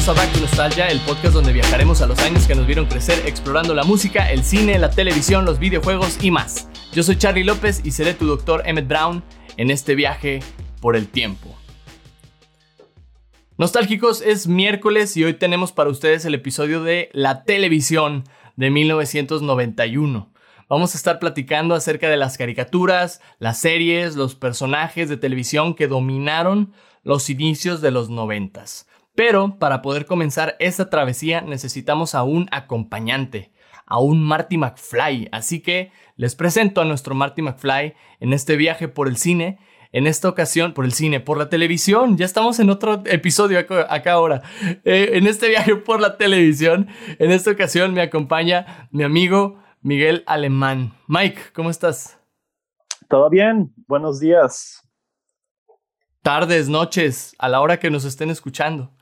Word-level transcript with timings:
Bienvenidos 0.00 0.18
a 0.18 0.24
Back 0.24 0.32
to 0.32 0.40
Nostalgia, 0.40 0.88
el 0.88 1.00
podcast 1.00 1.34
donde 1.34 1.52
viajaremos 1.52 2.00
a 2.00 2.06
los 2.06 2.18
años 2.20 2.46
que 2.46 2.54
nos 2.54 2.66
vieron 2.66 2.86
crecer 2.86 3.22
explorando 3.26 3.74
la 3.74 3.84
música, 3.84 4.30
el 4.32 4.44
cine, 4.44 4.78
la 4.78 4.88
televisión, 4.88 5.44
los 5.44 5.58
videojuegos 5.58 6.24
y 6.24 6.30
más. 6.30 6.70
Yo 6.94 7.02
soy 7.02 7.18
Charlie 7.18 7.44
López 7.44 7.82
y 7.84 7.90
seré 7.90 8.14
tu 8.14 8.24
doctor 8.24 8.62
Emmett 8.64 8.88
Brown 8.88 9.22
en 9.58 9.70
este 9.70 9.94
viaje 9.94 10.40
por 10.80 10.96
el 10.96 11.06
tiempo. 11.06 11.54
Nostálgicos, 13.58 14.22
es 14.22 14.46
miércoles 14.46 15.18
y 15.18 15.24
hoy 15.24 15.34
tenemos 15.34 15.70
para 15.72 15.90
ustedes 15.90 16.24
el 16.24 16.34
episodio 16.34 16.82
de 16.82 17.10
La 17.12 17.44
televisión 17.44 18.24
de 18.56 18.70
1991. 18.70 20.32
Vamos 20.70 20.94
a 20.94 20.96
estar 20.96 21.18
platicando 21.18 21.74
acerca 21.74 22.08
de 22.08 22.16
las 22.16 22.38
caricaturas, 22.38 23.20
las 23.38 23.58
series, 23.58 24.16
los 24.16 24.34
personajes 24.34 25.10
de 25.10 25.18
televisión 25.18 25.74
que 25.74 25.88
dominaron 25.88 26.72
los 27.02 27.28
inicios 27.28 27.82
de 27.82 27.90
los 27.90 28.08
noventas. 28.08 28.86
Pero 29.20 29.58
para 29.58 29.82
poder 29.82 30.06
comenzar 30.06 30.56
esta 30.60 30.88
travesía 30.88 31.42
necesitamos 31.42 32.14
a 32.14 32.22
un 32.22 32.48
acompañante, 32.52 33.52
a 33.84 33.98
un 33.98 34.22
Marty 34.22 34.56
McFly. 34.56 35.28
Así 35.30 35.60
que 35.60 35.92
les 36.16 36.34
presento 36.34 36.80
a 36.80 36.86
nuestro 36.86 37.14
Marty 37.14 37.42
McFly 37.42 37.92
en 38.18 38.32
este 38.32 38.56
viaje 38.56 38.88
por 38.88 39.08
el 39.08 39.18
cine. 39.18 39.58
En 39.92 40.06
esta 40.06 40.26
ocasión, 40.26 40.72
por 40.72 40.86
el 40.86 40.94
cine, 40.94 41.20
por 41.20 41.36
la 41.36 41.50
televisión. 41.50 42.16
Ya 42.16 42.24
estamos 42.24 42.60
en 42.60 42.70
otro 42.70 43.02
episodio 43.04 43.58
acá 43.58 44.12
ahora. 44.12 44.40
Eh, 44.86 45.10
en 45.12 45.26
este 45.26 45.50
viaje 45.50 45.76
por 45.76 46.00
la 46.00 46.16
televisión, 46.16 46.88
en 47.18 47.30
esta 47.30 47.50
ocasión 47.50 47.92
me 47.92 48.00
acompaña 48.00 48.88
mi 48.90 49.02
amigo 49.02 49.62
Miguel 49.82 50.24
Alemán. 50.26 50.94
Mike, 51.08 51.52
¿cómo 51.52 51.68
estás? 51.68 52.18
Todo 53.10 53.28
bien, 53.28 53.74
buenos 53.86 54.18
días. 54.18 54.82
Tardes, 56.22 56.70
noches, 56.70 57.34
a 57.38 57.50
la 57.50 57.60
hora 57.60 57.78
que 57.78 57.90
nos 57.90 58.06
estén 58.06 58.30
escuchando. 58.30 58.94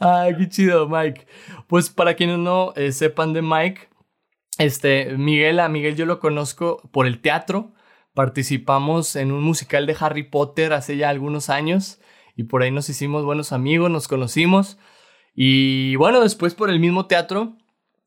Ay, 0.00 0.36
qué 0.36 0.48
chido, 0.48 0.88
Mike. 0.88 1.26
Pues 1.66 1.90
para 1.90 2.14
quienes 2.14 2.38
no 2.38 2.72
eh, 2.76 2.92
sepan 2.92 3.32
de 3.32 3.42
Mike, 3.42 3.88
este, 4.58 5.16
Miguel, 5.16 5.60
a 5.60 5.68
Miguel 5.68 5.96
yo 5.96 6.06
lo 6.06 6.20
conozco 6.20 6.82
por 6.92 7.06
el 7.06 7.20
teatro. 7.20 7.72
Participamos 8.14 9.16
en 9.16 9.32
un 9.32 9.42
musical 9.42 9.86
de 9.86 9.96
Harry 9.98 10.24
Potter 10.24 10.72
hace 10.72 10.96
ya 10.96 11.08
algunos 11.08 11.48
años 11.48 12.00
y 12.36 12.44
por 12.44 12.62
ahí 12.62 12.70
nos 12.70 12.88
hicimos 12.88 13.24
buenos 13.24 13.52
amigos, 13.52 13.90
nos 13.90 14.08
conocimos. 14.08 14.78
Y 15.34 15.96
bueno, 15.96 16.20
después 16.20 16.54
por 16.54 16.70
el 16.70 16.80
mismo 16.80 17.06
teatro 17.06 17.56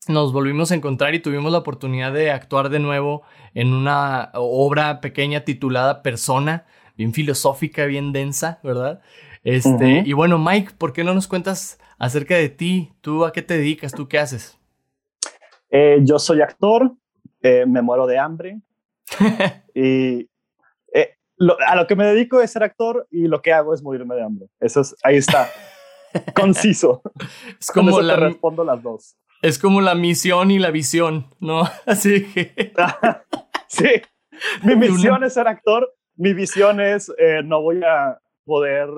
nos 0.08 0.34
volvimos 0.34 0.72
a 0.72 0.76
encontrar 0.76 1.16
y 1.16 1.22
tuvimos 1.22 1.52
la 1.52 1.60
oportunidad 1.60 2.12
de 2.12 2.32
actuar 2.32 2.70
de 2.70 2.80
nuevo 2.80 3.24
en 3.54 3.74
una 3.74 4.32
obra 4.34 5.00
pequeña 5.00 5.42
titulada 5.42 6.04
Persona 6.04 6.66
bien 6.96 7.14
filosófica, 7.14 7.86
bien 7.86 8.12
densa, 8.12 8.60
¿verdad? 8.64 9.02
Este, 9.44 10.04
y 10.06 10.14
bueno, 10.14 10.38
Mike, 10.38 10.74
¿por 10.78 10.94
qué 10.94 11.04
no 11.04 11.14
nos 11.14 11.28
cuentas 11.28 11.78
acerca 11.98 12.36
de 12.36 12.50
ti? 12.50 12.94
¿Tú 13.02 13.26
a 13.26 13.34
qué 13.34 13.42
te 13.42 13.58
dedicas? 13.58 13.92
¿Tú 13.92 14.08
qué 14.08 14.20
haces? 14.20 14.58
Eh, 15.70 16.00
yo 16.04 16.18
soy 16.20 16.42
actor, 16.42 16.94
eh, 17.42 17.66
me 17.66 17.82
muero 17.82 18.06
de 18.06 18.18
hambre 18.18 18.62
y 19.74 20.30
eh, 20.94 21.18
a 21.68 21.76
lo 21.76 21.88
que 21.88 21.96
me 21.96 22.06
dedico 22.06 22.40
es 22.42 22.52
ser 22.52 22.64
actor 22.64 23.08
y 23.12 23.28
lo 23.28 23.42
que 23.42 23.52
hago 23.52 23.74
es 23.74 23.82
morirme 23.82 24.16
de 24.16 24.24
hambre. 24.24 24.48
Eso 24.60 24.82
es, 24.82 24.96
ahí 25.04 25.18
está, 25.18 25.50
conciso. 26.36 27.02
Es 27.60 27.70
como 27.70 28.00
la, 28.00 28.16
respondo 28.16 28.64
las 28.64 28.82
dos. 28.82 29.18
Es 29.42 29.60
como 29.60 29.82
la 29.82 29.96
misión 29.96 30.52
y 30.52 30.60
la 30.60 30.72
visión, 30.72 31.28
¿no? 31.40 31.64
Así 31.86 32.32
que. 32.32 32.72
sí, 33.68 33.90
mi 34.62 34.76
misión 34.78 35.24
es 35.24 35.34
ser 35.34 35.50
actor 35.50 35.94
mi 36.16 36.34
visión 36.34 36.80
es, 36.80 37.12
eh, 37.18 37.42
no 37.44 37.62
voy 37.62 37.82
a 37.84 38.20
poder, 38.46 38.90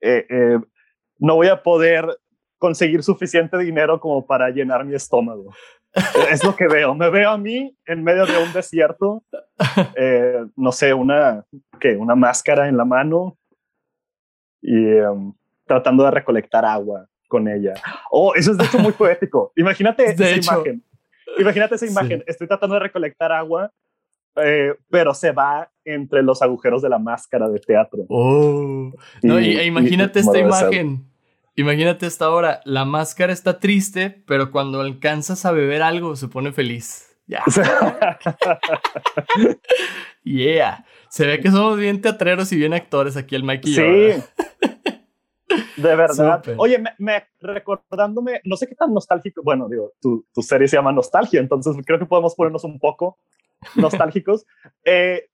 eh, 0.00 0.26
eh, 0.28 0.58
no 1.18 1.36
voy 1.36 1.48
a 1.48 1.62
poder 1.62 2.06
conseguir 2.58 3.02
suficiente 3.02 3.56
dinero 3.58 4.00
como 4.00 4.26
para 4.26 4.50
llenar 4.50 4.84
mi 4.84 4.94
estómago. 4.94 5.54
es 6.30 6.44
lo 6.44 6.54
que 6.54 6.68
veo. 6.68 6.94
Me 6.94 7.08
veo 7.08 7.30
a 7.30 7.38
mí 7.38 7.74
en 7.86 8.04
medio 8.04 8.26
de 8.26 8.42
un 8.42 8.52
desierto, 8.52 9.22
no 10.56 10.72
sé, 10.72 10.92
una, 10.92 11.44
¿qué? 11.80 11.96
una 11.96 12.14
máscara 12.14 12.68
en 12.68 12.76
la 12.76 12.84
mano 12.84 13.36
y 14.60 14.74
em, 14.74 15.32
tratando 15.66 16.04
de 16.04 16.10
recolectar 16.10 16.64
agua 16.64 17.06
con 17.28 17.48
ella. 17.48 17.74
Oh, 18.10 18.34
eso 18.34 18.52
es 18.52 18.58
de 18.58 18.64
hecho 18.64 18.78
muy 18.78 18.92
poético. 18.98 19.52
Imagínate 19.56 20.04
esa 20.04 20.30
imagen. 20.30 20.84
Imagínate 21.38 21.76
esa 21.76 21.86
imagen. 21.86 22.24
Estoy 22.26 22.48
tratando 22.48 22.74
de 22.74 22.80
recolectar 22.80 23.32
agua 23.32 23.72
eh, 24.36 24.74
pero 24.88 25.14
se 25.14 25.32
va 25.32 25.70
entre 25.94 26.22
los 26.22 26.42
agujeros 26.42 26.82
de 26.82 26.88
la 26.88 26.98
máscara 26.98 27.48
de 27.48 27.60
teatro. 27.60 28.04
Oh, 28.08 28.92
no, 29.22 29.40
y, 29.40 29.56
e 29.56 29.64
imagínate 29.64 30.20
esta 30.20 30.38
imagen. 30.38 31.04
Imagínate 31.56 32.06
esta 32.06 32.30
hora. 32.30 32.60
La 32.64 32.84
máscara 32.84 33.32
está 33.32 33.58
triste, 33.58 34.22
pero 34.26 34.52
cuando 34.52 34.80
alcanzas 34.80 35.44
a 35.44 35.50
beber 35.50 35.82
algo 35.82 36.14
se 36.14 36.28
pone 36.28 36.52
feliz. 36.52 37.16
Ya. 37.26 37.42
Yeah. 40.24 40.84
Se 41.08 41.26
ve 41.26 41.40
que 41.40 41.50
somos 41.50 41.78
bien 41.78 42.02
teatreros 42.02 42.52
y 42.52 42.56
bien 42.56 42.74
actores 42.74 43.16
aquí 43.16 43.34
el 43.34 43.44
Mike 43.44 43.70
y 43.70 43.74
sí. 43.74 43.82
De 45.76 45.96
verdad. 45.96 46.44
Oye, 46.58 46.82
me, 46.98 47.24
recordándome, 47.40 48.42
no 48.44 48.56
sé 48.56 48.66
qué 48.66 48.74
tan 48.74 48.92
nostálgico, 48.92 49.42
bueno, 49.42 49.70
digo, 49.70 49.92
tu, 50.02 50.26
tu, 50.34 50.42
serie 50.42 50.68
se 50.68 50.76
llama 50.76 50.92
Nostalgia, 50.92 51.40
entonces 51.40 51.74
creo 51.86 51.98
que 51.98 52.04
podemos 52.04 52.34
ponernos 52.34 52.64
un 52.64 52.78
poco 52.78 53.16
nostálgicos. 53.74 54.44
Eh, 54.84 55.28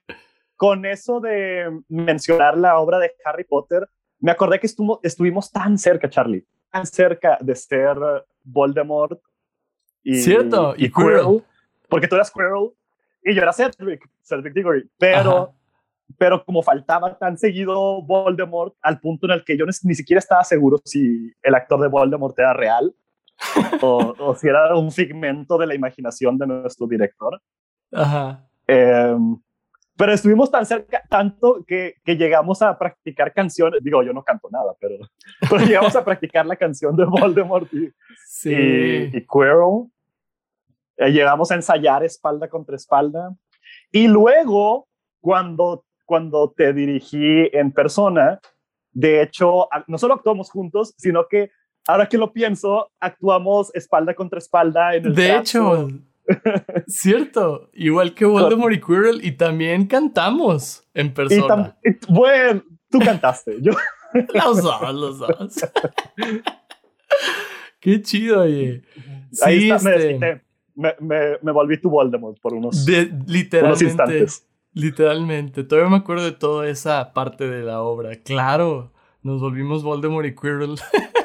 con 0.65 0.87
eso 0.87 1.21
de 1.21 1.83
mencionar 1.91 2.57
la 2.57 2.79
obra 2.79 2.99
de 2.99 3.13
Harry 3.23 3.45
Potter, 3.45 3.87
me 4.19 4.31
acordé 4.31 4.59
que 4.59 4.67
estuvimos 5.03 5.53
tan 5.53 5.77
cerca, 5.77 6.09
Charlie, 6.09 6.43
tan 6.71 6.87
cerca 6.87 7.37
de 7.39 7.55
ser 7.55 7.99
Voldemort 8.43 9.21
y, 10.03 10.23
¿Cierto? 10.23 10.73
y, 10.79 10.91
Quirrell, 10.91 11.45
porque 11.87 12.09
tú 12.09 12.15
eras 12.15 12.31
Quirrell 12.31 12.71
y 13.23 13.35
yo 13.35 13.43
era 13.43 13.53
Cedric, 13.53 14.09
Cedric 14.23 14.55
Diggory, 14.55 14.89
pero, 14.97 15.53
pero 16.17 16.43
como 16.43 16.63
faltaba 16.63 17.19
tan 17.19 17.37
seguido 17.37 18.01
Voldemort 18.01 18.75
al 18.81 19.01
punto 19.01 19.27
en 19.27 19.33
el 19.33 19.45
que 19.45 19.59
yo 19.59 19.67
ni 19.67 19.95
siquiera 19.95 20.19
estaba 20.19 20.45
seguro 20.45 20.81
si 20.83 21.31
el 21.43 21.55
actor 21.55 21.79
de 21.83 21.89
Voldemort 21.89 22.39
era 22.39 22.55
real 22.55 22.95
o, 23.83 24.15
o 24.19 24.35
si 24.35 24.49
era 24.49 24.75
un 24.75 24.91
figmento 24.91 25.59
de 25.59 25.67
la 25.67 25.75
imaginación 25.75 26.39
de 26.39 26.47
nuestro 26.47 26.87
director. 26.87 27.39
Ajá. 27.93 28.49
Em, 28.67 29.37
pero 29.97 30.13
estuvimos 30.13 30.51
tan 30.51 30.67
cerca, 30.67 31.03
tanto 31.09 31.65
que, 31.67 31.95
que, 32.05 32.17
llegamos 32.17 32.63
a 32.63 32.77
practicar 32.77 33.33
canciones. 33.33 33.83
Digo, 33.83 34.03
yo 34.03 34.13
no 34.13 34.25
canto 34.25 34.49
nada, 34.51 34.75
pero, 34.81 34.97
pero 35.51 35.65
llegamos 35.65 35.95
a 35.95 36.05
practicar 36.05 36.47
la 36.47 36.57
canción 36.57 36.97
de 36.97 37.05
Voldemort 37.05 37.73
y, 37.73 37.91
sí. 38.27 38.53
y, 38.53 39.27
Quirrell. 39.27 39.87
Eh, 40.97 41.11
llegamos 41.11 41.51
a 41.51 41.55
ensayar 41.55 42.03
espalda 42.03 42.49
contra 42.49 42.77
espalda. 42.77 43.35
Y 43.93 44.09
luego, 44.09 44.89
cuando, 45.21 45.85
cuando 46.05 46.53
te 46.57 46.73
dirigí 46.73 47.49
en 47.53 47.73
persona, 47.73 48.41
de 48.93 49.23
hecho, 49.23 49.69
no 49.87 49.99
solo 49.99 50.15
actuamos 50.15 50.51
juntos, 50.51 50.95
sino 50.99 51.27
que 51.29 51.51
ahora 51.87 52.09
que 52.09 52.19
lo 52.19 52.33
pienso, 52.33 52.91
actuamos 53.01 53.75
espalda 53.75 54.15
contra 54.15 54.39
espalda 54.39 54.95
en 54.95 55.07
el 55.07 55.15
De 55.15 55.37
hecho, 55.37 55.89
Cierto, 56.87 57.71
igual 57.75 58.15
que 58.15 58.25
Voldemort 58.25 58.75
y 58.75 58.81
Quirrell, 58.81 59.25
y 59.25 59.33
también 59.33 59.87
cantamos 59.87 60.85
en 60.95 61.13
persona. 61.13 61.77
bueno, 62.09 62.63
tú 62.91 62.99
cantaste, 63.01 63.59
yo. 63.61 63.73
los 64.35 64.63
dos, 64.63 64.95
los 64.95 65.19
dos. 65.19 65.61
Qué 67.81 68.01
chido, 68.03 68.43
oye. 68.43 68.83
Sí, 69.33 69.71
este 69.71 70.43
me, 70.75 70.95
me, 71.01 71.39
me, 71.41 71.53
volví 71.53 71.81
tu 71.81 71.91
Voldemort 71.91 72.39
por 72.41 72.55
unos, 72.55 72.87
literalmente, 73.27 73.85
instantes. 73.85 74.49
Literalmente, 74.73 75.63
todavía 75.63 75.91
me 75.91 75.97
acuerdo 75.99 76.25
de 76.25 76.33
toda 76.33 76.69
esa 76.69 77.13
parte 77.13 77.49
de 77.49 77.63
la 77.63 77.83
obra. 77.83 78.17
Claro, 78.23 78.93
nos 79.23 79.41
volvimos 79.41 79.85
Voldemort 79.85 80.27
y 80.27 80.35
Quirrell. 80.35 80.77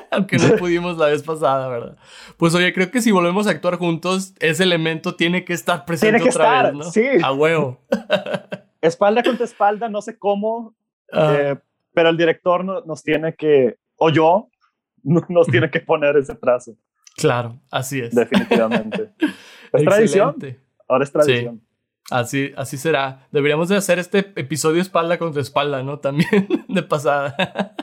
aunque 0.11 0.37
no 0.37 0.55
pudimos 0.55 0.97
la 0.97 1.07
vez 1.07 1.23
pasada, 1.23 1.67
¿verdad? 1.67 1.97
Pues 2.37 2.55
oye, 2.55 2.73
creo 2.73 2.91
que 2.91 3.01
si 3.01 3.11
volvemos 3.11 3.47
a 3.47 3.51
actuar 3.51 3.77
juntos, 3.77 4.33
ese 4.39 4.63
elemento 4.63 5.15
tiene 5.15 5.45
que 5.45 5.53
estar 5.53 5.85
presente 5.85 6.17
tiene 6.17 6.23
que 6.23 6.35
otra 6.35 6.43
estar, 6.45 6.65
vez, 6.65 6.85
¿no? 6.85 6.91
Sí. 6.91 7.07
A 7.23 7.31
huevo. 7.33 7.79
espalda 8.81 9.23
contra 9.23 9.45
espalda, 9.45 9.89
no 9.89 10.01
sé 10.01 10.17
cómo, 10.17 10.75
eh, 11.11 11.55
pero 11.93 12.09
el 12.09 12.17
director 12.17 12.63
nos 12.85 13.03
tiene 13.03 13.35
que, 13.35 13.77
o 13.97 14.09
yo, 14.09 14.49
nos 15.03 15.47
tiene 15.47 15.69
que 15.69 15.79
poner 15.79 16.17
ese 16.17 16.35
trazo. 16.35 16.75
Claro, 17.15 17.59
así 17.69 17.99
es. 17.99 18.15
Definitivamente. 18.15 19.11
Es 19.71 19.83
tradición. 19.83 20.35
Ahora 20.87 21.03
es 21.03 21.11
tradición. 21.11 21.61
Así, 22.09 22.51
así 22.57 22.75
será. 22.77 23.27
Deberíamos 23.31 23.69
de 23.69 23.77
hacer 23.77 23.99
este 23.99 24.33
episodio 24.35 24.81
espalda 24.81 25.19
contra 25.19 25.43
espalda, 25.43 25.83
¿no? 25.83 25.99
También 25.99 26.47
de 26.67 26.81
pasada. 26.81 27.75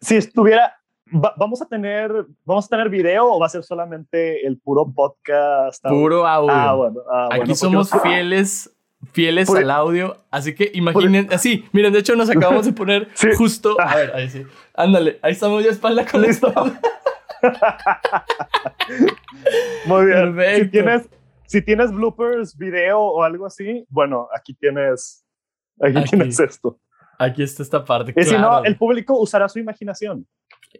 si 0.00 0.16
estuviera, 0.16 0.79
vamos 1.10 1.60
a 1.62 1.66
tener 1.66 2.26
vamos 2.44 2.66
a 2.66 2.68
tener 2.68 2.88
video 2.88 3.32
o 3.32 3.40
va 3.40 3.46
a 3.46 3.48
ser 3.48 3.62
solamente 3.62 4.46
el 4.46 4.58
puro 4.58 4.92
podcast 4.92 5.84
puro 5.84 6.26
audio 6.26 6.52
ah, 6.52 6.74
bueno, 6.74 7.00
ah, 7.10 7.28
aquí 7.32 7.54
somos 7.54 7.90
fieles 8.02 8.70
fieles 9.12 9.50
al 9.50 9.70
audio. 9.70 10.18
Así 10.30 10.54
que 10.54 10.70
imaginen, 10.74 11.28
así, 11.32 11.64
miren, 11.72 11.92
de 11.92 12.00
hecho 12.00 12.16
nos 12.16 12.30
acabamos 12.30 12.66
de 12.66 12.72
poner 12.72 13.08
justo. 13.36 13.80
A 13.80 13.96
ver, 13.96 14.14
ahí 14.14 14.28
sí. 14.28 14.46
Ándale, 14.74 15.18
ahí 15.22 15.32
estamos 15.32 15.64
ya 15.64 15.70
espalda 15.70 16.06
con 16.06 16.24
esto. 16.24 16.52
Muy 19.86 20.06
bien. 20.06 20.36
Si 20.56 20.68
tienes, 20.68 21.08
si 21.46 21.62
tienes 21.62 21.92
bloopers, 21.92 22.56
video 22.56 23.00
o 23.00 23.22
algo 23.22 23.46
así, 23.46 23.86
bueno, 23.88 24.28
aquí 24.36 24.54
tienes, 24.54 25.24
aquí, 25.80 26.02
tienes 26.04 26.38
esto. 26.40 26.78
Aquí 27.18 27.42
está 27.42 27.62
esta 27.62 27.84
parte. 27.84 28.14
Y 28.16 28.22
si 28.24 28.36
no, 28.36 28.64
el 28.64 28.76
público 28.76 29.18
usará 29.18 29.48
su 29.48 29.58
imaginación. 29.58 30.26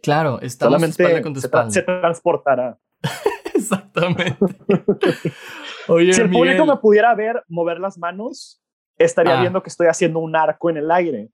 Claro, 0.01 0.39
estamos 0.41 0.81
Solamente 0.81 1.21
con 1.21 1.33
tu 1.33 1.39
espalda. 1.39 1.71
Se, 1.71 1.81
transportará. 1.81 2.77
Exactamente. 3.53 4.37
si 6.13 6.21
el 6.21 6.29
público 6.29 6.65
me 6.65 6.77
pudiera 6.77 7.13
ver 7.15 7.43
mover 7.47 7.79
las 7.79 7.97
manos, 7.97 8.61
estaría 8.97 9.37
ah. 9.37 9.41
viendo 9.41 9.61
que 9.61 9.69
estoy 9.69 9.87
haciendo 9.87 10.19
un 10.19 10.35
arco 10.35 10.69
en 10.69 10.77
el 10.77 10.91
aire. 10.91 11.29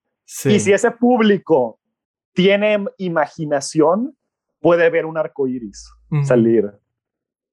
Y 0.45 0.59
si 0.59 0.74
ese 0.74 0.92
público 0.92 1.80
tiene 2.33 2.86
imaginación, 2.98 4.18
puede 4.60 4.89
ver 4.89 5.06
un 5.06 5.18
arco 5.18 5.48
iris 5.48 5.89
salir 6.24 6.71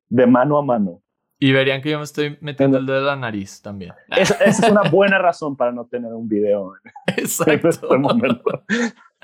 de 0.09 0.27
mano 0.27 0.59
a 0.59 0.63
mano. 0.63 1.01
Y 1.39 1.53
verían 1.53 1.83
que 1.83 1.91
yo 1.91 1.99
me 1.99 2.05
estoy 2.05 2.39
metiendo 2.41 2.79
el 2.79 2.87
dedo 2.87 3.01
en 3.01 3.07
la 3.07 3.17
nariz 3.17 3.61
también. 3.61 3.93
Esa, 4.09 4.35
es 4.45 4.61
una 4.61 4.89
buena 4.89 5.19
razón 5.19 5.57
para 5.57 5.73
no 5.73 5.87
tener 5.87 6.13
un 6.13 6.29
video 6.29 6.73
Exacto. 7.07 7.53
en 7.53 7.67
este 7.67 7.99
momento. 7.99 8.65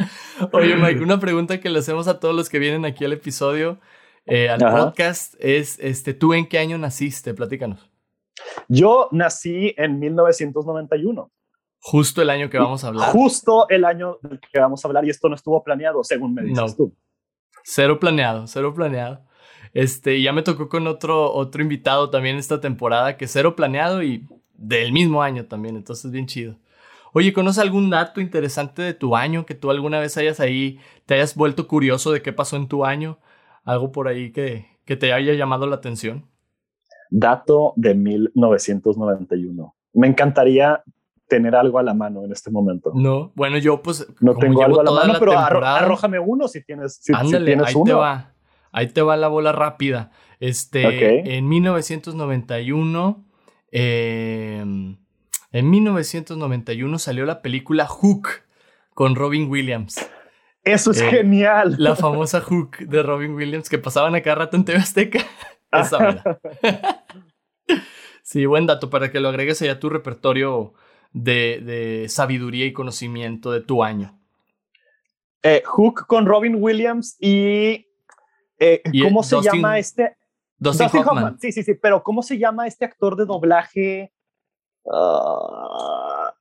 Oye, 0.53 0.77
Mike, 0.77 1.03
una 1.03 1.21
pregunta 1.21 1.61
que 1.61 1.71
le 1.71 1.79
hacemos 1.79 2.09
a 2.09 2.21
todos 2.21 2.35
los 2.35 2.49
que 2.49 2.59
vienen 2.59 2.85
aquí 2.85 3.05
al 3.05 3.13
episodio, 3.13 3.79
eh, 4.27 4.49
al 4.49 4.61
podcast, 4.61 5.35
es, 5.39 5.79
este, 5.81 6.15
¿tú 6.15 6.35
en 6.35 6.47
qué 6.47 6.59
año 6.59 6.79
naciste? 6.79 7.35
Platícanos. 7.35 7.91
Yo 8.69 9.09
nací 9.13 9.75
en 9.77 9.99
1991. 9.99 11.31
Justo 11.83 12.21
el 12.21 12.31
año 12.31 12.51
que 12.51 12.59
vamos 12.59 12.85
a 12.85 12.89
hablar. 12.89 13.11
Justo 13.11 13.67
el 13.69 13.85
año 13.85 14.19
que 14.53 14.61
vamos 14.61 14.85
a 14.85 14.89
hablar 14.89 15.05
y 15.05 15.11
esto 15.11 15.29
no 15.29 15.35
estuvo 15.35 15.63
planeado, 15.65 16.05
según 16.05 16.35
me 16.35 16.43
dices 16.43 16.77
tú. 16.77 16.95
Cero 17.65 17.99
planeado, 17.99 18.47
cero 18.47 18.75
planeado. 18.75 19.25
Este, 19.73 20.21
ya 20.21 20.33
me 20.33 20.43
tocó 20.43 20.69
con 20.69 20.87
otro, 20.87 21.33
otro 21.33 21.63
invitado 21.63 22.11
también 22.11 22.37
esta 22.37 22.61
temporada, 22.61 23.17
que 23.17 23.27
cero 23.27 23.57
planeado 23.57 24.03
y 24.03 24.27
del 24.55 24.93
mismo 24.93 25.23
año 25.23 25.47
también, 25.47 25.77
entonces 25.77 26.11
bien 26.11 26.27
chido. 26.27 26.57
Oye, 27.13 27.33
¿conoces 27.33 27.63
algún 27.63 27.91
dato 27.91 28.21
interesante 28.21 28.83
de 28.83 28.95
tu 28.95 29.17
año 29.17 29.47
que 29.47 29.55
tú 29.55 29.71
alguna 29.71 29.99
vez 29.99 30.17
hayas 30.17 30.41
ahí, 30.41 30.79
te 31.07 31.15
hayas 31.15 31.35
vuelto 31.35 31.67
curioso 31.67 32.13
de 32.13 32.23
qué 32.23 32.33
pasó 32.33 32.57
en 32.57 32.69
tu 32.69 32.85
año? 32.85 33.19
Algo 33.65 33.93
por 33.93 34.09
ahí 34.09 34.33
que, 34.33 34.67
que 34.85 34.97
te 34.97 35.13
haya 35.13 35.35
llamado 35.35 35.67
la 35.67 35.77
atención. 35.77 36.27
Dato 37.11 37.73
de 37.77 37.95
1991. 37.95 39.75
Me 39.95 40.07
encantaría 40.07 40.83
tener 41.31 41.55
algo 41.55 41.79
a 41.79 41.83
la 41.83 41.95
mano 41.95 42.25
en 42.25 42.33
este 42.33 42.51
momento. 42.51 42.93
No, 42.95 43.33
bueno, 43.35 43.57
yo 43.57 43.81
pues 43.81 44.07
no 44.21 44.35
tengo 44.35 44.63
algo 44.63 44.81
a 44.81 44.85
la 44.85 44.91
mano, 44.91 45.15
pero 45.19 45.39
arrójame 45.39 46.19
uno 46.19 46.49
si 46.49 46.63
tienes, 46.63 46.97
si, 46.97 47.13
Ándale, 47.15 47.57
ahí 47.65 47.75
te 47.85 47.93
va. 47.95 48.33
Ahí 48.73 48.89
te 48.89 49.01
va 49.03 49.17
la 49.17 49.29
bola 49.29 49.53
rápida. 49.53 50.11
Este, 50.39 51.37
en 51.37 51.49
1991, 51.49 53.25
em, 53.73 54.97
en 55.53 55.71
1991 55.71 56.99
salió 56.99 57.27
la 57.27 57.43
película 57.43 57.87
Hook 57.87 58.29
con 58.95 59.15
Robin 59.15 59.51
Williams. 59.51 60.09
Eso 60.63 60.91
es 60.91 61.01
eh, 61.01 61.09
genial. 61.09 61.77
La 61.79 61.97
famosa 61.97 62.41
Hook 62.41 62.79
de 62.79 63.03
Robin 63.03 63.35
Williams 63.35 63.69
que 63.69 63.79
pasaban 63.79 64.15
a 64.15 64.23
cada 64.23 64.37
rato 64.37 64.57
en 64.57 64.65
TV 64.65 64.79
Azteca. 64.79 65.21
Esa 65.73 66.41
sí, 68.23 68.45
buen 68.47 68.67
dato 68.67 68.91
para 68.91 69.11
que 69.11 69.21
lo 69.21 69.29
agregues 69.29 69.63
allá 69.63 69.73
a 69.73 69.79
tu 69.79 69.89
repertorio 69.89 70.75
de, 71.13 72.07
sabiduría 72.09 72.67
y 72.67 72.73
conocimiento 72.73 73.53
de 73.53 73.61
tu 73.61 73.83
año. 73.83 74.19
Eh, 75.43 75.63
Hook 75.65 76.07
con 76.07 76.27
Robin 76.27 76.57
Williams 76.59 77.17
y, 77.19 77.87
eh, 78.59 78.83
¿cómo 79.03 79.23
se 79.23 79.41
llama 79.41 79.79
este? 79.79 80.17
Dustin, 80.59 80.89
Hoffman. 80.89 81.41
Sí, 81.41 81.53
sí, 81.53 81.63
sí, 81.63 81.75
pero 81.75 82.03
¿cómo 82.03 82.23
se 82.23 82.37
llama 82.37 82.67
este 82.67 82.85
actor 82.85 83.17
de 83.17 83.25
doblaje? 83.25 84.13
Ah, 84.93 86.35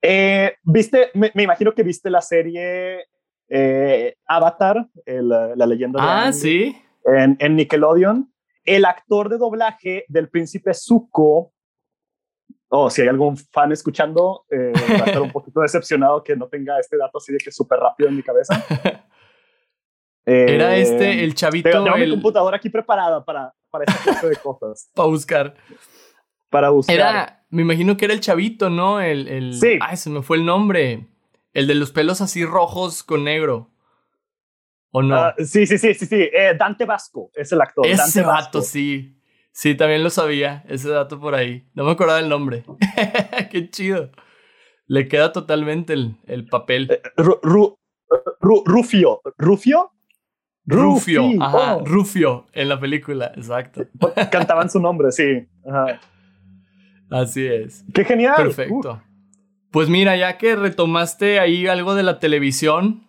eh, 0.00 0.54
viste, 0.62 1.10
me, 1.14 1.32
imagino 1.34 1.74
que 1.74 1.82
viste 1.82 2.10
la 2.10 2.22
serie 2.22 3.06
Avatar, 4.26 4.86
la 5.06 5.66
leyenda 5.66 6.00
de 6.00 6.08
Ah, 6.08 6.32
sí. 6.32 6.76
En, 7.04 7.36
en, 7.40 7.56
Nickelodeon. 7.56 8.32
El 8.64 8.84
actor 8.84 9.28
de 9.30 9.38
doblaje 9.38 10.04
del 10.08 10.28
príncipe 10.28 10.74
Zuko 10.74 11.52
oh, 12.68 12.90
si 12.90 13.02
hay 13.02 13.08
algún 13.08 13.36
fan 13.36 13.72
escuchando, 13.72 14.44
eh, 14.50 14.72
va 14.74 15.04
a 15.04 15.06
estar 15.06 15.22
un 15.22 15.32
poquito 15.32 15.60
decepcionado 15.62 16.22
que 16.22 16.36
no 16.36 16.48
tenga 16.48 16.78
este 16.78 16.96
dato 16.96 17.18
así 17.18 17.32
de 17.32 17.38
que 17.38 17.50
súper 17.50 17.78
rápido 17.78 18.08
en 18.08 18.16
mi 18.16 18.22
cabeza. 18.22 18.62
Era 20.24 20.76
este, 20.76 21.10
eh, 21.10 21.24
el 21.24 21.34
chavito. 21.34 21.70
Tengo, 21.70 21.96
mi 21.96 22.10
computadora 22.10 22.58
aquí 22.58 22.68
preparada 22.68 23.24
para, 23.24 23.50
para 23.70 23.84
esta 23.84 24.02
clase 24.02 24.28
de 24.28 24.36
cosas. 24.42 24.90
para 24.94 25.08
buscar. 25.08 25.54
Para 26.50 26.70
buscar. 26.70 26.96
Era, 26.96 27.44
me 27.50 27.62
imagino 27.62 27.96
que 27.96 28.04
era 28.06 28.14
el 28.14 28.20
chavito, 28.20 28.70
¿no? 28.70 29.00
El, 29.00 29.28
el, 29.28 29.54
sí. 29.54 29.78
Ay, 29.80 29.96
se 29.96 30.10
me 30.10 30.22
fue 30.22 30.36
el 30.38 30.44
nombre. 30.44 31.08
El 31.52 31.66
de 31.66 31.74
los 31.74 31.90
pelos 31.92 32.20
así 32.20 32.44
rojos 32.44 33.02
con 33.02 33.24
negro. 33.24 33.70
¿O 34.90 35.02
no? 35.02 35.16
Ah, 35.16 35.34
sí, 35.38 35.66
sí, 35.66 35.78
sí, 35.78 35.94
sí, 35.94 36.06
sí. 36.06 36.28
Eh, 36.32 36.54
Dante 36.58 36.84
Vasco 36.84 37.30
es 37.34 37.52
el 37.52 37.60
actor. 37.60 37.86
Ese 37.86 38.22
vato, 38.22 38.62
sí. 38.62 39.14
Sí, 39.52 39.74
también 39.74 40.04
lo 40.04 40.10
sabía, 40.10 40.64
ese 40.68 40.88
dato 40.88 41.18
por 41.18 41.34
ahí. 41.34 41.68
No 41.74 41.84
me 41.84 41.90
acordaba 41.90 42.20
del 42.20 42.28
nombre. 42.28 42.64
Qué 43.50 43.68
chido. 43.70 44.10
Le 44.86 45.08
queda 45.08 45.32
totalmente 45.32 45.94
el, 45.94 46.16
el 46.26 46.46
papel. 46.46 46.88
Eh, 46.90 47.02
Rufio. 48.40 49.20
¿Rufio? 49.36 49.92
Rufio, 50.70 51.24
ajá, 51.40 51.76
oh. 51.76 51.84
Rufio 51.84 52.46
en 52.52 52.68
la 52.68 52.78
película, 52.78 53.32
exacto. 53.34 53.86
Cantaban 54.30 54.68
su 54.68 54.78
nombre, 54.78 55.10
sí. 55.12 55.48
Así 57.10 57.46
es. 57.46 57.84
Qué 57.94 58.04
genial. 58.04 58.34
Perfecto. 58.36 59.02
Pues 59.70 59.88
mira, 59.88 60.16
ya 60.16 60.38
que 60.38 60.56
retomaste 60.56 61.40
ahí 61.40 61.66
algo 61.66 61.94
de 61.94 62.02
la 62.02 62.18
televisión, 62.18 63.06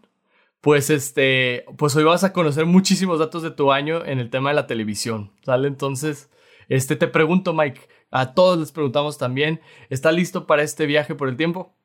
pues 0.62 0.90
este, 0.90 1.66
pues 1.78 1.96
hoy 1.96 2.04
vas 2.04 2.24
a 2.24 2.34
conocer 2.34 2.66
muchísimos 2.66 3.20
datos 3.20 3.44
de 3.44 3.52
tu 3.52 3.72
año 3.72 4.04
en 4.06 4.20
el 4.20 4.30
tema 4.30 4.50
de 4.50 4.56
la 4.56 4.68
televisión, 4.68 5.32
¿sale? 5.44 5.70
Entonces, 5.70 6.30
este, 6.68 6.98
te 6.98 7.08
pregunto, 7.08 7.54
Mike, 7.54 7.80
a 8.12 8.34
todos 8.34 8.60
les 8.60 8.74
preguntamos 8.74 9.18
también, 9.18 9.62
¿está 9.90 10.12
listo 10.12 10.46
para 10.48 10.64
este 10.64 10.86
viaje 10.86 11.16
por 11.16 11.30
el 11.30 11.38
tiempo? 11.38 11.78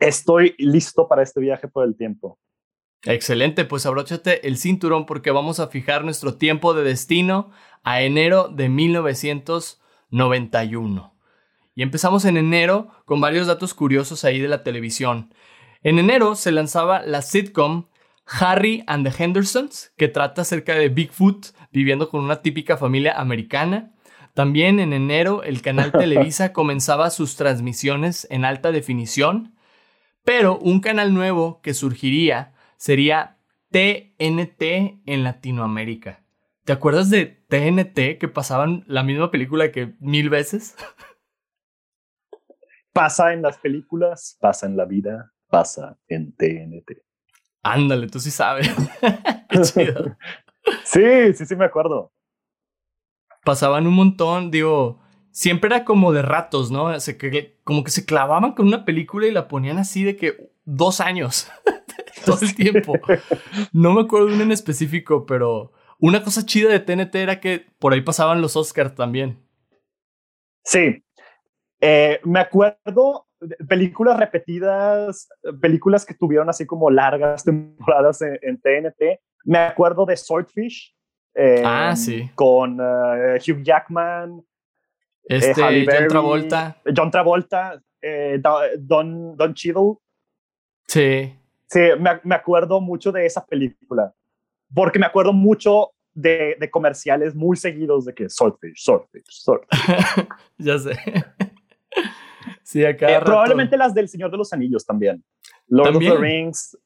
Estoy 0.00 0.56
listo 0.58 1.06
para 1.06 1.22
este 1.22 1.40
viaje 1.40 1.68
por 1.68 1.86
el 1.86 1.96
tiempo. 1.96 2.40
Excelente, 3.04 3.64
pues 3.64 3.86
abróchate 3.86 4.48
el 4.48 4.58
cinturón 4.58 5.06
porque 5.06 5.30
vamos 5.30 5.60
a 5.60 5.68
fijar 5.68 6.04
nuestro 6.04 6.34
tiempo 6.34 6.74
de 6.74 6.82
destino 6.82 7.52
a 7.84 8.02
enero 8.02 8.48
de 8.48 8.68
1991. 8.68 11.14
Y 11.78 11.82
empezamos 11.82 12.24
en 12.24 12.36
enero 12.36 12.88
con 13.04 13.20
varios 13.20 13.46
datos 13.46 13.72
curiosos 13.72 14.24
ahí 14.24 14.40
de 14.40 14.48
la 14.48 14.64
televisión. 14.64 15.32
En 15.84 16.00
enero 16.00 16.34
se 16.34 16.50
lanzaba 16.50 17.02
la 17.02 17.22
sitcom 17.22 17.86
Harry 18.26 18.82
and 18.88 19.08
the 19.08 19.22
Hendersons, 19.22 19.92
que 19.96 20.08
trata 20.08 20.42
acerca 20.42 20.74
de 20.74 20.88
Bigfoot 20.88 21.54
viviendo 21.70 22.08
con 22.08 22.24
una 22.24 22.42
típica 22.42 22.76
familia 22.76 23.12
americana. 23.16 23.92
También 24.34 24.80
en 24.80 24.92
enero 24.92 25.44
el 25.44 25.62
canal 25.62 25.92
Televisa 25.96 26.52
comenzaba 26.52 27.10
sus 27.10 27.36
transmisiones 27.36 28.26
en 28.28 28.44
alta 28.44 28.72
definición, 28.72 29.54
pero 30.24 30.58
un 30.58 30.80
canal 30.80 31.14
nuevo 31.14 31.60
que 31.62 31.74
surgiría 31.74 32.54
sería 32.76 33.38
TNT 33.70 34.98
en 35.06 35.22
Latinoamérica. 35.22 36.24
¿Te 36.64 36.72
acuerdas 36.72 37.08
de 37.08 37.24
TNT 37.24 38.18
que 38.18 38.26
pasaban 38.26 38.82
la 38.88 39.04
misma 39.04 39.30
película 39.30 39.70
que 39.70 39.94
mil 40.00 40.28
veces? 40.28 40.74
Pasa 42.98 43.32
en 43.32 43.42
las 43.42 43.56
películas, 43.58 44.36
pasa 44.40 44.66
en 44.66 44.76
la 44.76 44.84
vida, 44.84 45.32
pasa 45.46 45.96
en 46.08 46.34
TNT. 46.34 47.00
Ándale, 47.62 48.08
tú 48.08 48.18
sí 48.18 48.32
sabes. 48.32 48.68
Qué 49.48 49.60
chido. 49.60 50.16
Sí, 50.82 51.32
sí, 51.32 51.46
sí 51.46 51.54
me 51.54 51.66
acuerdo. 51.66 52.12
Pasaban 53.44 53.86
un 53.86 53.94
montón, 53.94 54.50
digo, 54.50 55.00
siempre 55.30 55.68
era 55.68 55.84
como 55.84 56.12
de 56.12 56.22
ratos, 56.22 56.72
¿no? 56.72 56.92
como 57.62 57.84
que 57.84 57.92
se 57.92 58.04
clavaban 58.04 58.54
con 58.54 58.66
una 58.66 58.84
película 58.84 59.28
y 59.28 59.30
la 59.30 59.46
ponían 59.46 59.78
así 59.78 60.02
de 60.02 60.16
que 60.16 60.50
dos 60.64 61.00
años, 61.00 61.48
todo 62.26 62.40
el 62.42 62.56
tiempo. 62.56 62.94
No 63.72 63.92
me 63.92 64.00
acuerdo 64.00 64.26
de 64.26 64.34
un 64.34 64.40
en 64.40 64.50
específico, 64.50 65.24
pero 65.24 65.70
una 66.00 66.24
cosa 66.24 66.44
chida 66.44 66.68
de 66.68 66.80
TNT 66.80 67.14
era 67.14 67.38
que 67.38 67.64
por 67.78 67.92
ahí 67.92 68.00
pasaban 68.00 68.42
los 68.42 68.56
Oscars 68.56 68.96
también. 68.96 69.38
Sí, 70.64 71.04
eh, 71.80 72.20
me 72.24 72.40
acuerdo 72.40 73.26
películas 73.68 74.18
repetidas, 74.18 75.28
películas 75.60 76.04
que 76.04 76.14
tuvieron 76.14 76.48
así 76.48 76.66
como 76.66 76.90
largas 76.90 77.44
temporadas 77.44 78.22
en, 78.22 78.60
TNT. 78.60 79.20
Me 79.44 79.58
acuerdo 79.58 80.04
de 80.06 80.16
Swordfish. 80.16 80.94
ah, 81.64 81.94
sí. 81.96 82.30
Con 82.34 82.78
eh, 82.80 83.38
Hugh 83.38 83.62
Jackman. 83.62 84.42
Este, 85.24 85.62
John 85.62 86.08
Travolta. 86.08 86.76
John 86.96 87.10
Travolta, 87.10 87.82
Don, 88.78 89.36
Don 89.36 89.54
Cheadle. 89.54 89.96
Sí. 90.86 91.34
Sí, 91.66 91.80
me, 92.00 92.18
me, 92.24 92.34
acuerdo 92.34 92.80
mucho 92.80 93.12
de 93.12 93.26
esa 93.26 93.44
película, 93.44 94.14
porque 94.72 94.98
me 94.98 95.04
acuerdo 95.04 95.34
mucho 95.34 95.90
de, 96.14 96.56
de 96.58 96.70
comerciales 96.70 97.34
muy 97.34 97.56
seguidos 97.56 98.06
de 98.06 98.14
que 98.14 98.28
Swordfish, 98.28 98.82
Swordfish, 98.82 99.24
Swordfish. 99.28 100.26
ya 100.58 100.78
sé. 100.78 100.96
Sí, 102.68 102.84
acá. 102.84 103.22
probablemente 103.24 103.76
las 103.76 103.94
del 103.94 104.08
Señor 104.08 104.30
de 104.30 104.36
los 104.36 104.52
Anillos 104.52 104.84
también. 104.84 105.24
Lord 105.66 105.96
of 105.96 106.02
the 106.02 106.16
Rings. 106.16 106.78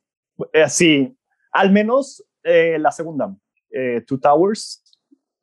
sí, 0.69 1.17
al 1.53 1.73
menos 1.73 2.25
la 2.45 2.91
segunda, 2.91 3.35
Two 4.07 4.19
Towers. 4.19 4.83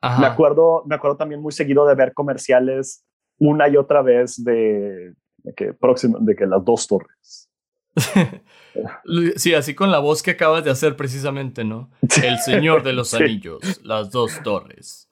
Me 0.01 0.25
acuerdo, 0.25 0.83
me 0.85 0.95
acuerdo 0.95 1.17
también 1.17 1.41
muy 1.41 1.51
seguido 1.51 1.85
de 1.85 1.95
ver 1.95 2.13
comerciales 2.13 3.05
una 3.39 3.67
y 3.67 3.77
otra 3.77 4.01
vez 4.01 4.43
de, 4.43 5.13
que, 5.55 5.73
próximo, 5.73 6.19
de 6.19 6.35
que 6.35 6.45
las 6.45 6.63
dos 6.63 6.87
torres. 6.87 7.49
sí, 9.35 9.53
así 9.53 9.73
con 9.73 9.91
la 9.91 9.99
voz 9.99 10.21
que 10.21 10.31
acabas 10.31 10.63
de 10.63 10.71
hacer 10.71 10.95
precisamente, 10.95 11.63
¿no? 11.63 11.89
El 12.23 12.37
Señor 12.39 12.83
de 12.83 12.93
los 12.93 13.13
Anillos, 13.15 13.81
las 13.83 14.11
dos 14.11 14.41
torres. 14.43 15.09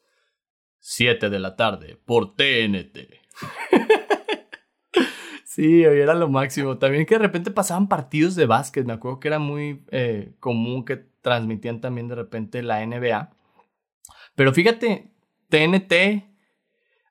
Siete 0.80 1.30
de 1.30 1.40
la 1.40 1.56
tarde 1.56 2.00
por 2.06 2.36
TNT. 2.36 2.98
sí, 5.58 5.84
era 5.84 6.14
lo 6.14 6.30
máximo. 6.30 6.78
También 6.78 7.06
que 7.08 7.16
de 7.16 7.20
repente 7.20 7.50
pasaban 7.50 7.88
partidos 7.88 8.36
de 8.36 8.46
básquet. 8.46 8.86
Me 8.86 8.94
acuerdo 8.94 9.20
que 9.20 9.28
era 9.28 9.40
muy 9.40 9.84
eh, 9.90 10.34
común 10.40 10.86
que 10.86 10.98
transmitían 11.22 11.82
también 11.82 12.08
de 12.08 12.16
repente 12.16 12.62
la 12.62 12.86
NBA. 12.86 13.32
Pero 14.36 14.54
fíjate, 14.54 15.12
TNT 15.50 16.28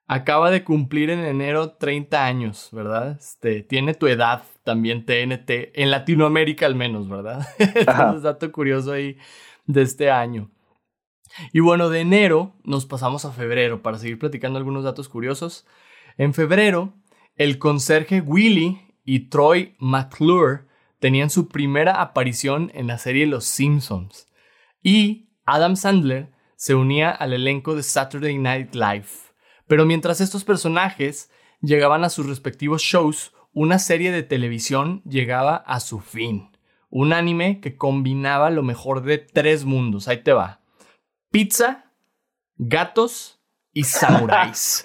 acaba 0.07 0.49
de 0.49 0.63
cumplir 0.63 1.09
en 1.09 1.19
enero 1.19 1.73
30 1.73 2.25
años, 2.25 2.69
¿verdad? 2.71 3.17
Este, 3.19 3.63
tiene 3.63 3.93
tu 3.93 4.07
edad 4.07 4.43
también 4.63 5.05
TNT, 5.05 5.73
en 5.73 5.91
Latinoamérica 5.91 6.65
al 6.65 6.75
menos, 6.75 7.09
¿verdad? 7.09 7.45
Entonces, 7.59 8.21
dato 8.21 8.49
curioso 8.53 8.93
ahí 8.93 9.17
de 9.65 9.81
este 9.81 10.09
año. 10.09 10.49
Y 11.51 11.59
bueno, 11.59 11.89
de 11.89 11.99
enero 11.99 12.53
nos 12.63 12.85
pasamos 12.85 13.25
a 13.25 13.33
febrero 13.33 13.81
para 13.81 13.97
seguir 13.97 14.17
platicando 14.17 14.57
algunos 14.57 14.85
datos 14.85 15.09
curiosos. 15.09 15.67
En 16.17 16.33
febrero, 16.33 16.93
el 17.37 17.59
conserje 17.59 18.21
Willy 18.21 18.81
y 19.05 19.29
Troy 19.29 19.75
McClure 19.79 20.65
tenían 20.99 21.29
su 21.29 21.47
primera 21.47 22.01
aparición 22.01 22.71
en 22.73 22.87
la 22.87 22.97
serie 22.97 23.27
Los 23.27 23.45
Simpsons. 23.45 24.27
Y 24.81 25.29
Adam 25.45 25.75
Sandler 25.75 26.31
se 26.55 26.73
unía 26.73 27.11
al 27.11 27.33
elenco 27.33 27.75
de 27.75 27.83
Saturday 27.83 28.37
Night 28.37 28.73
Live. 28.73 29.07
Pero 29.67 29.85
mientras 29.85 30.19
estos 30.19 30.43
personajes 30.43 31.29
llegaban 31.61 32.03
a 32.03 32.09
sus 32.09 32.25
respectivos 32.25 32.81
shows, 32.81 33.33
una 33.53 33.79
serie 33.79 34.11
de 34.11 34.23
televisión 34.23 35.03
llegaba 35.03 35.55
a 35.55 35.79
su 35.79 35.99
fin. 35.99 36.49
Un 36.89 37.13
anime 37.13 37.59
que 37.59 37.75
combinaba 37.75 38.49
lo 38.49 38.63
mejor 38.63 39.03
de 39.03 39.19
tres 39.19 39.65
mundos. 39.65 40.07
Ahí 40.07 40.23
te 40.23 40.33
va. 40.33 40.61
Pizza, 41.29 41.91
gatos 42.57 43.36
y 43.77 43.83
samuráis. 43.83 44.83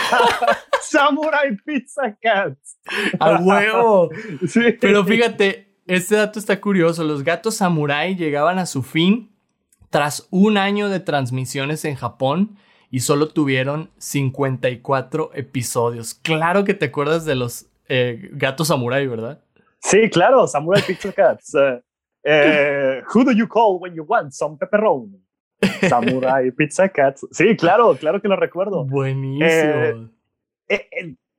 Samurai 0.82 1.56
Pizza 1.66 2.16
Cats. 2.22 2.78
A 3.18 3.40
huevo. 3.40 4.08
Pero 4.80 5.04
fíjate, 5.04 5.74
este 5.88 6.14
dato 6.14 6.38
está 6.38 6.60
curioso. 6.60 7.02
Los 7.02 7.24
gatos 7.24 7.56
samurai 7.56 8.14
llegaban 8.14 8.60
a 8.60 8.66
su 8.66 8.84
fin 8.84 9.32
tras 9.90 10.28
un 10.30 10.58
año 10.58 10.88
de 10.88 11.00
transmisiones 11.00 11.84
en 11.84 11.96
Japón 11.96 12.56
y 12.88 13.00
solo 13.00 13.30
tuvieron 13.30 13.90
54 13.98 15.32
episodios. 15.34 16.14
Claro 16.14 16.62
que 16.62 16.74
te 16.74 16.86
acuerdas 16.86 17.24
de 17.24 17.34
los 17.34 17.66
eh, 17.88 18.28
gatos 18.30 18.68
samurai, 18.68 19.08
¿verdad? 19.08 19.42
Sí, 19.80 20.08
claro, 20.08 20.46
Samurai 20.46 20.82
Pizza 20.86 21.12
Cats. 21.12 21.52
Eh, 21.56 21.82
eh, 22.22 23.02
who 23.12 23.24
do 23.24 23.32
you 23.32 23.48
call 23.48 23.80
when 23.80 23.92
you 23.92 24.04
want 24.06 24.32
some 24.32 24.56
pepperoni? 24.56 25.23
Samurai 25.88 26.50
Pizza 26.52 26.88
Cats. 26.88 27.26
Sí, 27.30 27.56
claro, 27.56 27.96
claro 27.96 28.20
que 28.20 28.28
lo 28.28 28.36
recuerdo. 28.36 28.84
Buenísimo. 28.84 30.10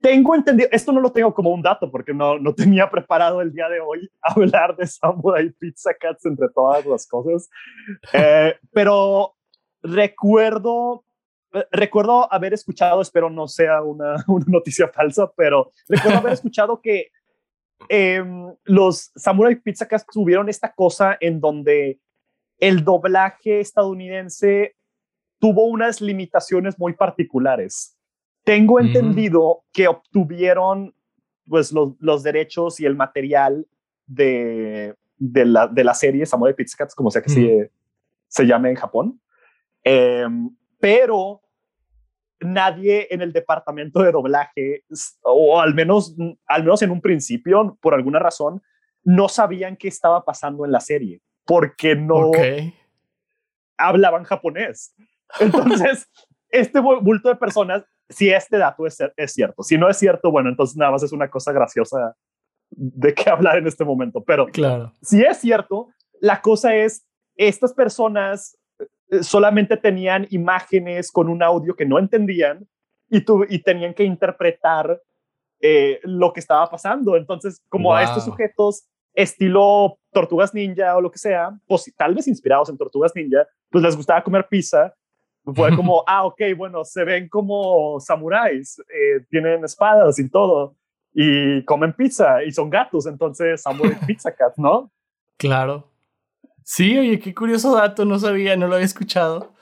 tengo 0.00 0.34
entendido, 0.34 0.68
esto 0.72 0.92
no 0.92 1.00
lo 1.00 1.12
tengo 1.12 1.34
como 1.34 1.50
un 1.50 1.62
dato 1.62 1.90
porque 1.90 2.14
no, 2.14 2.38
no 2.38 2.54
tenía 2.54 2.90
preparado 2.90 3.40
el 3.40 3.52
día 3.52 3.68
de 3.68 3.80
hoy 3.80 4.10
hablar 4.22 4.76
de 4.76 4.86
Samurai 4.86 5.50
Pizza 5.50 5.94
Cats 5.94 6.26
entre 6.26 6.48
todas 6.48 6.84
las 6.86 7.06
cosas, 7.06 7.48
pero 8.72 9.34
recuerdo 9.82 11.04
recuerdo 11.70 12.32
haber 12.32 12.52
escuchado, 12.54 13.00
espero 13.00 13.30
no 13.30 13.48
sea 13.48 13.82
una, 13.82 14.16
una, 14.28 14.44
noticia 14.48 14.88
falsa, 14.88 15.30
pero 15.36 15.70
recuerdo 15.88 16.18
haber 16.18 16.32
escuchado 16.32 16.80
que 16.80 17.10
em, 17.88 18.54
los 18.64 19.12
Samurai 19.16 19.56
Pizza 19.56 19.86
Cats 19.86 20.06
tuvieron 20.06 20.48
esta 20.48 20.72
cosa 20.72 21.16
en 21.20 21.40
donde 21.40 21.98
el 22.58 22.84
doblaje 22.84 23.60
estadounidense 23.60 24.76
tuvo 25.38 25.66
unas 25.66 26.00
limitaciones 26.00 26.78
muy 26.78 26.94
particulares. 26.94 27.96
Tengo 28.44 28.80
entendido 28.80 29.64
que 29.72 29.88
obtuvieron 29.88 30.94
pues, 31.48 31.72
los, 31.72 31.94
los, 31.98 32.22
derechos 32.22 32.80
y 32.80 32.86
el 32.86 32.94
material 32.94 33.66
de, 34.06 34.94
de, 35.16 35.44
la, 35.44 35.66
de 35.66 35.84
la 35.84 35.94
serie 35.94 36.26
Samurai 36.26 36.54
Pizza 36.54 36.76
Cats, 36.78 36.94
como 36.94 37.10
sea 37.10 37.22
que 37.22 37.28
se, 37.28 37.70
se, 38.28 38.46
llame 38.46 38.70
en 38.70 38.76
Japón. 38.76 39.20
Em, 39.82 40.50
pero 40.78 41.42
nadie 42.40 43.08
en 43.10 43.22
el 43.22 43.32
departamento 43.32 44.02
de 44.02 44.12
doblaje, 44.12 44.84
o 45.22 45.60
al 45.60 45.74
menos, 45.74 46.14
al 46.46 46.62
menos 46.62 46.82
en 46.82 46.90
un 46.90 47.00
principio, 47.00 47.76
por 47.80 47.94
alguna 47.94 48.18
razón, 48.18 48.62
no 49.02 49.28
sabían 49.28 49.76
qué 49.76 49.88
estaba 49.88 50.24
pasando 50.24 50.64
en 50.64 50.72
la 50.72 50.80
serie, 50.80 51.20
porque 51.46 51.96
no 51.96 52.32
hablaban 53.78 54.24
japonés. 54.24 54.94
Entonces, 55.40 56.08
este 56.50 56.80
bulto 56.80 57.28
de 57.28 57.36
personas, 57.36 57.84
si 58.08 58.30
este 58.30 58.58
dato 58.58 58.86
es, 58.86 58.98
es, 59.16 59.32
cierto, 59.32 59.62
si 59.62 59.78
no 59.78 59.88
es 59.88 59.96
cierto, 59.96 60.30
bueno, 60.30 60.48
entonces 60.48 60.76
nada 60.76 60.92
más 60.92 61.02
es 61.02 61.12
una 61.12 61.30
cosa 61.30 61.52
graciosa 61.52 62.14
de 62.70 63.14
qué 63.14 63.30
hablar 63.30 63.58
en 63.58 63.66
este 63.66 63.84
momento, 63.84 64.22
pero 64.22 64.46
claro. 64.46 64.92
si 65.02 65.22
es 65.22 65.38
cierto, 65.38 65.88
la 66.20 66.40
cosa 66.40 66.74
es, 66.74 67.06
estas 67.36 67.72
personas 67.72 68.58
eh, 69.10 69.22
solamente 69.22 69.76
tenían 69.76 70.26
imágenes 70.30 71.12
con 71.12 71.28
un 71.28 71.42
audio 71.42 71.74
que 71.74 71.86
no 71.86 71.98
entendían 71.98 72.66
y, 73.08 73.24
y 73.48 73.58
tenían 73.60 73.94
que 73.94 74.04
interpretar 74.04 75.00
eh, 75.60 76.00
lo 76.02 76.32
que 76.32 76.40
estaba 76.40 76.68
pasando. 76.68 77.16
Entonces, 77.16 77.62
como 77.68 77.94
a 77.94 78.02
estos 78.02 78.24
sujetos 78.24 78.88
estilo 79.16 79.98
tortugas 80.12 80.54
ninja 80.54 80.96
o 80.96 81.00
lo 81.00 81.10
que 81.10 81.18
sea, 81.18 81.58
pues, 81.66 81.92
tal 81.96 82.14
vez 82.14 82.28
inspirados 82.28 82.68
en 82.68 82.78
tortugas 82.78 83.12
ninja, 83.14 83.46
pues 83.70 83.82
les 83.82 83.96
gustaba 83.96 84.22
comer 84.22 84.46
pizza. 84.48 84.94
Fue 85.54 85.74
como, 85.74 86.04
ah, 86.06 86.24
ok, 86.24 86.40
bueno, 86.56 86.84
se 86.84 87.04
ven 87.04 87.28
como 87.28 87.98
samuráis, 88.00 88.78
eh, 88.78 89.24
tienen 89.30 89.64
espadas 89.64 90.18
y 90.18 90.28
todo, 90.28 90.76
y 91.12 91.64
comen 91.64 91.92
pizza 91.94 92.44
y 92.44 92.52
son 92.52 92.68
gatos, 92.68 93.06
entonces 93.06 93.62
Samurai 93.62 93.96
Pizza 94.06 94.34
Cat, 94.34 94.54
¿no? 94.56 94.92
Claro. 95.38 95.90
Sí, 96.62 96.98
oye, 96.98 97.18
qué 97.20 97.34
curioso 97.34 97.74
dato, 97.74 98.04
no 98.04 98.18
sabía, 98.18 98.56
no 98.56 98.66
lo 98.66 98.74
había 98.74 98.86
escuchado. 98.86 99.54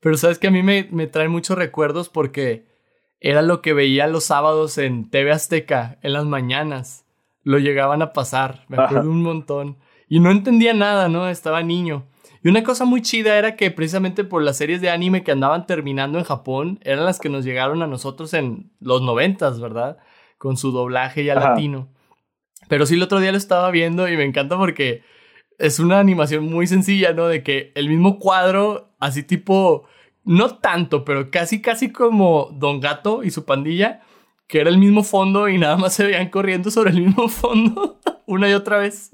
Pero 0.00 0.16
sabes 0.16 0.38
que 0.38 0.48
a 0.48 0.50
mí 0.50 0.62
me, 0.62 0.88
me 0.90 1.06
trae 1.06 1.28
muchos 1.28 1.56
recuerdos 1.56 2.08
porque 2.08 2.66
era 3.20 3.42
lo 3.42 3.62
que 3.62 3.72
veía 3.72 4.06
los 4.06 4.24
sábados 4.24 4.78
en 4.78 5.08
TV 5.10 5.32
Azteca, 5.32 5.98
en 6.02 6.12
las 6.12 6.24
mañanas. 6.24 7.07
Lo 7.48 7.58
llegaban 7.58 8.02
a 8.02 8.12
pasar, 8.12 8.66
me 8.68 8.76
acuerdo 8.76 9.10
un 9.10 9.22
montón. 9.22 9.78
Y 10.06 10.20
no 10.20 10.30
entendía 10.30 10.74
nada, 10.74 11.08
¿no? 11.08 11.30
Estaba 11.30 11.62
niño. 11.62 12.06
Y 12.44 12.48
una 12.50 12.62
cosa 12.62 12.84
muy 12.84 13.00
chida 13.00 13.38
era 13.38 13.56
que 13.56 13.70
precisamente 13.70 14.22
por 14.22 14.42
las 14.42 14.58
series 14.58 14.82
de 14.82 14.90
anime 14.90 15.24
que 15.24 15.32
andaban 15.32 15.64
terminando 15.64 16.18
en 16.18 16.24
Japón, 16.24 16.78
eran 16.82 17.06
las 17.06 17.18
que 17.18 17.30
nos 17.30 17.46
llegaron 17.46 17.82
a 17.82 17.86
nosotros 17.86 18.34
en 18.34 18.70
los 18.80 19.00
noventas, 19.00 19.60
¿verdad? 19.60 19.96
Con 20.36 20.58
su 20.58 20.72
doblaje 20.72 21.24
ya 21.24 21.36
latino. 21.36 21.88
Pero 22.68 22.84
sí, 22.84 22.96
el 22.96 23.02
otro 23.02 23.18
día 23.18 23.32
lo 23.32 23.38
estaba 23.38 23.70
viendo 23.70 24.06
y 24.10 24.18
me 24.18 24.24
encanta 24.24 24.58
porque 24.58 25.02
es 25.56 25.80
una 25.80 26.00
animación 26.00 26.44
muy 26.44 26.66
sencilla, 26.66 27.14
¿no? 27.14 27.28
De 27.28 27.42
que 27.42 27.72
el 27.76 27.88
mismo 27.88 28.18
cuadro, 28.18 28.90
así 29.00 29.22
tipo, 29.22 29.86
no 30.22 30.56
tanto, 30.56 31.02
pero 31.02 31.30
casi, 31.30 31.62
casi 31.62 31.92
como 31.92 32.50
Don 32.52 32.80
Gato 32.80 33.22
y 33.24 33.30
su 33.30 33.46
pandilla, 33.46 34.02
que 34.48 34.60
era 34.60 34.70
el 34.70 34.78
mismo 34.78 35.04
fondo 35.04 35.48
y 35.48 35.58
nada 35.58 35.76
más 35.76 35.94
se 35.94 36.04
veían 36.04 36.30
corriendo 36.30 36.70
sobre 36.70 36.90
el 36.90 37.02
mismo 37.02 37.28
fondo 37.28 38.00
una 38.26 38.50
y 38.50 38.54
otra 38.54 38.78
vez. 38.78 39.10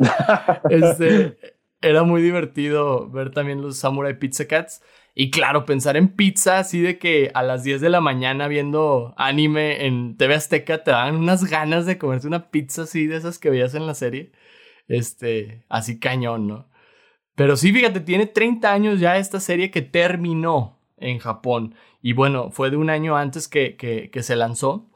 este, 0.71 1.37
era 1.83 2.03
muy 2.05 2.23
divertido 2.23 3.11
ver 3.11 3.31
también 3.31 3.61
los 3.61 3.77
Samurai 3.77 4.19
Pizza 4.19 4.47
Cats. 4.47 4.83
Y 5.15 5.31
claro, 5.31 5.65
pensar 5.67 5.97
en 5.97 6.09
pizza 6.09 6.59
así 6.59 6.81
de 6.81 6.99
que 6.99 7.31
a 7.35 7.43
las 7.43 7.63
10 7.63 7.81
de 7.81 7.91
la 7.91 8.01
mañana 8.01 8.49
viendo 8.49 9.15
anime 9.17 9.87
en 9.87 10.17
TV 10.17 10.35
Azteca 10.35 10.83
te 10.83 10.91
dan 10.91 11.17
unas 11.17 11.45
ganas 11.45 11.87
de 11.87 11.99
comerte 11.99 12.27
una 12.27 12.51
pizza 12.51 12.83
así 12.83 13.07
de 13.07 13.17
esas 13.17 13.39
que 13.39 13.51
veías 13.51 13.75
en 13.75 13.87
la 13.87 13.95
serie 13.95 14.33
este, 14.89 15.65
así 15.69 15.99
cañón, 15.99 16.47
¿no? 16.47 16.69
Pero 17.35 17.57
sí, 17.57 17.73
fíjate, 17.73 18.01
tiene 18.01 18.27
30 18.27 18.73
años 18.73 19.01
ya 19.01 19.17
esta 19.19 19.41
serie 19.41 19.71
que 19.71 19.83
terminó 19.83 20.79
en 20.97 21.19
Japón. 21.19 21.75
Y 22.01 22.13
bueno, 22.13 22.51
fue 22.51 22.71
de 22.71 22.77
un 22.77 22.91
año 22.91 23.17
antes 23.17 23.49
que, 23.49 23.77
que, 23.77 24.11
que 24.11 24.23
se 24.23 24.37
lanzó. 24.37 24.91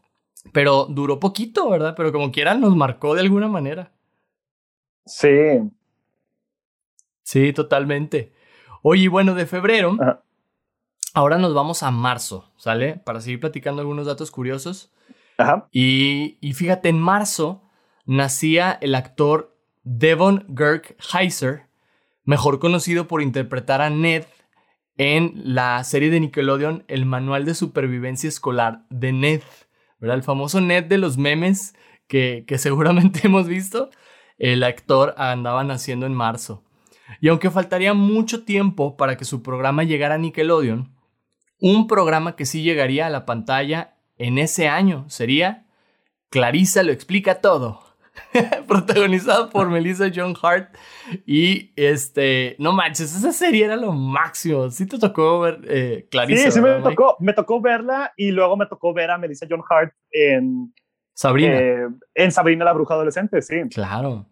Pero 0.52 0.86
duró 0.86 1.20
poquito, 1.20 1.68
¿verdad? 1.70 1.94
Pero 1.96 2.12
como 2.12 2.32
quiera 2.32 2.54
nos 2.54 2.74
marcó 2.76 3.14
de 3.14 3.20
alguna 3.20 3.48
manera. 3.48 3.92
Sí. 5.04 5.70
Sí, 7.22 7.52
totalmente. 7.52 8.32
Oye, 8.82 9.08
bueno, 9.08 9.34
de 9.34 9.46
febrero, 9.46 9.96
ahora 11.14 11.38
nos 11.38 11.54
vamos 11.54 11.82
a 11.82 11.90
marzo, 11.90 12.50
¿sale? 12.56 12.96
Para 12.96 13.20
seguir 13.20 13.40
platicando 13.40 13.80
algunos 13.80 14.06
datos 14.06 14.30
curiosos. 14.30 14.92
Ajá. 15.36 15.68
Y, 15.72 16.38
y 16.40 16.52
fíjate, 16.54 16.88
en 16.88 17.00
marzo 17.00 17.62
nacía 18.06 18.78
el 18.80 18.94
actor 18.94 19.56
Devon 19.82 20.46
Girk 20.56 20.96
Heiser, 21.12 21.66
mejor 22.24 22.58
conocido 22.58 23.06
por 23.08 23.22
interpretar 23.22 23.80
a 23.80 23.90
Ned 23.90 24.24
en 24.96 25.32
la 25.44 25.82
serie 25.84 26.10
de 26.10 26.20
Nickelodeon 26.20 26.84
El 26.88 27.06
Manual 27.06 27.44
de 27.44 27.54
Supervivencia 27.54 28.28
Escolar 28.28 28.84
de 28.90 29.12
Ned, 29.12 29.42
El 30.00 30.22
famoso 30.22 30.60
Ned 30.60 30.84
de 30.84 30.98
los 30.98 31.18
memes 31.18 31.74
que, 32.06 32.44
que 32.46 32.58
seguramente 32.58 33.20
hemos 33.24 33.46
visto. 33.46 33.90
El 34.38 34.62
actor 34.62 35.14
andaba 35.18 35.64
naciendo 35.64 36.06
en 36.06 36.14
marzo. 36.14 36.64
Y 37.20 37.28
aunque 37.28 37.50
faltaría 37.50 37.94
mucho 37.94 38.44
tiempo 38.44 38.96
para 38.96 39.16
que 39.16 39.24
su 39.24 39.42
programa 39.42 39.82
llegara 39.82 40.16
a 40.16 40.18
Nickelodeon, 40.18 40.94
un 41.60 41.86
programa 41.86 42.36
que 42.36 42.46
sí 42.46 42.62
llegaría 42.62 43.06
a 43.06 43.10
la 43.10 43.26
pantalla 43.26 43.96
en 44.16 44.38
ese 44.38 44.68
año 44.68 45.06
sería 45.08 45.66
Clarissa 46.30 46.82
lo 46.82 46.92
explica 46.92 47.40
todo. 47.40 47.87
protagonizado 48.68 49.50
por 49.50 49.68
Melissa 49.68 50.10
John 50.14 50.34
Hart. 50.40 50.74
Y 51.26 51.72
este, 51.76 52.56
no 52.58 52.72
manches, 52.72 53.14
esa 53.14 53.32
serie 53.32 53.64
era 53.64 53.76
lo 53.76 53.92
máximo. 53.92 54.70
Sí 54.70 54.86
te 54.86 54.98
tocó 54.98 55.40
ver 55.40 55.60
eh, 55.64 56.06
Clarissa. 56.10 56.50
Sí, 56.50 56.52
sí 56.52 56.60
me 56.60 56.80
tocó, 56.80 57.16
me 57.20 57.32
tocó 57.32 57.60
verla 57.60 58.12
y 58.16 58.30
luego 58.30 58.56
me 58.56 58.66
tocó 58.66 58.92
ver 58.92 59.10
a 59.10 59.18
Melissa 59.18 59.46
John 59.48 59.62
Hart 59.68 59.92
en 60.10 60.72
Sabrina. 61.14 61.58
Eh, 61.58 61.88
en 62.14 62.32
Sabrina 62.32 62.64
la 62.64 62.72
bruja 62.72 62.94
adolescente, 62.94 63.42
sí. 63.42 63.56
Claro. 63.70 64.26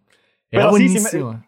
Era 0.51 0.71
buenísimo. 0.71 1.43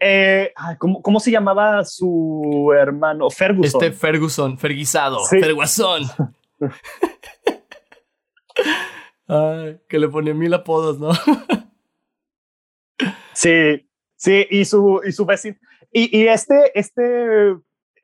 Eh, 0.00 0.52
¿cómo, 0.78 1.02
¿cómo, 1.02 1.20
se 1.20 1.30
llamaba 1.30 1.84
su 1.84 2.74
hermano? 2.78 3.30
Ferguson. 3.30 3.82
Este 3.82 3.96
Ferguson, 3.96 4.58
Ferguisado, 4.58 5.18
sí. 5.26 5.40
Ferguson. 5.40 6.02
que 9.88 9.98
le 9.98 10.08
ponía 10.08 10.34
mil 10.34 10.52
apodos, 10.54 10.98
¿no? 10.98 11.10
sí, 13.34 13.88
sí, 14.16 14.46
y 14.50 14.64
su, 14.64 15.00
y 15.04 15.12
su 15.12 15.24
vecino. 15.24 15.56
Y, 15.92 16.18
y 16.18 16.28
este, 16.28 16.78
este, 16.78 17.56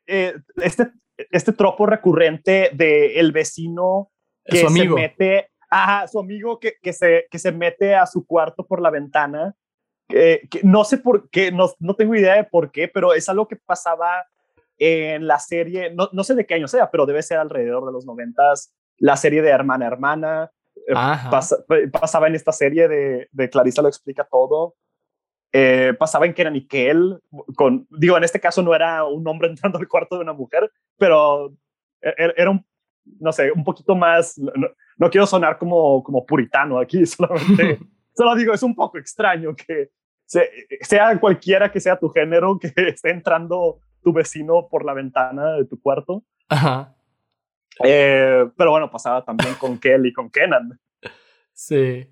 eh, 0.06 0.34
este, 0.56 0.92
este 1.16 1.52
tropo 1.52 1.86
recurrente 1.86 2.70
de 2.72 3.18
el 3.18 3.32
vecino 3.32 4.10
que 4.44 4.66
se 4.66 4.88
mete, 4.88 5.50
ajá, 5.68 6.06
su 6.08 6.18
amigo 6.18 6.58
que, 6.58 6.74
que, 6.82 6.92
se, 6.92 7.26
que 7.30 7.38
se 7.38 7.52
mete 7.52 7.94
a 7.94 8.06
su 8.06 8.26
cuarto 8.26 8.66
por 8.66 8.80
la 8.80 8.90
ventana 8.90 9.54
que, 10.10 10.60
no 10.62 10.84
sé 10.84 10.98
por 10.98 11.30
qué, 11.30 11.52
no, 11.52 11.70
no, 11.78 11.94
tengo 11.94 12.14
idea 12.14 12.34
de 12.34 12.44
por 12.44 12.70
qué, 12.70 12.88
pero 12.88 13.14
es 13.14 13.28
algo 13.28 13.48
que 13.48 13.56
pasaba 13.56 14.26
en 14.78 15.26
la 15.26 15.38
serie, 15.38 15.92
no, 15.94 16.08
no 16.12 16.24
sé 16.24 16.34
de 16.34 16.46
qué 16.46 16.54
año 16.54 16.68
sea, 16.68 16.90
pero 16.90 17.06
debe 17.06 17.22
ser 17.22 17.38
alrededor 17.38 17.86
de 17.86 17.92
los 17.92 18.06
noventas, 18.06 18.74
la 18.98 19.16
serie 19.16 19.42
de 19.42 19.50
Hermana 19.50 19.86
Hermana, 19.86 20.50
eh, 20.86 20.94
pas, 20.94 21.54
pasaba 21.92 22.28
en 22.28 22.34
esta 22.34 22.52
serie 22.52 22.88
de, 22.88 23.28
de 23.30 23.50
Clarissa 23.50 23.82
lo 23.82 23.88
explica 23.88 24.26
todo, 24.30 24.74
eh, 25.52 25.94
pasaba 25.98 26.26
en 26.26 26.34
Kenan 26.34 26.56
y 26.56 26.66
Kel, 26.66 27.20
con, 27.56 27.86
digo, 27.90 28.16
en 28.16 28.24
este 28.24 28.40
caso 28.40 28.62
no 28.62 28.74
era 28.74 29.04
un 29.04 29.26
hombre 29.26 29.48
entrando 29.50 29.78
al 29.78 29.88
cuarto 29.88 30.16
de 30.16 30.22
una 30.22 30.32
mujer, 30.32 30.70
pero 30.96 31.52
e, 32.00 32.08
e, 32.08 32.34
era 32.36 32.50
un, 32.50 32.64
no 33.18 33.32
sé, 33.32 33.50
un 33.52 33.64
poquito 33.64 33.94
más, 33.94 34.38
no, 34.38 34.52
no 34.96 35.10
quiero 35.10 35.26
sonar 35.26 35.58
como, 35.58 36.02
como 36.02 36.24
puritano 36.24 36.78
aquí, 36.78 37.04
solamente... 37.06 37.78
Solo 38.12 38.34
digo, 38.34 38.52
es 38.52 38.62
un 38.62 38.74
poco 38.74 38.98
extraño 38.98 39.54
que 39.54 39.90
sea 40.82 41.18
cualquiera 41.18 41.72
que 41.72 41.80
sea 41.80 41.98
tu 41.98 42.10
género, 42.10 42.58
que 42.58 42.72
esté 42.76 43.10
entrando 43.10 43.80
tu 44.02 44.12
vecino 44.12 44.68
por 44.68 44.84
la 44.84 44.94
ventana 44.94 45.52
de 45.52 45.64
tu 45.64 45.80
cuarto. 45.80 46.22
Ajá. 46.48 46.94
Eh, 47.82 48.46
pero 48.56 48.72
bueno, 48.72 48.90
pasaba 48.90 49.24
también 49.24 49.54
con 49.54 49.78
Kelly 49.78 50.10
y 50.10 50.12
con 50.12 50.28
Kenan. 50.28 50.78
Sí. 51.52 52.10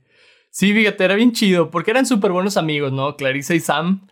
Sí, 0.58 0.74
fíjate, 0.74 1.04
era 1.04 1.14
bien 1.14 1.30
chido, 1.30 1.70
porque 1.70 1.92
eran 1.92 2.04
súper 2.04 2.32
buenos 2.32 2.56
amigos, 2.56 2.90
¿no? 2.92 3.14
Clarissa 3.14 3.54
y 3.54 3.60
Sam. 3.60 4.08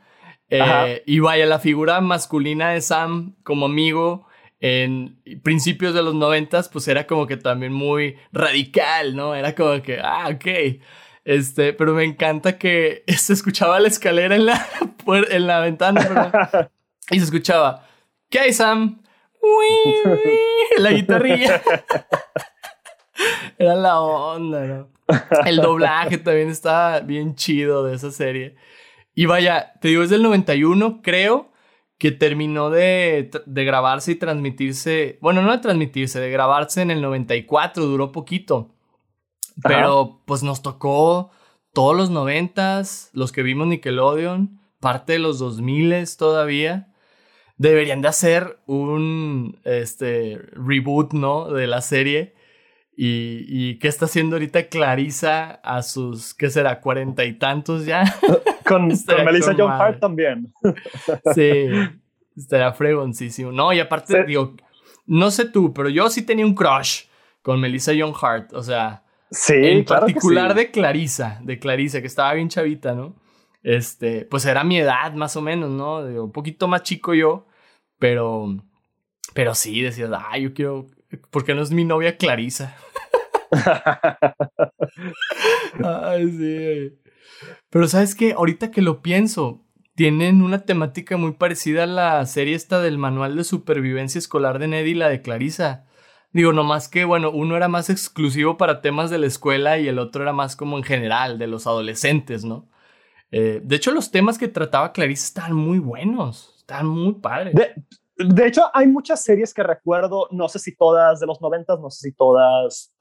Eh, 0.48 1.02
y 1.04 1.18
vaya, 1.18 1.44
la 1.44 1.58
figura 1.58 2.00
masculina 2.00 2.70
de 2.70 2.82
Sam 2.82 3.34
como 3.42 3.66
amigo 3.66 4.28
en 4.60 5.20
principios 5.42 5.92
de 5.92 6.04
los 6.04 6.14
noventas, 6.14 6.68
pues 6.68 6.86
era 6.86 7.04
como 7.08 7.26
que 7.26 7.36
también 7.36 7.72
muy 7.72 8.16
radical, 8.30 9.16
¿no? 9.16 9.34
Era 9.34 9.56
como 9.56 9.82
que, 9.82 9.98
ah, 10.00 10.28
ok. 10.32 10.80
Este, 11.24 11.72
pero 11.72 11.94
me 11.94 12.04
encanta 12.04 12.56
que 12.56 13.02
se 13.18 13.32
escuchaba 13.32 13.80
la 13.80 13.88
escalera 13.88 14.36
en 14.36 14.46
la, 14.46 14.68
en 15.28 15.46
la 15.48 15.58
ventana 15.58 16.70
y 17.10 17.18
se 17.18 17.24
escuchaba, 17.24 17.84
¿qué 18.30 18.38
hay, 18.38 18.52
Sam? 18.52 19.02
La 20.78 20.92
guitarrilla. 20.92 21.60
Era 23.58 23.74
la 23.74 23.98
onda, 23.98 24.64
¿no? 24.64 24.95
El 25.46 25.56
doblaje 25.56 26.18
también 26.18 26.48
estaba 26.48 27.00
bien 27.00 27.34
chido 27.34 27.84
de 27.84 27.96
esa 27.96 28.10
serie. 28.10 28.56
Y 29.14 29.26
vaya, 29.26 29.72
te 29.80 29.88
digo, 29.88 30.02
es 30.02 30.10
del 30.10 30.22
91, 30.22 31.00
creo 31.02 31.52
que 31.98 32.12
terminó 32.12 32.70
de, 32.70 33.30
de 33.46 33.64
grabarse 33.64 34.12
y 34.12 34.16
transmitirse. 34.16 35.18
Bueno, 35.22 35.42
no 35.42 35.52
de 35.52 35.58
transmitirse, 35.58 36.20
de 36.20 36.30
grabarse 36.30 36.82
en 36.82 36.90
el 36.90 37.00
94, 37.00 37.84
duró 37.86 38.12
poquito. 38.12 38.74
Pero 39.62 40.20
pues 40.26 40.42
nos 40.42 40.62
tocó 40.62 41.30
todos 41.72 41.96
los 41.96 42.10
noventas, 42.10 43.10
los 43.14 43.32
que 43.32 43.42
vimos 43.42 43.66
Nickelodeon, 43.66 44.60
parte 44.80 45.14
de 45.14 45.18
los 45.18 45.38
2000 45.38 46.04
todavía. 46.16 46.92
Deberían 47.58 48.02
de 48.02 48.08
hacer 48.08 48.60
un 48.66 49.58
este, 49.64 50.38
reboot, 50.52 51.14
¿no? 51.14 51.50
De 51.50 51.66
la 51.66 51.80
serie. 51.80 52.35
Y, 52.98 53.44
y, 53.46 53.78
qué 53.78 53.88
está 53.88 54.06
haciendo 54.06 54.36
ahorita 54.36 54.68
Clarisa 54.68 55.60
a 55.62 55.82
sus, 55.82 56.32
¿qué 56.32 56.48
será? 56.48 56.80
Cuarenta 56.80 57.24
y 57.24 57.34
tantos 57.34 57.84
ya. 57.84 58.04
con, 58.66 58.88
con 59.06 59.24
Melissa 59.24 59.54
John 59.56 59.70
Hart 59.70 60.00
también. 60.00 60.52
sí, 61.34 61.66
estaría 62.34 62.72
fregoncísimo. 62.72 63.52
No, 63.52 63.72
y 63.72 63.80
aparte, 63.80 64.14
sí. 64.14 64.26
digo, 64.26 64.56
no 65.04 65.30
sé 65.30 65.44
tú, 65.44 65.74
pero 65.74 65.90
yo 65.90 66.08
sí 66.08 66.22
tenía 66.22 66.46
un 66.46 66.54
crush 66.54 67.02
con 67.42 67.60
Melissa 67.60 67.92
John 67.96 68.14
Hart. 68.18 68.54
O 68.54 68.62
sea, 68.62 69.02
Sí, 69.30 69.54
en 69.54 69.84
claro 69.84 70.06
particular 70.06 70.52
sí. 70.52 70.58
de 70.58 70.70
Clarisa, 70.70 71.40
de 71.42 71.58
Clarisa, 71.58 72.00
que 72.00 72.06
estaba 72.06 72.32
bien 72.34 72.48
chavita, 72.48 72.94
¿no? 72.94 73.16
Este, 73.62 74.24
pues 74.24 74.44
era 74.46 74.62
mi 74.62 74.78
edad 74.78 75.12
más 75.14 75.36
o 75.36 75.42
menos, 75.42 75.70
¿no? 75.70 76.06
Digo, 76.06 76.24
un 76.24 76.32
poquito 76.32 76.68
más 76.68 76.82
chico 76.82 77.12
yo, 77.14 77.46
pero, 77.98 78.56
pero 79.34 79.54
sí, 79.54 79.82
decías, 79.82 80.10
ah, 80.12 80.38
yo 80.38 80.54
quiero, 80.54 80.86
¿por 81.30 81.44
qué 81.44 81.54
no 81.54 81.62
es 81.62 81.70
mi 81.70 81.84
novia 81.84 82.16
Clarisa? 82.16 82.76
Ay, 85.84 86.30
sí. 86.30 86.98
Pero 87.70 87.88
sabes 87.88 88.14
qué, 88.14 88.32
ahorita 88.32 88.70
que 88.70 88.82
lo 88.82 89.02
pienso, 89.02 89.64
tienen 89.94 90.42
una 90.42 90.64
temática 90.64 91.16
muy 91.16 91.32
parecida 91.32 91.84
a 91.84 91.86
la 91.86 92.26
serie 92.26 92.54
esta 92.54 92.80
del 92.80 92.98
manual 92.98 93.36
de 93.36 93.44
supervivencia 93.44 94.18
escolar 94.18 94.58
de 94.58 94.68
Ned 94.68 94.84
y 94.84 94.94
la 94.94 95.08
de 95.08 95.22
Clarisa. 95.22 95.86
Digo, 96.32 96.52
nomás 96.52 96.88
que, 96.88 97.04
bueno, 97.04 97.30
uno 97.30 97.56
era 97.56 97.68
más 97.68 97.88
exclusivo 97.88 98.58
para 98.58 98.82
temas 98.82 99.10
de 99.10 99.18
la 99.18 99.26
escuela 99.26 99.78
y 99.78 99.88
el 99.88 99.98
otro 99.98 100.22
era 100.22 100.32
más 100.32 100.54
como 100.54 100.76
en 100.76 100.84
general, 100.84 101.38
de 101.38 101.46
los 101.46 101.66
adolescentes, 101.66 102.44
¿no? 102.44 102.68
Eh, 103.30 103.60
de 103.64 103.76
hecho, 103.76 103.90
los 103.90 104.10
temas 104.10 104.38
que 104.38 104.48
trataba 104.48 104.92
Clarice 104.92 105.24
estaban 105.24 105.54
muy 105.54 105.78
buenos, 105.78 106.54
estaban 106.58 106.88
muy 106.88 107.14
padres. 107.14 107.54
De, 107.54 107.74
de, 108.16 108.46
hecho, 108.46 108.62
hay 108.72 108.86
muchas 108.86 109.22
series 109.22 109.52
que 109.52 109.62
recuerdo, 109.62 110.28
no 110.30 110.48
sé 110.48 110.58
si 110.58 110.74
todas 110.74 111.20
de 111.20 111.26
los 111.26 111.40
noventas, 111.40 111.80
no 111.80 111.90
sé 111.90 112.08
si 112.08 112.14
todas 112.14 112.94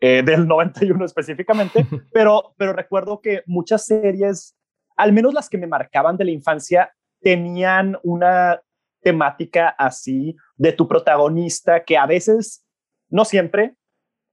eh, 0.00 0.22
del 0.24 0.48
91 0.48 1.04
específicamente, 1.04 1.86
pero, 2.12 2.54
pero 2.56 2.72
recuerdo 2.72 3.20
que 3.20 3.42
muchas 3.46 3.84
series, 3.86 4.56
al 4.96 5.12
menos 5.12 5.34
las 5.34 5.48
que 5.48 5.58
me 5.58 5.66
marcaban 5.66 6.16
de 6.16 6.24
la 6.24 6.30
infancia, 6.30 6.92
tenían 7.20 7.98
una 8.02 8.60
temática 9.02 9.68
así 9.68 10.36
de 10.56 10.72
tu 10.72 10.88
protagonista 10.88 11.84
que 11.84 11.96
a 11.96 12.06
veces 12.06 12.64
no 13.08 13.24
siempre, 13.24 13.76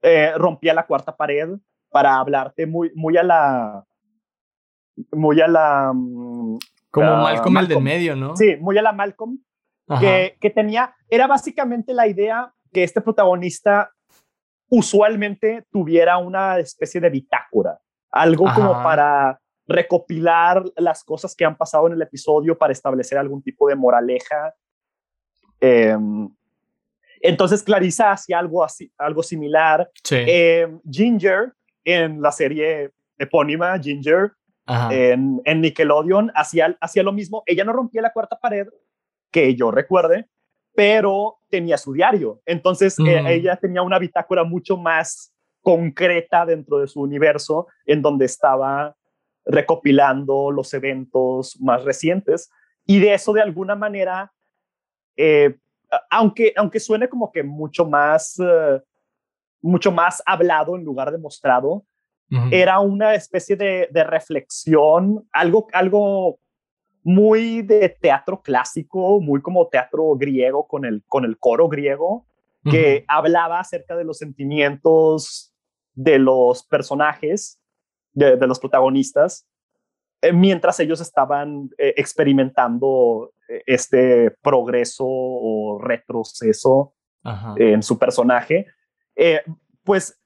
eh, 0.01 0.31
rompía 0.37 0.73
la 0.73 0.87
cuarta 0.87 1.15
pared 1.15 1.49
para 1.89 2.17
hablarte 2.17 2.65
muy, 2.65 2.91
muy 2.95 3.17
a 3.17 3.23
la... 3.23 3.85
Muy 5.11 5.41
a 5.41 5.47
la... 5.47 5.91
Como 6.91 7.13
uh, 7.13 7.17
Malcolm, 7.17 7.53
Malcolm, 7.53 7.57
el 7.57 7.67
del 7.67 7.81
medio, 7.81 8.15
¿no? 8.15 8.35
Sí, 8.35 8.55
muy 8.57 8.77
a 8.77 8.81
la 8.81 8.93
Malcolm, 8.93 9.39
que, 9.99 10.37
que, 10.39 10.49
tenía... 10.49 10.93
Era 11.09 11.27
básicamente 11.27 11.93
la 11.93 12.07
idea 12.07 12.53
que 12.71 12.83
este 12.83 13.01
protagonista 13.01 13.91
usualmente 14.69 15.65
tuviera 15.71 16.17
una 16.17 16.59
especie 16.59 17.01
de 17.01 17.09
bitácora, 17.09 17.79
algo 18.11 18.47
Ajá. 18.47 18.55
como 18.55 18.73
para 18.83 19.39
recopilar 19.67 20.63
las 20.77 21.03
cosas 21.03 21.35
que 21.35 21.45
han 21.45 21.55
pasado 21.55 21.87
en 21.87 21.93
el 21.93 22.01
episodio 22.01 22.57
para 22.57 22.73
establecer 22.73 23.17
algún 23.17 23.41
tipo 23.41 23.67
de 23.67 23.75
moraleja. 23.75 24.53
Eh, 25.61 25.97
Entonces 27.21 27.63
Clarissa 27.63 28.11
hacía 28.11 28.39
algo, 28.39 28.63
así, 28.63 28.91
algo 28.97 29.21
similar. 29.23 29.89
Eh, 30.11 30.67
Ginger, 30.89 31.53
en 31.83 32.21
la 32.21 32.31
serie 32.31 32.91
epónima 33.17 33.77
Ginger, 33.79 34.31
en, 34.91 35.41
en, 35.45 35.61
Nickelodeon, 35.61 36.31
hacía, 36.35 36.77
hacía 36.79 37.03
lo 37.03 37.11
mismo. 37.11 37.43
Ella 37.45 37.63
no 37.63 37.73
rompía 37.73 38.03
la 38.03 38.13
cuarta 38.13 38.39
pared, 38.39 38.67
que 39.31 39.55
yo 39.55 39.71
recuerde, 39.71 40.27
pero 40.75 41.39
tenía 41.49 41.77
su 41.77 41.93
diario. 41.93 42.41
Entonces 42.45 42.97
eh, 42.99 43.23
ella 43.27 43.57
tenía 43.57 43.81
una 43.81 43.99
bitácora 43.99 44.43
mucho 44.43 44.77
más 44.77 45.33
concreta 45.61 46.45
dentro 46.45 46.79
de 46.79 46.87
su 46.87 47.01
universo, 47.01 47.67
en 47.85 48.01
donde 48.01 48.25
estaba 48.25 48.95
recopilando 49.45 50.51
los 50.51 50.73
eventos 50.73 51.59
más 51.59 51.83
recientes. 51.83 52.49
Y 52.85 52.99
de 52.99 53.13
eso, 53.13 53.33
de 53.33 53.41
alguna 53.41 53.75
manera, 53.75 54.31
eh, 55.17 55.57
aunque, 56.09 56.53
aunque 56.55 56.79
suene 56.79 57.09
como 57.09 57.31
que 57.31 57.43
mucho 57.43 57.85
más, 57.85 58.39
eh, 58.39 58.81
mucho 59.61 59.91
más 59.91 60.23
hablado 60.25 60.75
en 60.75 60.83
lugar 60.83 61.11
de 61.11 61.17
mostrado, 61.17 61.85
era 62.51 62.79
una 62.79 63.15
especie 63.15 63.55
de, 63.55 63.89
de, 63.89 64.03
reflexión, 64.03 65.27
algo, 65.31 65.65
algo 65.73 66.39
muy 67.09 67.63
de 67.63 67.89
teatro 67.89 68.41
clásico, 68.41 69.19
muy 69.19 69.41
como 69.41 69.67
teatro 69.67 70.15
griego 70.15 70.67
con 70.67 70.85
el, 70.85 71.03
con 71.07 71.25
el 71.25 71.39
coro 71.39 71.67
griego, 71.67 72.27
que 72.69 73.03
hablaba 73.07 73.59
acerca 73.59 73.95
de 73.95 74.03
los 74.03 74.19
sentimientos 74.19 75.55
de 75.93 76.19
los 76.19 76.63
personajes, 76.63 77.59
de, 78.13 78.35
de 78.35 78.47
los 78.47 78.59
protagonistas, 78.59 79.47
eh, 80.21 80.33
mientras 80.33 80.79
ellos 80.79 81.01
estaban 81.01 81.71
eh, 81.79 81.95
experimentando 81.97 83.31
eh, 83.47 83.63
este 83.65 84.31
progreso 84.43 85.05
o 85.07 85.79
retroceso 85.81 86.93
en 87.57 87.83
su 87.83 87.99
personaje, 87.99 88.65
pues 89.83 90.17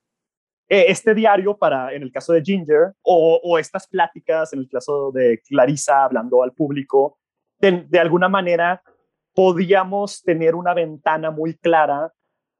este 0.82 1.14
diario 1.14 1.58
para, 1.58 1.94
en 1.94 2.04
el 2.04 2.12
caso 2.12 2.34
de 2.34 2.42
Ginger, 2.42 2.94
o, 3.02 3.58
estas 3.60 3.88
pláticas 3.88 4.54
en 4.54 4.60
el 4.60 4.70
caso 4.70 5.12
de 5.12 5.40
Clarissa 5.48 6.06
hablando 6.06 6.42
al 6.42 6.54
público, 6.54 7.20
de, 7.60 7.86
de 7.88 8.00
alguna 8.00 8.30
manera 8.30 8.82
podíamos 9.34 10.22
tener 10.24 10.56
una 10.56 10.74
ventana 10.74 11.32
muy 11.32 11.56
clara 11.56 12.12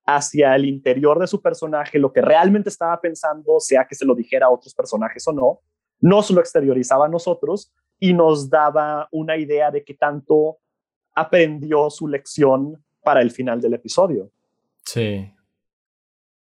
hacia 0.06 0.56
el 0.56 0.66
interior 0.66 1.20
de 1.20 1.28
su 1.28 1.42
personaje, 1.42 1.98
lo 1.98 2.12
que 2.12 2.22
realmente 2.22 2.70
estaba 2.70 3.00
pensando, 3.00 3.60
sea 3.60 3.86
que 3.86 3.96
se 3.96 4.06
lo 4.06 4.16
dijera 4.16 4.48
a 4.48 4.50
otros 4.50 4.74
personajes 4.74 5.28
o 5.28 5.34
no, 5.34 5.60
nos 6.02 6.30
lo 6.32 6.42
exteriorizaba 6.42 7.06
a 7.06 7.10
nosotros 7.10 7.74
y 8.00 8.14
nos 8.14 8.50
daba 8.50 9.08
una 9.12 9.38
idea 9.38 9.72
de 9.72 9.84
qué 9.84 9.94
tanto 9.94 10.58
aprendió 11.16 11.90
su 11.90 12.08
lección 12.08 12.84
para 13.02 13.22
el 13.22 13.32
final 13.32 13.62
del 13.62 13.76
episodio. 13.76 14.30
Sí. 14.84 15.32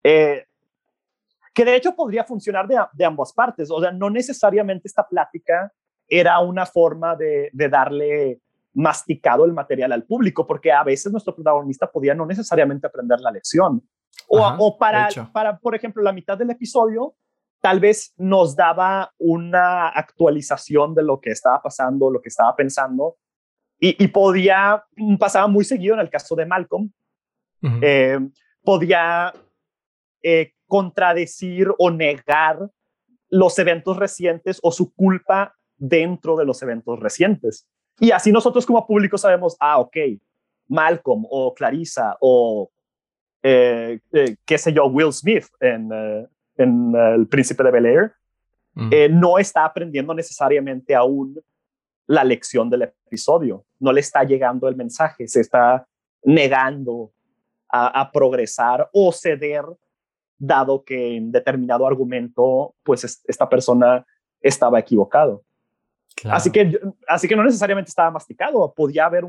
Eh, 0.02 0.44
que 1.54 1.64
de 1.64 1.76
hecho 1.76 1.94
podría 1.94 2.24
funcionar 2.24 2.66
de, 2.66 3.04
ambas 3.04 3.32
partes. 3.32 3.70
O 3.70 3.80
sea, 3.80 3.92
no 3.92 4.10
necesariamente 4.10 4.88
esta 4.88 5.06
plática 5.06 5.72
era 6.08 6.40
una 6.40 6.66
forma 6.66 7.16
de, 7.16 7.50
darle 7.52 8.40
masticado 8.74 9.44
el 9.44 9.52
material 9.52 9.92
al 9.92 10.02
público, 10.02 10.46
porque 10.46 10.72
a 10.72 10.82
veces 10.82 11.12
nuestro 11.12 11.34
protagonista 11.34 11.90
podía 11.90 12.14
no 12.14 12.26
necesariamente 12.26 12.88
aprender 12.88 13.20
la 13.20 13.30
lección. 13.30 13.82
O, 14.26 14.40
o 14.58 14.76
para, 14.76 15.08
para, 15.32 15.58
por 15.58 15.76
ejemplo, 15.76 16.02
la 16.02 16.12
mitad 16.12 16.36
del 16.36 16.50
episodio, 16.50 17.14
tal 17.60 17.78
vez 17.78 18.12
nos 18.16 18.56
daba 18.56 19.12
una 19.18 19.88
actualización 19.88 20.94
de 20.94 21.04
lo 21.04 21.20
que 21.20 21.30
estaba 21.30 21.62
pasando, 21.62 22.10
lo 22.10 22.20
que 22.20 22.28
estaba 22.30 22.54
pensando, 22.56 23.16
y, 23.78 24.08
podía, 24.08 24.82
pasaba 25.18 25.46
muy 25.46 25.64
seguido 25.64 25.94
en 25.94 26.00
el 26.00 26.08
caso 26.08 26.34
de 26.34 26.46
Malcolm, 26.46 26.90
eh, 27.82 28.18
podía 28.62 29.32
eh, 30.22 30.53
contradecir 30.74 31.68
o 31.78 31.88
negar 31.88 32.68
los 33.30 33.56
eventos 33.60 33.96
recientes 33.96 34.58
o 34.60 34.72
su 34.72 34.92
culpa 34.92 35.54
dentro 35.76 36.36
de 36.36 36.44
los 36.44 36.60
eventos 36.64 36.98
recientes. 36.98 37.64
Y 38.00 38.10
así 38.10 38.32
nosotros 38.32 38.66
como 38.66 38.84
público 38.84 39.16
sabemos, 39.16 39.56
ah, 39.60 39.78
ok, 39.78 39.96
Malcolm 40.66 41.26
o 41.30 41.54
Clarissa 41.54 42.16
o, 42.20 42.72
eh, 43.40 44.00
qué 44.44 44.58
sé 44.58 44.72
yo, 44.72 44.86
Will 44.86 45.12
Smith 45.12 45.46
en, 45.60 45.92
en 46.56 46.92
El 46.96 47.28
Príncipe 47.28 47.62
de 47.62 47.70
Bel 47.70 47.86
Air, 47.86 48.12
eh, 48.90 49.08
no 49.08 49.38
está 49.38 49.64
aprendiendo 49.64 50.12
necesariamente 50.12 50.92
aún 50.92 51.40
la 52.08 52.24
lección 52.24 52.68
del 52.68 52.82
episodio, 52.82 53.64
no 53.78 53.92
le 53.92 54.00
está 54.00 54.24
llegando 54.24 54.66
el 54.66 54.74
mensaje, 54.74 55.28
se 55.28 55.40
está 55.40 55.86
negando 56.24 57.12
a, 57.68 58.10
progresar 58.12 58.88
o 58.92 59.12
ceder, 59.12 59.64
dado 60.38 60.84
que 60.84 61.16
en 61.16 61.32
determinado 61.32 61.86
argumento, 61.86 62.74
pues 62.82 63.22
esta 63.26 63.48
persona 63.48 64.06
estaba 64.40 64.78
equivocado. 64.78 65.44
Así, 66.24 66.50
que, 66.50 66.78
así 67.08 67.26
que 67.26 67.36
no 67.36 67.44
necesariamente 67.44 67.88
estaba 67.88 68.10
masticado, 68.10 68.72
podía 68.74 69.06
haber 69.06 69.24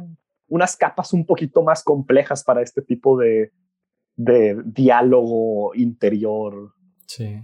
unas 0.47 0.77
capas 0.77 1.13
un 1.13 1.25
poquito 1.25 1.63
más 1.63 1.83
complejas 1.83 2.43
para 2.43 2.61
este 2.61 2.81
tipo 2.81 3.17
de, 3.17 3.51
de 4.15 4.61
diálogo 4.65 5.73
interior 5.73 6.75
Sí. 7.07 7.41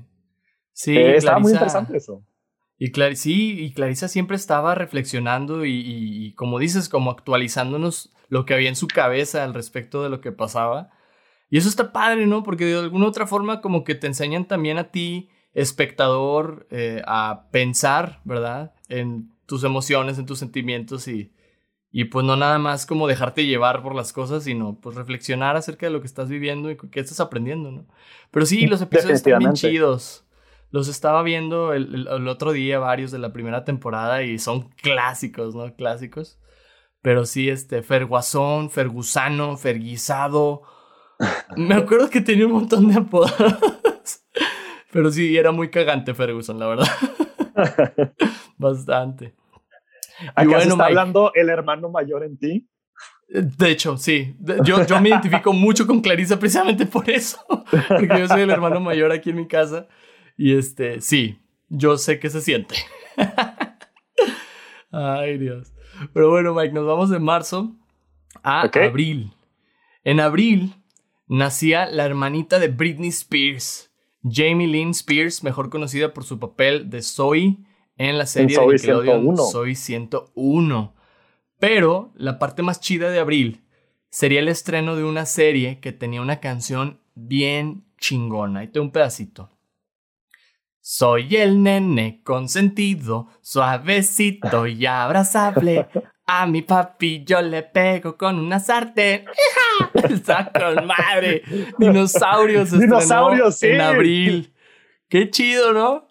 Sí, 0.74 0.98
eh, 0.98 1.18
estaba 1.18 1.40
muy 1.40 1.52
interesante 1.54 1.98
eso. 1.98 2.26
Y 2.78 2.92
sí, 3.16 3.60
y 3.60 3.74
Clarisa 3.74 4.08
siempre 4.08 4.36
estaba 4.36 4.74
reflexionando 4.74 5.66
y, 5.66 6.34
como 6.36 6.58
dices, 6.58 6.90
como 6.90 7.12
actualizándonos 7.12 8.12
lo 8.28 8.46
que 8.46 8.56
había 8.56 8.70
en 8.70 8.76
su 8.76 8.88
cabeza 8.88 9.44
al 9.44 9.54
respecto 9.54 10.02
de 10.02 10.10
lo 10.10 10.20
que 10.20 10.32
pasaba. 10.32 10.90
Y 11.52 11.58
eso 11.58 11.70
está 11.70 11.92
padre, 11.92 12.26
¿no? 12.26 12.42
Porque 12.42 12.66
de 12.66 12.80
alguna 12.80 13.06
otra 13.06 13.28
forma 13.28 13.62
como 13.62 13.84
que 13.84 13.94
te 13.94 14.08
enseñan 14.08 14.46
también 14.46 14.78
a 14.78 14.86
ti, 14.86 15.30
espectador, 15.54 16.66
eh, 16.72 17.04
a 17.06 17.50
pensar, 17.52 18.22
¿verdad? 18.24 18.74
En 18.88 19.30
tus 19.46 19.66
emociones, 19.66 20.18
en 20.18 20.26
tus 20.26 20.40
sentimientos 20.40 21.10
y, 21.10 21.34
y 21.92 22.06
pues 22.06 22.26
no 22.26 22.38
nada 22.38 22.58
más 22.58 22.86
como 22.86 23.06
dejarte 23.06 23.46
llevar 23.46 23.84
por 23.84 23.94
las 23.94 24.14
cosas, 24.14 24.46
sino 24.46 24.80
pues 24.80 24.96
reflexionar 24.96 25.58
acerca 25.58 25.86
de 25.86 25.92
lo 25.92 26.00
que 26.00 26.08
estás 26.08 26.30
viviendo 26.30 26.72
y 26.72 26.78
qué 26.78 27.02
estás 27.02 27.20
aprendiendo, 27.20 27.70
¿no? 27.70 27.86
Pero 28.32 28.46
sí, 28.46 28.66
los 28.66 28.82
episodios 28.82 29.18
están 29.18 29.40
bien 29.40 29.54
chidos. 29.54 30.26
Los 30.70 30.88
estaba 30.88 31.22
viendo 31.22 31.74
el, 31.74 32.08
otro 32.30 32.54
día, 32.54 32.80
varios 32.80 33.12
de 33.12 33.20
la 33.20 33.34
primera 33.34 33.66
temporada, 33.66 34.24
y 34.24 34.40
son 34.40 34.70
clásicos, 34.70 35.54
¿no? 35.54 35.76
Clásicos. 35.76 36.40
Pero 37.02 37.26
sí, 37.26 37.50
este, 37.50 37.84
Ferguasón, 37.84 38.70
Fergusano, 38.70 39.58
Ferguisado. 39.58 40.62
Me 41.56 41.76
acuerdo 41.76 42.10
que 42.10 42.22
tenía 42.22 42.46
un 42.46 42.54
montón 42.54 42.88
de 42.88 42.96
apodos. 42.96 43.34
Pero 44.92 45.12
sí, 45.12 45.38
era 45.38 45.52
muy 45.52 45.70
cagante 45.70 46.14
Ferguson, 46.14 46.60
la 46.60 46.68
verdad. 46.68 46.88
Bastante. 48.58 49.34
¿Acaso 50.36 50.70
está 50.70 50.86
hablando 50.86 51.32
el 51.34 51.50
hermano 51.50 51.90
mayor 51.90 52.24
en 52.24 52.38
ti? 52.38 52.68
De 53.28 53.72
hecho, 53.72 53.98
sí. 53.98 54.36
Yo, 54.64 54.86
yo 54.86 55.00
me 55.00 55.10
identifico 55.10 55.54
mucho 55.54 55.88
con 55.88 56.02
Clarisa 56.02 56.38
precisamente 56.38 56.86
por 56.86 57.10
eso. 57.10 57.40
Porque 57.48 58.10
yo 58.20 58.28
soy 58.28 58.42
el 58.42 58.50
hermano 58.50 58.82
mayor 58.82 59.12
aquí 59.12 59.30
en 59.30 59.38
mi 59.38 59.48
casa. 59.48 59.88
Y 60.38 60.56
este, 60.56 61.00
sí, 61.02 61.40
yo 61.70 61.98
sé 61.98 62.20
que 62.20 62.30
se 62.30 62.42
siente. 62.42 62.76
Ay, 64.92 65.38
Dios. 65.38 65.74
Pero 66.14 66.30
bueno, 66.30 66.54
Mike, 66.54 66.74
nos 66.74 66.86
vamos 66.86 67.10
de 67.10 67.20
marzo 67.20 67.76
a 68.44 68.64
abril. 68.64 69.34
En 70.04 70.20
abril 70.20 70.76
nacía 71.32 71.86
la 71.86 72.06
hermanita 72.06 72.60
de 72.60 72.68
Britney 72.68 73.08
Spears, 73.08 73.90
Jamie 74.22 74.68
Lynn 74.68 74.90
Spears, 74.90 75.44
mejor 75.44 75.70
conocida 75.70 76.14
por 76.14 76.26
su 76.26 76.40
papel 76.40 76.90
de 76.90 77.02
Zoe 77.02 77.58
en 77.96 78.18
la 78.18 78.26
serie 78.26 78.60
de 78.60 78.68
Nickelodeon 78.68 79.38
Soy 79.38 79.76
101. 79.76 80.94
Pero 81.58 82.12
la 82.16 82.38
parte 82.38 82.64
más 82.64 82.82
chida 82.82 83.10
de 83.10 83.20
abril 83.20 83.64
sería 84.10 84.42
el 84.42 84.50
estreno 84.50 84.98
de 84.98 85.06
una 85.06 85.26
serie 85.26 85.80
que 85.80 85.94
tenía 85.94 86.22
una 86.22 86.42
canción 86.42 87.00
bien 87.16 87.86
chingona. 87.98 88.60
Ahí 88.60 88.68
tengo 88.68 88.88
un 88.88 88.92
pedacito. 88.92 89.50
Soy 90.82 91.38
el 91.38 91.64
nene 91.64 92.22
consentido, 92.26 93.30
suavecito 93.40 94.68
y 94.68 94.86
abrazable. 94.86 95.88
A 96.34 96.48
mi 96.48 96.62
papi 96.62 97.26
yo 97.26 97.42
le 97.42 97.62
pego 97.62 98.18
con 98.18 98.40
una 98.40 98.58
sartén. 98.58 99.26
Está 100.10 100.50
con 100.50 100.86
madre. 100.86 101.44
Dinosaurios. 101.78 102.72
Dinosaurios, 102.72 103.62
en 103.64 103.82
abril. 103.82 104.54
Qué 105.10 105.30
chido, 105.30 105.74
¿no? 105.74 106.08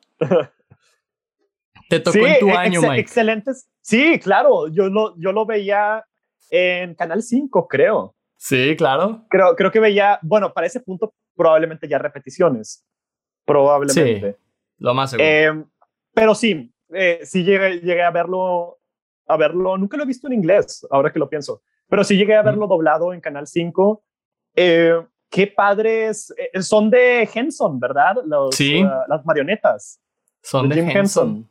Te 1.88 2.00
tocó 2.00 2.18
en 2.18 2.38
tu 2.38 2.50
año, 2.50 2.82
Mike. 2.82 3.00
Excelentes. 3.00 3.70
Sí, 3.80 4.18
claro. 4.18 4.68
Yo 4.68 4.90
lo, 4.90 5.18
yo 5.18 5.32
lo 5.32 5.46
veía 5.46 6.04
en 6.50 6.94
Canal 6.94 7.22
5, 7.22 7.66
creo. 7.66 8.14
Sí, 8.36 8.76
claro. 8.76 9.24
Creo, 9.30 9.56
creo 9.56 9.70
que 9.70 9.80
veía, 9.80 10.18
bueno, 10.20 10.52
para 10.52 10.66
ese 10.66 10.80
punto 10.80 11.14
probablemente 11.34 11.88
ya 11.88 11.96
repeticiones. 11.96 12.84
Probablemente. 13.46 14.32
Sí, 14.32 14.36
lo 14.76 14.92
más 14.92 15.12
seguro. 15.12 15.26
Em, 15.26 15.64
pero 16.12 16.34
sí, 16.34 16.74
eh, 16.92 17.20
sí 17.22 17.42
llegué, 17.42 17.80
llegué 17.80 18.02
a 18.02 18.10
verlo, 18.10 18.79
a 19.32 19.36
verlo, 19.36 19.76
nunca 19.78 19.96
lo 19.96 20.02
he 20.02 20.06
visto 20.06 20.26
en 20.26 20.34
inglés, 20.34 20.86
ahora 20.90 21.12
que 21.12 21.18
lo 21.18 21.28
pienso, 21.28 21.62
pero 21.88 22.04
sí 22.04 22.16
llegué 22.16 22.34
a 22.36 22.42
verlo 22.42 22.66
doblado 22.66 23.12
en 23.12 23.20
Canal 23.20 23.46
5 23.46 24.02
Eh, 24.56 24.94
qué 25.30 25.46
padres. 25.46 26.34
eh, 26.36 26.60
son 26.62 26.90
de 26.90 27.28
Henson, 27.32 27.78
¿verdad? 27.78 28.16
Los, 28.26 28.54
Sí. 28.56 28.82
uh, 28.82 28.88
las 29.08 29.24
marionetas. 29.24 30.00
Son 30.42 30.68
de, 30.68 30.74
Jim 30.76 30.88
Henson. 30.90 31.48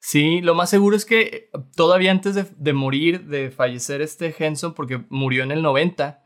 Sí, 0.00 0.40
lo 0.40 0.54
más 0.54 0.70
seguro 0.70 0.94
es 0.94 1.04
que 1.04 1.50
todavía 1.74 2.12
antes 2.12 2.34
de, 2.36 2.44
de 2.56 2.72
morir, 2.72 3.24
de 3.26 3.50
fallecer 3.50 4.00
este 4.02 4.32
Henson, 4.38 4.72
porque 4.74 5.04
murió 5.08 5.42
en 5.42 5.50
el 5.50 5.62
90, 5.62 6.22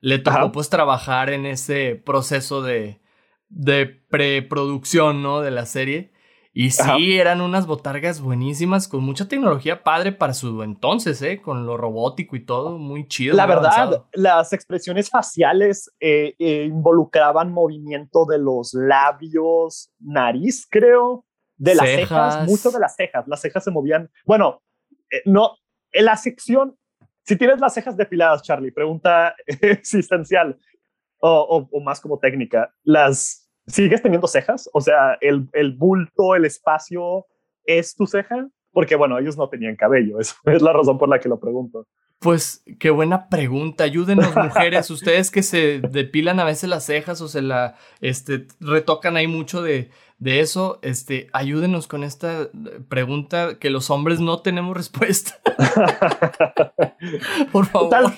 le 0.00 0.18
tocó 0.20 0.36
Ajá. 0.36 0.52
pues 0.52 0.68
trabajar 0.70 1.30
en 1.30 1.46
ese 1.46 1.96
proceso 1.96 2.62
de, 2.62 3.00
de 3.48 3.86
preproducción, 3.86 5.22
¿no? 5.22 5.40
De 5.40 5.50
la 5.50 5.66
serie. 5.66 6.12
Y 6.58 6.70
sí, 6.70 6.80
Ajá. 6.82 6.96
eran 6.98 7.42
unas 7.42 7.66
botargas 7.66 8.22
buenísimas, 8.22 8.88
con 8.88 9.04
mucha 9.04 9.28
tecnología 9.28 9.82
padre 9.82 10.12
para 10.12 10.32
su 10.32 10.62
entonces, 10.62 11.20
¿eh? 11.20 11.42
Con 11.42 11.66
lo 11.66 11.76
robótico 11.76 12.34
y 12.34 12.46
todo, 12.46 12.78
muy 12.78 13.06
chido. 13.06 13.36
La 13.36 13.46
muy 13.46 13.56
verdad, 13.56 13.72
avanzado. 13.74 14.08
las 14.14 14.54
expresiones 14.54 15.10
faciales 15.10 15.92
eh, 16.00 16.34
eh, 16.38 16.64
involucraban 16.64 17.52
movimiento 17.52 18.24
de 18.24 18.38
los 18.38 18.72
labios, 18.72 19.90
nariz, 19.98 20.66
creo, 20.70 21.26
de 21.58 21.74
las 21.74 21.86
cejas, 21.88 22.34
Cejas. 22.36 22.48
mucho 22.48 22.70
de 22.70 22.80
las 22.80 22.96
cejas. 22.96 23.28
Las 23.28 23.40
cejas 23.42 23.62
se 23.62 23.70
movían. 23.70 24.10
Bueno, 24.24 24.62
eh, 25.10 25.20
no, 25.26 25.56
en 25.92 26.04
la 26.06 26.16
sección, 26.16 26.74
si 27.22 27.36
tienes 27.36 27.60
las 27.60 27.74
cejas 27.74 27.98
depiladas, 27.98 28.42
Charlie, 28.42 28.72
pregunta 28.72 29.34
existencial 29.46 30.58
o, 31.18 31.30
o- 31.30 31.68
o 31.70 31.80
más 31.82 32.00
como 32.00 32.18
técnica, 32.18 32.74
¿las 32.82 33.45
sigues 33.66 34.02
teniendo 34.02 34.26
cejas? 34.26 34.68
O 34.72 34.80
sea, 34.80 35.16
el, 35.20 35.48
el 35.52 35.72
bulto, 35.72 36.34
el 36.34 36.44
espacio, 36.44 37.26
¿es 37.64 37.94
tu 37.94 38.06
ceja? 38.06 38.48
Porque 38.72 38.94
bueno, 38.96 39.18
ellos 39.18 39.36
no 39.36 39.48
tenían 39.48 39.76
cabello, 39.76 40.20
eso 40.20 40.34
es 40.44 40.62
la 40.62 40.72
razón 40.72 40.98
por 40.98 41.08
la 41.08 41.18
que 41.18 41.28
lo 41.28 41.38
pregunto. 41.40 41.86
Pues 42.18 42.64
qué 42.78 42.88
buena 42.88 43.28
pregunta. 43.28 43.84
Ayúdenos, 43.84 44.34
mujeres. 44.36 44.90
Ustedes 44.90 45.30
que 45.30 45.42
se 45.42 45.80
depilan 45.80 46.40
a 46.40 46.44
veces 46.44 46.70
las 46.70 46.86
cejas 46.86 47.20
o 47.20 47.28
se 47.28 47.42
la 47.42 47.74
este, 48.00 48.46
retocan 48.58 49.18
ahí 49.18 49.26
mucho 49.26 49.60
de, 49.62 49.90
de 50.18 50.40
eso. 50.40 50.78
Este, 50.80 51.28
ayúdenos 51.34 51.86
con 51.86 52.02
esta 52.04 52.48
pregunta 52.88 53.58
que 53.58 53.68
los 53.68 53.90
hombres 53.90 54.18
no 54.18 54.40
tenemos 54.40 54.74
respuesta. 54.74 55.38
Por 57.52 57.66
favor. 57.66 57.90
Tal- 57.90 58.14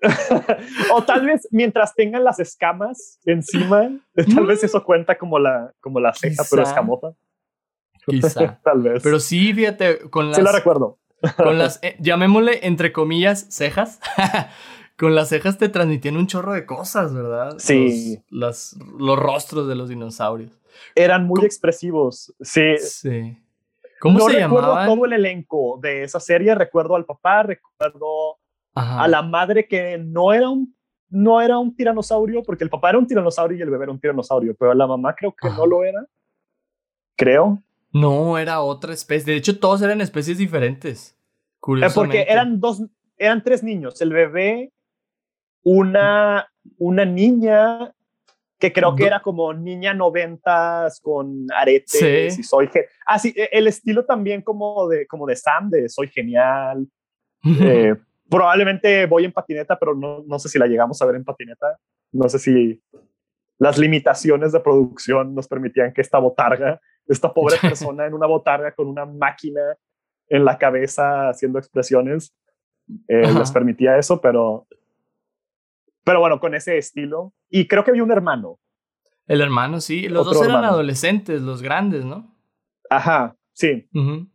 o 0.92 1.02
tal 1.04 1.26
vez 1.26 1.48
mientras 1.50 1.94
tengan 1.94 2.24
las 2.24 2.38
escamas 2.40 3.18
encima, 3.24 3.90
tal 4.34 4.46
vez 4.46 4.64
eso 4.64 4.84
cuenta 4.84 5.16
como 5.18 5.38
la, 5.38 5.72
como 5.80 6.00
la 6.00 6.12
ceja, 6.14 6.42
pero 6.50 6.62
Quizá. 6.62 6.70
escamota. 6.72 7.14
Quizá. 8.06 8.60
Tal 8.64 8.80
vez. 8.82 9.02
Pero 9.02 9.20
sí, 9.20 9.52
fíjate, 9.52 10.08
con 10.10 10.28
las, 10.28 10.36
sí 10.36 10.42
la 10.42 10.52
recuerdo. 10.52 10.98
con 11.36 11.58
las 11.58 11.78
eh, 11.82 11.96
llamémosle 12.00 12.66
entre 12.66 12.92
comillas, 12.92 13.46
cejas. 13.50 14.00
con 14.96 15.14
las 15.14 15.28
cejas 15.28 15.58
te 15.58 15.68
transmitían 15.68 16.16
un 16.16 16.26
chorro 16.26 16.52
de 16.54 16.64
cosas, 16.64 17.12
¿verdad? 17.12 17.56
Sí. 17.58 18.18
Los, 18.30 18.72
las- 18.72 18.76
los 18.98 19.18
rostros 19.18 19.68
de 19.68 19.74
los 19.74 19.88
dinosaurios. 19.90 20.52
Eran 20.94 21.26
muy 21.26 21.36
¿Cómo? 21.36 21.46
expresivos. 21.46 22.32
Sí. 22.40 22.78
Sí. 22.78 23.36
¿Cómo 24.00 24.20
no 24.20 24.24
se 24.26 24.38
recuerdo 24.38 24.68
llamaban? 24.68 24.86
todo 24.88 25.04
el 25.06 25.12
elenco 25.12 25.78
de 25.82 26.04
esa 26.04 26.20
serie. 26.20 26.54
Recuerdo 26.54 26.94
al 26.96 27.04
papá, 27.04 27.42
recuerdo 27.42 28.38
Ajá. 28.78 29.02
a 29.04 29.08
la 29.08 29.22
madre 29.22 29.66
que 29.66 29.98
no 29.98 30.32
era 30.32 30.48
un 30.48 30.74
no 31.10 31.40
era 31.40 31.56
un 31.58 31.74
tiranosaurio, 31.74 32.42
porque 32.42 32.64
el 32.64 32.68
papá 32.70 32.90
era 32.90 32.98
un 32.98 33.06
tiranosaurio 33.06 33.56
y 33.56 33.62
el 33.62 33.70
bebé 33.70 33.84
era 33.84 33.92
un 33.92 33.98
tiranosaurio, 34.00 34.54
pero 34.58 34.74
la 34.74 34.86
mamá 34.86 35.14
creo 35.14 35.32
que 35.34 35.48
Ajá. 35.48 35.56
no 35.56 35.64
lo 35.66 35.82
era. 35.82 36.04
Creo. 37.16 37.62
No, 37.94 38.36
era 38.36 38.60
otra 38.60 38.92
especie. 38.92 39.32
De 39.32 39.38
hecho, 39.38 39.58
todos 39.58 39.80
eran 39.80 40.02
especies 40.02 40.36
diferentes. 40.36 41.12
Eh, 41.12 41.56
Curiosamente. 41.60 42.18
porque 42.18 42.30
eran 42.32 42.60
dos, 42.60 42.82
eran 43.16 43.42
tres 43.42 43.62
niños, 43.62 43.98
el 44.02 44.12
bebé, 44.12 44.70
una, 45.62 46.46
una 46.76 47.04
niña 47.04 47.92
que 48.58 48.72
creo 48.72 48.94
que 48.96 49.06
era 49.06 49.20
como 49.20 49.54
niña 49.54 49.94
noventas 49.94 51.00
con 51.00 51.46
aretes 51.54 51.90
Sí. 52.34 52.40
y 52.40 52.42
soy 52.42 52.68
ah 53.06 53.18
sí 53.18 53.32
e- 53.36 53.48
el 53.52 53.68
estilo 53.68 54.04
también 54.04 54.42
como 54.42 54.88
de 54.88 55.06
como 55.06 55.26
de 55.26 55.36
Sam 55.36 55.70
de 55.70 55.88
soy 55.88 56.08
genial 56.08 56.88
Eh, 57.44 57.94
probablemente 58.28 59.06
voy 59.06 59.24
en 59.24 59.32
patineta 59.32 59.78
pero 59.78 59.94
no, 59.94 60.22
no 60.26 60.38
sé 60.38 60.48
si 60.48 60.58
la 60.58 60.66
llegamos 60.66 61.00
a 61.00 61.06
ver 61.06 61.16
en 61.16 61.24
patineta 61.24 61.78
no 62.12 62.28
sé 62.28 62.38
si 62.38 62.82
las 63.58 63.78
limitaciones 63.78 64.52
de 64.52 64.60
producción 64.60 65.34
nos 65.34 65.48
permitían 65.48 65.92
que 65.92 66.00
esta 66.00 66.18
botarga 66.18 66.80
esta 67.06 67.32
pobre 67.32 67.56
persona 67.60 68.06
en 68.06 68.14
una 68.14 68.26
botarga 68.26 68.72
con 68.72 68.86
una 68.86 69.04
máquina 69.06 69.60
en 70.28 70.44
la 70.44 70.58
cabeza 70.58 71.28
haciendo 71.30 71.58
expresiones 71.58 72.34
eh, 73.08 73.32
les 73.32 73.50
permitía 73.52 73.98
eso 73.98 74.20
pero 74.20 74.66
pero 76.04 76.20
bueno 76.20 76.40
con 76.40 76.54
ese 76.54 76.78
estilo 76.78 77.32
y 77.50 77.66
creo 77.68 77.84
que 77.84 77.90
había 77.90 78.02
un 78.04 78.12
hermano 78.12 78.58
El 79.26 79.40
hermano, 79.42 79.80
sí. 79.80 80.08
Los 80.08 80.26
Otro 80.26 80.38
dos 80.38 80.42
eran 80.44 80.56
hermano. 80.56 80.72
adolescentes, 80.74 81.42
los 81.42 81.60
grandes, 81.62 82.04
¿no? 82.04 82.34
ajá 82.90 83.36
sí 83.52 83.88
Ujú. 83.94 84.26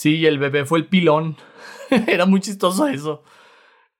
Sí, 0.00 0.26
el 0.26 0.38
bebé 0.38 0.64
fue 0.64 0.78
el 0.78 0.86
pilón. 0.86 1.36
Era 2.06 2.24
muy 2.24 2.38
chistoso 2.40 2.86
eso. 2.86 3.24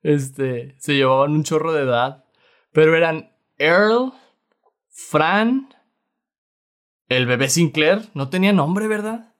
Este, 0.02 0.76
se 0.78 0.94
llevaban 0.94 1.32
un 1.32 1.42
chorro 1.42 1.72
de 1.72 1.82
edad. 1.82 2.24
Pero 2.72 2.94
eran 2.94 3.32
Earl, 3.56 4.12
Fran, 4.90 5.74
el 7.08 7.26
bebé 7.26 7.48
Sinclair. 7.48 8.02
No 8.14 8.28
tenía 8.30 8.52
nombre, 8.52 8.86
¿verdad? 8.86 9.34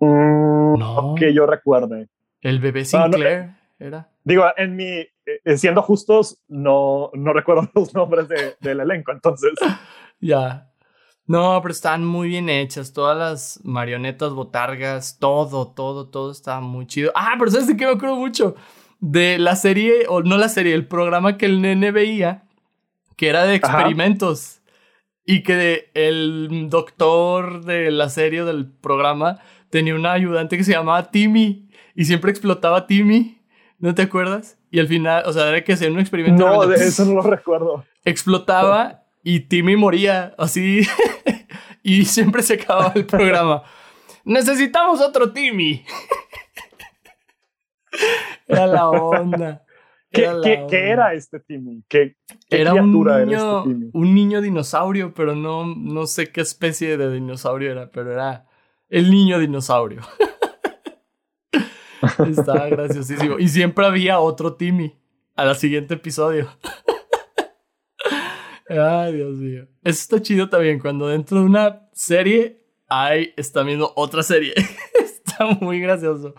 Mm, 0.00 0.76
No. 0.78 1.14
que 1.16 1.32
yo 1.34 1.46
recuerde 1.46 2.08
El 2.40 2.58
bebé 2.58 2.80
Ah, 2.94 3.06
no, 3.06 3.12
Sinclair 3.12 3.50
era. 3.78 4.10
Digo, 4.24 4.44
en 4.56 4.74
mi, 4.74 4.84
eh, 4.86 5.56
siendo 5.56 5.82
justos, 5.82 6.42
no, 6.48 7.10
no 7.14 7.32
recuerdo 7.32 7.70
los 7.76 7.94
nombres 7.94 8.26
de- 8.28 8.56
del 8.60 8.80
elenco, 8.80 9.12
entonces. 9.12 9.52
Ya. 10.20 10.69
No, 11.30 11.60
pero 11.62 11.70
estaban 11.70 12.04
muy 12.04 12.26
bien 12.28 12.48
hechas. 12.48 12.92
Todas 12.92 13.16
las 13.16 13.60
marionetas, 13.62 14.32
botargas, 14.32 15.18
todo, 15.20 15.68
todo, 15.68 16.08
todo 16.08 16.32
estaba 16.32 16.60
muy 16.60 16.88
chido. 16.88 17.12
Ah, 17.14 17.34
pero 17.38 17.52
¿sabes 17.52 17.68
de 17.68 17.76
qué 17.76 17.86
me 17.86 17.92
acuerdo 17.92 18.16
mucho? 18.16 18.56
De 18.98 19.38
la 19.38 19.54
serie, 19.54 20.06
o 20.08 20.22
no 20.22 20.36
la 20.38 20.48
serie, 20.48 20.74
el 20.74 20.88
programa 20.88 21.38
que 21.38 21.46
el 21.46 21.60
nene 21.62 21.92
veía, 21.92 22.48
que 23.16 23.28
era 23.28 23.44
de 23.44 23.54
Ajá. 23.62 23.74
experimentos. 23.74 24.60
Y 25.24 25.44
que 25.44 25.54
de- 25.54 25.90
el 25.94 26.66
doctor 26.68 27.64
de 27.64 27.92
la 27.92 28.08
serie 28.08 28.42
del 28.42 28.66
programa 28.68 29.38
tenía 29.70 29.94
una 29.94 30.10
ayudante 30.10 30.56
que 30.56 30.64
se 30.64 30.72
llamaba 30.72 31.12
Timmy. 31.12 31.68
Y 31.94 32.06
siempre 32.06 32.32
explotaba 32.32 32.78
a 32.78 32.86
Timmy. 32.88 33.40
¿No 33.78 33.94
te 33.94 34.02
acuerdas? 34.02 34.58
Y 34.72 34.80
al 34.80 34.88
final, 34.88 35.22
o 35.26 35.32
sea, 35.32 35.48
era 35.48 35.62
que 35.62 35.74
hacía 35.74 35.88
un 35.90 36.00
experimento. 36.00 36.44
No, 36.44 36.66
de 36.66 36.74
eso 36.74 37.04
no 37.04 37.12
lo 37.14 37.22
recuerdo. 37.22 37.84
explotaba 38.04 38.99
y 39.22 39.40
Timmy 39.40 39.76
moría 39.76 40.34
así 40.38 40.82
y 41.82 42.04
siempre 42.04 42.42
se 42.42 42.54
acababa 42.54 42.92
el 42.94 43.06
programa. 43.06 43.62
Necesitamos 44.24 45.00
otro 45.00 45.32
Timmy. 45.32 45.84
Era 48.46 48.66
la 48.66 48.88
onda. 48.88 49.64
¿Qué, 50.10 50.22
Era 50.22 50.34
la 50.34 50.42
qué, 50.42 50.54
onda. 50.54 50.66
qué 50.68 50.88
era 50.90 51.14
este 51.14 51.40
Timmy? 51.40 51.84
¿Qué, 51.88 52.16
qué 52.48 52.60
Era 52.60 52.72
un 52.74 52.80
criatura 52.80 53.24
niño, 53.24 53.38
era 53.38 53.58
este 53.58 53.68
Timmy? 53.68 53.90
un 53.92 54.14
niño 54.14 54.40
dinosaurio, 54.40 55.14
pero 55.14 55.36
no, 55.36 55.66
no 55.66 56.06
sé 56.06 56.32
qué 56.32 56.40
especie 56.40 56.96
de 56.96 57.12
dinosaurio 57.12 57.70
era, 57.70 57.90
pero 57.92 58.12
era 58.12 58.46
el 58.88 59.10
niño 59.10 59.38
dinosaurio. 59.38 60.00
Estaba 62.28 62.68
graciosísimo. 62.68 63.38
Y 63.38 63.48
siempre 63.48 63.86
había 63.86 64.20
otro 64.20 64.54
Timmy 64.54 64.96
al 65.36 65.54
siguiente 65.56 65.94
episodio. 65.94 66.48
Ay, 68.70 69.14
Dios 69.14 69.36
mío. 69.36 69.66
Eso 69.82 70.00
está 70.00 70.22
chido 70.22 70.48
también. 70.48 70.78
Cuando 70.78 71.08
dentro 71.08 71.40
de 71.40 71.44
una 71.44 71.88
serie 71.92 72.62
hay, 72.88 73.34
está 73.36 73.62
viendo 73.62 73.92
otra 73.96 74.22
serie. 74.22 74.54
está 74.94 75.46
muy 75.60 75.80
gracioso 75.80 76.34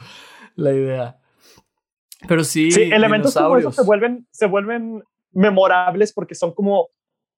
la 0.55 0.73
idea. 0.73 1.17
Pero 2.27 2.43
sí, 2.43 2.71
Sí, 2.71 2.83
elementos 2.83 3.33
como 3.33 3.57
esos 3.57 3.75
se 3.75 3.83
vuelven, 3.83 4.27
se 4.31 4.45
vuelven 4.45 5.03
memorables 5.31 6.13
porque 6.13 6.35
son 6.35 6.53
como 6.53 6.89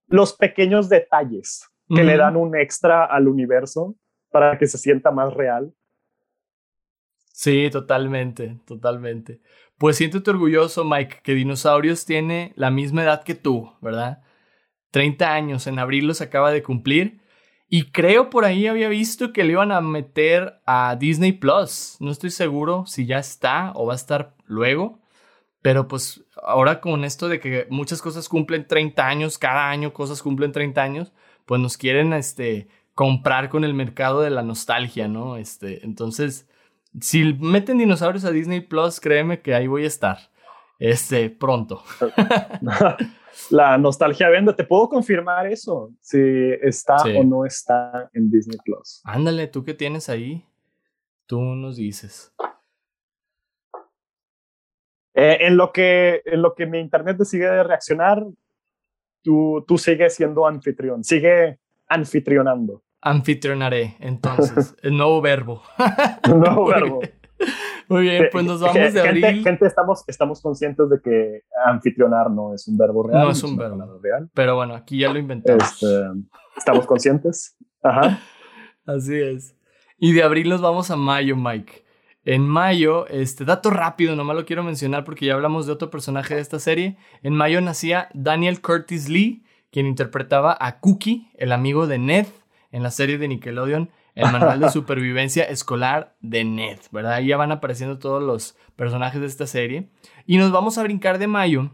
los 0.08 0.34
pequeños 0.34 0.90
detalles 0.90 1.70
que 1.90 2.04
le 2.04 2.18
dan 2.18 2.36
un 2.36 2.56
extra 2.56 3.06
al 3.06 3.28
universo 3.28 3.96
para 4.32 4.58
que 4.58 4.68
se 4.68 4.78
sienta 4.78 5.12
más 5.12 5.34
real. 5.34 5.74
Sí, 7.32 7.70
totalmente, 7.72 8.60
totalmente. 8.66 9.42
Pues 9.78 9.98
siéntete 9.98 10.32
orgulloso, 10.32 10.84
Mike, 10.86 11.18
que 11.24 11.34
Dinosaurios 11.34 12.06
tiene 12.06 12.54
la 12.56 12.72
misma 12.72 13.04
edad 13.04 13.24
que 13.24 13.36
tú, 13.36 13.74
¿verdad? 13.82 14.24
30 14.94 15.34
años, 15.34 15.66
en 15.66 15.80
abril 15.80 16.06
los 16.06 16.22
acaba 16.22 16.52
de 16.52 16.62
cumplir. 16.62 17.20
Y 17.68 17.86
creo 17.86 18.30
por 18.30 18.46
ahí 18.46 18.68
había 18.68 18.90
visto 18.90 19.34
que 19.34 19.44
le 19.44 19.54
iban 19.54 19.72
a 19.72 19.82
meter 19.82 20.62
a 20.68 20.96
Disney 20.98 21.32
Plus. 21.32 21.98
No 22.00 22.12
estoy 22.12 22.30
seguro 22.30 22.86
si 22.86 23.08
ya 23.08 23.18
está 23.18 23.72
o 23.74 23.88
va 23.88 23.94
a 23.94 23.96
estar 23.96 24.36
luego. 24.46 25.00
Pero 25.64 25.88
pues 25.88 26.24
ahora 26.44 26.80
con 26.80 27.06
esto 27.06 27.28
de 27.28 27.40
que 27.40 27.66
muchas 27.72 28.04
cosas 28.04 28.30
cumplen 28.30 28.68
30 28.68 29.08
años, 29.08 29.40
cada 29.40 29.68
año 29.68 29.94
cosas 29.94 30.22
cumplen 30.22 30.52
30 30.52 30.84
años, 30.84 31.12
pues 31.48 31.60
nos 31.60 31.76
quieren 31.76 32.14
este, 32.14 32.68
comprar 32.94 33.50
con 33.50 33.64
el 33.64 33.74
mercado 33.74 34.22
de 34.22 34.30
la 34.30 34.44
nostalgia, 34.44 35.08
¿no? 35.08 35.38
Este, 35.38 35.84
entonces, 35.84 36.48
si 37.02 37.34
meten 37.34 37.80
dinosaurios 37.80 38.26
a 38.26 38.32
Disney 38.32 38.60
Plus, 38.60 39.00
créeme 39.00 39.42
que 39.42 39.56
ahí 39.56 39.66
voy 39.66 39.86
a 39.86 39.88
estar. 39.88 40.20
este, 40.78 41.32
pronto. 41.32 41.84
La 43.50 43.78
nostalgia 43.78 44.30
vende. 44.30 44.54
Te 44.54 44.64
puedo 44.64 44.90
confirmar 44.90 45.48
eso, 45.48 45.92
si 46.02 46.20
está 46.62 46.98
o 47.04 47.24
no 47.24 47.46
está 47.46 48.10
en 48.14 48.30
Disney 48.30 48.58
Plus. 48.64 49.02
Ándale, 49.04 49.48
tú 49.48 49.64
qué 49.64 49.74
tienes 49.74 50.10
ahí, 50.10 50.46
tú 51.26 51.42
nos 51.42 51.78
dices. 51.78 52.34
Eh, 55.16 55.38
en, 55.42 55.58
lo 55.58 55.72
que, 55.72 56.22
en 56.26 56.42
lo 56.42 56.56
que 56.56 56.66
mi 56.66 56.80
internet 56.80 57.18
decide 57.18 57.50
de 57.50 57.64
reaccionar, 57.64 58.26
tú, 59.22 59.64
tú 59.68 59.78
sigues 59.78 60.16
siendo 60.16 60.48
anfitrión, 60.48 61.04
sigue 61.04 61.60
anfitrionando. 61.88 62.84
Anfitrionaré, 63.02 63.98
entonces, 64.00 64.76
el 64.82 64.98
nuevo 64.98 65.22
verbo. 65.22 65.62
el 66.24 66.40
nuevo 66.40 66.66
verbo. 66.70 67.02
Muy 67.94 68.02
bien, 68.02 68.28
pues 68.32 68.44
nos 68.44 68.60
vamos 68.60 68.92
de 68.92 69.02
abril. 69.02 69.44
Gente, 69.44 69.68
estamos, 69.68 70.04
estamos 70.08 70.42
conscientes 70.42 70.90
de 70.90 71.00
que 71.00 71.42
anfitrionar 71.64 72.32
no 72.32 72.56
es 72.56 72.68
un 72.68 72.76
verbo 72.76 73.04
real. 73.04 73.26
No 73.26 73.30
es 73.30 73.44
un 73.44 73.56
verbo 73.56 74.00
real. 74.02 74.32
Pero 74.34 74.56
bueno, 74.56 74.74
aquí 74.74 74.98
ya 74.98 75.14
lo 75.14 75.20
inventamos. 75.20 75.64
Este, 75.64 76.02
estamos 76.58 76.88
conscientes. 76.88 77.56
Ajá. 77.84 78.20
Así 78.88 79.14
es. 79.16 79.56
Y 80.00 80.14
de 80.14 80.24
abril 80.24 80.50
nos 80.50 80.60
vamos 80.60 80.90
a 80.90 80.96
mayo, 80.96 81.36
Mike. 81.36 81.86
En 82.26 82.48
mayo, 82.48 83.06
este 83.10 83.46
dato 83.46 83.70
rápido, 83.70 84.16
nomás 84.16 84.38
lo 84.38 84.46
quiero 84.46 84.64
mencionar 84.64 85.04
porque 85.04 85.28
ya 85.28 85.36
hablamos 85.36 85.68
de 85.68 85.74
otro 85.74 85.92
personaje 85.92 86.34
de 86.34 86.42
esta 86.42 86.58
serie. 86.58 86.98
En 87.22 87.36
mayo 87.36 87.62
nacía 87.62 88.10
Daniel 88.16 88.60
Curtis 88.60 89.08
Lee, 89.08 89.46
quien 89.72 89.86
interpretaba 89.86 90.58
a 90.60 90.80
Cookie, 90.80 91.30
el 91.36 91.52
amigo 91.52 91.86
de 91.86 92.00
Ned, 92.00 92.26
en 92.72 92.82
la 92.82 92.90
serie 92.90 93.20
de 93.20 93.28
Nickelodeon 93.28 93.92
el 94.16 94.32
manual 94.32 94.60
de 94.60 94.70
supervivencia 94.72 95.44
escolar 95.44 96.16
de 96.22 96.44
Ned, 96.44 96.80
¿verdad? 96.92 97.14
Ahí 97.14 97.28
ya 97.28 97.38
van 97.38 97.52
apareciendo 97.52 98.00
todos 98.00 98.22
los 98.22 98.56
personajes 98.76 99.22
de 99.22 99.28
esta 99.28 99.48
serie. 99.48 99.90
Y 100.26 100.38
nos 100.38 100.52
vamos 100.52 100.78
a 100.78 100.84
brincar 100.84 101.18
de 101.18 101.28
mayo 101.28 101.72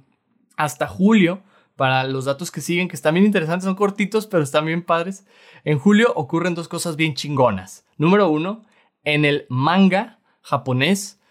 hasta 0.57 0.87
julio 0.87 1.43
para 1.75 2.03
los 2.03 2.25
datos 2.25 2.51
que 2.51 2.59
siguen, 2.59 2.89
que 2.89 2.95
están 2.95 3.13
bien 3.13 3.25
interesantes, 3.25 3.63
son 3.63 3.75
cortitos, 3.75 4.27
pero 4.27 4.43
están 4.43 4.65
bien 4.65 4.83
padres. 4.83 5.25
En 5.63 5.79
julio 5.79 6.11
ocurren 6.15 6.53
dos 6.53 6.67
cosas 6.67 6.97
bien 6.97 7.13
chingonas. 7.13 7.85
Número 7.97 8.29
uno, 8.29 8.65
en 9.03 9.23
el 9.23 9.45
manga 9.49 10.19
japonés 10.41 11.21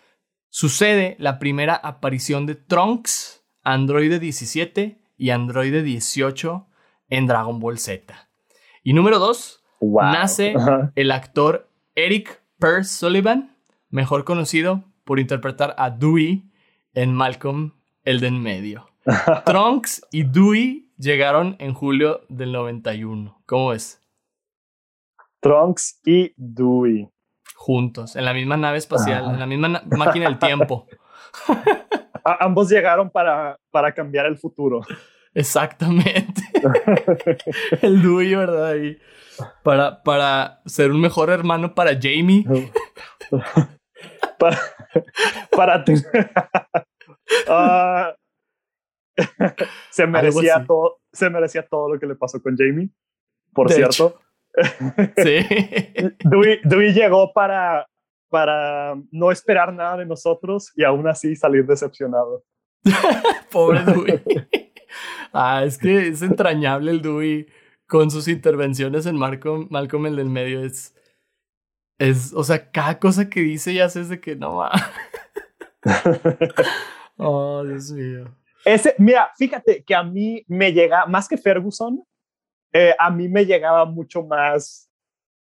sucede 0.49 1.17
la 1.19 1.39
primera 1.39 1.75
aparición 1.75 2.47
de 2.47 2.55
Trunks, 2.55 3.45
Android 3.63 4.19
17 4.19 5.03
y 5.19 5.31
Android 5.31 5.83
18 5.83 6.67
en 7.11 7.27
Dragon 7.27 7.61
Ball 7.61 7.79
Z. 7.79 8.31
Y 8.83 8.95
número 8.95 9.19
dos, 9.19 9.58
nace 9.81 10.55
el 10.95 11.11
actor 11.11 11.69
Eric 11.95 12.43
Pearce 12.59 12.91
Sullivan, 12.91 13.57
mejor 13.91 14.25
conocido 14.25 14.85
por 15.05 15.19
interpretar 15.19 15.75
a 15.79 15.91
Dewey 15.91 16.45
en 16.95 17.15
Malcolm 17.15 17.73
el 18.05 18.21
de 18.21 18.29
en 18.29 18.43
medio. 18.43 18.89
Trunks 19.45 20.07
y 20.11 20.25
Dewey 20.25 20.91
llegaron 20.99 21.57
en 21.59 21.75
julio 21.75 22.23
del 22.29 22.53
91. 22.53 23.43
¿Cómo 23.47 23.73
es? 23.73 24.01
Trunks 25.41 26.01
y 26.05 26.33
Dewey. 26.37 27.09
Juntos, 27.55 28.17
en 28.17 28.25
la 28.25 28.33
misma 28.33 28.57
nave 28.57 28.79
espacial, 28.79 29.31
en 29.31 29.41
la 29.41 29.47
misma 29.47 29.83
máquina 29.87 30.27
del 30.27 30.39
tiempo. 30.39 30.87
ambos 32.41 32.69
llegaron 32.69 33.11
para, 33.11 33.59
para 33.71 33.93
cambiar 33.93 34.27
el 34.27 34.37
futuro. 34.37 34.81
Exactamente. 35.35 36.38
el 37.83 38.03
Dewey, 38.03 38.35
¿verdad? 38.35 38.73
Ahí 38.73 38.99
para, 39.63 40.03
para 40.03 40.61
ser 40.67 40.91
un 40.91 41.01
mejor 41.01 41.31
hermano 41.31 41.75
para 41.75 41.93
Jamie. 42.01 42.45
para, 44.39 44.59
para 45.51 45.85
uh, 47.49 48.15
se 49.91 50.07
merecía 50.07 50.65
todo, 50.67 51.01
se 51.13 51.31
merecía 51.31 51.67
todo 51.67 51.95
lo 51.95 52.01
que 52.01 52.07
le 52.07 52.15
pasó 52.15 52.41
con 52.43 52.57
Jamie, 52.57 52.91
por 53.53 53.73
cierto. 53.73 54.21
sí. 55.17 55.47
Dewey, 56.25 56.93
llegó 56.93 57.33
para, 57.33 57.89
para 58.29 58.97
no 59.11 59.31
esperar 59.31 59.73
nada 59.73 59.99
de 59.99 60.07
nosotros 60.07 60.73
y 60.75 60.85
aún 60.85 61.07
así 61.09 61.37
salir 61.37 61.67
decepcionado. 61.67 62.45
Pobre 63.53 63.83
Dewey. 63.85 64.23
Ah, 65.33 65.65
es 65.65 65.79
que 65.79 66.09
es 66.09 66.23
entrañable 66.23 66.91
el 66.91 67.03
Dewey 67.03 67.47
con 67.87 68.11
sus 68.11 68.29
intervenciones 68.29 69.07
en 69.07 69.17
Malcolm, 69.17 69.67
Malcolm 69.71 70.07
el 70.07 70.17
del 70.17 70.29
medio 70.29 70.63
es, 70.63 70.95
es, 71.99 72.33
o 72.35 72.45
sea, 72.45 72.71
cada 72.71 72.99
cosa 72.99 73.29
que 73.29 73.41
dice 73.41 73.75
ya 73.75 73.87
haces 73.87 74.09
de 74.09 74.21
que 74.21 74.37
no 74.37 74.57
va. 74.57 74.71
oh, 77.17 77.65
Dios 77.65 77.91
mío. 77.93 78.35
Ese, 78.65 78.95
mira, 78.99 79.31
fíjate 79.37 79.83
que 79.83 79.95
a 79.95 80.03
mí 80.03 80.45
me 80.47 80.73
llega, 80.73 81.07
más 81.07 81.27
que 81.29 81.39
Ferguson, 81.39 82.05
eh, 82.73 82.95
a 82.99 83.11
mí 83.11 83.29
me 83.29 83.47
llegaba 83.47 83.87
mucho 83.87 84.23
más, 84.23 84.91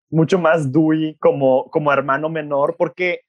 mucho 0.09 0.39
más 0.39 0.71
Dewey 0.71 1.17
como, 1.17 1.69
como 1.69 1.91
hermano 1.91 2.29
menor, 2.29 2.77
porque, 2.77 3.21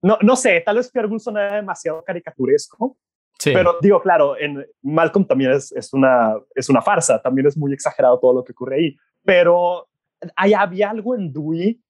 no, 0.00 0.16
no 0.22 0.36
sé, 0.36 0.60
tal 0.60 0.76
vez 0.76 0.90
Ferguson 0.92 1.36
era 1.36 1.56
demasiado 1.56 2.04
caricaturesco, 2.04 2.96
pero 3.44 3.78
digo, 3.80 4.00
claro, 4.00 4.38
en 4.38 4.66
Malcolm 4.82 5.26
también 5.26 5.52
es, 5.52 5.72
es, 5.72 5.92
una, 5.92 6.34
es 6.54 6.68
una 6.68 6.82
farsa, 6.82 7.20
también 7.20 7.46
es 7.46 7.56
muy 7.56 7.72
exagerado 7.72 8.18
todo 8.18 8.34
lo 8.34 8.44
que 8.44 8.52
ocurre 8.52 8.76
ahí, 8.76 8.96
pero 9.24 9.88
hay, 10.36 10.52
había 10.54 10.90
algo 10.90 11.14
en 11.14 11.32
Dewey, 11.32 11.80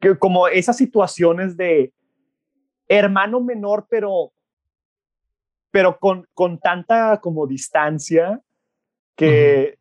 que 0.00 0.18
como 0.18 0.48
esas 0.48 0.76
situaciones 0.76 1.56
de 1.56 1.92
hermano 2.88 3.40
menor, 3.40 3.86
pero, 3.88 4.32
pero 5.70 5.98
con, 5.98 6.26
con 6.34 6.58
tanta 6.58 7.20
como 7.20 7.46
distancia 7.46 8.40
que, 9.14 9.78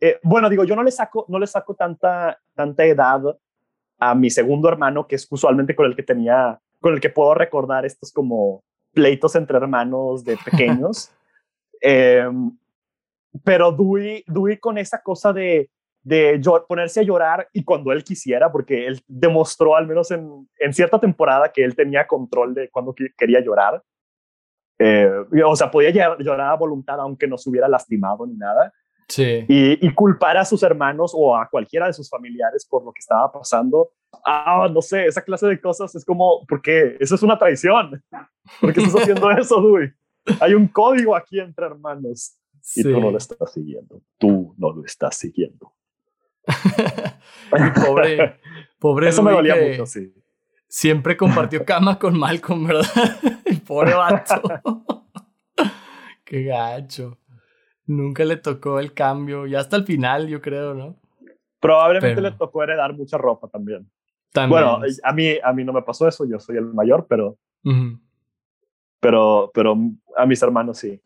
eh, 0.00 0.18
bueno, 0.22 0.48
digo, 0.48 0.64
yo 0.64 0.74
no 0.74 0.82
le 0.82 0.90
saco, 0.90 1.26
no 1.28 1.38
le 1.38 1.46
saco 1.46 1.74
tanta, 1.74 2.40
tanta 2.54 2.84
edad 2.84 3.20
a 3.98 4.14
mi 4.14 4.30
segundo 4.30 4.68
hermano, 4.68 5.06
que 5.06 5.16
es 5.16 5.26
usualmente 5.30 5.76
con 5.76 5.86
el 5.86 5.94
que 5.94 6.02
tenía, 6.02 6.60
con 6.80 6.94
el 6.94 7.00
que 7.00 7.10
puedo 7.10 7.34
recordar 7.34 7.84
estos 7.84 8.12
como 8.12 8.64
pleitos 8.92 9.34
entre 9.36 9.56
hermanos 9.56 10.24
de 10.24 10.36
pequeños. 10.36 11.10
Em, 11.84 12.56
pero 13.42 13.72
Dewey, 13.72 14.22
Dewey 14.28 14.56
con 14.58 14.78
esa 14.78 15.02
cosa 15.02 15.32
de, 15.32 15.68
de 16.04 16.40
ponerse 16.68 17.00
a 17.00 17.02
llorar 17.02 17.48
y 17.52 17.64
cuando 17.64 17.90
él 17.90 18.04
quisiera, 18.04 18.52
porque 18.52 18.86
él 18.86 19.02
demostró 19.08 19.74
al 19.74 19.88
menos 19.88 20.12
en, 20.12 20.48
en 20.60 20.72
cierta 20.72 21.00
temporada 21.00 21.50
que 21.50 21.64
él 21.64 21.74
tenía 21.74 22.06
control 22.06 22.54
de 22.54 22.70
cuando 22.70 22.94
quería 23.16 23.40
llorar. 23.40 23.82
Eh, 24.78 25.10
o 25.44 25.56
sea, 25.56 25.70
podía 25.70 25.90
llorar 26.18 26.52
a 26.52 26.56
voluntad 26.56 27.00
aunque 27.00 27.26
no 27.26 27.36
se 27.36 27.50
hubiera 27.50 27.68
lastimado 27.68 28.26
ni 28.26 28.36
nada. 28.36 28.72
Sí. 29.12 29.44
Y, 29.46 29.86
y, 29.86 29.92
culpar 29.92 30.38
a 30.38 30.44
sus 30.44 30.62
hermanos 30.62 31.12
o 31.14 31.36
a 31.36 31.46
cualquiera 31.46 31.86
de 31.86 31.92
sus 31.92 32.08
familiares 32.08 32.64
por 32.64 32.82
lo 32.82 32.92
que 32.92 33.00
estaba 33.00 33.30
pasando. 33.30 33.90
Ah, 34.24 34.70
no 34.72 34.80
sé, 34.80 35.04
esa 35.04 35.22
clase 35.22 35.46
de 35.46 35.60
cosas 35.60 35.94
es 35.94 36.02
como, 36.02 36.46
porque 36.46 36.96
eso 36.98 37.14
es 37.14 37.22
una 37.22 37.38
traición. 37.38 38.02
¿Por 38.58 38.72
qué 38.72 38.80
estás 38.80 39.02
haciendo 39.02 39.30
eso, 39.38 39.60
Dewey? 39.60 39.92
Hay 40.40 40.54
un 40.54 40.66
código 40.66 41.14
aquí 41.14 41.38
entre 41.40 41.66
hermanos. 41.66 42.38
Y 42.74 42.82
tú 42.84 42.98
no 42.98 43.10
lo 43.10 43.18
estás 43.18 43.52
siguiendo. 43.52 44.00
Tú 44.16 44.54
no 44.56 44.72
lo 44.72 44.82
estás 44.82 45.14
siguiendo. 45.14 45.74
pobre, 47.84 48.40
pobre. 48.78 49.08
Eso 49.10 49.22
me 49.22 49.32
dolía 49.32 49.56
mucho, 49.56 49.84
sí. 49.84 50.10
Siempre 50.68 51.18
compartió 51.18 51.62
cama 51.66 51.98
con 51.98 52.18
Malcolm, 52.18 52.66
¿verdad? 52.66 53.18
El 53.44 53.60
pobre 53.60 53.92
vato. 53.92 54.40
Qué 56.24 56.44
gacho. 56.44 57.18
Nunca 57.96 58.24
le 58.24 58.36
tocó 58.36 58.78
el 58.78 58.94
cambio, 58.94 59.46
ya 59.46 59.60
hasta 59.60 59.76
el 59.76 59.84
final, 59.84 60.26
yo 60.26 60.40
creo, 60.40 60.72
¿no? 60.72 60.96
Probablemente 61.60 62.20
le 62.22 62.32
tocó 62.32 62.62
heredar 62.62 62.94
mucha 62.94 63.18
ropa 63.18 63.48
también. 63.48 63.86
también. 64.32 64.62
Bueno, 64.62 64.80
a 65.02 65.12
mí, 65.12 65.34
a 65.42 65.52
mí 65.52 65.64
no 65.64 65.72
me 65.72 65.82
pasó 65.82 66.08
eso, 66.08 66.24
yo 66.24 66.40
soy 66.40 66.56
el 66.56 66.72
mayor, 66.72 67.06
pero, 67.06 67.36
pero, 68.98 69.50
pero 69.52 69.76
a 70.16 70.26
mis 70.26 70.42
hermanos 70.42 70.78
sí. 70.78 71.00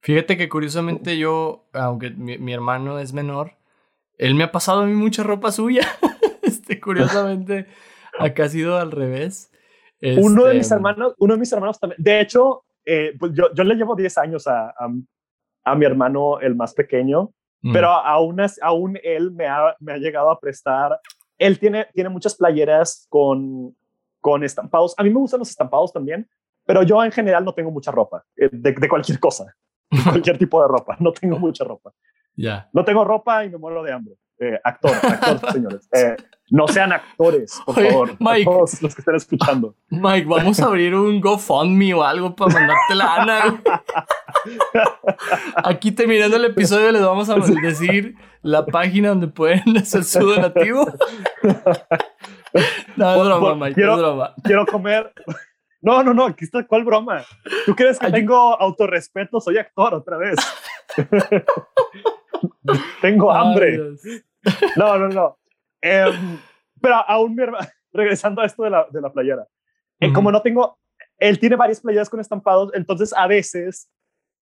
Fíjate 0.00 0.36
que 0.36 0.48
curiosamente 0.48 1.18
yo, 1.18 1.68
aunque 1.72 2.10
mi, 2.10 2.52
hermano 2.52 2.98
es 2.98 3.12
menor, 3.12 3.52
él 4.16 4.34
me 4.34 4.42
ha 4.44 4.50
pasado 4.50 4.80
a 4.80 4.86
mí 4.86 4.94
mucha 4.94 5.22
ropa 5.22 5.52
suya. 5.52 5.86
este, 6.42 6.80
curiosamente, 6.80 7.66
acá 8.18 8.44
ha 8.44 8.48
sido 8.48 8.76
al 8.76 8.90
revés. 8.90 9.52
uno 10.00 10.46
de 10.46 10.54
mis 10.54 10.62
este, 10.62 10.74
hermanos, 10.74 11.14
uno 11.18 11.34
de 11.34 11.40
mis 11.40 11.52
hermanos 11.52 11.78
también. 11.78 12.02
De 12.02 12.20
hecho, 12.20 12.64
eh, 12.84 13.14
pues 13.18 13.32
yo, 13.34 13.54
yo 13.54 13.62
le 13.62 13.76
llevo 13.76 13.94
10 13.94 14.18
años 14.18 14.48
a, 14.48 14.70
a 14.70 14.88
mi 15.74 15.84
hermano, 15.84 16.40
el 16.40 16.54
más 16.54 16.74
pequeño, 16.74 17.30
mm. 17.62 17.72
pero 17.72 17.88
aún, 17.88 18.40
aún 18.62 18.98
él 19.02 19.30
me 19.32 19.46
ha, 19.46 19.76
me 19.80 19.92
ha 19.92 19.96
llegado 19.96 20.30
a 20.30 20.38
prestar. 20.38 20.98
Él 21.36 21.58
tiene, 21.58 21.86
tiene 21.94 22.10
muchas 22.10 22.34
playeras 22.34 23.06
con, 23.08 23.76
con 24.20 24.44
estampados. 24.44 24.94
A 24.96 25.02
mí 25.02 25.10
me 25.10 25.20
gustan 25.20 25.40
los 25.40 25.50
estampados 25.50 25.92
también, 25.92 26.28
pero 26.64 26.82
yo 26.82 27.02
en 27.02 27.12
general 27.12 27.44
no 27.44 27.54
tengo 27.54 27.70
mucha 27.70 27.90
ropa, 27.90 28.24
eh, 28.36 28.48
de, 28.52 28.72
de 28.72 28.88
cualquier 28.88 29.18
cosa, 29.20 29.54
de 29.90 30.02
cualquier 30.02 30.38
tipo 30.38 30.60
de 30.62 30.68
ropa. 30.68 30.96
No 31.00 31.12
tengo 31.12 31.38
mucha 31.38 31.64
ropa. 31.64 31.92
Ya. 32.34 32.68
No 32.72 32.84
tengo 32.84 33.04
ropa 33.04 33.44
y 33.44 33.50
me 33.50 33.58
muero 33.58 33.82
de 33.82 33.92
hambre. 33.92 34.14
Eh, 34.40 34.60
actor, 34.62 34.92
actor, 34.92 35.40
señores. 35.52 35.88
Eh, 35.92 36.16
no 36.50 36.66
sean 36.66 36.92
actores, 36.92 37.60
por 37.66 37.74
favor. 37.74 38.16
Mike, 38.18 38.44
todos 38.44 38.82
los 38.82 38.94
que 38.94 39.02
estén 39.02 39.16
escuchando. 39.16 39.74
Mike, 39.90 40.26
vamos 40.26 40.58
a 40.60 40.66
abrir 40.66 40.94
un 40.94 41.20
GoFundMe 41.20 41.92
o 41.92 42.02
algo 42.02 42.34
para 42.34 42.54
mandarte 42.54 42.94
la 42.94 43.14
Ana. 43.16 43.62
Aquí 45.56 45.92
terminando 45.92 46.36
el 46.36 46.46
episodio 46.46 46.90
les 46.90 47.02
vamos 47.02 47.28
a 47.28 47.34
decir 47.34 48.14
la 48.42 48.64
página 48.64 49.10
donde 49.10 49.28
pueden 49.28 49.76
hacer 49.76 50.04
su 50.04 50.20
donativo. 50.20 50.86
No, 52.96 53.14
es 53.14 53.28
broma, 53.28 53.54
Mike, 53.54 53.74
quiero, 53.74 53.92
es 53.92 53.98
broma. 53.98 54.34
Quiero 54.42 54.66
comer. 54.66 55.12
No, 55.80 56.02
no, 56.02 56.12
no, 56.12 56.26
aquí 56.26 56.44
está, 56.44 56.66
¿cuál 56.66 56.84
broma? 56.84 57.24
¿Tú 57.66 57.74
crees 57.74 57.98
que 57.98 58.10
tengo 58.10 58.60
autorrespeto? 58.60 59.40
Soy 59.40 59.58
actor 59.58 59.94
otra 59.94 60.16
vez. 60.16 60.36
tengo 63.00 63.30
hambre. 63.30 63.78
No, 64.76 64.98
no, 64.98 65.08
no. 65.08 65.38
Em, 65.80 66.38
pero 66.80 66.96
aún, 67.06 67.36
regresando 67.92 68.42
a 68.42 68.46
esto 68.46 68.62
de 68.62 68.70
la, 68.70 68.86
de 68.90 69.00
la 69.00 69.12
playera, 69.12 69.46
eh, 70.00 70.12
como 70.12 70.30
no 70.30 70.42
tengo, 70.42 70.78
él 71.18 71.38
tiene 71.38 71.56
varias 71.56 71.80
playeras 71.80 72.08
con 72.08 72.20
estampados, 72.20 72.70
entonces 72.74 73.12
a 73.16 73.26
veces 73.26 73.90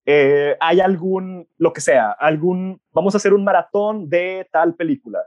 eh, 0.05 0.57
hay 0.61 0.81
algún, 0.81 1.49
lo 1.59 1.73
que 1.73 1.81
sea, 1.81 2.13
algún, 2.13 2.81
vamos 2.93 3.15
a 3.15 3.19
hacer 3.19 3.33
un 3.33 3.45
maratón 3.45 4.09
de 4.09 4.47
tal 4.53 4.75
película. 4.75 5.21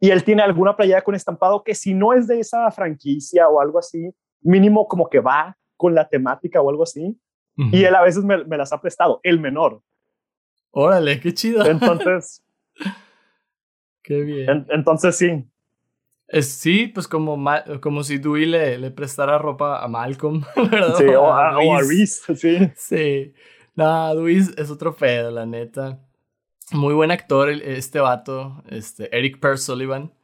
Y 0.00 0.10
él 0.10 0.22
tiene 0.22 0.42
alguna 0.42 0.76
playera 0.76 1.02
con 1.02 1.14
estampado 1.14 1.64
que 1.64 1.74
si 1.74 1.94
no 1.94 2.12
es 2.12 2.28
de 2.28 2.40
esa 2.40 2.70
franquicia 2.70 3.48
o 3.48 3.60
algo 3.60 3.78
así, 3.78 4.10
mínimo 4.42 4.86
como 4.86 5.08
que 5.08 5.20
va 5.20 5.56
con 5.76 5.94
la 5.94 6.08
temática 6.08 6.60
o 6.60 6.70
algo 6.70 6.82
así. 6.82 7.18
Y 7.72 7.82
él 7.82 7.92
a 7.96 8.02
veces 8.02 8.22
me, 8.22 8.44
me, 8.44 8.56
las 8.56 8.72
ha 8.72 8.80
prestado, 8.80 9.18
el 9.24 9.40
menor. 9.40 9.82
Órale, 10.70 11.18
qué 11.18 11.34
chido. 11.34 11.66
Entonces, 11.66 12.44
Qué 14.08 14.22
bien. 14.22 14.66
entonces 14.70 15.18
sí. 15.18 15.44
Es, 16.28 16.48
sí, 16.48 16.86
pues 16.86 17.06
como, 17.06 17.38
como 17.82 18.02
si 18.02 18.16
Dewey 18.16 18.46
le, 18.46 18.78
le, 18.78 18.90
prestara 18.90 19.36
ropa 19.36 19.84
a 19.84 19.88
Malcolm, 19.88 20.44
¿verdad? 20.56 20.94
Sí, 20.96 21.04
o 21.04 21.30
a, 21.30 21.82
Reese, 21.82 22.34
sí. 22.34 22.70
Sí. 22.74 23.34
No, 23.74 24.14
Dewey 24.14 24.38
es 24.56 24.70
otro 24.70 24.96
pedo, 24.96 25.30
la 25.30 25.44
neta. 25.44 26.00
Muy 26.72 26.94
buen 26.94 27.10
actor 27.10 27.50
este 27.50 28.00
vato, 28.00 28.62
este, 28.70 29.14
Eric 29.14 29.40
Per 29.40 29.58
Sullivan. 29.58 30.14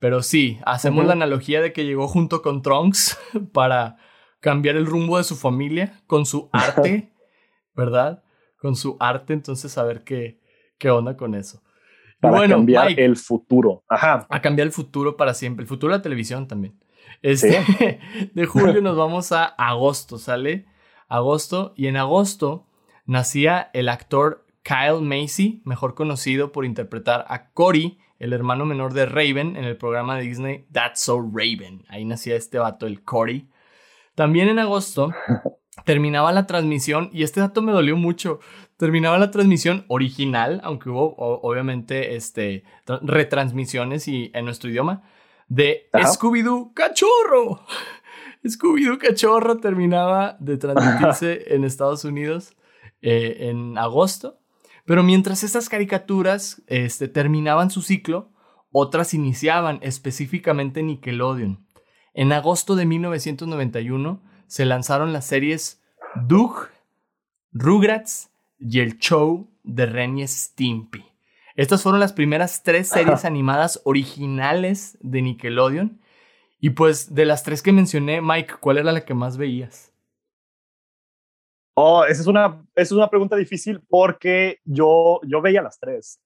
Pero 0.00 0.24
sí, 0.24 0.58
hacemos 0.66 1.06
la 1.06 1.12
analogía 1.12 1.62
de 1.62 1.72
que 1.72 1.84
llegó 1.84 2.08
junto 2.08 2.42
con 2.42 2.62
Trunks 2.62 3.16
para 3.52 3.96
cambiar 4.40 4.74
el 4.74 4.86
rumbo 4.86 5.18
de 5.18 5.24
su 5.24 5.36
familia 5.36 6.02
con 6.08 6.26
su 6.26 6.50
arte, 6.52 7.12
¿verdad? 7.76 8.24
Con 8.56 8.74
su 8.74 8.96
arte, 8.98 9.34
entonces 9.34 9.78
a 9.78 9.84
ver 9.84 10.02
qué, 10.02 10.40
qué 10.78 10.90
onda 10.90 11.16
con 11.16 11.36
eso. 11.36 11.62
Para 12.20 12.48
cambiar 12.48 12.98
el 12.98 13.16
futuro. 13.16 13.82
Ajá. 13.88 14.26
A 14.28 14.40
cambiar 14.40 14.66
el 14.66 14.72
futuro 14.72 15.16
para 15.16 15.34
siempre. 15.34 15.62
El 15.62 15.68
futuro 15.68 15.92
de 15.92 15.98
la 15.98 16.02
televisión 16.02 16.46
también. 16.46 16.74
Este, 17.22 18.00
de 18.34 18.46
julio 18.46 18.80
nos 18.80 18.96
vamos 18.96 19.32
a 19.32 19.44
agosto, 19.44 20.18
¿sale? 20.18 20.66
Agosto. 21.08 21.72
Y 21.76 21.86
en 21.86 21.96
agosto 21.96 22.66
nacía 23.06 23.70
el 23.72 23.88
actor 23.88 24.44
Kyle 24.62 25.00
Macy, 25.00 25.62
mejor 25.64 25.94
conocido 25.94 26.52
por 26.52 26.64
interpretar 26.64 27.24
a 27.28 27.50
Cory, 27.50 27.98
el 28.18 28.32
hermano 28.32 28.66
menor 28.66 28.92
de 28.92 29.06
Raven, 29.06 29.56
en 29.56 29.64
el 29.64 29.76
programa 29.76 30.16
de 30.16 30.22
Disney 30.22 30.66
That's 30.70 31.00
So 31.00 31.20
Raven. 31.20 31.84
Ahí 31.88 32.04
nacía 32.04 32.36
este 32.36 32.58
vato, 32.58 32.86
el 32.86 33.02
Cory. 33.02 33.48
También 34.14 34.48
en 34.48 34.58
agosto 34.58 35.12
terminaba 35.84 36.30
la 36.32 36.46
transmisión, 36.46 37.08
y 37.12 37.22
este 37.22 37.40
dato 37.40 37.62
me 37.62 37.72
dolió 37.72 37.96
mucho, 37.96 38.40
terminaba 38.80 39.18
la 39.18 39.30
transmisión 39.30 39.84
original, 39.88 40.62
aunque 40.64 40.88
hubo 40.88 41.14
obviamente 41.18 42.16
este, 42.16 42.64
retransmisiones 42.86 44.08
y, 44.08 44.30
en 44.32 44.46
nuestro 44.46 44.70
idioma, 44.70 45.02
de 45.48 45.90
Scooby-Doo 45.92 46.72
Cachorro. 46.72 47.66
Scooby-Doo 48.42 48.96
Cachorro 48.96 49.58
terminaba 49.58 50.38
de 50.40 50.56
transmitirse 50.56 51.54
en 51.54 51.64
Estados 51.64 52.06
Unidos 52.06 52.56
eh, 53.02 53.50
en 53.50 53.76
agosto, 53.76 54.38
pero 54.86 55.02
mientras 55.02 55.42
estas 55.44 55.68
caricaturas 55.68 56.62
este, 56.66 57.06
terminaban 57.06 57.70
su 57.70 57.82
ciclo, 57.82 58.30
otras 58.72 59.12
iniciaban, 59.12 59.78
específicamente 59.82 60.82
Nickelodeon. 60.82 61.66
En 62.14 62.32
agosto 62.32 62.76
de 62.76 62.86
1991 62.86 64.22
se 64.46 64.64
lanzaron 64.64 65.12
las 65.12 65.26
series 65.26 65.82
Doug, 66.14 66.68
Rugrats 67.52 68.29
y 68.60 68.80
el 68.80 68.98
show 68.98 69.48
de 69.64 69.86
Ren 69.86 70.18
y 70.18 70.28
Stimpy. 70.28 71.04
Estas 71.56 71.82
fueron 71.82 72.00
las 72.00 72.12
primeras 72.12 72.62
tres 72.62 72.88
series 72.90 73.24
animadas 73.24 73.80
originales 73.84 74.96
de 75.00 75.22
Nickelodeon. 75.22 76.00
Y 76.60 76.70
pues 76.70 77.14
de 77.14 77.24
las 77.24 77.42
tres 77.42 77.62
que 77.62 77.72
mencioné, 77.72 78.20
Mike, 78.20 78.54
¿cuál 78.60 78.78
era 78.78 78.92
la 78.92 79.04
que 79.04 79.14
más 79.14 79.38
veías? 79.38 79.92
Oh, 81.74 82.04
esa 82.04 82.20
es 82.20 82.26
una, 82.26 82.62
esa 82.74 82.82
es 82.82 82.92
una 82.92 83.08
pregunta 83.08 83.36
difícil 83.36 83.80
porque 83.88 84.58
yo, 84.64 85.20
yo 85.26 85.40
veía 85.40 85.62
las 85.62 85.78
tres. 85.78 86.20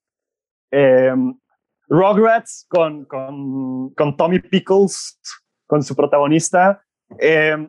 Em, 0.73 1.39
Rugrats 1.87 2.67
con, 2.69 3.05
con, 3.05 3.91
con 3.91 4.17
Tommy 4.17 4.41
Pickles, 4.41 5.21
con 5.67 5.85
su 5.85 5.95
protagonista. 5.95 6.83
Eh, 7.21 7.69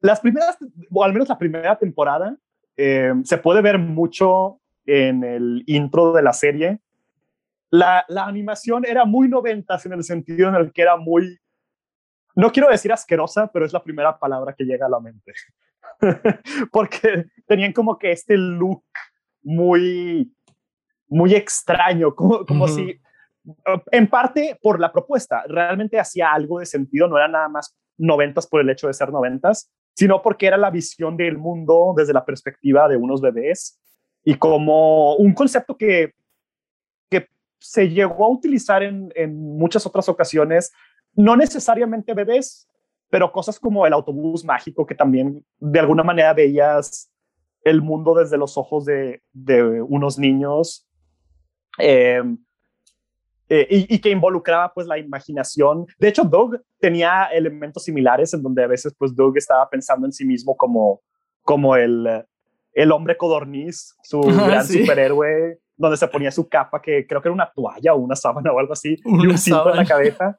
las 0.00 0.20
primeras, 0.20 0.56
o 0.90 1.02
al 1.02 1.12
menos 1.12 1.28
la 1.28 1.38
primera 1.38 1.76
temporada, 1.76 2.36
eh, 2.82 3.12
se 3.24 3.36
puede 3.36 3.60
ver 3.60 3.78
mucho 3.78 4.58
en 4.86 5.22
el 5.22 5.62
intro 5.66 6.14
de 6.14 6.22
la 6.22 6.32
serie. 6.32 6.80
La, 7.68 8.06
la, 8.08 8.24
animación 8.24 8.86
era 8.86 9.04
muy 9.04 9.28
noventas 9.28 9.84
en 9.84 9.92
el 9.92 10.02
sentido 10.02 10.48
en 10.48 10.54
el 10.54 10.72
que 10.72 10.80
era 10.80 10.96
muy, 10.96 11.38
no 12.34 12.50
quiero 12.50 12.70
decir 12.70 12.90
asquerosa, 12.90 13.50
pero 13.52 13.66
es 13.66 13.74
la 13.74 13.82
primera 13.82 14.18
palabra 14.18 14.54
que 14.56 14.64
llega 14.64 14.86
a 14.86 14.88
la 14.88 14.98
mente. 14.98 15.34
Porque 16.72 17.26
tenían 17.46 17.74
como 17.74 17.98
que 17.98 18.12
este 18.12 18.38
look 18.38 18.82
muy, 19.42 20.34
muy 21.06 21.34
extraño, 21.34 22.14
como, 22.14 22.46
como 22.46 22.66
si, 22.66 22.98
en 23.92 24.06
parte 24.06 24.58
por 24.62 24.80
la 24.80 24.90
propuesta, 24.90 25.44
realmente 25.46 26.00
hacía 26.00 26.32
algo 26.32 26.60
de 26.60 26.66
sentido, 26.66 27.08
no 27.08 27.18
era 27.18 27.28
nada 27.28 27.48
más 27.50 27.76
noventas 27.98 28.46
por 28.46 28.62
el 28.62 28.70
hecho 28.70 28.86
de 28.86 28.94
ser 28.94 29.12
noventas, 29.12 29.70
sino 30.00 30.22
porque 30.22 30.46
era 30.46 30.56
la 30.56 30.70
visión 30.70 31.14
del 31.18 31.36
mundo 31.36 31.92
desde 31.94 32.14
la 32.14 32.24
perspectiva 32.24 32.88
de 32.88 32.96
unos 32.96 33.20
bebés 33.20 33.78
y 34.24 34.36
como 34.36 35.14
un 35.16 35.34
concepto 35.34 35.76
que, 35.76 36.14
que 37.10 37.28
se 37.58 37.90
llegó 37.90 38.24
a 38.24 38.30
utilizar 38.30 38.82
en, 38.82 39.12
en 39.14 39.58
muchas 39.58 39.84
otras 39.84 40.08
ocasiones, 40.08 40.72
no 41.12 41.36
necesariamente 41.36 42.14
bebés, 42.14 42.66
pero 43.10 43.30
cosas 43.30 43.60
como 43.60 43.86
el 43.86 43.92
autobús 43.92 44.42
mágico, 44.42 44.86
que 44.86 44.94
también 44.94 45.44
de 45.58 45.80
alguna 45.80 46.02
manera 46.02 46.32
veías 46.32 47.12
el 47.62 47.82
mundo 47.82 48.14
desde 48.14 48.38
los 48.38 48.56
ojos 48.56 48.86
de, 48.86 49.20
de 49.34 49.82
unos 49.82 50.18
niños. 50.18 50.88
Eh, 51.78 52.22
eh, 53.52 53.66
y, 53.68 53.98
que 53.98 54.10
involucraba 54.10 54.72
pues 54.72 54.86
la 54.86 54.96
imaginación. 54.96 55.84
De 55.98 56.06
hecho, 56.06 56.22
Doug 56.22 56.62
tenía 56.78 57.24
elementos 57.32 57.82
similares 57.82 58.32
en 58.32 58.44
donde 58.44 58.62
a 58.62 58.68
veces 58.68 58.94
pues 58.96 59.12
Doug 59.12 59.36
estaba 59.36 59.68
pensando 59.68 60.06
en 60.06 60.12
sí 60.12 60.24
mismo 60.24 60.56
como, 60.56 61.02
como 61.42 61.74
el, 61.74 62.24
el 62.72 62.92
hombre 62.92 63.16
codorniz, 63.16 63.96
su 64.04 64.20
gran 64.46 64.64
superhéroe, 64.64 65.58
donde 65.76 65.96
se 65.96 66.06
ponía 66.06 66.30
su 66.30 66.48
capa, 66.48 66.80
que 66.80 67.04
creo 67.08 67.20
que 67.20 67.26
era 67.26 67.34
una 67.34 67.50
toalla 67.52 67.92
o 67.94 67.98
una 67.98 68.14
sábana 68.14 68.52
o 68.52 68.58
algo 68.60 68.72
así, 68.72 68.96
y 69.04 69.26
un 69.26 69.36
cinto 69.36 69.70
en 69.70 69.78
la 69.78 69.84
cabeza. 69.84 70.38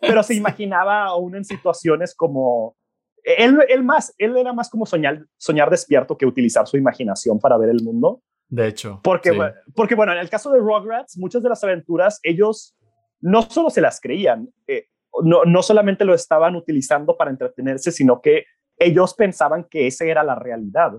Pero 0.00 0.22
se 0.22 0.34
imaginaba 0.36 1.06
aún 1.06 1.34
en 1.34 1.44
situaciones 1.44 2.14
como... 2.14 2.76
Él, 3.24 3.58
él, 3.68 3.82
más, 3.82 4.14
él 4.18 4.36
era 4.36 4.52
más 4.52 4.70
como 4.70 4.86
soñar, 4.86 5.26
soñar 5.36 5.68
despierto 5.68 6.16
que 6.16 6.26
utilizar 6.26 6.68
su 6.68 6.76
imaginación 6.76 7.40
para 7.40 7.58
ver 7.58 7.70
el 7.70 7.82
mundo. 7.82 8.20
De 8.52 8.66
hecho. 8.66 9.00
Porque, 9.02 9.32
porque, 9.74 9.94
bueno, 9.94 10.12
en 10.12 10.18
el 10.18 10.28
caso 10.28 10.52
de 10.52 10.58
Rugrats, 10.58 11.16
muchas 11.16 11.42
de 11.42 11.48
las 11.48 11.64
aventuras, 11.64 12.20
ellos 12.22 12.76
no 13.22 13.40
solo 13.40 13.70
se 13.70 13.80
las 13.80 13.98
creían, 13.98 14.46
eh, 14.66 14.88
no, 15.22 15.46
no 15.46 15.62
solamente 15.62 16.04
lo 16.04 16.12
estaban 16.12 16.54
utilizando 16.54 17.16
para 17.16 17.30
entretenerse, 17.30 17.90
sino 17.90 18.20
que 18.20 18.44
ellos 18.76 19.14
pensaban 19.14 19.64
que 19.64 19.86
esa 19.86 20.04
era 20.04 20.22
la 20.22 20.34
realidad. 20.34 20.92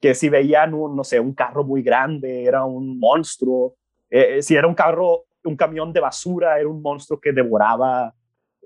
Que 0.00 0.12
si 0.12 0.28
veían 0.28 0.74
un, 0.74 0.96
no 0.96 1.04
sé, 1.04 1.20
un 1.20 1.34
carro 1.34 1.62
muy 1.62 1.82
grande, 1.82 2.44
era 2.44 2.64
un 2.64 2.98
monstruo. 2.98 3.76
Eh, 4.10 4.42
si 4.42 4.56
era 4.56 4.66
un 4.66 4.74
carro, 4.74 5.26
un 5.44 5.56
camión 5.56 5.92
de 5.92 6.00
basura, 6.00 6.58
era 6.58 6.68
un 6.68 6.82
monstruo 6.82 7.20
que 7.20 7.30
devoraba, 7.30 8.12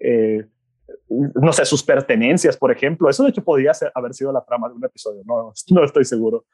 eh, 0.00 0.46
no 1.10 1.52
sé, 1.52 1.66
sus 1.66 1.82
pertenencias, 1.82 2.56
por 2.56 2.72
ejemplo. 2.72 3.10
Eso 3.10 3.24
de 3.24 3.28
hecho 3.28 3.44
podría 3.44 3.72
haber 3.94 4.14
sido 4.14 4.32
la 4.32 4.42
trama 4.42 4.70
de 4.70 4.74
un 4.74 4.84
episodio, 4.86 5.20
no, 5.26 5.52
no 5.68 5.84
estoy 5.84 6.06
seguro. 6.06 6.46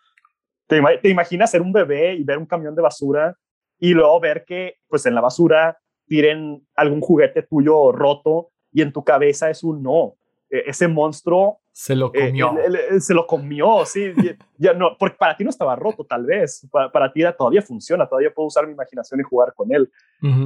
¿Te, 0.69 1.09
imaginas 1.09 1.51
ser 1.51 1.62
un 1.62 1.73
bebé 1.73 2.14
y 2.14 2.23
ver 2.25 2.39
un 2.39 2.47
camión 2.47 2.75
de 2.77 2.83
basura 2.83 3.37
y 3.81 3.95
luego 3.95 4.21
ver 4.21 4.45
que 4.45 4.75
pues 4.89 5.05
en 5.07 5.14
la 5.14 5.21
basura 5.21 5.79
tiren 6.07 6.64
algún 6.77 7.01
juguete 7.01 7.43
tuyo 7.43 7.91
roto 7.93 8.51
y 8.73 8.83
en 8.83 8.93
tu 8.93 9.03
cabeza 9.03 9.51
es 9.51 9.64
un 9.64 9.83
no. 9.83 10.14
E, 10.51 10.64
ese 10.66 10.87
monstruo 10.89 11.61
Se 11.73 11.95
lo 11.95 12.11
Eh, 12.14 12.27
comió. 12.29 12.51
él- 12.59 12.75
él- 12.75 12.81
él 12.91 13.01
se 13.01 13.14
lo 13.14 13.25
comió, 13.27 13.85
sí. 13.87 14.12
ya- 14.23 14.37
ya 14.57 14.73
no, 14.73 14.97
porque 14.99 15.16
para 15.16 15.37
ti 15.37 15.45
no 15.45 15.51
estaba 15.51 15.77
roto, 15.77 16.05
tal 16.05 16.25
vez. 16.27 16.66
Para, 16.73 16.91
para 16.91 17.12
ti 17.12 17.23
todavía 17.37 17.62
funciona, 17.62 18.07
todavía 18.09 18.33
puedo 18.35 18.49
usar 18.49 18.66
mi 18.66 18.73
imaginación 18.73 19.21
y 19.21 19.23
jugar 19.23 19.55
con 19.55 19.73
él. 19.73 19.91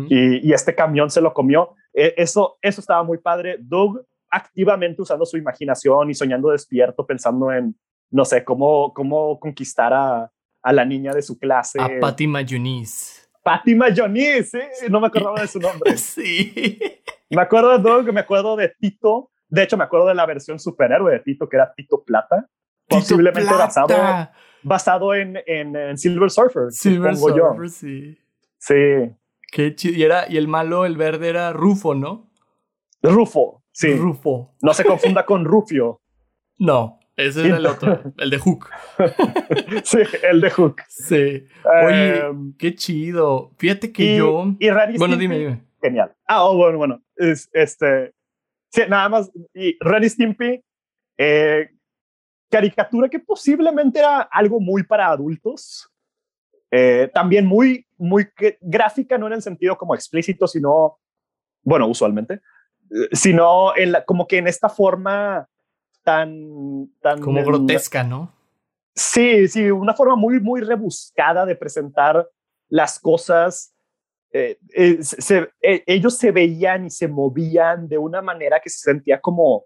Y, 0.08 0.46
y 0.48 0.52
este 0.52 0.74
camión 0.74 1.10
se 1.10 1.20
lo 1.22 1.32
comió. 1.32 1.74
Eh, 1.94 2.14
eso, 2.18 2.58
eso 2.60 2.80
estaba 2.82 3.02
muy 3.02 3.16
padre. 3.18 3.56
Doug 3.60 4.02
activamente 4.30 5.00
usando 5.02 5.24
su 5.24 5.36
imaginación 5.38 6.10
y 6.10 6.14
soñando 6.14 6.50
despierto, 6.50 7.06
pensando 7.06 7.50
en, 7.52 7.74
no 8.12 8.24
sé, 8.24 8.44
cómo, 8.44 8.92
cómo 8.94 9.40
conquistar 9.40 9.92
a, 9.92 10.30
a 10.62 10.72
la 10.72 10.84
niña 10.84 11.12
de 11.12 11.22
su 11.22 11.38
clase. 11.38 11.80
A 11.80 11.88
Patty 12.00 12.26
Mayonnaise. 12.28 13.22
Patty 13.42 13.74
Mayonnaise, 13.74 14.70
sí, 14.74 14.86
no 14.88 15.00
me 15.00 15.08
acordaba 15.08 15.40
de 15.40 15.48
su 15.48 15.58
nombre. 15.58 15.96
Sí. 15.96 16.80
Me 17.30 17.40
acuerdo 17.40 17.78
de 18.02 18.12
me 18.12 18.20
acuerdo 18.20 18.54
de 18.56 18.68
Tito. 18.78 19.30
De 19.48 19.62
hecho, 19.62 19.76
me 19.76 19.84
acuerdo 19.84 20.06
de 20.06 20.14
la 20.14 20.26
versión 20.26 20.58
superhéroe 20.58 21.12
de 21.12 21.20
Tito, 21.20 21.48
que 21.48 21.56
era 21.56 21.72
Tito 21.74 22.04
Plata. 22.04 22.46
Posiblemente 22.86 23.48
Tito 23.48 23.58
basado, 23.58 23.86
Plata. 23.88 24.32
basado 24.62 25.14
en, 25.14 25.38
en, 25.46 25.74
en 25.74 25.96
Silver 25.98 26.30
Surfer, 26.30 26.70
Silver 26.70 27.16
supongo 27.16 27.36
yo. 27.36 27.48
Surfer, 27.48 27.70
sí. 27.70 28.18
Sí. 28.58 28.74
Qué 29.50 29.74
chido. 29.74 29.96
Y, 29.98 30.02
era, 30.02 30.30
y 30.30 30.36
el 30.36 30.46
malo, 30.48 30.84
el 30.84 30.96
verde, 30.96 31.30
era 31.30 31.52
Rufo, 31.52 31.94
¿no? 31.94 32.30
Rufo, 33.02 33.64
sí. 33.72 33.94
Rufo. 33.94 34.54
No 34.62 34.74
se 34.74 34.84
confunda 34.84 35.24
con 35.24 35.44
Rufio. 35.46 36.00
No, 36.58 37.00
ese 37.26 37.46
era 37.46 37.56
el 37.56 37.66
otro, 37.66 38.00
el 38.18 38.30
de 38.30 38.38
Hook. 38.38 38.68
Sí, 39.84 39.98
el 40.22 40.40
de 40.40 40.50
Hook. 40.50 40.82
Sí. 40.88 41.44
Oye, 41.86 42.18
Em, 42.26 42.54
qué 42.56 42.74
chido. 42.74 43.52
Fíjate 43.58 43.92
que 43.92 44.02
y, 44.14 44.16
yo. 44.18 44.44
y 44.58 44.66
y 44.68 44.98
Bueno, 44.98 45.16
dime, 45.16 45.38
dime. 45.38 45.62
Genial. 45.80 46.14
Ah, 46.26 46.44
oh, 46.44 46.56
bueno, 46.56 46.78
bueno. 46.78 47.02
Es, 47.16 47.48
este. 47.52 48.12
Sí, 48.70 48.82
nada 48.88 49.08
más. 49.08 49.30
Y 49.54 49.76
Ren 49.80 50.04
y 50.04 50.08
Stimpy, 50.08 50.64
eh, 51.18 51.68
caricatura 52.50 53.08
que 53.08 53.18
posiblemente 53.18 53.98
era 53.98 54.20
algo 54.22 54.60
muy 54.60 54.82
para 54.82 55.08
adultos. 55.08 55.88
Eh, 56.70 57.10
también 57.12 57.44
muy, 57.46 57.86
muy 57.98 58.26
gráfica, 58.60 59.18
no 59.18 59.26
en 59.26 59.34
el 59.34 59.42
sentido 59.42 59.76
como 59.76 59.94
explícito, 59.94 60.46
sino, 60.46 60.98
bueno, 61.62 61.86
usualmente, 61.86 62.34
eh, 62.90 63.08
sino 63.12 63.76
en 63.76 63.92
la- 63.92 64.04
como 64.06 64.26
que 64.26 64.38
en 64.38 64.46
esta 64.48 64.70
forma 64.70 65.46
tan, 66.02 66.88
tan 67.00 67.20
Como 67.20 67.44
grotesca, 67.44 68.02
¿no? 68.04 68.32
Sí, 68.94 69.48
sí, 69.48 69.70
una 69.70 69.94
forma 69.94 70.16
muy, 70.16 70.38
muy 70.40 70.60
rebuscada 70.60 71.46
de 71.46 71.56
presentar 71.56 72.28
las 72.68 72.98
cosas. 72.98 73.74
Eh, 74.32 74.58
eh, 74.74 74.98
se- 75.02 75.50
eh, 75.62 75.82
ellos 75.86 76.16
se 76.16 76.30
veían 76.30 76.86
y 76.86 76.90
se 76.90 77.08
movían 77.08 77.88
de 77.88 77.98
una 77.98 78.20
manera 78.22 78.60
que 78.60 78.70
se 78.70 78.78
sentía 78.78 79.20
como 79.20 79.64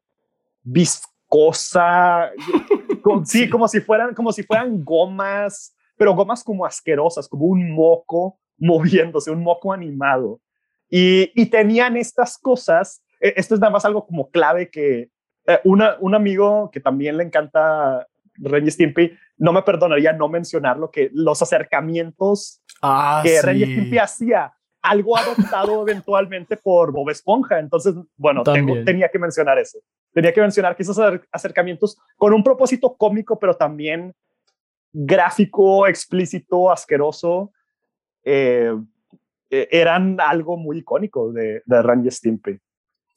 viscosa, 0.63 2.31
co- 3.03 3.25
sí, 3.25 3.45
Sí. 3.45 3.51
como 3.51 3.69
si 3.69 3.81
fueran, 3.81 4.15
como 4.15 4.33
si 4.33 4.43
fueran 4.43 4.85
gomas, 4.85 5.75
pero 5.97 6.15
gomas 6.15 6.45
como 6.45 6.65
asquerosas, 6.67 7.29
como 7.29 7.47
un 7.47 7.73
moco 7.73 8.39
moviéndose, 8.59 9.31
un 9.31 9.43
moco 9.43 9.73
animado. 9.73 10.41
Y, 10.89 11.31
y 11.41 11.47
tenían 11.47 11.97
estas 11.97 12.39
cosas, 12.39 13.03
esto 13.21 13.55
es 13.55 13.61
nada 13.61 13.73
más 13.73 13.85
algo 13.85 14.07
como 14.07 14.31
clave 14.31 14.71
que 14.71 15.11
eh, 15.47 15.61
una, 15.65 15.97
un 16.01 16.15
amigo 16.15 16.71
que 16.73 16.81
también 16.81 17.17
le 17.17 17.25
encanta 17.25 18.07
Ren 18.39 18.67
y 18.67 18.71
Stimpy, 18.71 19.13
no 19.39 19.53
me 19.53 19.63
perdonaría 19.63 20.13
no 20.13 20.29
mencionarlo, 20.29 20.91
que 20.91 21.11
los 21.13 21.41
acercamientos 21.43 22.63
Ah, 22.83 23.21
que 23.23 23.31
sí. 23.39 23.47
Ren 23.47 23.57
y 23.57 23.65
Stimpy 23.65 23.99
hacía, 23.99 24.53
algo 24.83 25.17
adoptado 25.17 25.83
eventualmente 25.89 26.57
por 26.57 26.93
Bob 26.93 27.09
Esponja. 27.11 27.59
Entonces, 27.59 27.95
bueno, 28.17 28.43
tengo- 28.43 28.85
tenía 28.85 29.09
que 29.09 29.19
mencionar 29.19 29.59
eso. 29.59 29.79
Tenía 30.13 30.33
que 30.33 30.41
mencionar 30.41 30.77
que 30.77 30.83
esos 30.83 30.99
acer- 30.99 31.27
acercamientos 31.33 31.97
con 32.17 32.33
un 32.35 32.43
propósito 32.45 32.95
cómico, 32.97 33.39
pero 33.39 33.55
también 33.55 34.15
gráfico, 34.93 35.87
explícito, 35.87 36.71
asqueroso, 36.71 37.53
eh, 38.25 38.73
eh, 39.51 39.69
eran 39.71 40.17
algo 40.21 40.57
muy 40.57 40.79
icónico 40.79 41.33
de, 41.33 41.63
de 41.65 41.83
Ren 41.83 42.05
y 42.05 42.11
Stimpy. 42.11 42.59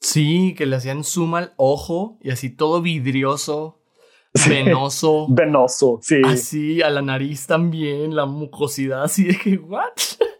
Sí, 0.00 0.54
que 0.56 0.66
le 0.66 0.76
hacían 0.76 1.04
zoom 1.04 1.34
al 1.34 1.52
ojo 1.56 2.18
y 2.22 2.30
así 2.30 2.50
todo 2.50 2.80
vidrioso, 2.82 3.76
Sí. 4.34 4.48
venoso. 4.50 5.26
Venoso, 5.30 5.98
sí. 6.02 6.22
Así, 6.24 6.82
a 6.82 6.90
la 6.90 7.02
nariz 7.02 7.46
también, 7.46 8.14
la 8.14 8.26
mucosidad, 8.26 9.02
así 9.02 9.24
de 9.24 9.36
que, 9.36 9.56
¿what? 9.56 9.88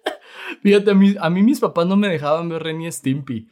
Fíjate, 0.62 0.90
a 0.92 0.94
mí, 0.94 1.14
a 1.18 1.28
mí 1.30 1.42
mis 1.42 1.60
papás 1.60 1.86
no 1.86 1.96
me 1.96 2.08
dejaban 2.08 2.48
ver 2.48 2.62
Ren 2.62 2.80
y 2.82 2.90
Stimpy. 2.92 3.48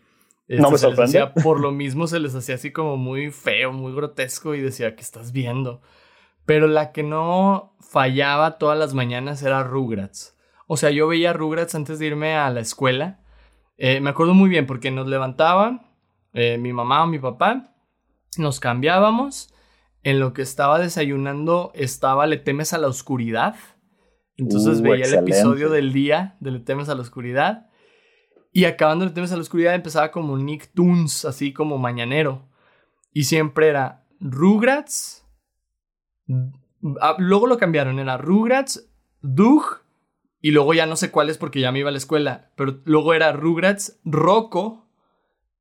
Este, 0.46 0.62
No 0.62 0.70
me 0.70 0.78
sorprende. 0.78 1.18
hacía- 1.20 1.34
por 1.34 1.60
lo 1.60 1.72
mismo 1.72 2.06
se 2.06 2.20
les 2.20 2.34
hacía 2.34 2.54
así 2.54 2.70
como 2.72 2.96
muy 2.96 3.30
feo, 3.30 3.72
muy 3.72 3.92
grotesco 3.94 4.54
y 4.54 4.60
decía, 4.60 4.94
¿qué 4.96 5.02
estás 5.02 5.32
viendo? 5.32 5.82
Pero 6.46 6.66
la 6.68 6.92
que 6.92 7.02
no 7.02 7.74
fallaba 7.80 8.58
todas 8.58 8.78
las 8.78 8.94
mañanas 8.94 9.42
era 9.42 9.62
Rugrats. 9.64 10.36
O 10.66 10.76
sea, 10.76 10.90
yo 10.90 11.06
veía 11.08 11.32
Rugrats 11.32 11.74
antes 11.74 11.98
de 11.98 12.06
irme 12.06 12.34
a 12.36 12.48
la 12.50 12.60
escuela. 12.60 13.20
Eh, 13.76 14.00
me 14.00 14.10
acuerdo 14.10 14.34
muy 14.34 14.48
bien 14.48 14.66
porque 14.66 14.90
nos 14.90 15.06
levantaban 15.06 15.87
eh, 16.38 16.56
mi 16.56 16.72
mamá 16.72 17.02
o 17.02 17.08
mi 17.08 17.18
papá, 17.18 17.74
nos 18.36 18.60
cambiábamos. 18.60 19.52
En 20.04 20.20
lo 20.20 20.32
que 20.32 20.42
estaba 20.42 20.78
desayunando 20.78 21.72
estaba 21.74 22.28
Le 22.28 22.36
temes 22.36 22.72
a 22.72 22.78
la 22.78 22.86
oscuridad. 22.86 23.56
Entonces 24.36 24.78
Uh, 24.78 24.82
veía 24.84 25.06
el 25.06 25.14
episodio 25.14 25.68
del 25.68 25.92
día 25.92 26.36
de 26.38 26.52
Le 26.52 26.60
temes 26.60 26.88
a 26.88 26.94
la 26.94 27.02
oscuridad. 27.02 27.68
Y 28.52 28.66
acabando 28.66 29.04
Le 29.04 29.10
temes 29.10 29.32
a 29.32 29.34
la 29.34 29.42
oscuridad 29.42 29.74
empezaba 29.74 30.12
como 30.12 30.38
Nicktoons, 30.38 31.24
así 31.24 31.52
como 31.52 31.76
mañanero. 31.76 32.48
Y 33.12 33.24
siempre 33.24 33.66
era 33.66 34.06
Rugrats. 34.20 35.26
ah, 37.00 37.16
luego 37.18 37.48
lo 37.48 37.58
cambiaron, 37.58 37.98
era 37.98 38.16
Rugrats, 38.16 38.88
Doug. 39.22 39.80
Y 40.40 40.52
luego 40.52 40.72
ya 40.72 40.86
no 40.86 40.94
sé 40.94 41.10
cuáles 41.10 41.36
porque 41.36 41.58
ya 41.58 41.72
me 41.72 41.80
iba 41.80 41.88
a 41.88 41.92
la 41.92 41.98
escuela. 41.98 42.52
Pero 42.54 42.80
luego 42.84 43.12
era 43.12 43.32
Rugrats, 43.32 43.98
Rocco 44.04 44.87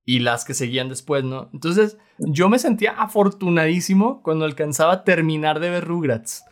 y 0.07 0.19
las 0.19 0.45
que 0.45 0.53
seguían 0.53 0.87
después, 0.87 1.25
¿no? 1.25 1.49
Entonces, 1.51 1.97
yo 2.17 2.47
me 2.47 2.59
sentía 2.59 2.91
afortunadísimo 2.91 4.23
cuando 4.23 4.45
alcanzaba 4.45 4.93
a 4.93 5.03
terminar 5.03 5.59
de 5.59 5.69
ver 5.69 5.83
Rugrats. 5.83 6.45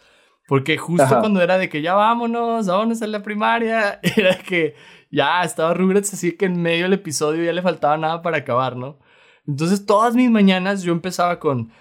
Porque 0.46 0.78
justo 0.78 1.06
Ajá. 1.06 1.22
cuando 1.22 1.42
era 1.42 1.58
de 1.58 1.70
que 1.70 1.82
ya 1.82 1.94
vámonos, 1.94 2.68
vámonos 2.68 3.02
a 3.02 3.08
la 3.08 3.24
primaria, 3.24 4.02
era 4.18 4.38
que 4.38 4.76
ya 5.10 5.42
estaba 5.42 5.74
Rugrats 5.74 6.14
así 6.14 6.34
que 6.34 6.48
en 6.48 6.62
medio 6.62 6.84
del 6.84 6.94
episodio 6.94 7.46
ya 7.46 7.54
le 7.54 7.62
faltaba 7.62 7.96
nada 7.96 8.22
para 8.22 8.40
acabar, 8.40 8.76
¿no? 8.76 9.00
Entonces, 9.48 9.86
todas 9.86 10.16
mis 10.16 10.30
mañanas 10.30 10.84
yo 10.84 10.92
empezaba 10.92 11.40
con 11.40 11.72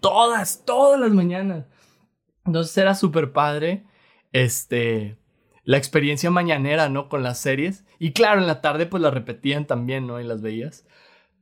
todas, 0.00 0.64
todas 0.64 0.98
las 0.98 1.12
mañanas. 1.12 1.66
Entonces 2.44 2.76
era 2.76 2.96
súper 2.96 3.32
padre. 3.32 3.84
Este, 4.32 5.17
la 5.68 5.76
experiencia 5.76 6.30
mañanera, 6.30 6.88
¿no? 6.88 7.10
Con 7.10 7.22
las 7.22 7.40
series. 7.40 7.84
Y 7.98 8.12
claro, 8.12 8.40
en 8.40 8.46
la 8.46 8.62
tarde 8.62 8.86
pues 8.86 9.02
las 9.02 9.12
repetían 9.12 9.66
también, 9.66 10.06
¿no? 10.06 10.18
Y 10.18 10.24
las 10.24 10.40
veías. 10.40 10.86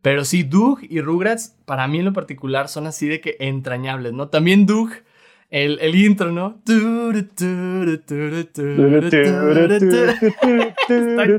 Pero 0.03 0.25
sí, 0.25 0.43
Doug 0.43 0.81
y 0.83 1.01
Rugrats, 1.01 1.57
para 1.65 1.87
mí 1.87 2.01
en 2.01 2.07
lo 2.07 2.13
particular, 2.13 2.67
son 2.67 2.89
así 2.89 3.07
de 3.07 3.21
que 3.21 3.37
entrañables, 3.39 4.15
¿no? 4.15 4.29
También 4.29 4.67
Doug, 4.67 4.91
el, 5.49 5.79
el 5.81 5.95
intro, 5.95 6.33
¿no? 6.33 6.61
Está 6.67 7.13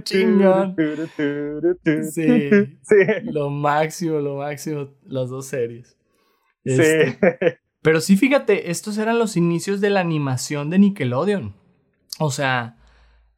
chingón. 0.04 0.76
Sí. 2.10 2.50
Sí. 2.84 2.96
Lo 3.24 3.50
máximo, 3.50 4.20
lo 4.20 4.38
máximo, 4.38 4.94
las 5.06 5.30
dos 5.30 5.48
series. 5.48 5.98
Sí. 6.64 6.82
Este, 6.82 7.60
Pero 7.82 8.00
sí, 8.00 8.16
fíjate, 8.16 8.72
estos 8.72 8.98
eran 8.98 9.20
los 9.20 9.36
inicios 9.36 9.82
de 9.82 9.90
la 9.90 10.00
animación 10.00 10.70
de 10.70 10.80
Nickelodeon. 10.80 11.54
O 12.20 12.32
sea, 12.32 12.77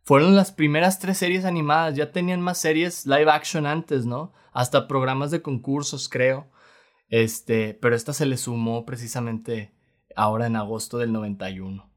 fueron 0.10 0.36
las 0.36 0.52
primeras 0.52 0.98
tres 0.98 1.20
series 1.20 1.46
animadas. 1.46 1.96
Ya 1.96 2.12
tenían 2.12 2.42
más 2.42 2.58
series 2.58 3.06
live 3.06 3.30
action 3.30 3.68
antes, 3.68 4.08
¿no? 4.08 4.34
Hasta 4.52 4.88
programas 4.88 5.30
de 5.30 5.44
concursos, 5.44 6.10
creo. 6.10 6.50
Este, 7.10 7.76
pero 7.76 7.96
esta 7.96 8.12
se 8.12 8.26
le 8.26 8.38
sumó 8.38 8.88
precisamente 8.88 9.72
ahora 10.16 10.48
en 10.48 10.56
agosto 10.56 10.98
del 10.98 11.12
91. 11.12 11.88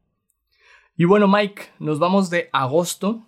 Y 0.95 1.05
bueno, 1.05 1.27
Mike, 1.27 1.63
nos 1.79 1.97
vamos 1.97 2.29
de 2.29 2.51
agosto 2.53 3.27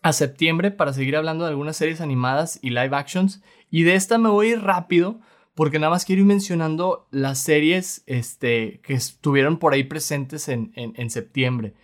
a 0.00 0.14
septiembre 0.14 0.70
para 0.70 0.94
seguir 0.94 1.14
hablando 1.14 1.44
de 1.44 1.50
algunas 1.50 1.76
series 1.76 2.00
animadas 2.00 2.58
y 2.62 2.70
live 2.70 2.96
actions. 2.96 3.42
Y 3.70 3.82
de 3.82 3.96
esta 3.96 4.16
me 4.16 4.30
voy 4.30 4.46
a 4.46 4.52
ir 4.52 4.62
rápido 4.62 5.20
porque 5.54 5.78
nada 5.78 5.90
más 5.90 6.06
quiero 6.06 6.22
ir 6.22 6.26
mencionando 6.26 7.06
las 7.10 7.38
series 7.38 8.02
este, 8.06 8.80
que 8.80 8.94
estuvieron 8.94 9.58
por 9.58 9.74
ahí 9.74 9.84
presentes 9.84 10.48
en, 10.48 10.72
en, 10.74 10.94
en 10.96 11.10
septiembre. 11.10 11.74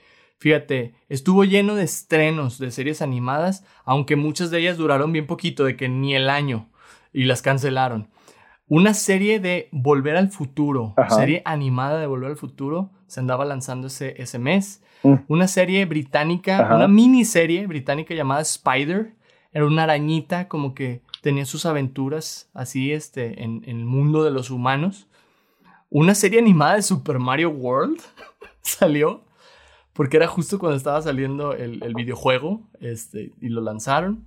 Fíjate, 0.42 0.96
estuvo 1.08 1.44
lleno 1.44 1.76
de 1.76 1.84
estrenos 1.84 2.58
de 2.58 2.72
series 2.72 3.00
animadas, 3.00 3.64
aunque 3.84 4.16
muchas 4.16 4.50
de 4.50 4.58
ellas 4.58 4.76
duraron 4.76 5.12
bien 5.12 5.28
poquito, 5.28 5.62
de 5.62 5.76
que 5.76 5.88
ni 5.88 6.16
el 6.16 6.28
año, 6.28 6.68
y 7.12 7.26
las 7.26 7.42
cancelaron. 7.42 8.08
Una 8.66 8.92
serie 8.92 9.38
de 9.38 9.68
Volver 9.70 10.16
al 10.16 10.30
Futuro, 10.30 10.94
Ajá. 10.96 11.14
serie 11.14 11.42
animada 11.44 12.00
de 12.00 12.08
Volver 12.08 12.30
al 12.30 12.36
Futuro, 12.36 12.90
se 13.06 13.20
andaba 13.20 13.44
lanzando 13.44 13.86
ese, 13.86 14.20
ese 14.20 14.40
mes. 14.40 14.82
Mm. 15.04 15.14
Una 15.28 15.46
serie 15.46 15.84
británica, 15.84 16.58
Ajá. 16.58 16.74
una 16.74 16.88
miniserie 16.88 17.64
británica 17.68 18.12
llamada 18.12 18.40
Spider, 18.40 19.14
era 19.52 19.64
una 19.64 19.84
arañita 19.84 20.48
como 20.48 20.74
que 20.74 21.02
tenía 21.20 21.46
sus 21.46 21.66
aventuras 21.66 22.50
así 22.52 22.90
este, 22.90 23.44
en, 23.44 23.62
en 23.64 23.78
el 23.78 23.84
mundo 23.84 24.24
de 24.24 24.32
los 24.32 24.50
humanos. 24.50 25.06
Una 25.88 26.16
serie 26.16 26.40
animada 26.40 26.74
de 26.74 26.82
Super 26.82 27.20
Mario 27.20 27.50
World 27.50 28.00
salió 28.62 29.22
porque 29.92 30.16
era 30.16 30.26
justo 30.26 30.58
cuando 30.58 30.76
estaba 30.76 31.02
saliendo 31.02 31.54
el, 31.54 31.82
el 31.82 31.94
videojuego 31.94 32.68
este, 32.80 33.32
y 33.40 33.48
lo 33.48 33.60
lanzaron. 33.60 34.26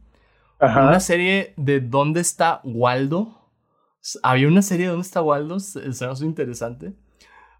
Una 0.59 0.99
serie 0.99 1.53
de 1.57 1.81
¿Dónde 1.81 2.21
está 2.21 2.61
Waldo? 2.63 3.51
Había 4.23 4.47
una 4.47 4.61
serie 4.61 4.85
de 4.85 4.91
¿Dónde 4.91 5.05
está 5.05 5.21
Waldo? 5.21 5.59
Se 5.59 5.79
me 5.81 6.11
hace 6.11 6.25
interesante. 6.25 6.93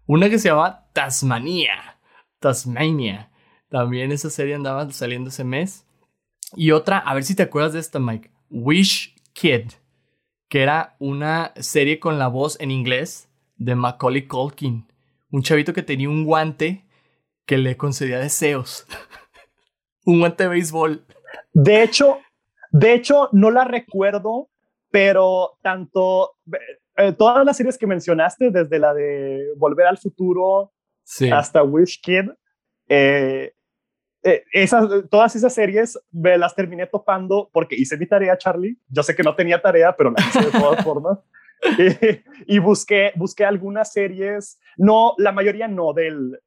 Una 0.06 0.30
que 0.30 0.38
se 0.38 0.48
llama 0.48 0.86
Tasmania. 0.92 1.98
Tasmania. 2.38 3.30
También 3.68 4.12
esa 4.12 4.30
serie 4.30 4.54
andaba 4.54 4.88
saliendo 4.90 5.28
ese 5.28 5.44
mes. 5.44 5.86
Y 6.54 6.70
otra, 6.70 6.98
a 6.98 7.12
ver 7.14 7.24
si 7.24 7.34
te 7.34 7.42
acuerdas 7.42 7.72
de 7.72 7.80
esta, 7.80 7.98
Mike. 7.98 8.30
Wish 8.48 9.14
Kid. 9.32 9.72
Que 10.48 10.62
era 10.62 10.96
una 11.00 11.52
serie 11.56 11.98
con 11.98 12.18
la 12.18 12.28
voz 12.28 12.58
en 12.60 12.70
inglés 12.70 13.28
de 13.56 13.74
Macaulay 13.74 14.26
Culkin. 14.26 14.86
Un 15.30 15.42
chavito 15.42 15.72
que 15.72 15.82
tenía 15.82 16.08
un 16.08 16.24
guante 16.24 16.85
que 17.46 17.58
le 17.58 17.76
concedía 17.76 18.18
deseos. 18.18 18.86
un 20.04 20.20
guante 20.20 20.44
de 20.44 20.50
béisbol. 20.50 21.04
De 21.52 21.82
hecho, 21.82 22.18
de 22.70 22.92
hecho, 22.92 23.28
no 23.32 23.50
la 23.50 23.64
recuerdo, 23.64 24.50
pero 24.90 25.58
tanto 25.62 26.36
eh, 26.96 27.12
todas 27.12 27.44
las 27.44 27.56
series 27.56 27.78
que 27.78 27.86
mencionaste, 27.86 28.50
desde 28.50 28.78
la 28.78 28.94
de 28.94 29.52
Volver 29.56 29.86
al 29.86 29.98
Futuro 29.98 30.72
hasta 31.32 31.62
Wish 31.62 32.00
Kid, 32.00 32.30
eh, 32.88 33.52
eh, 34.22 34.44
esas, 34.52 34.88
todas 35.08 35.36
esas 35.36 35.54
series 35.54 35.98
me 36.10 36.36
las 36.36 36.54
terminé 36.54 36.86
topando 36.86 37.48
porque 37.52 37.76
hice 37.76 37.96
mi 37.96 38.06
tarea, 38.06 38.36
Charlie. 38.36 38.78
Yo 38.88 39.02
sé 39.02 39.14
que 39.14 39.22
no 39.22 39.36
tenía 39.36 39.62
tarea, 39.62 39.94
pero 39.96 40.10
la 40.10 40.20
hice 40.20 40.44
de 40.46 40.50
todas 40.50 40.82
formas. 40.84 41.18
y, 42.46 42.58
busqué, 42.58 43.12
busqué 43.16 43.44
algunas 43.44 43.92
series, 43.92 44.58
no, 44.76 45.14
la 45.16 45.32
mayoría 45.32 45.68
no 45.68 45.94
del, 45.94 46.38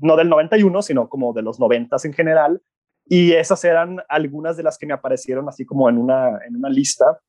no 0.00 0.16
del 0.16 0.28
91, 0.28 0.82
sino 0.82 1.08
como 1.08 1.32
de 1.32 1.42
los 1.42 1.58
90 1.60 1.96
en 2.04 2.12
general. 2.12 2.62
Y 3.06 3.32
esas 3.32 3.64
eran 3.64 4.00
algunas 4.08 4.56
de 4.56 4.62
las 4.62 4.76
que 4.76 4.86
me 4.86 4.92
aparecieron 4.92 5.48
así 5.48 5.64
como 5.64 5.88
en 5.88 5.98
una, 5.98 6.38
en 6.46 6.56
una 6.56 6.68
lista. 6.68 7.20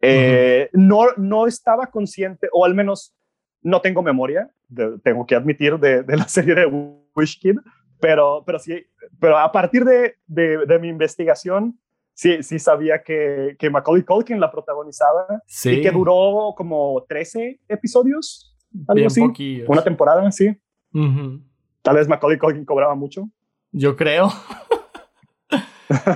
Eh, 0.00 0.70
no, 0.72 1.06
no 1.16 1.46
estaba 1.46 1.86
consciente, 1.86 2.48
o 2.52 2.64
al 2.64 2.74
menos 2.74 3.14
no 3.62 3.80
tengo 3.80 4.02
memoria, 4.02 4.50
tengo 5.02 5.26
que 5.26 5.34
admitir, 5.34 5.78
de, 5.78 6.02
de, 6.02 6.16
la 6.16 6.28
serie 6.28 6.54
de 6.54 6.66
Wish 7.14 7.40
Kid, 7.40 7.56
pero, 8.00 8.42
pero 8.46 8.58
sí, 8.58 8.84
pero 9.20 9.38
a 9.38 9.50
partir 9.50 9.84
de, 9.84 10.14
de, 10.26 10.78
mi 10.78 10.88
investigación, 10.88 11.78
sí, 12.14 12.42
sí 12.42 12.58
sabía 12.58 13.02
que, 13.02 13.56
que 13.58 13.70
Macaulay 13.70 14.04
Culkin 14.04 14.40
la 14.40 14.50
protagonizaba 14.50 15.42
sí. 15.46 15.70
y 15.70 15.82
que 15.82 15.90
duró 15.90 16.54
como 16.56 17.04
13 17.08 17.60
episodios, 17.68 18.56
algo 18.86 19.06
así, 19.06 19.64
una 19.66 19.82
temporada, 19.82 20.30
sí. 20.30 20.56
Tal 21.82 21.96
vez 21.96 22.08
Macaulay 22.08 22.38
Culkin 22.38 22.64
cobraba 22.64 22.94
mucho. 22.94 23.28
Yo 23.72 23.96
creo. 23.96 24.30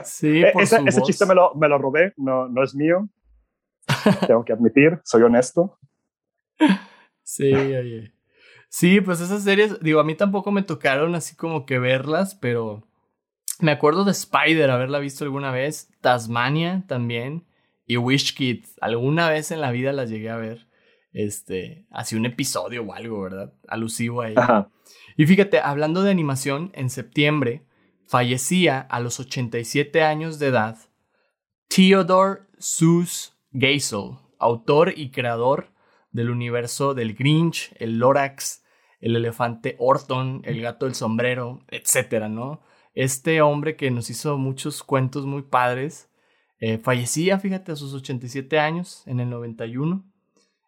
sí, 0.04 0.42
e, 0.44 0.52
ese, 0.58 0.80
ese 0.86 1.02
chiste 1.02 1.26
me 1.26 1.34
lo, 1.34 1.54
me 1.54 1.68
lo 1.68 1.78
robé, 1.78 2.12
no, 2.16 2.48
no 2.48 2.62
es 2.62 2.74
mío. 2.74 3.08
Tengo 4.26 4.44
que 4.44 4.52
admitir, 4.52 5.00
soy 5.04 5.22
honesto. 5.22 5.78
Sí, 7.22 7.52
oye. 7.52 8.12
Sí, 8.68 9.00
pues 9.00 9.20
esas 9.20 9.44
series, 9.44 9.80
digo, 9.80 10.00
a 10.00 10.04
mí 10.04 10.14
tampoco 10.14 10.50
me 10.50 10.62
tocaron 10.62 11.14
así 11.14 11.36
como 11.36 11.66
que 11.66 11.78
verlas, 11.78 12.34
pero 12.34 12.82
me 13.60 13.70
acuerdo 13.70 14.04
de 14.04 14.12
Spider, 14.12 14.70
haberla 14.70 14.98
visto 14.98 15.24
alguna 15.24 15.50
vez, 15.50 15.90
Tasmania 16.00 16.84
también, 16.88 17.44
y 17.86 17.98
Wish 17.98 18.34
Kids, 18.34 18.76
alguna 18.80 19.28
vez 19.28 19.50
en 19.50 19.60
la 19.60 19.70
vida 19.72 19.92
las 19.92 20.08
llegué 20.08 20.30
a 20.30 20.36
ver, 20.36 20.66
este, 21.12 21.86
así 21.90 22.16
un 22.16 22.24
episodio 22.24 22.82
o 22.82 22.94
algo, 22.94 23.20
¿verdad? 23.20 23.52
Alusivo 23.68 24.22
a 24.22 24.30
ella. 24.30 24.68
Y 25.16 25.26
fíjate, 25.26 25.60
hablando 25.60 26.02
de 26.02 26.10
animación, 26.10 26.70
en 26.74 26.90
septiembre 26.90 27.66
fallecía 28.06 28.80
a 28.80 29.00
los 29.00 29.20
87 29.20 30.02
años 30.02 30.38
de 30.38 30.48
edad 30.48 30.78
Theodore 31.68 32.42
Seuss 32.58 33.36
Geisel, 33.52 34.18
autor 34.38 34.92
y 34.96 35.10
creador 35.10 35.72
del 36.10 36.30
universo 36.30 36.94
del 36.94 37.14
Grinch, 37.14 37.74
el 37.78 37.98
Lorax, 37.98 38.64
el 39.00 39.16
elefante 39.16 39.76
Orton, 39.78 40.42
el 40.44 40.60
gato 40.60 40.86
del 40.86 40.94
sombrero, 40.94 41.64
etcétera, 41.68 42.28
¿no? 42.28 42.60
Este 42.94 43.40
hombre 43.40 43.76
que 43.76 43.90
nos 43.90 44.10
hizo 44.10 44.36
muchos 44.38 44.82
cuentos 44.82 45.24
muy 45.26 45.42
padres, 45.42 46.10
eh, 46.60 46.78
fallecía, 46.78 47.38
fíjate, 47.38 47.72
a 47.72 47.76
sus 47.76 47.94
87 47.94 48.58
años, 48.58 49.02
en 49.06 49.20
el 49.20 49.30
91. 49.30 50.04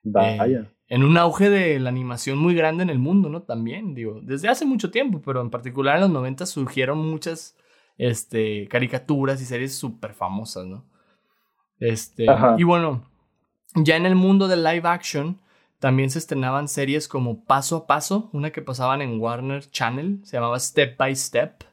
Vaya. 0.03 0.74
En 0.89 1.03
un 1.03 1.17
auge 1.17 1.51
de 1.51 1.79
la 1.81 1.89
animación 1.89 2.39
muy 2.39 2.55
grande 2.55 2.83
en 2.83 2.91
el 2.91 2.99
mundo, 2.99 3.29
¿no? 3.29 3.43
También, 3.43 3.95
digo, 3.95 4.21
desde 4.23 4.49
hace 4.49 4.65
mucho 4.65 4.91
tiempo, 4.91 5.23
pero 5.25 5.41
en 5.41 5.51
particular 5.51 5.97
en 5.97 6.03
los 6.03 6.11
90 6.11 6.47
surgieron 6.47 6.99
muchas 6.99 7.57
este, 7.97 8.69
caricaturas 8.69 9.41
y 9.41 9.47
series 9.47 9.75
súper 9.75 10.15
famosas, 10.15 10.67
¿no? 10.67 10.85
Este, 11.81 12.27
y 12.59 12.63
bueno, 12.65 13.05
ya 13.75 13.97
en 13.97 14.07
el 14.07 14.15
mundo 14.15 14.47
del 14.47 14.63
live 14.63 14.89
action 14.89 15.41
también 15.79 16.11
se 16.11 16.19
estrenaban 16.19 16.69
series 16.69 17.09
como 17.09 17.45
Paso 17.45 17.77
a 17.77 17.87
Paso, 17.87 18.31
una 18.33 18.51
que 18.51 18.63
pasaban 18.63 19.03
en 19.03 19.21
Warner 19.21 19.69
Channel, 19.71 20.21
se 20.25 20.37
llamaba 20.37 20.59
Step 20.59 20.97
by 20.97 21.15
Step. 21.15 21.65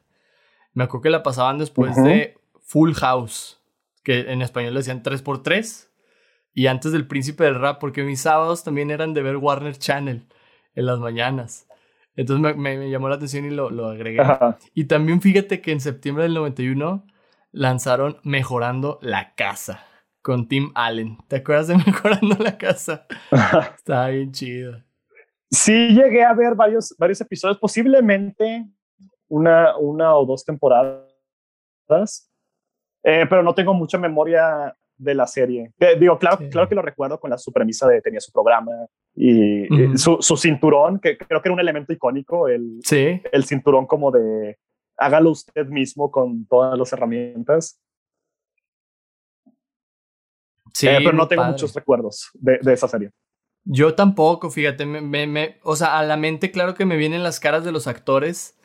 Me 0.74 0.84
acuerdo 0.84 1.02
que 1.02 1.10
la 1.10 1.22
pasaban 1.22 1.58
después 1.58 1.96
de 1.96 2.36
Full 2.60 2.92
House, 2.94 3.60
que 4.02 4.32
en 4.32 4.42
español 4.42 4.74
le 4.74 4.80
decían 4.80 5.02
3x3, 5.02 5.88
y 6.54 6.66
antes 6.66 6.92
del 6.92 7.06
Príncipe 7.06 7.44
del 7.44 7.60
Rap, 7.60 7.80
porque 7.80 8.02
mis 8.02 8.20
sábados 8.20 8.64
también 8.64 8.90
eran 8.90 9.14
de 9.14 9.22
ver 9.22 9.36
Warner 9.36 9.76
Channel 9.76 10.26
en 10.74 10.86
las 10.86 10.98
mañanas. 10.98 11.66
Entonces 12.14 12.56
me, 12.56 12.90
llamó 12.90 13.08
la 13.08 13.14
atención 13.14 13.44
y 13.46 13.50
lo, 13.50 13.70
lo 13.70 13.88
agregué. 13.88 14.22
Y 14.74 14.84
también 14.84 15.20
fíjate 15.20 15.60
que 15.60 15.72
en 15.72 15.80
septiembre 15.80 16.24
del 16.24 16.34
91 16.34 17.06
lanzaron 17.52 18.18
Mejorando 18.22 18.98
la 19.02 19.34
Casa 19.34 19.86
con 20.20 20.46
Tim 20.48 20.72
Allen. 20.74 21.18
¿Te 21.28 21.36
acuerdas 21.36 21.68
de 21.68 21.76
Mejorando 21.86 22.36
la 22.36 22.58
Casa? 22.58 23.06
Estaba 23.76 24.08
bien 24.08 24.32
chido. 24.32 24.82
Sí, 25.50 25.88
llegué 25.88 26.24
a 26.24 26.32
ver 26.32 26.54
varios, 26.54 26.94
varios 26.98 27.20
episodios, 27.20 27.58
posiblemente 27.58 28.66
una, 29.28 29.76
una 29.76 30.16
o 30.16 30.24
dos 30.24 30.44
temporadas, 30.44 32.30
eh, 33.02 33.26
pero 33.28 33.42
no 33.42 33.54
tengo 33.54 33.74
mucha 33.74 33.98
memoria 33.98 34.74
de 35.02 35.14
la 35.14 35.26
serie. 35.26 35.72
Eh, 35.78 35.96
digo, 35.98 36.18
claro, 36.18 36.38
claro 36.50 36.68
que 36.68 36.74
lo 36.74 36.82
recuerdo 36.82 37.18
con 37.18 37.30
la 37.30 37.38
su 37.38 37.52
premisa 37.52 37.88
de 37.88 38.00
tenía 38.00 38.20
su 38.20 38.32
programa 38.32 38.72
y, 39.14 39.66
su, 39.96 40.18
su, 40.20 40.36
cinturón, 40.36 41.00
que 41.00 41.18
creo 41.18 41.42
que 41.42 41.48
era 41.48 41.54
un 41.54 41.60
elemento 41.60 41.92
icónico, 41.92 42.48
el, 42.48 42.80
sí. 42.84 43.20
el 43.30 43.44
cinturón 43.44 43.86
como 43.86 44.10
de 44.10 44.56
hágalo 44.96 45.30
usted 45.30 45.66
mismo 45.66 46.10
con 46.10 46.46
todas 46.46 46.78
las 46.78 46.92
herramientas. 46.92 47.80
Sí, 50.72 50.88
eh, 50.88 50.98
pero 50.98 51.12
no 51.12 51.28
tengo 51.28 51.44
muchos 51.44 51.74
recuerdos 51.74 52.30
de, 52.34 52.58
de, 52.62 52.72
esa 52.72 52.88
serie. 52.88 53.10
Yo 53.64 53.94
tampoco, 53.94 54.50
fíjate, 54.50 54.86
me, 54.86 55.26
me, 55.26 55.58
o 55.62 55.76
sea, 55.76 55.98
a 55.98 56.02
la 56.02 56.16
mente 56.16 56.50
claro 56.50 56.74
que 56.74 56.86
me 56.86 56.96
vienen 56.96 57.22
las 57.22 57.40
caras 57.40 57.64
de 57.64 57.72
los 57.72 57.86
actores, 57.86 58.58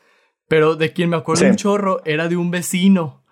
pero 0.47 0.75
de 0.75 0.93
quien 0.93 1.09
me 1.09 1.17
acuerdo 1.17 1.45
un 1.45 1.55
chorro 1.55 2.01
era 2.05 2.29
de 2.29 2.37
un 2.37 2.51
vecino 2.51 3.25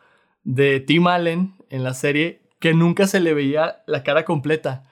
de 0.44 0.80
Tim 0.80 1.08
Allen 1.08 1.56
en 1.70 1.84
la 1.84 1.94
serie 1.94 2.45
que 2.66 2.74
nunca 2.74 3.06
se 3.06 3.20
le 3.20 3.36
veía 3.36 3.84
la 3.86 4.02
cara 4.02 4.26
completa. 4.26 4.86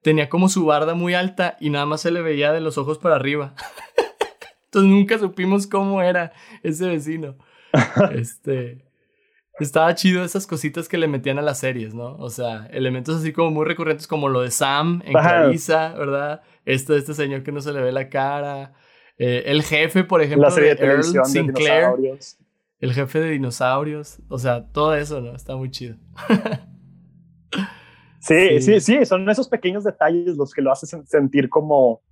Tenía 0.00 0.30
como 0.30 0.48
su 0.48 0.64
barda 0.64 0.94
muy 0.94 1.12
alta 1.12 1.58
y 1.60 1.68
nada 1.68 1.84
más 1.84 2.00
se 2.00 2.10
le 2.10 2.22
veía 2.22 2.54
de 2.54 2.62
los 2.62 2.78
ojos 2.78 2.96
para 2.96 3.16
arriba. 3.16 3.54
Entonces 4.64 4.90
nunca 4.90 5.18
supimos 5.18 5.66
cómo 5.66 6.00
era 6.00 6.32
ese 6.62 6.88
vecino. 6.88 7.36
este, 8.14 8.82
estaba 9.60 9.94
chido 9.94 10.24
esas 10.24 10.46
cositas 10.46 10.88
que 10.88 10.96
le 10.96 11.06
metían 11.06 11.38
a 11.38 11.42
las 11.42 11.58
series, 11.58 11.92
¿no? 11.92 12.16
O 12.16 12.30
sea, 12.30 12.66
elementos 12.72 13.16
así 13.16 13.34
como 13.34 13.50
muy 13.50 13.66
recurrentes 13.66 14.06
como 14.06 14.30
lo 14.30 14.40
de 14.40 14.50
Sam 14.50 15.02
en 15.04 15.12
Carissa, 15.12 15.92
¿verdad? 15.98 16.40
Esto 16.64 16.94
de 16.94 17.00
este 17.00 17.12
señor 17.12 17.42
que 17.42 17.52
no 17.52 17.60
se 17.60 17.74
le 17.74 17.82
ve 17.82 17.92
la 17.92 18.08
cara. 18.08 18.72
Eh, 19.18 19.42
el 19.44 19.62
jefe, 19.62 20.02
por 20.02 20.22
ejemplo, 20.22 20.48
la 20.48 20.54
serie 20.54 20.74
de, 20.76 20.82
Earl 20.82 21.04
Sinclair. 21.26 21.90
el 22.80 22.94
jefe 22.94 23.20
de 23.20 23.32
dinosaurios. 23.32 24.18
O 24.30 24.38
sea, 24.38 24.64
todo 24.64 24.94
eso, 24.94 25.20
¿no? 25.20 25.36
Está 25.36 25.56
muy 25.56 25.70
chido. 25.70 25.96
sí, 28.28 28.60
sí, 28.60 28.80
sí, 28.80 29.04
son 29.06 29.28
esos 29.28 29.48
pequeños 29.48 29.84
detalles 29.84 30.36
los 30.36 30.52
que 30.52 30.62
lo 30.62 30.70
hacen 30.70 31.06
sentir 31.06 31.48
como, 31.48 32.02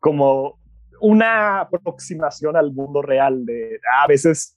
como 0.00 0.58
una 1.00 1.60
aproximación 1.60 2.56
al 2.56 2.72
mundo 2.72 3.02
real. 3.02 3.44
De 3.44 3.80
a 4.02 4.06
veces 4.06 4.56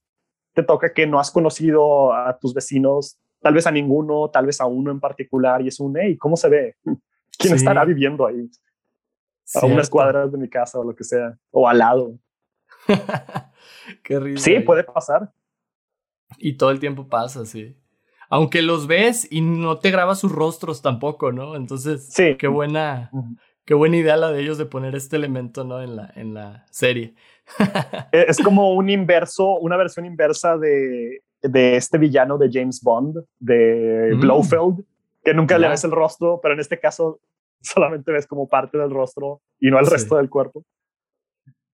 te 0.53 0.63
toca 0.63 0.93
que 0.93 1.05
no 1.05 1.19
has 1.19 1.31
conocido 1.31 2.13
a 2.13 2.37
tus 2.39 2.53
vecinos, 2.53 3.19
tal 3.41 3.53
vez 3.53 3.67
a 3.67 3.71
ninguno, 3.71 4.29
tal 4.29 4.45
vez 4.45 4.61
a 4.61 4.65
uno 4.65 4.91
en 4.91 4.99
particular, 4.99 5.61
y 5.61 5.67
es 5.67 5.79
un, 5.79 5.95
hey, 5.97 6.17
¿cómo 6.17 6.37
se 6.37 6.49
ve? 6.49 6.75
¿Quién 7.37 7.53
estará 7.53 7.85
viviendo 7.85 8.25
ahí? 8.25 8.49
A 9.55 9.65
unas 9.65 9.89
cuadras 9.89 10.31
de 10.31 10.37
mi 10.37 10.49
casa 10.49 10.79
o 10.79 10.83
lo 10.83 10.95
que 10.95 11.03
sea, 11.03 11.37
o 11.51 11.67
al 11.67 11.77
lado. 11.77 12.17
Qué 14.03 14.19
risa. 14.19 14.43
Sí, 14.43 14.59
puede 14.59 14.83
pasar. 14.83 15.31
Y 16.37 16.53
todo 16.57 16.71
el 16.71 16.79
tiempo 16.79 17.07
pasa, 17.07 17.45
sí. 17.45 17.77
Aunque 18.29 18.61
los 18.61 18.87
ves 18.87 19.27
y 19.31 19.41
no 19.41 19.79
te 19.79 19.91
grabas 19.91 20.19
sus 20.19 20.31
rostros 20.31 20.81
tampoco, 20.81 21.31
¿no? 21.31 21.55
Entonces, 21.55 22.07
Sí. 22.13 22.35
qué 22.37 22.47
buena, 22.47 23.09
qué 23.65 23.73
buena 23.73 23.97
idea 23.97 24.17
la 24.17 24.31
de 24.31 24.41
ellos 24.41 24.57
de 24.57 24.65
poner 24.65 24.95
este 24.95 25.15
elemento, 25.15 25.63
¿no? 25.63 25.81
En 25.81 25.95
la, 25.95 26.11
en 26.15 26.33
la 26.33 26.65
serie. 26.71 27.15
Eh, 28.11 28.25
Es 28.27 28.37
como 28.39 28.73
un 28.73 28.89
inverso, 28.89 29.57
una 29.59 29.77
versión 29.77 30.05
inversa 30.05 30.57
de, 30.57 31.21
de 31.41 31.75
este 31.77 31.97
villano 31.97 32.37
de 32.37 32.49
James 32.51 32.81
Bond, 32.81 33.23
de 33.39 34.11
Mm. 34.15 34.19
Blofeld, 34.19 34.83
que 35.23 35.33
nunca 35.33 35.57
le 35.57 35.67
ves 35.69 35.83
el 35.83 35.91
rostro, 35.91 36.39
pero 36.41 36.53
en 36.53 36.59
este 36.59 36.79
caso 36.79 37.19
solamente 37.61 38.11
ves 38.11 38.27
como 38.27 38.47
parte 38.47 38.77
del 38.77 38.91
rostro 38.91 39.41
y 39.59 39.69
no 39.71 39.79
el 39.79 39.85
Sí. 39.85 39.91
resto 39.93 40.17
del 40.17 40.29
cuerpo. 40.29 40.63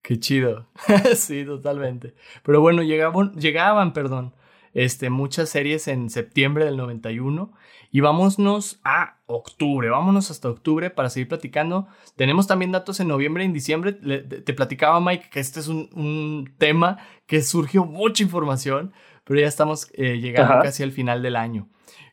Qué 0.02 0.18
chido. 0.18 0.66
sí, 1.16 1.44
totalmente. 1.44 2.14
Pero 2.42 2.60
bueno, 2.60 2.82
llegaban, 2.82 3.32
llegaban, 3.34 3.92
perdón, 3.92 4.32
este, 4.74 5.08
muchas 5.08 5.48
series 5.48 5.88
en 5.88 6.10
septiembre 6.10 6.64
del 6.64 6.76
91 6.76 7.52
y 7.90 8.00
vámonos 8.00 8.80
a 8.84 9.18
octubre, 9.26 9.88
vámonos 9.88 10.30
hasta 10.30 10.48
octubre 10.50 10.90
para 10.90 11.08
seguir 11.10 11.28
platicando. 11.28 11.86
Tenemos 12.16 12.46
también 12.46 12.72
datos 12.72 12.98
en 13.00 13.08
noviembre 13.08 13.44
y 13.44 13.46
en 13.46 13.52
diciembre. 13.52 13.96
Le- 14.02 14.18
te 14.22 14.52
platicaba 14.52 15.00
Mike 15.00 15.30
que 15.30 15.40
este 15.40 15.60
es 15.60 15.68
un, 15.68 15.88
un 15.94 16.52
tema 16.58 16.98
que 17.26 17.40
surgió 17.42 17.84
mucha 17.84 18.22
información, 18.24 18.92
pero 19.24 19.40
ya 19.40 19.46
estamos 19.46 19.88
eh, 19.94 20.18
llegando 20.18 20.54
Ajá. 20.54 20.62
casi 20.62 20.82
al 20.82 20.92
final 20.92 21.22
del 21.22 21.36
año. 21.36 21.68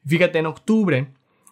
Fíjate, 0.05 0.37
en 0.39 0.45
octubre 0.45 1.07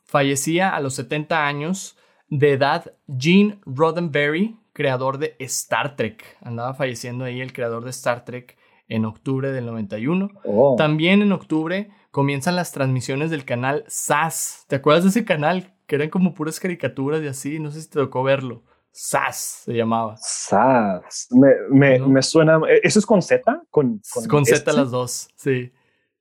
fallecía 0.06 0.70
a 0.76 0.80
los 0.80 0.94
70 0.96 1.46
años 1.48 1.98
de 2.30 2.54
edad 2.54 2.94
Gene 3.18 3.60
Roddenberry, 3.66 4.58
creador 4.74 5.18
de 5.18 5.36
Star 5.40 5.96
Trek. 5.96 6.38
Andaba 6.42 6.76
falleciendo 6.76 7.26
ahí 7.26 7.42
el 7.42 7.52
creador 7.52 7.84
de 7.84 7.90
Star 7.90 8.24
Trek 8.26 8.58
en 8.90 9.06
octubre 9.06 9.52
del 9.52 9.66
91. 9.66 10.30
Oh. 10.44 10.76
También 10.78 11.22
en 11.22 11.32
octubre 11.32 11.90
comienzan 12.12 12.56
las 12.58 12.72
transmisiones 12.74 13.30
del 13.32 13.46
canal 13.46 13.86
SAS. 13.88 14.66
¿Te 14.68 14.76
acuerdas 14.76 15.04
de 15.04 15.10
ese 15.12 15.24
canal? 15.26 15.74
Que 15.88 15.96
eran 15.96 16.10
como 16.10 16.34
puras 16.34 16.60
caricaturas 16.60 17.22
y 17.24 17.28
así. 17.28 17.60
No 17.60 17.72
sé 17.72 17.82
si 17.82 17.88
te 17.90 18.00
tocó 18.00 18.24
verlo. 18.24 18.64
SAS 18.92 19.62
se 19.66 19.74
llamaba. 19.74 20.16
Sas. 20.18 21.28
Me, 21.32 21.50
me, 21.70 22.00
¿No? 22.00 22.10
me 22.10 22.22
suena. 22.24 22.60
eh, 22.70 22.82
¿Eso 22.84 23.00
es 23.00 23.06
con 23.06 23.22
Z? 23.22 23.64
Con, 23.70 24.02
Con, 24.28 24.46
Z 24.46 24.58
este? 24.58 24.74
las 24.74 24.92
dos, 24.92 25.30
sí. 25.36 25.72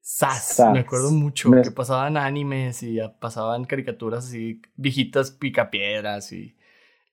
SAS. 0.01 0.49
SAS. 0.57 0.73
Me 0.73 0.81
acuerdo 0.81 1.11
mucho 1.11 1.49
Me- 1.49 1.63
que 1.63 1.71
pasaban 1.71 2.17
animes 2.17 2.83
y 2.83 2.99
pasaban 3.21 3.65
caricaturas 3.65 4.27
así, 4.27 4.61
viejitas 4.77 5.31
picapiedras 5.31 6.31
y 6.33 6.55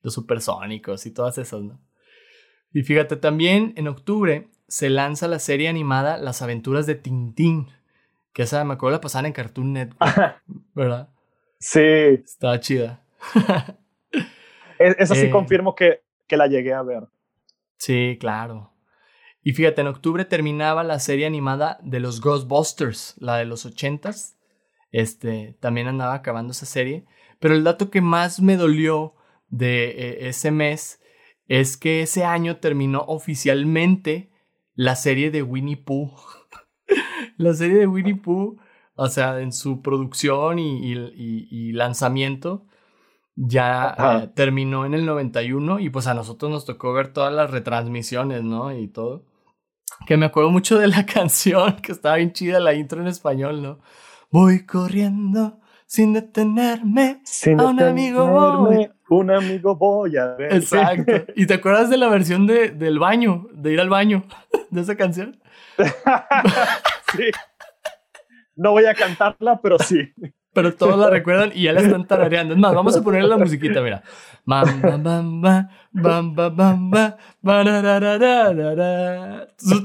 los 0.02 0.14
supersónicos 0.14 1.06
y 1.06 1.12
todas 1.12 1.38
esas, 1.38 1.62
¿no? 1.64 1.80
Y 2.74 2.84
fíjate, 2.84 3.16
también 3.16 3.74
en 3.78 3.88
octubre 3.88 4.50
se 4.68 4.90
lanza 4.90 5.28
la 5.28 5.40
serie 5.40 5.68
animada 5.70 6.18
Las 6.18 6.42
aventuras 6.42 6.86
de 6.86 6.96
Tintín. 6.96 7.68
Que 8.34 8.44
esa 8.44 8.64
me 8.66 8.74
acuerdo 8.74 8.98
la 8.98 9.02
pasaban 9.02 9.28
en 9.28 9.34
Cartoon 9.34 9.74
Network, 9.74 10.42
¿verdad? 10.74 11.10
Sí, 11.60 11.80
Estaba 11.80 12.60
chida. 12.60 13.02
es- 14.80 14.96
esa 15.00 15.16
sí 15.16 15.28
Eh. 15.28 15.30
confirmo 15.30 15.76
que, 15.76 16.02
que 16.28 16.38
la 16.38 16.48
llegué 16.48 16.74
a 16.74 16.82
ver. 16.82 17.04
Sí, 17.78 18.18
claro. 18.20 18.72
Y 19.42 19.54
fíjate, 19.54 19.82
en 19.82 19.88
octubre 19.88 20.26
terminaba 20.26 20.84
la 20.84 21.00
serie 21.00 21.26
animada 21.26 21.78
de 21.84 22.00
los 22.00 22.20
Ghostbusters, 22.20 23.16
la 23.20 23.38
de 23.38 23.46
los 23.46 23.66
ochentas. 23.66 24.38
Este, 24.92 25.56
también 25.60 25.88
andaba 25.88 26.14
acabando 26.16 26.52
esa 26.52 26.66
serie. 26.66 27.06
Pero 27.40 27.54
el 27.54 27.64
dato 27.64 27.92
que 27.92 28.02
más 28.02 28.40
me 28.42 28.58
dolió 28.58 29.14
de 29.50 29.90
eh, 29.90 30.28
ese 30.30 30.52
mes 30.52 31.00
es 31.48 31.78
que 31.78 32.02
ese 32.02 32.24
año 32.26 32.58
terminó 32.58 33.02
oficialmente 33.08 34.32
la 34.76 34.96
serie 34.96 35.32
de 35.32 35.42
Winnie 35.44 35.78
Pooh. 35.78 36.12
la 37.38 37.54
serie 37.54 37.78
de 37.80 37.88
Winnie 37.88 38.16
Pooh, 38.16 38.58
o 38.96 39.08
sea, 39.08 39.40
en 39.42 39.52
su 39.52 39.82
producción 39.82 40.60
y, 40.60 40.92
y- 40.92 41.14
y- 41.16 41.48
y 41.50 41.72
lanzamiento, 41.74 42.66
ya 43.36 43.96
eh, 44.24 44.28
terminó 44.34 44.86
en 44.86 44.94
el 44.94 45.06
91 45.06 45.80
y 45.80 45.90
pues 45.90 46.08
a 46.08 46.14
nosotros 46.14 46.50
nos 46.52 46.66
tocó 46.66 46.94
ver 46.94 47.12
todas 47.12 47.34
las 47.34 47.52
retransmisiones, 47.52 48.44
¿no? 48.44 48.72
Y 48.78 48.88
todo. 48.88 49.26
Que 50.08 50.18
me 50.18 50.26
acuerdo 50.26 50.52
mucho 50.52 50.78
de 50.80 50.88
la 50.88 51.06
canción, 51.14 51.78
que 51.78 51.92
estaba 51.92 52.16
bien 52.16 52.32
chida 52.34 52.60
la 52.60 52.74
intro 52.74 53.02
en 53.02 53.08
español, 53.08 53.62
¿no? 53.62 53.80
Voy 54.32 54.66
corriendo 54.66 55.60
sin 55.86 56.14
detenerme. 56.14 57.22
Sin 57.26 57.60
A 57.60 57.66
un 57.68 57.80
amigo 57.82 58.26
Un 59.10 59.32
amigo 59.32 59.76
voy 59.76 60.18
a 60.18 60.28
ver. 60.28 60.54
Exacto. 60.56 61.32
¿Y 61.36 61.46
te 61.46 61.56
acuerdas 61.56 61.90
de 61.90 61.98
la 61.98 62.10
versión 62.10 62.48
de, 62.48 62.70
del 62.70 63.00
baño, 63.00 63.48
de 63.54 63.74
ir 63.74 63.80
al 63.80 63.90
baño, 63.90 64.24
de 64.70 64.82
esa 64.82 64.96
canción? 64.96 65.40
sí. 65.78 67.32
No 68.56 68.72
voy 68.72 68.86
a 68.86 68.94
cantarla, 68.94 69.60
pero 69.62 69.78
sí. 69.80 70.14
Pero 70.54 70.74
todos 70.74 70.98
la 70.98 71.10
recuerdan 71.10 71.52
y 71.54 71.64
ya 71.64 71.74
la 71.74 71.82
están 71.82 72.08
tarareando. 72.08 72.54
Es 72.54 72.60
más, 72.60 72.74
vamos 72.74 72.96
a 72.96 73.04
ponerle 73.04 73.28
la 73.28 73.38
musiquita, 73.38 73.82
mira. 73.82 74.04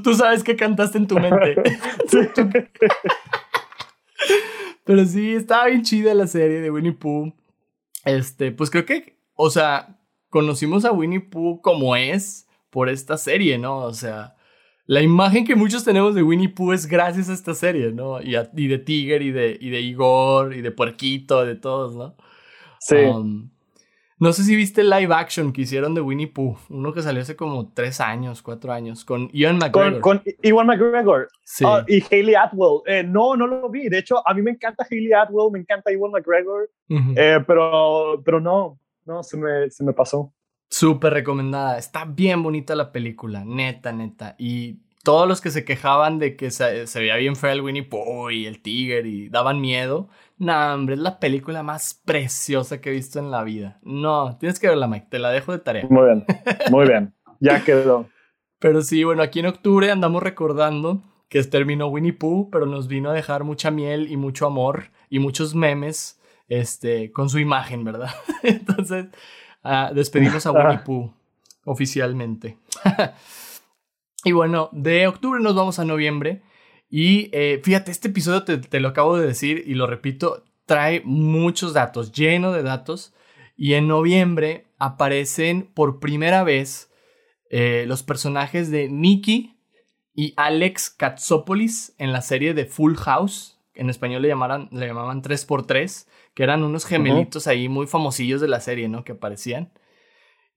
Tú 0.01 0.15
sabes 0.15 0.43
que 0.45 0.55
cantaste 0.55 0.97
en 0.97 1.07
tu 1.07 1.19
mente. 1.19 1.61
Pero 4.85 5.05
sí, 5.05 5.33
estaba 5.33 5.65
bien 5.65 5.81
chida 5.81 6.13
la 6.13 6.27
serie 6.27 6.61
de 6.61 6.71
Winnie 6.71 6.93
Pooh. 6.93 7.33
Este, 8.05 8.51
pues 8.51 8.69
creo 8.69 8.85
que, 8.85 9.10
o 9.35 9.49
sea, 9.49 9.97
conocimos 10.29 10.85
a 10.85 10.91
Winnie 10.91 11.19
Pooh 11.19 11.61
como 11.61 11.95
es 11.95 12.47
por 12.69 12.89
esta 12.89 13.17
serie, 13.17 13.57
¿no? 13.57 13.79
O 13.79 13.93
sea, 13.93 14.35
la 14.85 15.01
imagen 15.01 15.45
que 15.45 15.55
muchos 15.55 15.83
tenemos 15.83 16.15
de 16.15 16.23
Winnie 16.23 16.49
Pooh 16.49 16.73
es 16.73 16.85
gracias 16.87 17.29
a 17.29 17.33
esta 17.33 17.53
serie, 17.53 17.91
¿no? 17.91 18.21
Y, 18.21 18.35
a- 18.35 18.49
y 18.55 18.67
de 18.67 18.77
Tiger 18.79 19.21
y 19.21 19.31
de, 19.31 19.57
y 19.59 19.69
de 19.69 19.81
Igor 19.81 20.53
y 20.53 20.61
de 20.61 20.71
Puerquito, 20.71 21.45
de 21.45 21.55
todos, 21.55 21.95
¿no? 21.95 22.15
Sí. 22.79 22.95
Um, 22.95 23.49
no 24.17 24.33
sé 24.33 24.43
si 24.43 24.55
viste 24.55 24.81
el 24.81 24.89
live 24.91 25.13
action 25.15 25.51
que 25.51 25.61
hicieron 25.61 25.95
de 25.95 26.01
Winnie 26.01 26.27
Pooh, 26.27 26.55
uno 26.69 26.93
que 26.93 27.01
salió 27.01 27.23
hace 27.23 27.35
como 27.35 27.71
tres 27.73 27.99
años, 27.99 28.43
cuatro 28.43 28.71
años, 28.71 29.03
con 29.03 29.29
Ian 29.31 29.57
McGregor. 29.57 29.99
con, 29.99 30.19
con 30.19 30.23
Ewan 30.43 30.67
McGregor 30.67 31.27
sí. 31.43 31.63
Ah, 31.67 31.83
y 31.87 32.03
Hayley 32.03 32.35
Atwell. 32.35 32.81
Eh, 32.85 33.03
no, 33.03 33.35
no 33.35 33.47
lo 33.47 33.67
vi. 33.69 33.89
De 33.89 33.97
hecho, 33.97 34.21
a 34.27 34.33
mí 34.35 34.43
me 34.43 34.51
encanta 34.51 34.85
Hayley 34.89 35.11
Atwell, 35.13 35.51
me 35.51 35.59
encanta 35.59 35.91
Ewan 35.91 36.11
McGregor, 36.11 36.69
eh, 36.89 37.39
pero, 37.47 38.21
pero 38.23 38.39
no, 38.39 38.77
no, 39.05 39.23
se 39.23 39.37
me, 39.37 39.69
se 39.69 39.83
me 39.83 39.93
pasó. 39.93 40.33
Súper 40.69 41.13
recomendada. 41.13 41.77
Está 41.77 42.05
bien 42.05 42.43
bonita 42.43 42.75
la 42.75 42.91
película, 42.91 43.43
neta, 43.45 43.91
neta. 43.91 44.35
Y 44.37 44.79
todos 45.03 45.27
los 45.27 45.41
que 45.41 45.51
se 45.51 45.65
quejaban 45.65 46.19
de 46.19 46.35
que 46.35 46.51
se, 46.51 46.87
se 46.87 46.99
veía 46.99 47.15
bien 47.15 47.35
feo 47.35 47.51
el 47.51 47.61
Winnie 47.61 47.83
Pooh 47.83 48.29
y 48.29 48.45
el 48.45 48.61
Tiger 48.61 49.05
y 49.05 49.29
daban 49.29 49.59
miedo. 49.59 50.09
No, 50.37 50.73
hombre, 50.73 50.95
es 50.95 51.01
la 51.01 51.19
película 51.19 51.63
más 51.63 52.01
preciosa 52.05 52.79
que 52.79 52.89
he 52.89 52.93
visto 52.93 53.19
en 53.19 53.31
la 53.31 53.43
vida. 53.43 53.79
No, 53.83 54.37
tienes 54.37 54.59
que 54.59 54.67
verla, 54.67 54.87
Mike. 54.87 55.07
Te 55.09 55.19
la 55.19 55.31
dejo 55.31 55.51
de 55.51 55.59
tarea. 55.59 55.85
Muy 55.89 56.05
bien, 56.05 56.25
muy 56.71 56.87
bien. 56.87 57.13
Ya 57.39 57.63
quedó. 57.63 58.07
Pero 58.59 58.81
sí, 58.81 59.03
bueno, 59.03 59.23
aquí 59.23 59.39
en 59.39 59.47
octubre 59.47 59.89
andamos 59.89 60.21
recordando 60.21 61.01
que 61.27 61.41
terminó 61.43 61.87
Winnie 61.87 62.13
Pooh, 62.13 62.49
pero 62.51 62.65
nos 62.65 62.87
vino 62.87 63.09
a 63.09 63.13
dejar 63.13 63.43
mucha 63.43 63.71
miel 63.71 64.11
y 64.11 64.17
mucho 64.17 64.45
amor 64.45 64.91
y 65.09 65.19
muchos 65.19 65.55
memes 65.55 66.20
este, 66.51 67.13
con 67.13 67.29
su 67.29 67.39
imagen, 67.39 67.85
¿verdad? 67.85 68.13
Entonces, 68.43 69.05
ah, 69.63 69.91
despedimos 69.95 70.45
a 70.45 70.51
Winnie 70.51 70.79
Pooh 70.79 71.13
oficialmente. 71.63 72.57
y 74.25 74.33
bueno, 74.33 74.67
de 74.73 75.07
octubre 75.07 75.41
nos 75.41 75.55
vamos 75.55 75.79
a 75.79 75.85
noviembre. 75.85 76.41
Y 76.89 77.29
eh, 77.31 77.61
fíjate, 77.63 77.89
este 77.89 78.09
episodio 78.09 78.43
te, 78.43 78.57
te 78.57 78.81
lo 78.81 78.89
acabo 78.89 79.17
de 79.17 79.25
decir 79.25 79.63
y 79.65 79.75
lo 79.75 79.87
repito, 79.87 80.43
trae 80.65 81.01
muchos 81.05 81.71
datos, 81.71 82.11
lleno 82.11 82.51
de 82.51 82.63
datos. 82.63 83.13
Y 83.55 83.75
en 83.75 83.87
noviembre 83.87 84.65
aparecen 84.77 85.69
por 85.73 86.01
primera 86.01 86.43
vez 86.43 86.91
eh, 87.49 87.85
los 87.87 88.03
personajes 88.03 88.69
de 88.71 88.89
Nicky 88.89 89.55
y 90.13 90.33
Alex 90.35 90.89
Katsopoulos 90.89 91.93
en 91.97 92.11
la 92.11 92.21
serie 92.21 92.53
de 92.53 92.65
Full 92.65 92.95
House. 92.95 93.57
En 93.73 93.89
español 93.89 94.23
le, 94.23 94.27
llamaran, 94.27 94.67
le 94.73 94.87
llamaban 94.87 95.21
3x3, 95.21 96.07
que 96.33 96.43
eran 96.43 96.63
unos 96.63 96.85
gemelitos 96.85 97.47
ahí 97.47 97.69
muy 97.69 97.87
famosillos 97.87 98.41
de 98.41 98.47
la 98.47 98.59
serie, 98.59 98.87
¿no? 98.87 99.03
Que 99.03 99.13
aparecían. 99.13 99.73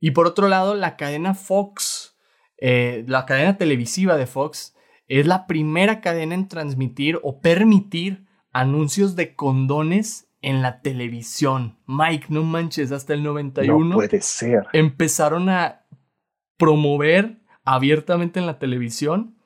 Y 0.01 0.13
por 0.13 0.27
otro 0.27 0.49
lado, 0.49 0.75
la 0.75 0.97
cadena 0.97 1.35
Fox, 1.35 2.17
eh, 2.59 3.05
la 3.07 3.27
cadena 3.27 3.57
televisiva 3.57 4.17
de 4.17 4.27
Fox, 4.27 4.75
es 5.09 5.27
la 5.27 5.47
primera 5.47 6.01
cadena 6.01 6.35
en 6.35 6.49
transmitir 6.49 7.19
o 7.23 7.41
permitir 7.41 8.27
anuncios 8.53 9.17
de 9.17 9.35
condones 9.35 10.29
en 10.41 10.63
la 10.63 10.81
televisión. 10.83 11.79
Mike, 11.87 12.27
no 12.29 12.45
manches, 12.45 12.93
hasta 12.93 13.15
el 13.15 13.23
91 13.23 13.85
No 13.85 13.95
puede 13.95 14.21
ser. 14.21 14.65
empezaron 14.73 15.49
a 15.49 15.87
promover 16.57 17.41
abiertamente 17.65 18.41
en 18.41 18.47
la 18.47 18.59
televisión 18.59 19.39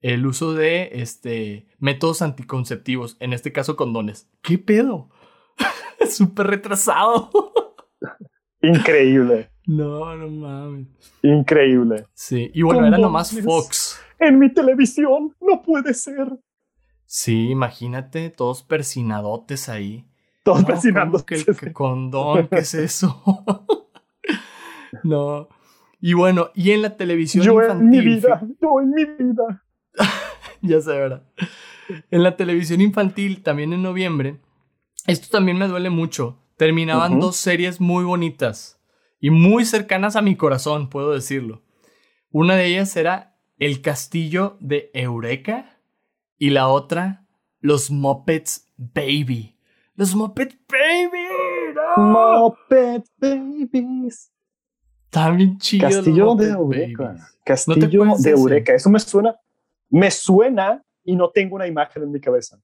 el 0.00 0.26
uso 0.26 0.54
de 0.54 0.90
este, 0.94 1.68
métodos 1.78 2.22
anticonceptivos, 2.22 3.16
en 3.20 3.32
este 3.32 3.52
caso 3.52 3.76
condones. 3.76 4.28
¿Qué 4.42 4.58
pedo? 4.58 5.10
Súper 6.16 6.46
retrasado. 6.48 7.30
Increíble, 8.62 9.50
no, 9.66 10.14
no 10.16 10.28
mames. 10.28 10.88
increíble. 11.22 12.06
Sí, 12.12 12.50
y 12.52 12.62
bueno, 12.62 12.86
era 12.86 12.98
nomás 12.98 13.38
Fox. 13.40 14.00
En 14.18 14.38
mi 14.38 14.52
televisión, 14.52 15.34
no 15.40 15.62
puede 15.62 15.94
ser. 15.94 16.28
Sí, 17.06 17.48
imagínate, 17.48 18.30
todos 18.30 18.62
persinadotes 18.62 19.68
ahí. 19.68 20.06
Todos 20.44 20.64
persinando. 20.64 21.24
¿Qué, 21.24 21.44
qué 21.44 21.72
condón? 21.72 22.48
¿Qué 22.48 22.58
es 22.58 22.74
eso? 22.74 23.22
no. 25.04 25.48
Y 26.00 26.14
bueno, 26.14 26.50
y 26.54 26.70
en 26.70 26.82
la 26.82 26.96
televisión 26.96 27.44
yo 27.44 27.60
infantil. 27.60 27.82
en 27.82 27.90
mi 27.90 28.00
vida, 28.00 28.42
yo 28.60 28.80
en 28.80 28.90
mi 28.90 29.04
vida. 29.04 29.64
ya 30.62 30.80
sé, 30.80 30.92
¿verdad? 30.92 31.22
En 32.10 32.22
la 32.22 32.36
televisión 32.36 32.80
infantil, 32.80 33.42
también 33.42 33.72
en 33.72 33.82
noviembre, 33.82 34.40
esto 35.10 35.28
también 35.30 35.58
me 35.58 35.68
duele 35.68 35.90
mucho. 35.90 36.38
Terminaban 36.56 37.20
dos 37.20 37.36
series 37.36 37.80
muy 37.80 38.04
bonitas 38.04 38.80
y 39.18 39.30
muy 39.30 39.64
cercanas 39.64 40.16
a 40.16 40.22
mi 40.22 40.36
corazón, 40.36 40.90
puedo 40.90 41.12
decirlo. 41.12 41.62
Una 42.30 42.54
de 42.54 42.66
ellas 42.66 42.96
era 42.96 43.36
El 43.58 43.82
Castillo 43.82 44.56
de 44.60 44.90
Eureka 44.94 45.78
y 46.38 46.50
la 46.50 46.68
otra, 46.68 47.26
Los 47.60 47.90
Muppets 47.90 48.72
Baby. 48.76 49.56
Los 49.94 50.14
Muppets 50.14 50.58
Baby. 50.68 51.74
¡no! 51.96 52.40
Muppet 52.40 53.04
Babies. 53.18 54.32
Chidos. 55.58 55.94
los 55.94 55.96
Castillo 55.96 56.34
de 56.34 56.48
Eureka. 56.50 57.04
Babies. 57.04 57.38
Castillo 57.44 58.04
de? 58.18 58.30
Eureka. 58.30 58.74
Eso 58.74 58.90
me 58.90 59.00
suena. 59.00 59.36
Me 59.88 60.10
suena 60.10 60.82
y 61.04 61.16
no 61.16 61.30
tengo 61.30 61.56
una 61.56 61.66
imagen 61.66 62.04
en 62.04 62.12
mi 62.12 62.20
cabeza. 62.20 62.60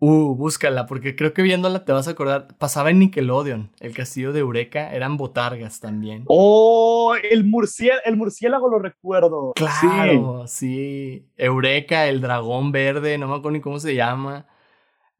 Uh, 0.00 0.32
búscala, 0.36 0.86
porque 0.86 1.16
creo 1.16 1.34
que 1.34 1.42
viéndola 1.42 1.84
te 1.84 1.90
vas 1.92 2.06
a 2.06 2.12
acordar. 2.12 2.46
Pasaba 2.56 2.90
en 2.90 3.00
Nickelodeon. 3.00 3.72
El 3.80 3.94
castillo 3.94 4.32
de 4.32 4.38
Eureka 4.40 4.92
eran 4.92 5.16
botargas 5.16 5.80
también. 5.80 6.22
Oh, 6.28 7.16
el, 7.20 7.42
murciélago, 7.44 8.00
el 8.04 8.16
murciélago 8.16 8.68
lo 8.70 8.78
recuerdo. 8.78 9.52
Claro, 9.56 10.46
sí. 10.46 11.28
Eureka, 11.36 12.06
el 12.06 12.20
dragón 12.20 12.70
verde, 12.70 13.18
no 13.18 13.26
me 13.26 13.32
acuerdo 13.34 13.50
ni 13.50 13.60
cómo 13.60 13.80
se 13.80 13.96
llama. 13.96 14.46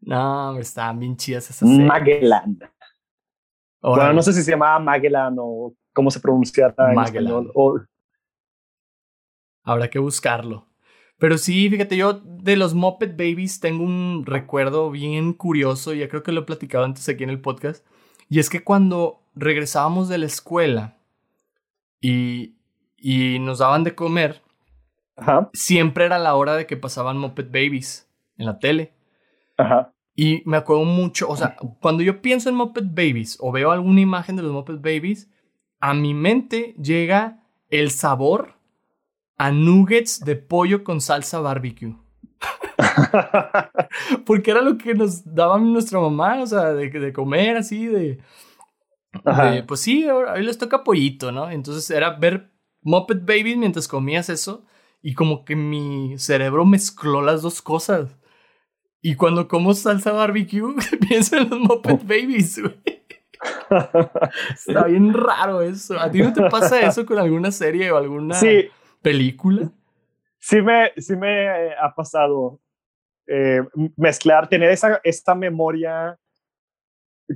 No, 0.00 0.50
hombre, 0.50 0.62
estaban 0.62 1.00
bien 1.00 1.16
chidas 1.16 1.50
esas 1.50 1.68
Sí. 1.68 1.74
series. 1.74 1.88
Magellan. 1.88 2.58
Bueno, 3.82 4.12
no 4.12 4.22
sé 4.22 4.32
si 4.32 4.42
se 4.44 4.52
llamaba 4.52 4.78
Magellan 4.78 5.34
o 5.40 5.74
cómo 5.92 6.08
se 6.12 6.20
pronunciara 6.20 6.72
en 6.90 6.94
Magellan. 6.94 7.24
español. 7.26 7.50
O- 7.56 7.80
Habrá 9.64 9.88
que 9.90 9.98
buscarlo. 9.98 10.67
Pero 11.18 11.36
sí, 11.36 11.68
fíjate, 11.68 11.96
yo 11.96 12.14
de 12.14 12.56
los 12.56 12.74
Muppet 12.74 13.12
Babies 13.12 13.60
tengo 13.60 13.84
un 13.84 14.24
recuerdo 14.24 14.90
bien 14.90 15.32
curioso, 15.32 15.92
ya 15.92 16.08
creo 16.08 16.22
que 16.22 16.32
lo 16.32 16.42
he 16.42 16.44
platicado 16.44 16.84
antes 16.84 17.08
aquí 17.08 17.24
en 17.24 17.30
el 17.30 17.40
podcast, 17.40 17.84
y 18.28 18.38
es 18.38 18.48
que 18.48 18.62
cuando 18.62 19.20
regresábamos 19.34 20.08
de 20.08 20.18
la 20.18 20.26
escuela 20.26 20.96
y, 22.00 22.54
y 22.96 23.38
nos 23.40 23.58
daban 23.58 23.82
de 23.84 23.94
comer, 23.94 24.42
Ajá, 25.16 25.50
siempre 25.52 26.04
era 26.04 26.18
la 26.18 26.36
hora 26.36 26.54
de 26.54 26.66
que 26.66 26.76
pasaban 26.76 27.18
Muppet 27.18 27.48
Babies 27.48 28.08
en 28.36 28.46
la 28.46 28.58
tele. 28.58 28.92
ajá. 29.56 29.92
Y 30.14 30.42
me 30.46 30.56
acuerdo 30.56 30.84
mucho, 30.84 31.28
o 31.28 31.36
sea, 31.36 31.56
cuando 31.80 32.02
yo 32.02 32.20
pienso 32.20 32.48
en 32.48 32.56
Muppet 32.56 32.86
Babies 32.88 33.36
o 33.40 33.52
veo 33.52 33.70
alguna 33.70 34.00
imagen 34.00 34.34
de 34.34 34.42
los 34.42 34.50
Muppet 34.50 34.76
Babies, 34.76 35.30
a 35.80 35.94
mi 35.94 36.12
mente 36.12 36.74
llega 36.74 37.44
el 37.70 37.92
sabor 37.92 38.57
a 39.38 39.50
nuggets 39.52 40.20
de 40.20 40.36
pollo 40.36 40.84
con 40.84 41.00
salsa 41.00 41.40
barbecue. 41.40 41.96
Porque 44.26 44.50
era 44.50 44.60
lo 44.60 44.76
que 44.76 44.94
nos 44.94 45.24
daba 45.24 45.58
nuestra 45.58 46.00
mamá, 46.00 46.42
o 46.42 46.46
sea, 46.46 46.72
de, 46.74 46.90
de 46.90 47.12
comer 47.12 47.56
así, 47.56 47.86
de, 47.86 48.18
de, 49.12 49.62
Pues 49.66 49.80
sí, 49.80 50.08
hoy 50.08 50.42
les 50.42 50.58
toca 50.58 50.84
pollito, 50.84 51.32
¿no? 51.32 51.50
Entonces 51.50 51.88
era 51.90 52.10
ver 52.10 52.50
Muppet 52.82 53.20
Babies 53.24 53.56
mientras 53.56 53.88
comías 53.88 54.28
eso 54.28 54.64
y 55.02 55.14
como 55.14 55.44
que 55.44 55.56
mi 55.56 56.18
cerebro 56.18 56.64
mezcló 56.64 57.22
las 57.22 57.42
dos 57.42 57.62
cosas. 57.62 58.16
Y 59.00 59.14
cuando 59.14 59.46
como 59.46 59.74
salsa 59.74 60.12
barbecue, 60.12 60.74
pienso 61.08 61.36
en 61.36 61.50
los 61.50 61.60
Muppet 61.60 62.02
Babies, 62.02 62.60
güey. 62.60 62.98
Está 64.50 64.84
bien 64.84 65.14
raro 65.14 65.62
eso. 65.62 65.98
¿A 65.98 66.10
ti 66.10 66.20
no 66.20 66.32
te 66.32 66.42
pasa 66.50 66.80
eso 66.80 67.06
con 67.06 67.18
alguna 67.18 67.52
serie 67.52 67.92
o 67.92 67.96
alguna 67.96 68.34
Sí, 68.34 68.68
película? 69.02 69.70
sí 70.38 70.62
me, 70.62 70.92
sí 70.96 71.16
me 71.16 71.74
ha 71.74 71.92
pasado 71.94 72.60
eh, 73.26 73.60
mezclar, 73.96 74.48
tener 74.48 74.70
esa, 74.70 75.00
esta 75.04 75.34
memoria, 75.34 76.18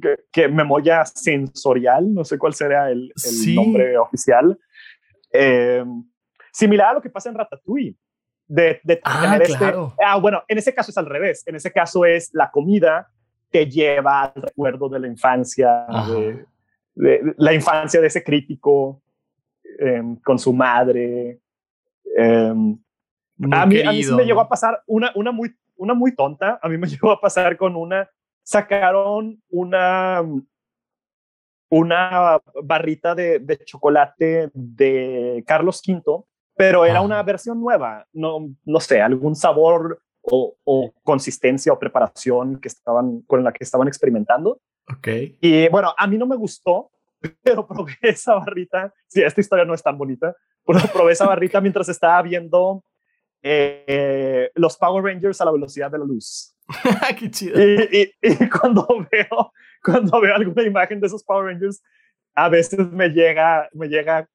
que, 0.01 0.17
que 0.33 0.49
memoria 0.49 1.05
sensorial, 1.05 2.13
no 2.15 2.25
sé 2.25 2.39
cuál 2.39 2.55
será 2.55 2.91
el, 2.91 3.13
el 3.15 3.21
Sí. 3.21 3.55
nombre 3.55 3.99
oficial, 3.99 4.59
eh, 5.33 5.85
similar 6.53 6.89
a 6.91 6.95
lo 6.95 7.03
que 7.03 7.11
pasa 7.11 7.29
en 7.29 7.35
Ratatouille. 7.37 7.97
De, 8.47 8.81
de 8.85 9.01
Ah, 9.05 9.21
tener 9.23 9.43
este- 9.43 9.57
claro. 9.59 9.95
ah, 10.05 10.17
bueno, 10.17 10.43
en 10.49 10.59
ese 10.59 10.75
caso 10.75 10.91
es 10.91 10.99
al 10.99 11.07
revés. 11.07 11.43
En 11.47 11.55
ese 11.57 11.71
caso 11.73 12.05
es 12.05 12.31
la 12.35 12.51
comida 12.51 13.09
te 13.51 13.67
lleva 13.67 14.23
al 14.25 14.43
recuerdo 14.43 14.89
de 14.89 14.99
la 15.01 15.07
infancia, 15.09 15.87
de, 16.09 16.47
de 16.95 17.35
la 17.37 17.53
infancia 17.55 18.01
de 18.01 18.07
ese 18.09 18.23
crítico 18.25 19.03
em, 19.79 20.17
con 20.17 20.39
su 20.39 20.53
madre. 20.53 21.39
Em, 22.17 22.79
a, 23.51 23.67
mí, 23.67 23.81
a 23.81 23.93
me 24.17 24.25
llegó 24.25 24.41
a 24.41 24.49
pasar 24.49 24.83
una, 24.87 25.13
una, 25.15 25.33
muy, 25.33 25.55
una 25.77 25.95
muy 25.95 26.15
tonta. 26.15 26.59
A 26.63 26.69
mí 26.69 26.79
me 26.79 26.87
llegó 26.89 27.11
a 27.11 27.21
pasar 27.21 27.57
con 27.57 27.77
una. 27.77 28.09
Sacaron 28.43 29.41
una. 29.51 30.23
Una 31.71 32.39
barrita 32.63 33.15
de, 33.15 33.39
de 33.39 33.57
chocolate 33.65 34.51
de 34.53 35.43
Carlos 35.47 35.81
V, 35.87 36.23
pero 36.55 36.85
era 36.85 36.99
Ah. 36.99 37.03
una 37.03 37.23
versión 37.23 37.59
nueva. 37.63 38.07
No, 38.13 38.51
no 38.67 38.79
sé, 38.79 39.01
algún 39.01 39.35
sabor 39.35 40.03
o, 40.21 40.55
o 40.65 40.93
consistencia 41.03 41.73
o 41.73 41.79
preparación 41.79 42.61
que 42.61 42.69
estaban, 42.69 43.23
con 43.23 43.43
la 43.43 43.53
que 43.53 43.65
estaban 43.65 43.89
experimentando. 43.89 44.61
Ok. 44.87 45.09
Y 45.41 45.67
bueno, 45.71 45.95
a 45.97 46.07
mí 46.07 46.19
no 46.19 46.27
me 46.27 46.37
gustó, 46.37 46.91
pero 47.43 47.67
probé 47.67 47.97
esa 48.03 48.35
barrita. 48.35 48.93
Sí, 49.07 49.23
esta 49.23 49.41
historia 49.41 49.65
no 49.65 49.75
es 49.75 49.83
tan 49.83 49.97
bonita, 49.99 50.35
pero 50.67 50.79
probé 50.93 51.13
esa 51.13 51.27
barrita 51.27 51.61
mientras 51.61 51.89
estaba 51.89 52.21
viendo 52.23 52.85
eh, 53.43 54.51
los 54.55 54.77
Power 54.77 55.05
Rangers 55.05 55.41
a 55.41 55.45
la 55.45 55.53
velocidad 55.53 55.91
de 55.91 55.99
la 55.99 56.05
luz. 56.05 56.55
Qué 57.19 57.31
chido. 57.31 57.61
Y, 57.61 58.13
y- 58.23 58.33
y 58.33 58.49
cuando 58.49 58.87
veo, 59.11 59.53
cuando 59.83 60.21
veo 60.21 60.35
alguna 60.35 60.63
imagen 60.63 61.01
de 61.01 61.07
esos 61.09 61.25
Power 61.25 61.47
Rangers, 61.47 61.83
a 62.35 62.49
veces 62.49 62.79
me 62.91 63.09
llega, 63.09 63.69
me 63.73 63.89
llega 63.89 64.29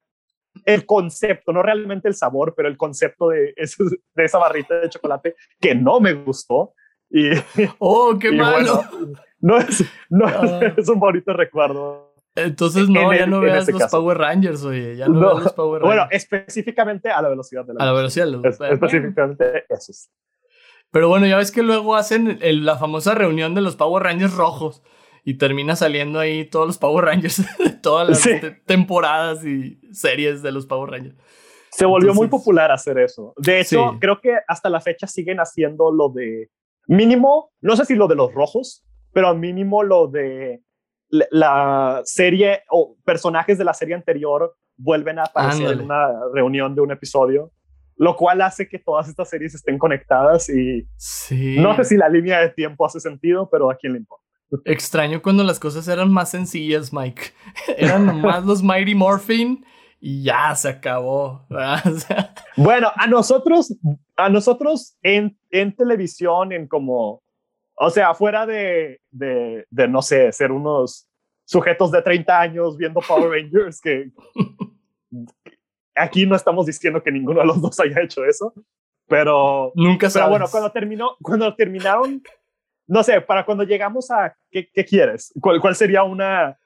el 0.64 0.84
concepto, 0.86 1.52
no 1.52 1.62
realmente 1.62 2.08
el 2.08 2.14
sabor, 2.14 2.54
pero 2.56 2.68
el 2.68 2.76
concepto 2.76 3.28
de, 3.30 3.54
esos- 3.56 3.92
de 4.14 4.24
esa 4.24 4.38
barrita 4.38 4.78
de 4.80 4.88
chocolate 4.90 5.36
que 5.60 5.74
no 5.74 6.00
me 6.00 6.12
gustó. 6.12 6.74
Y, 7.10 7.30
Oh, 7.78 8.18
qué 8.20 8.28
y 8.28 8.36
malo. 8.36 8.82
bueno, 8.90 9.12
no 9.40 9.56
es, 9.56 9.82
no 10.10 10.26
Ah. 10.26 10.60
es 10.76 10.88
un 10.90 11.00
bonito 11.00 11.32
recuerdo. 11.32 12.07
Entonces 12.44 12.88
no, 12.88 13.12
en 13.12 13.18
ya 13.18 13.24
el- 13.24 13.30
no 13.30 13.40
veas 13.40 13.62
ese 13.64 13.72
los 13.72 13.80
caso. 13.82 13.98
Power 13.98 14.18
Rangers, 14.18 14.62
oye. 14.64 14.96
Ya 14.96 15.06
no, 15.08 15.20
No. 15.20 15.28
veas 15.34 15.44
los 15.44 15.52
Power 15.54 15.82
Bueno, 15.82 16.02
Rangers. 16.02 16.24
específicamente 16.24 17.10
a 17.10 17.20
la 17.22 17.28
velocidad 17.28 17.64
de 17.64 17.74
la 17.74 17.82
a 17.82 17.86
la 17.86 17.92
velocidad. 17.92 18.26
Es- 18.44 18.58
Bueno. 18.58 18.74
específicamente 18.74 19.64
esos. 19.68 20.10
Pero 20.90 21.08
bueno, 21.08 21.26
ya 21.26 21.36
ves 21.36 21.50
que 21.52 21.62
luego 21.62 21.96
hacen 21.96 22.38
el- 22.40 22.64
la 22.64 22.76
famosa 22.78 23.14
reunión 23.14 23.54
de 23.54 23.60
los 23.60 23.76
Power 23.76 24.02
Rangers 24.04 24.34
rojos 24.34 24.82
y 25.24 25.34
termina 25.34 25.76
saliendo 25.76 26.18
ahí 26.18 26.44
todos 26.46 26.66
los 26.66 26.78
Power 26.78 27.04
Rangers 27.04 27.36
de 27.58 27.70
todas 27.70 28.08
las 28.08 28.20
Sí. 28.20 28.40
te- 28.40 28.50
temporadas 28.52 29.44
y 29.44 29.78
series 29.92 30.42
de 30.42 30.52
los 30.52 30.66
Power 30.66 30.90
Rangers. 30.90 31.16
Se 31.70 31.84
volvió 31.84 32.14
muy 32.14 32.24
Entonces- 32.24 32.40
popular 32.46 32.70
hacer 32.72 32.98
eso. 32.98 33.34
De 33.36 33.60
hecho, 33.60 33.90
Sí. 33.92 33.98
creo 34.00 34.20
que 34.20 34.32
hasta 34.48 34.70
la 34.70 34.80
fecha 34.80 35.06
siguen 35.06 35.38
haciendo 35.38 35.92
lo 35.92 36.08
de 36.08 36.50
mínimo, 36.86 37.50
no 37.60 37.76
sé 37.76 37.84
si 37.84 37.94
lo 37.94 38.08
de 38.08 38.14
los 38.16 38.32
rojos, 38.32 38.82
pero 39.12 39.34
mínimo 39.34 39.82
lo 39.82 40.06
de 40.08 40.62
la, 41.10 42.02
serie 42.04 42.62
o 42.70 42.96
personajes 43.04 43.58
de 43.58 43.64
la 43.64 43.74
serie 43.74 43.94
anterior 43.94 44.54
vuelven 44.76 45.18
a 45.18 45.24
aparecer 45.24 45.62
Ándale. 45.66 45.80
en 45.80 45.84
una 45.86 46.08
reunión 46.34 46.74
de 46.74 46.80
un 46.80 46.90
episodio, 46.92 47.52
lo 47.96 48.14
cual 48.16 48.40
hace 48.42 48.68
que 48.68 48.78
todas 48.78 49.08
estas 49.08 49.28
series 49.28 49.54
estén 49.54 49.78
conectadas 49.78 50.48
y 50.48 50.86
Sí. 50.96 51.56
no 51.58 51.74
sé 51.76 51.84
si 51.84 51.96
la 51.96 52.08
línea 52.08 52.40
de 52.40 52.50
tiempo 52.50 52.86
hace 52.86 53.00
sentido, 53.00 53.48
pero 53.50 53.70
a 53.70 53.76
quién 53.76 53.94
le 53.94 53.98
importa. 54.00 54.24
Extraño 54.64 55.20
cuando 55.20 55.44
las 55.44 55.58
cosas 55.60 55.86
eran 55.88 56.10
más 56.12 56.30
sencillas, 56.30 56.92
Mike. 56.92 57.22
Eran 57.76 58.06
nomás 58.06 58.44
los 58.46 58.62
Mighty 58.62 58.94
Morphin 58.94 59.62
y 60.00 60.22
ya 60.22 60.54
se 60.54 60.68
acabó. 60.68 61.44
¿verdad? 61.50 61.80
O 61.86 61.98
sea, 61.98 62.34
Bueno, 62.56 62.88
a 62.96 63.06
nosotros, 63.08 63.76
a 64.16 64.28
nosotros 64.30 64.96
en, 65.02 65.36
en 65.50 65.74
televisión, 65.76 66.52
en 66.52 66.66
como, 66.66 67.22
o 67.80 67.90
sea, 67.90 68.14
fuera 68.14 68.46
de, 68.46 69.00
de, 69.10 69.66
de, 69.70 69.88
no 69.88 70.02
sé, 70.02 70.32
ser 70.32 70.52
unos 70.52 71.08
sujetos 71.44 71.90
de 71.90 72.02
30 72.02 72.40
años 72.40 72.76
viendo 72.76 73.00
Power 73.00 73.30
Rangers, 73.30 73.80
que 73.80 74.10
aquí 75.94 76.26
no 76.26 76.36
estamos 76.36 76.66
diciendo 76.66 77.02
que 77.02 77.10
ninguno 77.10 77.40
de 77.40 77.46
los 77.46 77.60
dos 77.60 77.78
haya 77.80 78.00
hecho 78.02 78.24
eso, 78.24 78.52
pero, 79.06 79.72
nunca 79.74 80.00
pero 80.06 80.10
sabes. 80.10 80.30
bueno, 80.30 80.46
cuando 80.50 80.70
terminó, 80.72 81.16
cuando 81.22 81.54
terminaron, 81.56 82.22
no 82.86 83.02
sé, 83.02 83.20
para 83.20 83.44
cuando 83.44 83.64
llegamos 83.64 84.10
a, 84.10 84.36
¿qué, 84.50 84.68
qué 84.72 84.84
quieres? 84.84 85.32
¿Cuál, 85.40 85.60
¿Cuál 85.60 85.74
sería 85.74 86.02
una, 86.04 86.58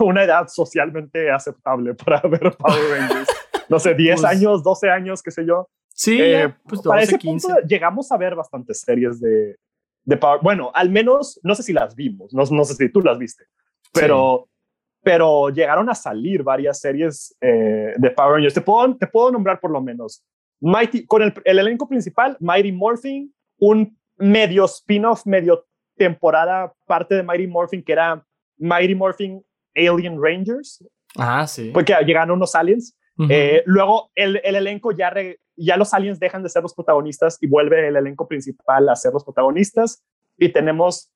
una 0.00 0.24
edad 0.24 0.48
socialmente 0.48 1.30
aceptable 1.30 1.94
para 1.94 2.20
ver 2.22 2.56
Power 2.56 2.90
Rangers? 2.90 3.28
No 3.68 3.78
sé, 3.78 3.94
10 3.96 4.20
Pues- 4.20 4.30
años, 4.32 4.62
12 4.62 4.90
años, 4.90 5.22
qué 5.22 5.30
sé 5.30 5.46
yo. 5.46 5.68
Sí, 5.98 6.20
Eh, 6.20 6.52
pues 6.68 6.82
para 6.82 7.00
12, 7.00 7.04
ese 7.12 7.18
15. 7.18 7.46
punto 7.48 7.62
llegamos 7.66 8.12
a 8.12 8.18
ver 8.18 8.34
bastantes 8.34 8.80
series 8.80 9.18
de, 9.18 9.56
de 10.06 10.16
Power. 10.16 10.40
Bueno, 10.42 10.70
al 10.72 10.88
menos, 10.88 11.38
no 11.42 11.54
sé 11.54 11.62
si 11.62 11.74
las 11.74 11.94
vimos, 11.94 12.32
no, 12.32 12.44
no 12.50 12.64
sé 12.64 12.74
si 12.74 12.90
tú 12.90 13.02
las 13.02 13.18
viste, 13.18 13.44
pero, 13.92 14.48
pero 15.02 15.50
llegaron 15.50 15.90
a 15.90 15.94
salir 15.94 16.42
varias 16.42 16.80
series 16.80 17.36
eh, 17.42 17.92
de 17.96 18.10
Power 18.12 18.36
Rangers. 18.36 18.54
Te 18.54 18.62
puedo, 18.62 18.96
te 18.96 19.06
puedo 19.06 19.30
nombrar 19.30 19.60
por 19.60 19.70
lo 19.70 19.82
menos. 19.82 20.24
Mighty, 20.60 21.04
con 21.04 21.22
el, 21.22 21.34
el 21.44 21.58
elenco 21.58 21.86
principal, 21.86 22.38
Mighty 22.40 22.72
Morphin, 22.72 23.34
un 23.58 23.98
medio 24.16 24.64
spin-off, 24.64 25.26
medio 25.26 25.66
temporada, 25.96 26.72
parte 26.86 27.14
de 27.16 27.22
Mighty 27.22 27.46
Morphin, 27.46 27.82
que 27.82 27.92
era 27.92 28.24
Mighty 28.56 28.94
Morphin 28.94 29.42
Alien 29.74 30.18
Rangers. 30.22 30.82
Ah, 31.16 31.46
sí. 31.46 31.70
Porque 31.74 31.94
llegaron 32.06 32.30
unos 32.36 32.54
aliens. 32.54 32.96
Eh, 33.30 33.62
luego 33.64 34.10
el, 34.14 34.40
el 34.44 34.56
elenco 34.56 34.92
ya, 34.92 35.10
ya 35.56 35.76
los 35.76 35.92
aliens 35.94 36.20
dejan 36.20 36.42
de 36.42 36.48
ser 36.48 36.62
los 36.62 36.74
protagonistas 36.74 37.38
y 37.40 37.46
vuelve 37.46 37.88
el 37.88 37.96
elenco 37.96 38.28
principal 38.28 38.88
a 38.88 38.96
ser 38.96 39.12
los 39.12 39.24
protagonistas. 39.24 40.04
Y 40.36 40.50
tenemos, 40.50 41.10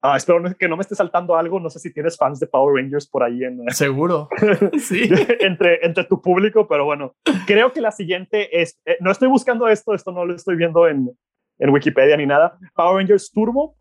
ah, 0.00 0.16
espero 0.16 0.42
que 0.58 0.68
no 0.68 0.76
me 0.76 0.82
esté 0.82 0.94
saltando 0.94 1.36
algo, 1.36 1.60
no 1.60 1.70
sé 1.70 1.78
si 1.78 1.92
tienes 1.92 2.16
fans 2.16 2.40
de 2.40 2.46
Power 2.46 2.82
Rangers 2.82 3.06
por 3.06 3.22
ahí 3.22 3.44
en... 3.44 3.62
Seguro, 3.70 4.28
sí. 4.78 5.08
entre, 5.40 5.84
entre 5.84 6.04
tu 6.04 6.20
público, 6.20 6.66
pero 6.66 6.84
bueno, 6.84 7.14
creo 7.46 7.72
que 7.72 7.80
la 7.80 7.92
siguiente 7.92 8.60
es, 8.60 8.80
eh, 8.84 8.96
no 9.00 9.10
estoy 9.10 9.28
buscando 9.28 9.68
esto, 9.68 9.94
esto 9.94 10.12
no 10.12 10.24
lo 10.24 10.34
estoy 10.34 10.56
viendo 10.56 10.88
en, 10.88 11.16
en 11.58 11.70
Wikipedia 11.70 12.16
ni 12.16 12.26
nada. 12.26 12.58
Power 12.74 12.96
Rangers 12.96 13.30
Turbo. 13.30 13.76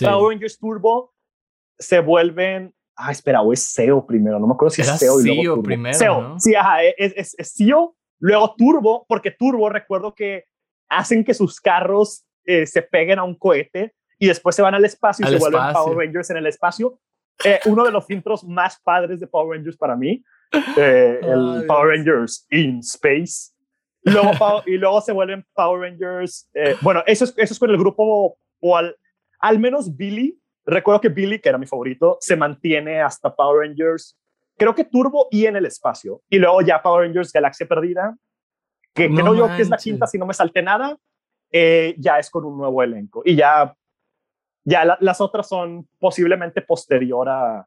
Power 0.00 0.32
Rangers 0.32 0.58
Turbo 0.58 1.12
se 1.78 1.98
vuelven 1.98 2.74
ah, 3.00 3.10
espera, 3.10 3.40
o 3.40 3.52
es 3.52 3.62
SEO 3.62 4.06
primero, 4.06 4.38
no 4.38 4.46
me 4.46 4.54
acuerdo 4.54 4.70
si 4.70 4.82
es 4.82 4.88
SEO 4.88 5.20
y 5.20 5.24
luego 5.24 5.42
Turbo. 5.42 5.62
primero, 5.62 5.94
SEO, 5.94 6.38
sí, 6.38 6.54
ajá, 6.54 6.82
es, 6.84 7.34
es, 7.36 7.52
SEO, 7.52 7.96
luego 8.20 8.54
Turbo, 8.56 9.04
porque 9.08 9.30
Turbo 9.32 9.68
recuerdo 9.68 10.14
que 10.14 10.44
hacen 10.88 11.24
que 11.24 11.34
sus 11.34 11.60
carros 11.60 12.24
eh, 12.44 12.66
se 12.66 12.82
peguen 12.82 13.18
a 13.18 13.24
un 13.24 13.34
cohete 13.36 13.94
y 14.18 14.26
después 14.26 14.54
se 14.54 14.62
van 14.62 14.74
al 14.74 14.84
espacio 14.84 15.26
y 15.26 15.30
se 15.30 15.38
vuelven 15.38 15.72
Power 15.72 15.96
Rangers 15.96 16.30
en 16.30 16.36
el 16.36 16.46
espacio. 16.46 17.00
Eh, 17.44 17.58
uno 17.64 17.84
de 17.84 17.90
los 17.90 18.08
intros 18.10 18.44
más 18.44 18.78
padres 18.80 19.18
de 19.18 19.26
Power 19.26 19.56
Rangers 19.56 19.76
para 19.76 19.96
mí, 19.96 20.22
eh, 20.76 21.20
el 21.22 21.64
Power 21.66 21.96
Rangers 21.96 22.46
in 22.50 22.80
Space. 22.80 23.52
Luego, 24.02 24.32
y 24.66 24.76
luego 24.76 25.00
se 25.00 25.12
vuelven 25.12 25.44
Power 25.54 25.80
Rangers. 25.80 26.50
bueno, 26.82 27.02
eso 27.06 27.24
es, 27.24 27.34
eso 27.36 27.54
es 27.54 27.58
con 27.58 27.70
el 27.70 27.78
grupo, 27.78 28.38
o 28.60 28.76
al, 28.76 28.96
al 29.40 29.58
menos 29.58 29.96
Billy 29.96 30.40
Recuerdo 30.70 31.00
que 31.00 31.08
Billy, 31.08 31.40
que 31.40 31.48
era 31.48 31.58
mi 31.58 31.66
favorito, 31.66 32.18
se 32.20 32.36
mantiene 32.36 33.00
hasta 33.00 33.34
Power 33.34 33.66
Rangers, 33.66 34.16
creo 34.60 34.74
que 34.74 34.84
Turbo 34.84 35.26
y 35.30 35.46
en 35.46 35.56
el 35.56 35.64
espacio. 35.64 36.20
Y 36.28 36.38
luego 36.38 36.60
ya 36.60 36.82
Power 36.82 37.06
Rangers 37.06 37.32
Galaxia 37.32 37.66
Perdida, 37.66 38.14
que 38.94 39.08
creo 39.08 39.34
yo 39.34 39.46
que 39.56 39.62
es 39.62 39.70
la 39.70 39.78
quinta, 39.78 40.06
si 40.06 40.18
no 40.18 40.26
me 40.26 40.34
salté 40.34 40.60
nada, 40.60 40.98
eh, 41.50 41.94
ya 41.96 42.18
es 42.18 42.28
con 42.28 42.44
un 42.44 42.58
nuevo 42.58 42.82
elenco. 42.82 43.22
Y 43.24 43.36
ya, 43.36 43.74
ya 44.64 44.98
las 45.00 45.20
otras 45.22 45.48
son 45.48 45.88
posiblemente 45.98 46.60
posterior 46.60 47.26
a, 47.30 47.66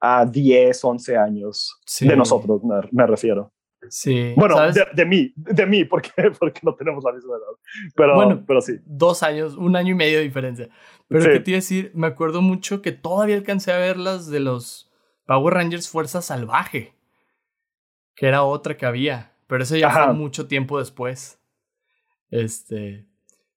a 0.00 0.24
10, 0.24 0.82
11 0.82 1.16
años 1.18 1.78
de 2.00 2.16
nosotros, 2.16 2.62
me 2.90 3.06
refiero. 3.06 3.52
Sí. 3.90 4.32
Bueno, 4.34 4.56
de, 4.94 5.04
mí, 5.04 5.30
de 5.36 5.66
mí, 5.66 5.84
porque, 5.84 6.10
porque 6.40 6.60
no 6.62 6.74
tenemos 6.74 7.04
la 7.04 7.12
misma 7.12 7.36
edad. 7.36 7.92
Pero, 7.94 8.14
bueno, 8.14 8.44
pero 8.46 8.62
sí. 8.62 8.78
Dos 8.86 9.22
años, 9.22 9.56
un 9.56 9.76
año 9.76 9.92
y 9.92 9.96
medio 9.96 10.18
de 10.18 10.24
diferencia. 10.24 10.70
Pero 11.06 11.22
sí. 11.24 11.30
que 11.30 11.40
te 11.40 11.50
iba 11.50 11.56
a 11.56 11.60
decir, 11.60 11.92
me 11.94 12.06
acuerdo 12.06 12.40
mucho 12.40 12.80
que 12.80 12.92
todavía 12.92 13.36
alcancé 13.36 13.72
a 13.72 13.78
ver 13.78 13.98
las 13.98 14.28
de 14.28 14.40
los 14.40 14.87
Power 15.28 15.52
Rangers 15.52 15.90
Fuerza 15.90 16.22
Salvaje, 16.22 16.94
que 18.16 18.26
era 18.26 18.44
otra 18.44 18.78
que 18.78 18.86
había. 18.86 19.34
Pero 19.46 19.62
eso 19.62 19.76
ya 19.76 19.90
fue 19.90 20.14
mucho 20.14 20.48
tiempo 20.48 20.78
después. 20.78 21.38
Este. 22.30 23.06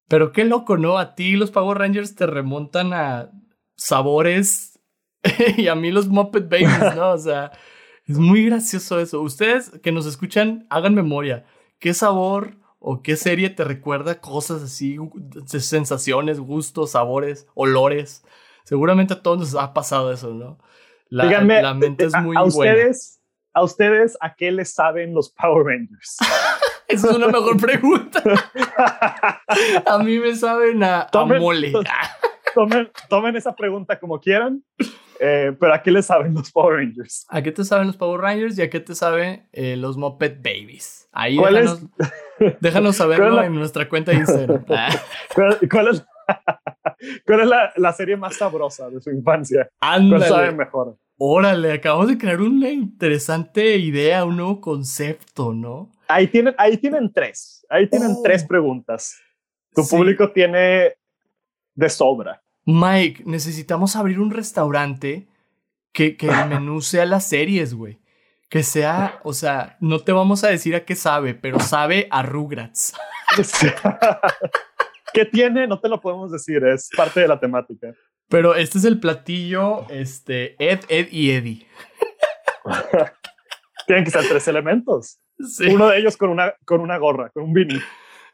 Pero 0.10 0.34
qué 0.34 0.44
loco, 0.44 0.76
¿no? 0.76 0.98
A 0.98 1.16
ti 1.16 1.38
los 1.38 1.50
Power 1.50 1.78
Rangers 1.78 2.14
te 2.14 2.26
remontan 2.28 2.92
a 2.92 3.32
sabores 3.78 4.82
y 5.58 5.70
a 5.70 5.76
mí 5.76 5.92
los 5.92 6.10
Muppet 6.10 6.50
Babies, 6.50 6.94
¿no? 6.94 7.12
O 7.12 7.18
sea. 7.18 7.54
Es 8.06 8.18
muy 8.18 8.48
gracioso 8.48 9.00
eso. 9.00 9.22
Ustedes 9.22 9.70
que 9.82 9.94
nos 9.94 10.06
escuchan, 10.06 10.68
hagan 10.70 10.94
memoria. 10.94 11.46
¿Qué 11.80 11.94
sabor 11.94 12.58
o 12.80 13.02
qué 13.02 13.16
serie 13.16 13.50
te 13.50 13.64
recuerda 13.64 14.20
cosas 14.20 14.62
así, 14.62 14.98
sensaciones, 15.46 16.42
gustos, 16.42 16.92
sabores, 16.92 17.48
olores? 17.54 18.26
Seguramente 18.66 19.14
a 19.14 19.22
todos 19.22 19.40
nos 19.40 19.56
ha 19.56 19.74
pasado 19.74 20.12
eso, 20.12 20.34
¿no? 20.34 20.58
La, 21.12 21.26
Díganme, 21.26 21.62
la 21.62 21.74
mente 21.74 22.06
es 22.06 22.16
muy 22.22 22.38
a, 22.38 22.44
ustedes, 22.44 23.22
¿A 23.54 23.64
ustedes 23.64 24.18
a 24.22 24.34
qué 24.34 24.50
les 24.50 24.74
saben 24.74 25.14
los 25.14 25.30
Power 25.30 25.66
Rangers? 25.66 26.18
Esa 26.88 27.10
es 27.10 27.16
una 27.16 27.28
mejor 27.28 27.60
pregunta. 27.60 28.24
a 29.86 29.98
mí 30.00 30.20
me 30.20 30.34
saben 30.36 30.82
a, 30.84 31.10
mole. 31.38 31.74
tomen, 32.56 32.90
tomen 33.10 33.36
esa 33.36 33.54
pregunta 33.54 34.00
como 34.00 34.20
quieran. 34.22 34.64
Eh, 35.20 35.56
pero 35.60 35.74
¿a 35.74 35.84
qué 35.84 35.92
le 35.92 36.02
saben 36.02 36.34
los 36.34 36.52
Power 36.52 36.78
Rangers? 36.78 37.26
¿A 37.30 37.42
qué 37.42 37.52
te 37.52 37.64
saben 37.66 37.88
los 37.88 37.98
Power 37.98 38.22
Rangers 38.22 38.58
y 38.58 38.62
a 38.62 38.70
qué 38.70 38.80
te 38.80 38.96
saben 38.96 39.48
eh, 39.52 39.76
los 39.76 39.98
Muppet 39.98 40.38
Babies? 40.38 41.10
Ahí 41.12 41.38
déjanos, 41.38 41.84
déjanos 42.62 42.96
saberlo 42.96 43.44
en 43.44 43.54
nuestra 43.54 43.88
cuenta 43.88 44.12
de 44.12 44.18
Instagram. 44.18 44.66
¿Cuál, 45.70 45.88
es, 45.90 46.06
cuál 47.26 47.42
es 47.42 47.48
la, 47.48 47.74
la, 47.76 47.94
serie 47.94 48.18
más 48.18 48.36
sabrosa 48.38 48.90
de 48.90 49.02
su 49.02 49.10
infancia? 49.12 49.70
Ándale. 49.80 50.28
¿Cuál 50.28 50.30
sabe 50.30 50.52
mejor? 50.52 50.98
Órale, 51.18 51.74
acabamos 51.74 52.08
de 52.08 52.18
crear 52.18 52.42
una 52.42 52.70
interesante 52.70 53.78
idea, 53.78 54.26
un 54.26 54.38
nuevo 54.38 54.60
concepto, 54.60 55.54
¿no? 55.54 55.92
Ahí 56.08 56.28
tienen, 56.28 56.56
ahí 56.58 56.78
tienen 56.78 57.14
tres. 57.14 57.66
Ahí 57.70 57.88
tienen 57.88 58.16
oh. 58.18 58.22
tres 58.24 58.44
preguntas. 58.44 59.22
Tu 59.76 59.88
público 59.88 60.32
tiene 60.32 60.96
de 61.76 61.90
sobra. 61.90 62.42
Mike, 62.66 63.24
necesitamos 63.26 63.96
abrir 63.96 64.20
un 64.20 64.32
restaurante 64.32 65.28
que, 65.92 66.18
que 66.18 66.28
el 66.28 66.34
menú 66.50 66.82
sea 66.82 67.06
las 67.06 67.28
series, 67.28 67.74
güey. 67.74 68.00
Que 68.50 68.64
sea, 68.64 69.20
o 69.24 69.34
sea, 69.34 69.78
no 69.80 70.00
te 70.00 70.12
vamos 70.12 70.44
a 70.44 70.50
decir 70.50 70.76
a 70.76 70.86
qué 70.86 70.96
sabe, 70.96 71.36
pero 71.36 71.60
sabe 71.60 72.08
a 72.10 72.24
Rugrats. 72.24 72.94
¿Qué 75.14 75.26
tiene? 75.26 75.68
No 75.68 75.80
te 75.80 75.90
lo 75.90 76.00
podemos 76.00 76.32
decir, 76.32 76.64
es 76.66 76.90
parte 76.96 77.20
de 77.20 77.28
la 77.28 77.40
temática. 77.40 77.94
Pero 78.28 78.56
este 78.56 78.78
es 78.78 78.86
el 78.86 79.00
platillo, 79.00 79.90
este, 79.90 80.56
Ed, 80.58 80.82
Ed 80.88 81.08
y 81.12 81.32
Eddie. 81.32 81.68
Tienen 83.88 84.06
que 84.06 84.12
ser 84.12 84.26
tres 84.28 84.48
elementos. 84.48 85.20
Uno 85.70 85.90
de 85.90 85.98
ellos 85.98 86.16
con 86.16 86.30
una, 86.30 86.54
con 86.66 86.82
una 86.82 86.98
gorra, 86.98 87.30
con 87.30 87.44
un 87.44 87.54
vinil. 87.54 87.82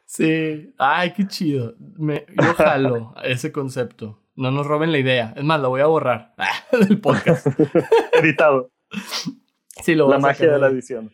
Sí, 0.04 0.72
ay, 0.78 1.12
qué 1.12 1.26
chido. 1.26 1.74
Me, 1.78 2.26
yo 2.28 2.54
jalo 2.54 3.14
ese 3.24 3.52
concepto. 3.52 4.22
No 4.36 4.50
nos 4.50 4.66
roben 4.66 4.92
la 4.92 4.98
idea. 4.98 5.34
Es 5.36 5.42
más, 5.42 5.60
lo 5.60 5.70
voy 5.70 5.80
a 5.80 5.86
borrar 5.86 6.34
del 6.72 7.00
podcast. 7.00 7.46
Editado. 8.12 8.70
Sí, 9.82 9.94
lo 9.94 10.08
La 10.08 10.18
magia 10.18 10.52
de 10.52 10.58
la 10.58 10.68
edición. 10.68 11.12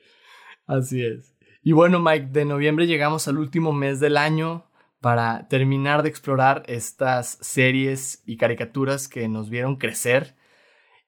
Así 0.66 1.04
es. 1.04 1.34
Y 1.62 1.72
bueno, 1.72 2.00
Mike, 2.00 2.28
de 2.30 2.44
noviembre 2.44 2.86
llegamos 2.86 3.26
al 3.26 3.38
último 3.38 3.72
mes 3.72 3.98
del 3.98 4.18
año 4.18 4.66
para 5.04 5.48
terminar 5.48 6.02
de 6.02 6.08
explorar 6.08 6.62
estas 6.66 7.36
series 7.42 8.22
y 8.24 8.38
caricaturas 8.38 9.06
que 9.06 9.28
nos 9.28 9.50
vieron 9.50 9.76
crecer. 9.76 10.34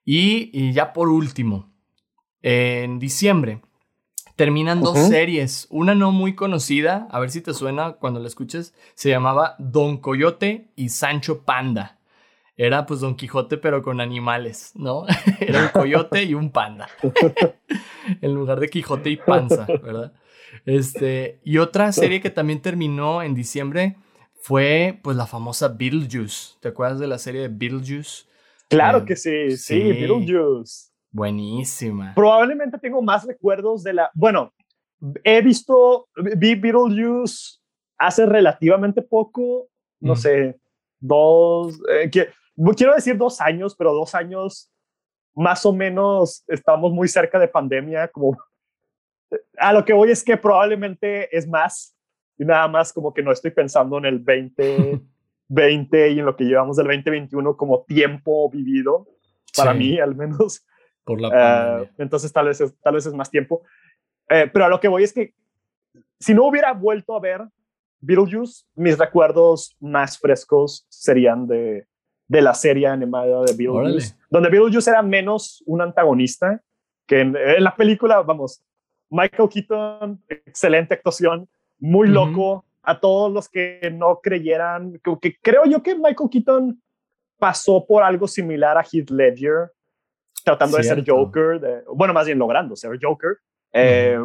Y, 0.04 0.50
y 0.52 0.74
ya 0.74 0.92
por 0.92 1.08
último, 1.08 1.72
en 2.42 2.98
diciembre 2.98 3.62
terminan 4.36 4.82
dos 4.82 4.98
series. 4.98 5.66
Una 5.70 5.94
no 5.94 6.12
muy 6.12 6.34
conocida, 6.34 7.08
a 7.10 7.18
ver 7.20 7.30
si 7.30 7.40
te 7.40 7.54
suena 7.54 7.92
cuando 7.92 8.20
la 8.20 8.26
escuches, 8.26 8.74
se 8.94 9.08
llamaba 9.08 9.56
Don 9.58 9.96
Coyote 9.96 10.74
y 10.76 10.90
Sancho 10.90 11.44
Panda. 11.46 11.98
Era 12.54 12.84
pues 12.84 13.00
Don 13.00 13.16
Quijote 13.16 13.56
pero 13.56 13.82
con 13.82 14.02
animales, 14.02 14.72
¿no? 14.74 15.06
Era 15.40 15.62
un 15.62 15.68
coyote 15.68 16.22
y 16.22 16.34
un 16.34 16.50
panda. 16.50 16.86
en 18.20 18.34
lugar 18.34 18.60
de 18.60 18.68
Quijote 18.68 19.08
y 19.08 19.16
panza, 19.16 19.64
¿verdad? 19.66 20.12
Este, 20.66 21.40
y 21.44 21.58
otra 21.58 21.92
serie 21.92 22.20
que 22.20 22.30
también 22.30 22.60
terminó 22.60 23.22
en 23.22 23.34
diciembre 23.34 23.96
fue 24.34 25.00
pues 25.02 25.16
la 25.16 25.26
famosa 25.26 25.68
Beetlejuice. 25.68 26.56
¿Te 26.60 26.68
acuerdas 26.68 27.00
de 27.00 27.06
la 27.06 27.18
serie 27.18 27.42
de 27.42 27.48
Beetlejuice? 27.48 28.26
Claro 28.68 28.98
eh, 28.98 29.04
que 29.06 29.16
sí, 29.16 29.50
sí, 29.52 29.56
sí, 29.56 29.82
Beetlejuice. 29.82 30.90
Buenísima. 31.10 32.12
Probablemente 32.14 32.78
tengo 32.78 33.00
más 33.00 33.24
recuerdos 33.24 33.82
de 33.82 33.94
la. 33.94 34.10
Bueno, 34.14 34.52
he 35.24 35.40
visto. 35.40 36.08
Vi 36.16 36.54
Beetlejuice 36.54 37.58
hace 37.96 38.26
relativamente 38.26 39.02
poco. 39.02 39.68
No 40.00 40.12
mm. 40.12 40.16
sé, 40.16 40.60
dos. 41.00 41.80
Eh, 41.90 42.10
quiero 42.10 42.94
decir 42.94 43.16
dos 43.16 43.40
años, 43.40 43.74
pero 43.76 43.94
dos 43.94 44.14
años 44.14 44.70
más 45.34 45.64
o 45.64 45.72
menos 45.72 46.44
estamos 46.48 46.92
muy 46.92 47.08
cerca 47.08 47.38
de 47.38 47.48
pandemia. 47.48 48.08
Como. 48.08 48.36
A 49.58 49.72
lo 49.72 49.84
que 49.84 49.92
voy 49.92 50.10
es 50.10 50.22
que 50.22 50.36
probablemente 50.36 51.34
es 51.36 51.48
más. 51.48 51.96
Y 52.38 52.44
nada 52.44 52.68
más 52.68 52.92
como 52.92 53.14
que 53.14 53.22
no 53.22 53.32
estoy 53.32 53.50
pensando 53.50 53.98
en 53.98 54.04
el 54.04 54.24
2020 54.24 56.10
y 56.10 56.18
en 56.18 56.26
lo 56.26 56.36
que 56.36 56.44
llevamos 56.44 56.76
del 56.76 56.86
2021 56.86 57.56
como 57.56 57.84
tiempo 57.84 58.50
vivido. 58.50 59.06
Para 59.56 59.72
mí, 59.72 59.98
al 59.98 60.14
menos. 60.14 60.66
Por 61.04 61.20
la 61.20 61.82
eh, 61.82 61.90
entonces 61.98 62.32
tal 62.32 62.46
vez, 62.46 62.60
es, 62.60 62.76
tal 62.80 62.94
vez 62.94 63.06
es 63.06 63.14
más 63.14 63.30
tiempo. 63.30 63.62
Eh, 64.28 64.50
pero 64.52 64.66
a 64.66 64.68
lo 64.68 64.80
que 64.80 64.88
voy 64.88 65.04
es 65.04 65.12
que 65.12 65.34
si 66.18 66.34
no 66.34 66.46
hubiera 66.46 66.72
vuelto 66.72 67.14
a 67.14 67.20
ver 67.20 67.42
Beetlejuice, 68.00 68.64
mis 68.74 68.98
recuerdos 68.98 69.76
más 69.80 70.18
frescos 70.18 70.86
serían 70.88 71.46
de, 71.46 71.86
de 72.28 72.42
la 72.42 72.54
serie 72.54 72.86
animada 72.86 73.44
de 73.44 73.54
Beetlejuice, 73.54 74.16
donde 74.30 74.50
Beetlejuice 74.50 74.90
era 74.90 75.02
menos 75.02 75.62
un 75.66 75.80
antagonista 75.80 76.60
que 77.06 77.20
en, 77.20 77.34
la 77.62 77.74
película, 77.76 78.20
vamos, 78.22 78.64
Michael 79.10 79.48
Keaton, 79.48 80.22
excelente 80.28 80.94
actuación, 80.94 81.48
muy 81.78 82.08
loco. 82.08 82.64
A 82.88 83.00
todos 83.00 83.32
los 83.32 83.48
que 83.48 83.90
no 83.92 84.20
creyeran, 84.20 85.00
que, 85.20 85.36
creo 85.42 85.64
yo 85.64 85.82
que 85.82 85.96
Michael 85.96 86.30
Keaton 86.30 86.80
pasó 87.36 87.84
por 87.84 88.04
algo 88.04 88.28
similar 88.28 88.78
a 88.78 88.82
Heath 88.82 89.10
Ledger, 89.10 89.72
tratando 90.44 90.76
de 90.76 90.84
ser 90.84 91.04
Joker, 91.04 91.84
bueno, 91.92 92.14
más 92.14 92.26
bien 92.26 92.38
logrando 92.38 92.76
ser 92.76 92.96
Joker. 93.02 93.38
Eh, 93.72 94.16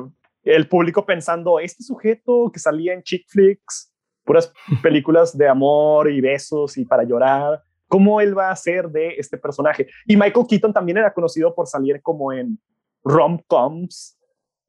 el 0.43 0.67
público 0.67 1.03
pensando, 1.03 1.59
este 1.59 1.84
sujeto 1.84 2.51
que 2.53 2.59
salía 2.59 2.93
en 2.93 3.01
chick 3.01 3.25
flicks, 3.27 3.91
puras 4.23 4.53
películas 4.84 5.36
de 5.36 5.47
amor 5.47 6.11
y 6.11 6.21
besos 6.21 6.77
y 6.77 6.86
para 6.86 7.03
llorar, 7.03 7.63
¿cómo 7.88 8.21
él 8.21 8.38
va 8.38 8.51
a 8.51 8.55
ser 8.55 8.89
de 8.89 9.15
este 9.17 9.39
personaje? 9.39 9.88
Y 10.05 10.15
Michael 10.15 10.45
Keaton 10.47 10.71
también 10.71 10.99
era 10.99 11.11
conocido 11.11 11.55
por 11.55 11.65
salir 11.65 11.99
como 12.03 12.32
en 12.32 12.59
rom-coms 13.03 14.20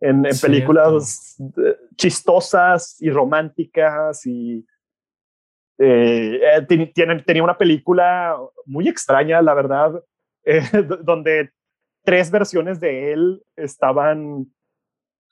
en, 0.02 0.22
películas 0.40 1.36
eh, 1.56 1.76
chistosas 1.94 3.00
y 3.00 3.08
románticas 3.08 4.26
y 4.26 4.66
eh, 5.78 6.40
eh 6.42 6.92
tenía 7.24 7.42
una 7.42 7.56
película 7.56 8.36
muy 8.66 8.88
extraña, 8.88 9.40
la 9.40 9.54
verdad, 9.54 10.02
eh, 10.44 10.62
donde 11.02 11.50
tres 12.04 12.30
versiones 12.32 12.80
de 12.80 13.12
él 13.12 13.42
estaban, 13.54 14.52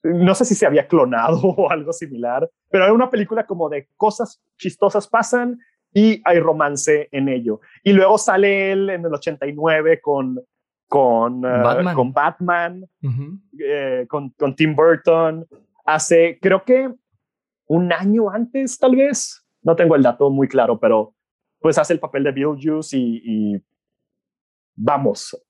no 0.05 0.35
sé 0.37 0.45
si 0.45 0.55
se 0.55 0.67
había 0.67 0.87
clonado 0.87 1.41
o 1.43 1.71
algo 1.71 1.93
similar, 1.93 2.49
pero 2.71 2.85
era 2.85 2.93
una 2.93 3.11
película 3.11 3.47
como 3.47 3.69
de 3.69 3.89
cosas 3.97 4.41
chistosas 4.57 5.09
pasan 5.09 5.59
y 5.93 6.23
hay 6.25 6.39
romance 6.39 7.09
en 7.11 7.29
ello. 7.29 7.61
Y 7.83 7.93
luego 7.93 8.19
sale 8.19 8.71
él 8.71 8.91
en 8.91 9.05
el 9.05 9.13
89 9.13 10.01
con 10.01 10.41
con 10.91 11.45
eh, 11.45 11.63
Batman, 11.63 11.95
con, 11.95 12.13
Batman 12.13 12.85
eh, 13.57 14.07
con, 14.09 14.31
con, 14.31 14.57
Tim 14.57 14.75
Burton. 14.75 15.47
Hace, 15.87 16.37
creo 16.43 16.65
que 16.65 16.93
un 17.67 17.93
año 17.93 18.29
antes, 18.29 18.77
tal 18.77 18.97
vez, 18.97 19.47
no 19.63 19.77
tengo 19.77 19.95
el 19.95 20.03
dato 20.03 20.31
muy 20.31 20.49
claro, 20.49 20.81
pero 20.81 21.15
pues 21.61 21.79
hace 21.79 21.93
el 21.93 22.01
papel 22.01 22.25
de 22.25 22.33
Beetlejuice 22.33 22.97
y, 22.97 23.23
y 23.25 23.65
vamos, 24.75 25.41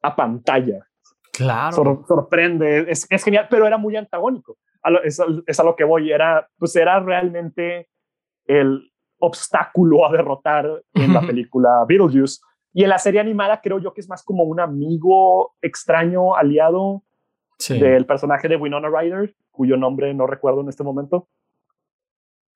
a 0.00 0.14
pantalla. 0.14 0.86
Claro. 1.32 2.04
sorprende, 2.06 2.86
es, 2.88 3.04
es, 3.10 3.24
genial, 3.24 3.48
pero 3.50 3.66
era 3.66 3.76
muy 3.76 3.96
antagónico. 3.96 4.58
es, 5.02 5.20
es, 5.44 5.58
a 5.58 5.64
lo 5.64 5.74
que 5.74 5.82
voy, 5.82 6.12
era, 6.12 6.48
pues 6.56 6.76
era 6.76 7.00
realmente 7.00 7.88
el 8.46 8.92
obstáculo 9.18 10.06
a 10.06 10.12
derrotar 10.12 10.84
en 10.92 11.12
la 11.12 11.20
película 11.20 11.84
Beetlejuice 11.88 12.38
y 12.74 12.82
en 12.82 12.88
la 12.90 12.98
serie 12.98 13.20
animada 13.20 13.60
creo 13.62 13.78
yo 13.78 13.94
que 13.94 14.00
es 14.00 14.08
más 14.08 14.24
como 14.24 14.42
un 14.42 14.58
amigo 14.58 15.54
extraño, 15.62 16.34
aliado 16.34 17.04
del 17.68 18.04
personaje 18.04 18.48
de 18.48 18.56
Winona 18.56 18.88
Ryder, 18.88 19.36
cuyo 19.52 19.76
nombre 19.76 20.12
no 20.12 20.26
recuerdo 20.26 20.60
en 20.60 20.68
este 20.68 20.82
momento. 20.82 21.28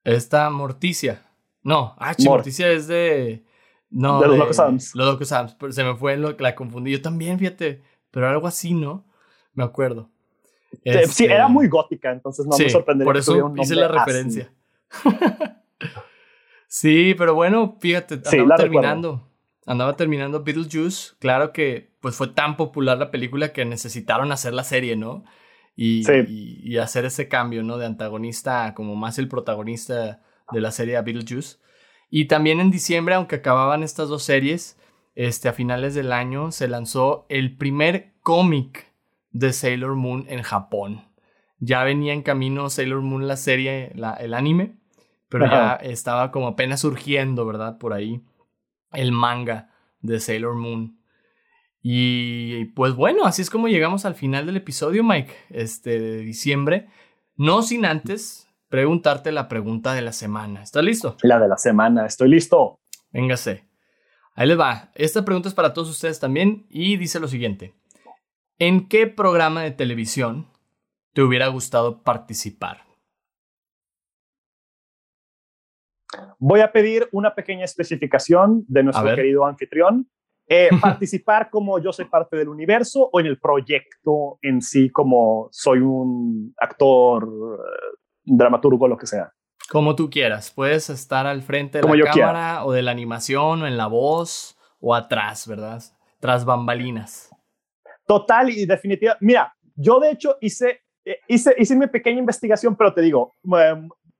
Esta 0.03 0.49
Morticia. 0.49 1.25
No, 1.63 1.95
ah, 1.97 2.13
Morticia 2.25 2.69
es 2.69 2.87
de... 2.87 3.45
No, 3.89 4.19
de 4.19 4.27
los 4.27 4.37
Locos 4.37 4.59
Adams. 4.59 4.93
Los 4.93 5.07
Locos 5.07 5.31
Adams. 5.31 5.55
Se 5.69 5.83
me 5.85 5.95
fue 5.95 6.17
lo 6.17 6.35
que 6.35 6.43
la 6.43 6.53
confundí. 6.53 6.91
Yo 6.91 7.01
también, 7.01 7.39
fíjate. 7.39 7.81
Pero 8.11 8.27
algo 8.27 8.45
así, 8.45 8.73
¿no? 8.73 9.05
Me 9.53 9.63
acuerdo. 9.63 10.09
Sí, 10.71 10.79
este, 10.83 11.25
era 11.25 11.47
muy 11.47 11.69
gótica, 11.69 12.11
entonces 12.11 12.45
no 12.45 12.57
me 12.57 12.69
sorprendería. 12.69 13.09
Por 13.09 13.17
eso 13.17 13.53
hice 13.57 13.75
la 13.75 13.87
referencia. 13.87 14.51
sí, 16.67 17.15
pero 17.17 17.33
bueno, 17.33 17.77
fíjate, 17.79 18.17
sí, 18.23 18.37
terminando 18.57 19.28
andaba 19.69 19.95
terminando 19.95 20.43
Beetlejuice, 20.43 21.13
claro 21.19 21.53
que 21.53 21.91
pues 22.01 22.15
fue 22.15 22.29
tan 22.29 22.57
popular 22.57 22.97
la 22.97 23.11
película 23.11 23.53
que 23.53 23.65
necesitaron 23.65 24.31
hacer 24.31 24.51
la 24.51 24.63
serie, 24.63 24.95
¿no? 24.95 25.23
Y, 25.75 26.03
y, 26.27 26.77
hacer 26.77 27.05
ese 27.05 27.27
cambio, 27.29 27.61
¿no? 27.61 27.77
De 27.77 27.85
antagonista 27.85 28.73
como 28.73 28.95
más 28.95 29.19
el 29.19 29.29
protagonista 29.29 30.21
de 30.51 30.59
la 30.59 30.71
serie 30.71 30.99
Beetlejuice. 30.99 31.57
Y 32.09 32.25
también 32.25 32.59
en 32.59 32.71
diciembre, 32.71 33.13
aunque 33.13 33.35
acababan 33.35 33.83
estas 33.83 34.09
dos 34.09 34.23
series, 34.23 34.77
este, 35.13 35.47
a 35.47 35.53
finales 35.53 35.93
del 35.93 36.11
año 36.13 36.51
se 36.51 36.67
lanzó 36.67 37.27
el 37.29 37.55
primer 37.55 38.13
cómic 38.23 38.91
de 39.31 39.53
Sailor 39.53 39.95
Moon 39.95 40.25
en 40.29 40.41
Japón. 40.41 41.05
Ya 41.59 41.83
venía 41.83 42.13
en 42.13 42.23
camino 42.23 42.71
Sailor 42.71 43.01
Moon 43.01 43.27
la 43.27 43.37
serie, 43.37 43.91
la, 43.93 44.15
el 44.15 44.33
anime, 44.33 44.73
pero 45.29 45.45
ya 45.45 45.75
estaba 45.75 46.31
como 46.31 46.47
apenas 46.47 46.81
surgiendo, 46.81 47.45
¿verdad? 47.45 47.77
Por 47.77 47.93
ahí 47.93 48.23
el 48.91 49.11
manga 49.11 49.69
de 50.01 50.19
Sailor 50.19 50.55
Moon. 50.55 50.99
Y 51.81 52.65
pues 52.75 52.93
bueno, 52.93 53.25
así 53.25 53.41
es 53.41 53.49
como 53.49 53.67
llegamos 53.67 54.05
al 54.05 54.15
final 54.15 54.45
del 54.45 54.57
episodio, 54.57 55.03
Mike, 55.03 55.33
este 55.49 55.99
de 55.99 56.17
diciembre. 56.19 56.89
No 57.35 57.61
sin 57.61 57.85
antes 57.85 58.47
preguntarte 58.67 59.31
la 59.31 59.47
pregunta 59.47 59.93
de 59.93 60.01
la 60.01 60.11
semana. 60.11 60.61
¿Estás 60.61 60.83
listo? 60.83 61.15
La 61.23 61.39
de 61.39 61.47
la 61.47 61.57
semana, 61.57 62.05
estoy 62.05 62.29
listo. 62.29 62.79
Véngase. 63.11 63.67
Ahí 64.35 64.47
les 64.47 64.59
va. 64.59 64.91
Esta 64.95 65.25
pregunta 65.25 65.49
es 65.49 65.55
para 65.55 65.73
todos 65.73 65.89
ustedes 65.89 66.19
también 66.19 66.65
y 66.69 66.97
dice 66.97 67.19
lo 67.19 67.27
siguiente. 67.27 67.75
¿En 68.57 68.87
qué 68.87 69.07
programa 69.07 69.63
de 69.63 69.71
televisión 69.71 70.47
te 71.13 71.21
hubiera 71.21 71.47
gustado 71.47 72.03
participar? 72.03 72.88
Voy 76.37 76.61
a 76.61 76.71
pedir 76.71 77.07
una 77.11 77.35
pequeña 77.35 77.65
especificación 77.65 78.65
de 78.67 78.83
nuestro 78.83 79.15
querido 79.15 79.45
anfitrión. 79.45 80.09
Eh, 80.51 80.69
participar 80.81 81.49
como 81.51 81.79
yo 81.79 81.93
soy 81.93 82.05
parte 82.05 82.35
del 82.35 82.49
universo 82.49 83.09
o 83.11 83.19
en 83.19 83.27
el 83.27 83.39
proyecto 83.39 84.39
en 84.41 84.61
sí 84.61 84.89
como 84.89 85.47
soy 85.51 85.79
un 85.79 86.55
actor, 86.57 87.23
eh, 87.23 87.97
dramaturgo, 88.23 88.87
lo 88.87 88.97
que 88.97 89.05
sea. 89.05 89.31
Como 89.69 89.95
tú 89.95 90.09
quieras. 90.09 90.51
Puedes 90.51 90.89
estar 90.89 91.27
al 91.27 91.43
frente 91.43 91.79
de 91.79 91.97
la 91.97 92.11
cámara 92.11 92.65
o 92.65 92.71
de 92.71 92.81
la 92.81 92.91
animación 92.91 93.61
o 93.61 93.67
en 93.67 93.77
la 93.77 93.85
voz 93.85 94.57
o 94.79 94.95
atrás, 94.95 95.47
¿verdad? 95.47 95.83
Tras 96.19 96.45
bambalinas. 96.45 97.29
Total 98.07 98.49
y 98.49 98.65
definitiva. 98.65 99.15
Mira, 99.19 99.53
yo 99.75 99.99
de 99.99 100.11
hecho 100.11 100.37
hice, 100.41 100.81
eh, 101.05 101.19
hice, 101.27 101.53
hice 101.59 101.75
mi 101.75 101.85
pequeña 101.85 102.17
investigación, 102.17 102.75
pero 102.75 102.93
te 102.93 103.01
digo, 103.01 103.35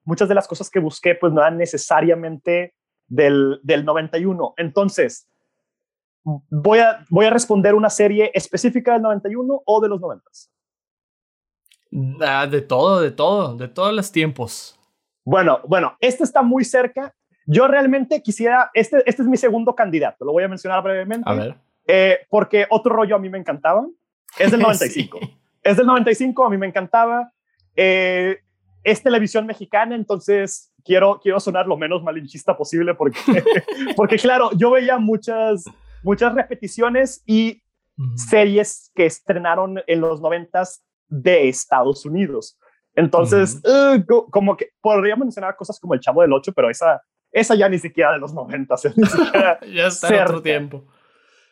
muchas 0.10 0.28
de 0.28 0.34
las 0.34 0.47
cosas 0.47 0.72
que 0.72 0.80
busqué 0.80 1.14
pues 1.14 1.32
no 1.32 1.39
eran 1.39 1.57
necesariamente 1.57 2.74
del, 3.07 3.60
del 3.62 3.86
91. 3.86 4.55
Entonces, 4.57 5.30
voy 6.24 6.80
a, 6.80 7.05
voy 7.12 7.28
a 7.28 7.30
responder 7.30 7.76
una 7.76 7.91
serie 7.91 8.32
específica 8.34 8.93
del 8.93 9.04
91 9.04 9.62
o 9.63 9.82
de 9.82 9.88
los 9.88 10.01
90. 10.01 10.25
Ah, 12.21 12.47
de 12.47 12.62
todo, 12.62 13.00
de 13.01 13.12
todo, 13.12 13.55
de 13.55 13.67
todos 13.67 13.93
los 13.93 14.12
tiempos. 14.12 14.79
Bueno, 15.24 15.59
bueno, 15.67 15.96
este 16.00 16.24
está 16.24 16.42
muy 16.42 16.66
cerca. 16.66 17.13
Yo 17.46 17.67
realmente 17.67 18.24
quisiera, 18.24 18.71
este, 18.74 19.04
este 19.05 19.21
es 19.21 19.28
mi 19.28 19.38
segundo 19.38 19.75
candidato, 19.75 20.25
lo 20.25 20.32
voy 20.32 20.43
a 20.43 20.47
mencionar 20.47 20.82
brevemente. 20.82 21.29
A 21.29 21.34
ver. 21.36 21.55
Eh, 21.88 22.20
porque 22.29 22.66
otro 22.71 22.96
rollo 22.96 23.16
a 23.16 23.20
mí 23.20 23.29
me 23.29 23.38
encantaba. 23.38 23.86
Es 24.39 24.50
del 24.50 24.59
95. 24.62 25.20
Es 25.62 25.78
del 25.78 25.86
95, 25.86 26.46
a 26.46 26.50
mí 26.50 26.58
me 26.58 26.66
encantaba. 26.66 27.32
Eh, 27.75 28.39
es 28.84 29.04
televisión 29.04 29.46
mexicana, 29.46 29.96
entonces 29.96 30.72
quiero, 30.84 31.20
quiero 31.22 31.39
sonar 31.39 31.68
lo 31.68 31.78
menos 31.78 32.04
malinchista 32.04 32.56
posible 32.56 32.96
porque, 32.96 33.20
porque 33.96 34.18
claro, 34.18 34.51
yo 34.56 34.72
veía 34.72 34.97
muchas, 34.97 35.66
muchas 36.04 36.34
repeticiones 36.34 37.24
y 37.26 37.62
series 38.16 38.92
que 38.96 39.06
estrenaron 39.06 39.82
en 39.86 40.01
los 40.01 40.22
noventas 40.22 40.86
de 41.08 41.50
Estados 41.50 42.06
Unidos. 42.06 42.58
Entonces, 42.96 43.62
uh, 43.66 44.04
como 44.30 44.58
que 44.58 44.70
podría 44.82 45.16
mencionar 45.16 45.56
cosas 45.56 45.80
como 45.80 45.93
El 45.93 46.00
Chavo 46.00 46.22
del 46.22 46.34
Ocho, 46.34 46.54
pero 46.54 46.70
esa, 46.70 47.01
esa 47.32 47.56
ya 47.56 47.70
ni 47.70 47.78
siquiera 47.78 48.14
de 48.14 48.20
los 48.20 48.34
noventas. 48.34 48.84
ya 49.74 49.88
está 49.88 50.08
en 50.16 50.24
otro 50.24 50.42
tiempo. 50.42 50.86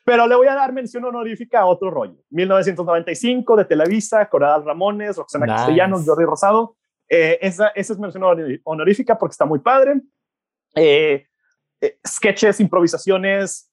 Pero 0.03 0.25
le 0.25 0.35
voy 0.35 0.47
a 0.47 0.55
dar 0.55 0.71
mención 0.71 1.03
honorífica 1.03 1.59
a 1.59 1.65
otro 1.65 1.91
rollo. 1.91 2.15
1995 2.29 3.57
de 3.57 3.65
Televisa, 3.65 4.29
Coral 4.29 4.63
Ramones, 4.63 5.17
Roxana 5.17 5.45
Castellanos, 5.45 6.05
Jordi 6.05 6.23
Rosado. 6.23 6.76
Eh, 7.09 7.39
esa, 7.41 7.69
esa, 7.69 7.93
es 7.93 7.99
mención 7.99 8.23
honorífica 8.63 9.17
porque 9.17 9.31
está 9.31 9.45
muy 9.45 9.59
padre. 9.59 10.01
Eh, 10.75 11.25
eh, 11.81 11.99
sketches, 12.05 12.59
improvisaciones, 12.59 13.71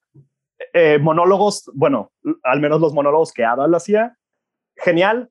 monólogos, 1.01 1.69
bueno, 1.73 2.11
al 2.43 2.59
menos 2.59 2.81
los 2.81 2.93
monólogos 2.93 3.31
que 3.31 3.43
Ada 3.45 3.67
lo 3.67 3.77
hacía, 3.77 4.17
genial. 4.75 5.29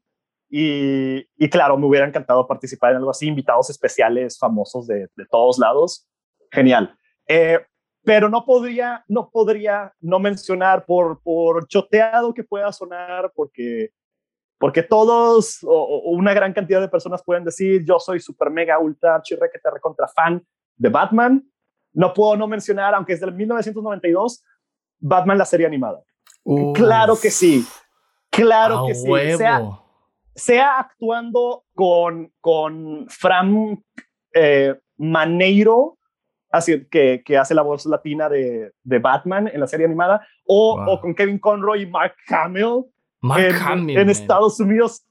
Y, 0.51 1.27
y, 1.37 1.49
claro, 1.51 1.77
me 1.77 1.87
hubiera 1.87 2.07
encantado 2.07 2.47
participar 2.47 2.93
en 2.93 2.99
algo 2.99 3.11
así, 3.11 3.27
invitados 3.27 3.71
especiales 3.71 4.39
famosos 4.39 4.87
de, 4.87 5.09
de 5.17 5.27
todos 5.31 5.59
lados, 5.59 6.09
genial. 6.51 6.97
pero 8.05 8.29
no 8.29 8.45
podría, 8.45 9.05
no 9.09 9.31
podría 9.31 9.93
no 10.01 10.19
mencionar 10.19 10.85
por, 10.85 11.21
por 11.23 11.67
choteado 11.67 12.35
que 12.35 12.45
pueda 12.45 12.71
sonar, 12.73 13.33
porque 13.35 13.91
porque 14.65 14.83
todos 14.83 15.59
o, 15.63 16.05
una 16.07 16.33
gran 16.33 16.55
cantidad 16.55 16.81
de 16.81 16.89
personas 16.89 17.23
pueden 17.23 17.45
decir, 17.45 17.85
yo 17.85 17.99
soy 17.99 18.19
super 18.19 18.49
mega 18.49 18.79
ultra 18.79 19.21
te 19.23 19.71
recontra 19.71 20.09
fan 20.09 20.43
de 20.79 20.89
Batman. 20.89 21.45
No 21.93 22.15
puedo 22.15 22.35
no 22.35 22.49
mencionar, 22.49 22.95
aunque 22.95 23.13
es 23.13 23.21
del 23.21 23.35
1992, 23.35 24.43
Batman 25.01 25.37
la 25.37 25.45
serie 25.45 25.67
animada. 25.67 26.01
Claro 26.73 27.15
que 27.21 27.31
sí. 27.31 27.63
Claro 28.31 28.87
que 28.87 28.95
sí. 28.95 29.07
Sea, 30.35 30.79
actuando 30.79 31.65
con, 31.75 32.33
con 32.41 33.07
Fran 33.11 33.85
eh, 34.33 34.81
Maneiro, 34.97 35.99
así, 36.51 36.87
que, 36.87 37.23
que, 37.23 37.37
hace 37.37 37.55
la 37.55 37.61
voz 37.61 37.85
latina 37.85 38.31
de, 38.31 38.73
de, 38.83 38.99
Batman 38.99 39.47
en 39.47 39.61
la 39.61 39.67
serie 39.67 39.85
animada, 39.85 40.27
o, 40.47 40.83
o, 40.89 41.01
con 41.03 41.15
Kevin 41.15 41.39
Conroy 41.39 41.83
y 41.83 41.87
Mark 41.87 42.15
Hamill 42.31 42.87
en, 43.37 43.91
en 43.91 44.11
Estados 44.11 44.61
Unidos. 44.61 45.05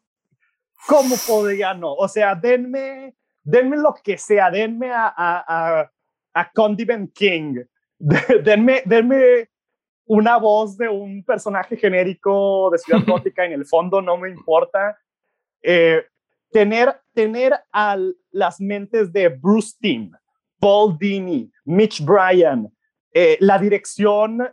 ¿Cómo 0.87 1.15
podría 1.27 1.73
no? 1.73 1.93
O 1.93 2.07
sea, 2.07 2.35
denme, 2.35 3.15
denme 3.43 3.77
lo 3.77 3.93
que 4.03 4.17
sea, 4.17 4.51
denme 4.51 4.91
a, 4.91 5.07
a, 5.07 5.79
a, 5.81 5.91
a 6.33 6.51
Condiment 6.51 7.11
King, 7.13 7.63
denme, 7.97 8.83
denme 8.85 9.49
una 10.05 10.37
voz 10.37 10.77
de 10.77 10.89
un 10.89 11.23
personaje 11.23 11.77
genérico 11.77 12.69
de 12.71 12.77
Ciudad 12.77 13.03
Gótica 13.07 13.45
en 13.45 13.53
el 13.53 13.65
fondo, 13.65 14.01
no 14.01 14.17
me 14.17 14.29
importa. 14.29 14.97
Eh, 15.61 16.05
tener, 16.51 16.99
tener 17.13 17.53
a 17.71 17.97
las 18.31 18.59
mentes 18.59 19.11
de 19.13 19.29
Bruce 19.29 19.75
Timm, 19.79 20.11
Paul 20.59 20.97
Dini, 20.97 21.49
Mitch 21.65 22.03
Bryan, 22.03 22.71
eh, 23.13 23.37
la 23.39 23.57
dirección 23.57 24.43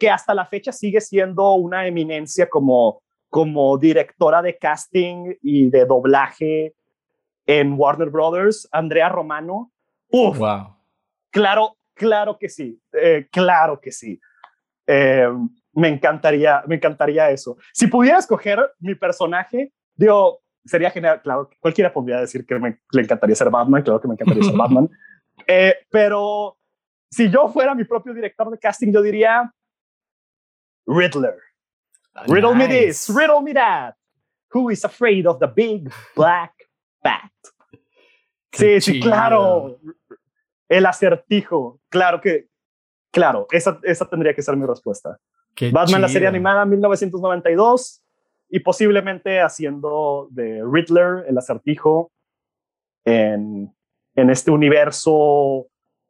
que 0.00 0.10
hasta 0.10 0.34
la 0.34 0.46
fecha 0.46 0.72
sigue 0.72 1.00
siendo 1.00 1.52
una 1.52 1.86
eminencia 1.86 2.48
como, 2.48 3.02
como 3.28 3.76
directora 3.78 4.42
de 4.42 4.56
casting 4.56 5.34
y 5.42 5.70
de 5.70 5.84
doblaje 5.84 6.74
en 7.46 7.74
Warner 7.78 8.08
Brothers, 8.08 8.66
Andrea 8.72 9.10
Romano. 9.10 9.70
Uf, 10.10 10.38
wow. 10.38 10.74
Claro, 11.30 11.76
claro 11.94 12.38
que 12.38 12.48
sí, 12.48 12.80
eh, 12.92 13.28
claro 13.30 13.80
que 13.80 13.92
sí. 13.92 14.18
Eh, 14.86 15.28
me 15.74 15.88
encantaría, 15.88 16.64
me 16.66 16.76
encantaría 16.76 17.30
eso. 17.30 17.56
Si 17.72 17.86
pudiera 17.86 18.18
escoger 18.18 18.58
mi 18.80 18.94
personaje, 18.94 19.72
digo, 19.94 20.40
sería 20.64 20.90
genial, 20.90 21.20
claro, 21.22 21.50
cualquiera 21.60 21.92
podría 21.92 22.20
decir 22.20 22.46
que 22.46 22.58
me, 22.58 22.80
le 22.90 23.02
encantaría 23.02 23.36
ser 23.36 23.50
Batman, 23.50 23.82
claro 23.82 24.00
que 24.00 24.08
me 24.08 24.14
encantaría 24.14 24.42
ser 24.42 24.56
Batman, 24.56 24.88
eh, 25.46 25.74
pero 25.90 26.56
si 27.10 27.28
yo 27.28 27.48
fuera 27.48 27.74
mi 27.74 27.84
propio 27.84 28.14
director 28.14 28.50
de 28.50 28.58
casting, 28.58 28.92
yo 28.92 29.02
diría 29.02 29.52
Riddler. 30.90 31.38
Ah, 32.14 32.24
riddle 32.26 32.54
me 32.54 32.66
this, 32.66 33.08
riddle 33.08 33.40
me 33.40 33.52
that. 33.54 33.94
Who 34.52 34.70
is 34.70 34.84
afraid 34.84 35.26
of 35.26 35.38
the 35.38 35.46
big 35.46 35.90
black 36.16 36.52
bat? 37.02 37.30
sí, 38.52 38.80
sí, 38.80 39.00
claro. 39.00 39.78
El 40.68 40.86
acertijo, 40.86 41.80
claro 41.88 42.20
que, 42.20 42.50
Claro, 43.10 43.46
esa, 43.50 43.78
esa 43.82 44.08
tendría 44.08 44.34
que 44.34 44.42
ser 44.42 44.56
mi 44.56 44.66
respuesta. 44.66 45.18
Batman, 45.72 46.00
la 46.00 46.08
serie 46.08 46.28
animada 46.28 46.64
1992 46.64 48.02
y 48.48 48.60
posiblemente 48.60 49.40
haciendo 49.40 50.28
de 50.30 50.62
Riddler, 50.64 51.24
el 51.28 51.36
acertijo, 51.36 52.12
en, 53.04 53.74
en 54.14 54.30
este 54.30 54.50
universo 54.50 55.66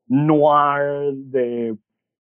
noir 0.07 1.13
de 1.15 1.77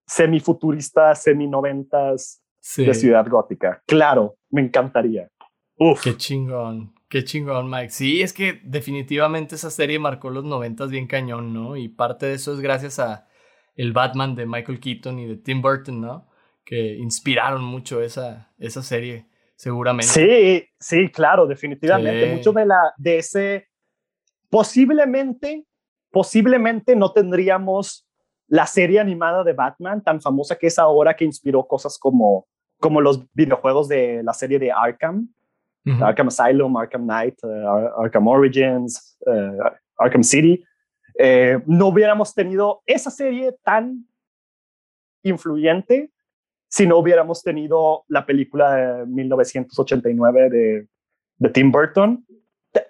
semi-futurista, 0.06 1.14
semi-noventas 1.14 2.39
de 2.76 2.94
Ciudad 2.94 3.26
Gótica. 3.28 3.82
Claro, 3.86 4.36
me 4.50 4.60
encantaría. 4.60 5.28
Uf. 5.76 6.02
Qué 6.02 6.16
chingón, 6.16 6.94
qué 7.08 7.24
chingón, 7.24 7.70
Mike. 7.70 7.90
Sí, 7.90 8.22
es 8.22 8.32
que 8.32 8.60
definitivamente 8.64 9.54
esa 9.54 9.70
serie 9.70 9.98
marcó 9.98 10.30
los 10.30 10.44
noventas 10.44 10.90
bien 10.90 11.06
cañón, 11.06 11.54
¿no? 11.54 11.76
Y 11.76 11.88
parte 11.88 12.26
de 12.26 12.34
eso 12.34 12.52
es 12.52 12.60
gracias 12.60 12.98
a 12.98 13.26
el 13.76 13.92
Batman 13.92 14.34
de 14.34 14.46
Michael 14.46 14.78
Keaton 14.78 15.18
y 15.18 15.26
de 15.26 15.36
Tim 15.36 15.62
Burton, 15.62 16.00
¿no? 16.00 16.28
Que 16.64 16.96
inspiraron 16.96 17.64
mucho 17.64 18.02
esa, 18.02 18.52
esa 18.58 18.82
serie, 18.82 19.26
seguramente. 19.56 20.12
Sí, 20.12 20.68
sí, 20.78 21.08
claro, 21.10 21.46
definitivamente. 21.46 22.34
Mucho 22.34 22.52
de, 22.52 22.66
la, 22.66 22.92
de 22.98 23.18
ese, 23.18 23.68
posiblemente, 24.50 25.64
posiblemente 26.10 26.94
no 26.94 27.12
tendríamos 27.12 28.06
la 28.48 28.66
serie 28.66 29.00
animada 29.00 29.44
de 29.44 29.52
Batman 29.54 30.02
tan 30.02 30.20
famosa 30.20 30.58
que 30.58 30.66
es 30.66 30.78
ahora 30.78 31.14
que 31.14 31.24
inspiró 31.24 31.66
cosas 31.66 31.96
como, 31.98 32.48
como 32.80 33.00
los 33.00 33.32
videojuegos 33.34 33.88
de 33.88 34.22
la 34.22 34.32
serie 34.32 34.58
de 34.58 34.72
Arkham, 34.72 35.28
Arkham 36.00 36.28
Asylum, 36.28 36.76
Arkham 36.76 37.04
Knight, 37.04 37.38
eh, 37.42 37.64
Arkham 37.98 38.26
Origins, 38.26 39.18
eh, 39.26 39.58
Arkham 39.96 40.22
City. 40.22 40.64
Eh, 41.18 41.58
no 41.66 41.88
hubiéramos 41.88 42.34
tenido 42.34 42.82
esa 42.86 43.10
serie 43.10 43.54
tan 43.62 44.06
influyente 45.22 46.10
si 46.68 46.86
no 46.86 46.98
hubiéramos 46.98 47.42
tenido 47.42 48.04
la 48.08 48.24
película 48.24 48.74
de 48.74 49.06
1989 49.06 50.50
de, 50.50 50.88
de 51.38 51.48
Tim 51.50 51.72
Burton, 51.72 52.24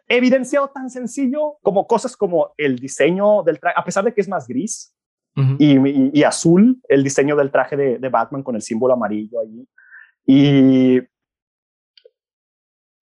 evidenciado 0.07 0.69
tan 0.69 0.91
sencillo 0.91 1.57
como 1.63 1.87
cosas 1.87 2.15
como 2.15 2.53
el 2.59 2.79
diseño 2.79 3.43
del 3.43 3.59
traje, 3.59 3.81
a 3.81 3.85
pesar 3.85 4.05
de 4.05 4.13
que 4.13 4.21
es 4.21 4.29
más 4.29 4.47
gris 4.47 4.95
y, 5.59 6.23
azul, 6.23 6.81
el 6.89 7.05
diseño 7.05 7.37
del 7.37 7.51
traje 7.51 7.77
de, 7.77 7.99
de, 7.99 8.09
Batman 8.09 8.43
con 8.43 8.55
el 8.55 8.63
símbolo 8.63 8.95
amarillo 8.95 9.41
allí, 9.41 9.67
y, 10.25 11.01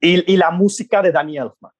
y, 0.00 0.36
la 0.36 0.50
música 0.50 1.02
de 1.02 1.12
Danny 1.12 1.38
Elfman. 1.38 1.72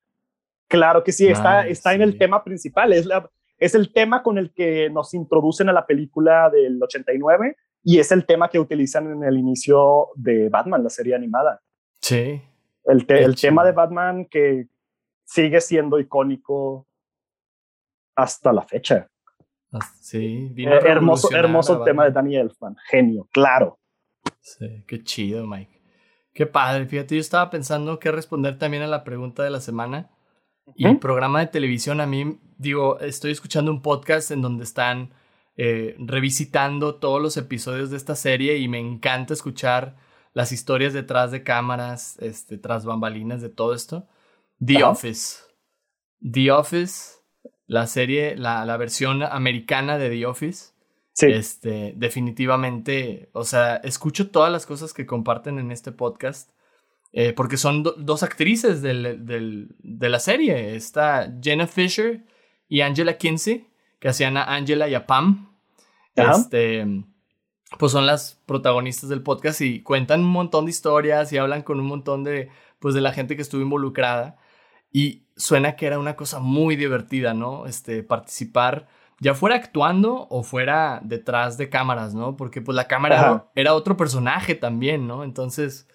Claro 0.69 1.03
que 1.03 1.13
sí, 1.13 1.27
está, 1.29 1.67
está 1.67 1.95
en 1.95 2.03
el 2.03 2.19
tema 2.19 2.45
principal, 2.45 2.93
es 2.93 3.07
la, 3.07 3.29
es 3.59 3.75
el 3.75 3.93
tema 3.93 4.23
con 4.23 4.39
el 4.39 4.53
que 4.53 4.91
nos 4.91 5.15
introducen 5.15 5.69
a 5.69 5.73
la 5.73 5.87
película 5.87 6.51
del 6.51 6.83
89 6.83 7.57
y 7.83 7.99
es 7.99 8.13
el 8.13 8.27
tema 8.27 8.49
que 8.49 8.59
utilizan 8.59 9.11
en 9.11 9.25
el 9.25 9.39
inicio 9.39 10.09
de 10.15 10.49
Batman, 10.49 10.83
la 10.83 10.91
serie 10.91 11.15
animada. 11.15 11.61
Sí. 12.01 12.43
El, 12.85 13.05
el 13.09 13.37
tema 13.37 13.65
de 13.65 13.73
Batman 13.73 14.27
que 14.27 14.67
sigue 15.25 15.61
siendo 15.61 15.99
icónico 15.99 16.87
hasta 18.15 18.53
la 18.53 18.63
fecha. 18.63 19.09
Ah, 19.73 19.81
sí, 20.01 20.53
eh, 20.57 20.81
hermoso, 20.87 21.31
hermoso 21.35 21.83
tema 21.83 22.05
de 22.05 22.11
Danny 22.11 22.37
Elfman, 22.37 22.77
genio, 22.89 23.29
claro. 23.33 23.79
Sí, 24.41 24.85
qué 24.87 25.03
chido, 25.03 25.47
Mike. 25.47 25.79
Qué 26.33 26.47
padre, 26.47 26.87
fíjate, 26.87 27.17
yo 27.17 27.21
estaba 27.21 27.51
pensando 27.51 27.99
qué 27.99 28.11
responder 28.11 28.59
también 28.59 28.83
a 28.83 28.87
la 28.87 29.05
pregunta 29.05 29.43
de 29.43 29.51
la 29.51 29.61
semana. 29.61 30.11
Y 30.75 30.87
el 30.87 30.99
programa 30.99 31.41
de 31.41 31.47
televisión, 31.47 32.01
a 32.01 32.07
mí, 32.07 32.39
digo, 32.59 33.01
estoy 33.01 33.33
escuchando 33.33 33.71
un 33.71 33.83
podcast 33.83 34.31
en 34.31 34.43
donde 34.43 34.65
están 34.65 35.13
eh, 35.57 35.97
revisitando 35.99 36.97
todos 36.97 37.21
los 37.21 37.37
episodios 37.37 37.91
de 37.91 37.97
esta 37.97 38.15
serie 38.15 38.59
y 38.59 38.69
me 38.69 38.79
encanta 38.79 39.35
escuchar 39.35 39.97
las 40.33 40.53
historias 40.53 40.93
detrás 40.93 41.33
de 41.33 41.43
cámaras, 41.43 42.17
este, 42.21 42.59
tras 42.59 42.85
bambalinas 42.85 43.43
de 43.43 43.49
todo 43.49 43.75
esto. 43.75 44.07
The 44.65 44.85
Office. 44.85 45.39
The 46.21 46.53
Office, 46.53 47.18
la 47.67 47.87
serie, 47.87 48.37
la, 48.37 48.65
la, 48.65 48.77
versión 48.77 49.23
americana 49.23 49.99
de 49.99 50.11
The 50.11 50.27
Office. 50.27 50.73
Sí. 51.13 51.27
Este, 51.27 51.95
definitivamente, 51.97 53.29
o 53.33 53.45
sea, 53.45 53.77
escucho 53.77 54.31
todas 54.31 54.53
las 54.53 54.67
cosas 54.67 54.95
que 54.95 55.07
comparten 55.07 55.59
en 55.59 55.73
este 55.73 55.91
podcast 55.91 56.51
eh, 57.13 57.33
porque 57.33 57.57
son 57.57 57.83
dos 57.83 58.23
actrices 58.23 58.83
del, 58.83 59.25
del, 59.25 59.75
de 59.79 60.09
la 60.09 60.21
serie. 60.21 60.75
Está 60.75 61.33
Jenna 61.43 61.67
Fisher 61.67 62.25
y 62.69 62.83
Angela 62.83 63.17
Kinsey, 63.17 63.67
que 63.99 64.09
hacían 64.09 64.37
a 64.37 64.45
Angela 64.45 64.89
y 64.89 64.95
a 64.95 65.07
Pam. 65.07 65.57
Este, 66.15 66.85
pues 67.79 67.93
son 67.93 68.05
las 68.05 68.41
protagonistas 68.45 69.09
del 69.09 69.23
podcast 69.23 69.61
y 69.61 69.83
cuentan 69.83 70.21
un 70.21 70.31
montón 70.31 70.65
de 70.65 70.73
historias 70.73 71.33
y 71.33 71.39
hablan 71.39 71.63
con 71.63 71.79
un 71.79 71.87
montón 71.87 72.25
de, 72.25 72.51
pues 72.81 72.95
de 72.95 73.01
la 73.01 73.13
gente 73.13 73.37
que 73.37 73.43
estuvo 73.43 73.63
involucrada. 73.63 74.37
Y 74.93 75.28
suena 75.39 75.77
que 75.77 75.87
era 75.87 75.99
una 75.99 76.17
cosa 76.17 76.41
muy 76.41 76.77
divertida, 76.77 77.33
¿no? 77.33 77.67
Este, 77.67 78.03
participar, 78.03 78.89
ya 79.21 79.35
fuera 79.35 79.57
actuando 79.57 80.27
o 80.29 80.43
fuera 80.43 81.01
detrás 81.03 81.57
de 81.57 81.71
cámaras, 81.71 82.15
¿no? 82.15 82.37
Porque 82.37 82.61
pues 82.61 82.77
la 82.77 82.87
cámara 82.87 83.47
era 83.55 83.75
otro 83.75 83.97
personaje 83.97 84.55
también, 84.55 85.07
¿no? 85.07 85.25
Entonces 85.25 85.89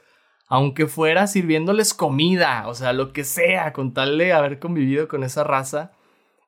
aunque 0.48 0.86
fuera 0.86 1.26
sirviéndoles 1.28 1.94
comida, 1.95 2.68
o 2.68 2.76
sea, 2.76 2.94
lo 2.94 3.11
que 3.11 3.24
sea, 3.24 3.74
con 3.74 3.94
tal 3.94 4.20
de 4.20 4.34
haber 4.34 4.60
convivido 4.60 5.07
con 5.07 5.24
esa 5.24 5.44
raza 5.44 5.94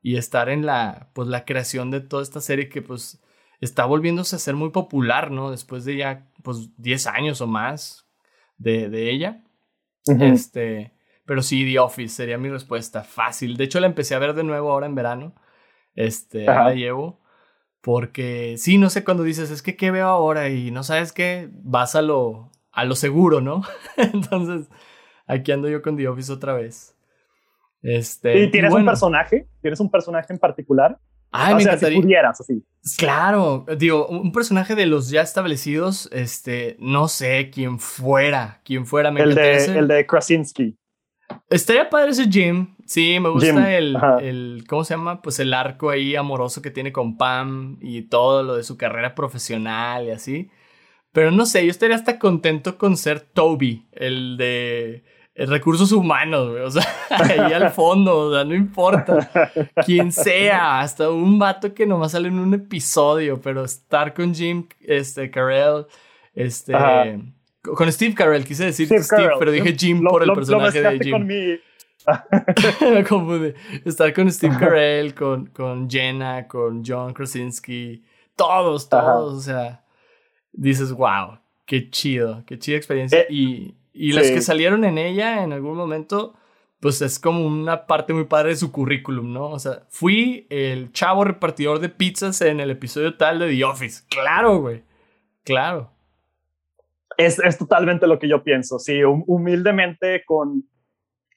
y 0.01 0.17
estar 0.17 0.49
en 0.49 0.65
la, 0.65 1.09
pues, 1.13 1.27
la 1.27 1.45
creación 1.45 1.89
de 1.91 2.01
toda 2.01 2.21
esta 2.21 2.41
serie 2.41 2.69
que, 2.69 2.81
pues, 2.81 3.19
está 3.61 3.85
volviéndose 3.85 4.35
a 4.35 4.39
ser 4.39 4.53
muy 4.55 4.69
popular, 4.69 5.31
¿no? 5.31 5.49
Después 5.49 5.85
de 5.85 5.97
ya, 5.97 6.29
pues, 6.43 6.69
10 6.77 7.07
años 7.07 7.41
o 7.41 7.47
más 7.47 8.07
de, 8.57 8.89
de 8.89 9.09
ella. 9.09 9.43
Este, 10.05 10.93
pero 11.25 11.41
sí, 11.41 11.65
The 11.65 11.79
Office 11.79 12.15
sería 12.15 12.37
mi 12.37 12.49
respuesta, 12.49 13.03
fácil. 13.03 13.57
De 13.57 13.63
hecho, 13.63 13.79
la 13.79 13.87
empecé 13.87 14.15
a 14.15 14.19
ver 14.19 14.33
de 14.33 14.43
nuevo 14.43 14.71
ahora 14.71 14.85
en 14.85 14.95
verano. 14.95 15.35
Este, 15.95 16.45
la 16.45 16.73
llevo. 16.73 17.21
Porque 17.81 18.55
sí, 18.57 18.77
no 18.77 18.89
sé 18.89 19.03
cuando 19.03 19.23
dices, 19.23 19.51
es 19.51 19.61
que 19.61 19.75
qué 19.75 19.91
veo 19.91 20.07
ahora 20.07 20.49
y 20.49 20.71
no 20.71 20.83
sabes 20.83 21.13
qué, 21.13 21.49
vas 21.51 21.95
a 21.95 22.01
lo, 22.01 22.51
a 22.71 22.83
lo 22.83 22.95
seguro, 22.95 23.41
¿no? 23.41 23.61
Entonces, 23.97 24.69
aquí 25.27 25.51
ando 25.51 25.69
yo 25.69 25.81
con 25.81 25.95
The 25.95 26.07
Office 26.07 26.31
otra 26.31 26.53
vez. 26.53 26.95
Este, 27.81 28.39
¿Y 28.39 28.49
tienes 28.49 28.73
un 28.73 28.85
personaje? 28.85 29.47
¿Tienes 29.61 29.79
un 29.79 29.91
personaje 29.91 30.33
en 30.33 30.39
particular? 30.39 30.99
Ay, 31.31 31.55
me 31.55 31.63
encantaría. 31.63 31.97
Si 31.97 32.01
pudieras, 32.01 32.41
así. 32.41 32.65
Claro, 32.97 33.65
digo, 33.77 34.07
un 34.07 34.31
personaje 34.31 34.73
de 34.73 34.85
los 34.85 35.09
ya 35.09 35.21
establecidos, 35.21 36.09
este, 36.11 36.77
no 36.79 37.07
sé 37.07 37.51
quién 37.51 37.77
fuera, 37.77 38.61
quién 38.63 38.85
fuera. 38.85 39.11
Me 39.11 39.21
el, 39.21 39.35
de, 39.35 39.65
el 39.77 39.87
de 39.87 40.05
Krasinski. 40.07 40.75
Estaría 41.49 41.89
padre 41.89 42.11
ese 42.11 42.29
Jim. 42.29 42.75
Sí, 42.85 43.19
me 43.19 43.29
gusta 43.29 43.75
el, 43.75 43.97
el, 44.21 44.63
¿cómo 44.67 44.83
se 44.83 44.93
llama? 44.93 45.21
Pues 45.21 45.39
el 45.39 45.53
arco 45.53 45.89
ahí 45.89 46.15
amoroso 46.15 46.61
que 46.61 46.71
tiene 46.71 46.91
con 46.91 47.17
Pam 47.17 47.77
y 47.81 48.03
todo 48.03 48.43
lo 48.43 48.55
de 48.55 48.63
su 48.63 48.77
carrera 48.77 49.15
profesional 49.15 50.05
y 50.05 50.11
así. 50.11 50.51
Pero 51.11 51.31
no 51.31 51.45
sé, 51.45 51.63
yo 51.63 51.71
estaría 51.71 51.95
hasta 51.95 52.19
contento 52.19 52.77
con 52.77 52.97
ser 52.97 53.21
Toby, 53.21 53.87
el 53.93 54.37
de 54.37 55.03
recursos 55.35 55.91
humanos, 55.91 56.49
O 56.63 56.71
sea, 56.71 56.83
ahí 57.09 57.53
al 57.53 57.71
fondo, 57.71 58.17
o 58.17 58.33
sea, 58.33 58.43
no 58.43 58.55
importa 58.55 59.29
quién 59.85 60.11
sea, 60.11 60.79
hasta 60.79 61.09
un 61.09 61.37
vato 61.39 61.73
que 61.73 61.85
nomás 61.85 62.13
sale 62.13 62.29
en 62.29 62.39
un 62.39 62.53
episodio, 62.53 63.41
pero 63.41 63.63
estar 63.63 64.13
con 64.13 64.33
Jim, 64.33 64.67
este, 64.81 65.29
Carell, 65.29 65.85
este, 66.33 66.73
con 67.73 67.91
Steve 67.91 68.13
Carell, 68.13 68.45
quise 68.45 68.65
decir 68.65 68.87
Steve, 68.87 69.31
pero 69.39 69.51
dije 69.51 69.75
Jim 69.77 70.03
por 70.03 70.23
el 70.23 70.31
personaje 70.31 70.81
de 70.81 70.99
Jim. 70.99 71.11
Con 71.11 71.27
mi... 71.27 71.59
Estar 73.85 74.13
con 74.13 74.31
Steve 74.31 74.55
Carell, 74.59 75.15
con, 75.15 75.47
con 75.47 75.89
Jenna, 75.89 76.47
con 76.47 76.83
John 76.85 77.13
Krasinski, 77.13 78.03
todos, 78.35 78.89
todos, 78.89 79.33
o 79.33 79.41
sea, 79.41 79.83
dices, 80.51 80.91
wow, 80.91 81.39
qué 81.65 81.89
chido, 81.89 82.43
qué 82.45 82.59
chida 82.59 82.77
experiencia. 82.77 83.21
Eh, 83.21 83.27
y, 83.29 83.75
y 83.93 84.11
los 84.11 84.27
que 84.27 84.41
salieron 84.41 84.83
en 84.83 84.97
ella 84.97 85.43
en 85.43 85.53
algún 85.53 85.77
momento, 85.77 86.35
pues 86.79 87.01
es 87.01 87.17
como 87.17 87.45
una 87.45 87.87
parte 87.87 88.13
muy 88.13 88.25
padre 88.25 88.49
de 88.49 88.55
su 88.57 88.71
currículum, 88.71 89.33
¿no? 89.33 89.49
O 89.49 89.59
sea, 89.59 89.83
fui 89.89 90.45
el 90.49 90.91
chavo 90.91 91.23
repartidor 91.23 91.79
de 91.79 91.89
pizzas 91.89 92.41
en 92.41 92.59
el 92.59 92.69
episodio 92.69 93.15
tal 93.15 93.39
de 93.39 93.49
The 93.49 93.63
Office. 93.63 94.03
Claro, 94.09 94.59
güey. 94.59 94.83
Claro. 95.43 95.94
Es, 97.17 97.39
es 97.39 97.57
totalmente 97.57 98.07
lo 98.07 98.19
que 98.19 98.27
yo 98.27 98.43
pienso, 98.43 98.79
sí, 98.79 99.03
humildemente 99.03 100.23
con, 100.25 100.63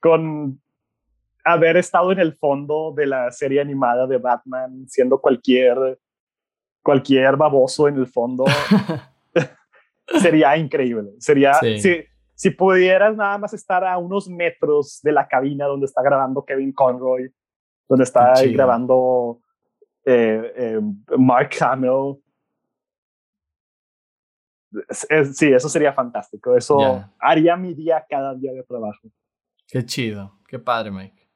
con 0.01 0.61
haber 1.45 1.77
estado 1.77 2.13
en 2.13 2.19
el 2.19 2.35
fondo 2.35 2.93
de 2.97 3.07
la 3.07 3.31
serie 3.31 3.61
animada 3.61 4.07
de 4.07 4.19
Batman, 4.19 4.87
siendo 4.89 5.21
cualquier, 5.21 5.99
cualquier 6.83 7.37
baboso 7.37 7.89
en 7.89 7.97
el 7.97 8.07
fondo. 8.07 8.45
sería 10.21 10.57
increíble. 10.57 11.13
Sería, 11.19 11.55
si, 11.55 12.05
si 12.35 12.51
pudieras 12.51 13.17
nada 13.17 13.39
más 13.39 13.53
estar 13.55 13.85
a 13.85 13.99
unos 13.99 14.29
metros 14.29 15.01
de 15.03 15.13
la 15.13 15.27
cabina 15.27 15.67
donde 15.67 15.87
está 15.87 16.03
grabando 16.03 16.45
Kevin 16.45 16.73
Conroy, 16.73 17.31
donde 17.89 18.05
está 18.05 18.35
grabando 18.47 19.41
eh, 20.05 20.53
eh, 20.57 20.81
Mark 21.17 21.51
Hamill. 21.61 22.17
Sí, 25.33 25.49
eso 25.53 25.69
sería 25.69 25.93
fantástico. 25.93 26.57
Eso 26.57 27.05
haría 27.19 27.57
mi 27.57 27.75
día 27.75 28.05
cada 28.09 28.35
día 28.35 28.53
de 28.53 28.63
trabajo. 28.63 29.09
Qué 29.67 29.85
chido, 29.85 30.33
qué 30.49 30.59
padre, 30.59 30.91
Mike. 30.91 31.29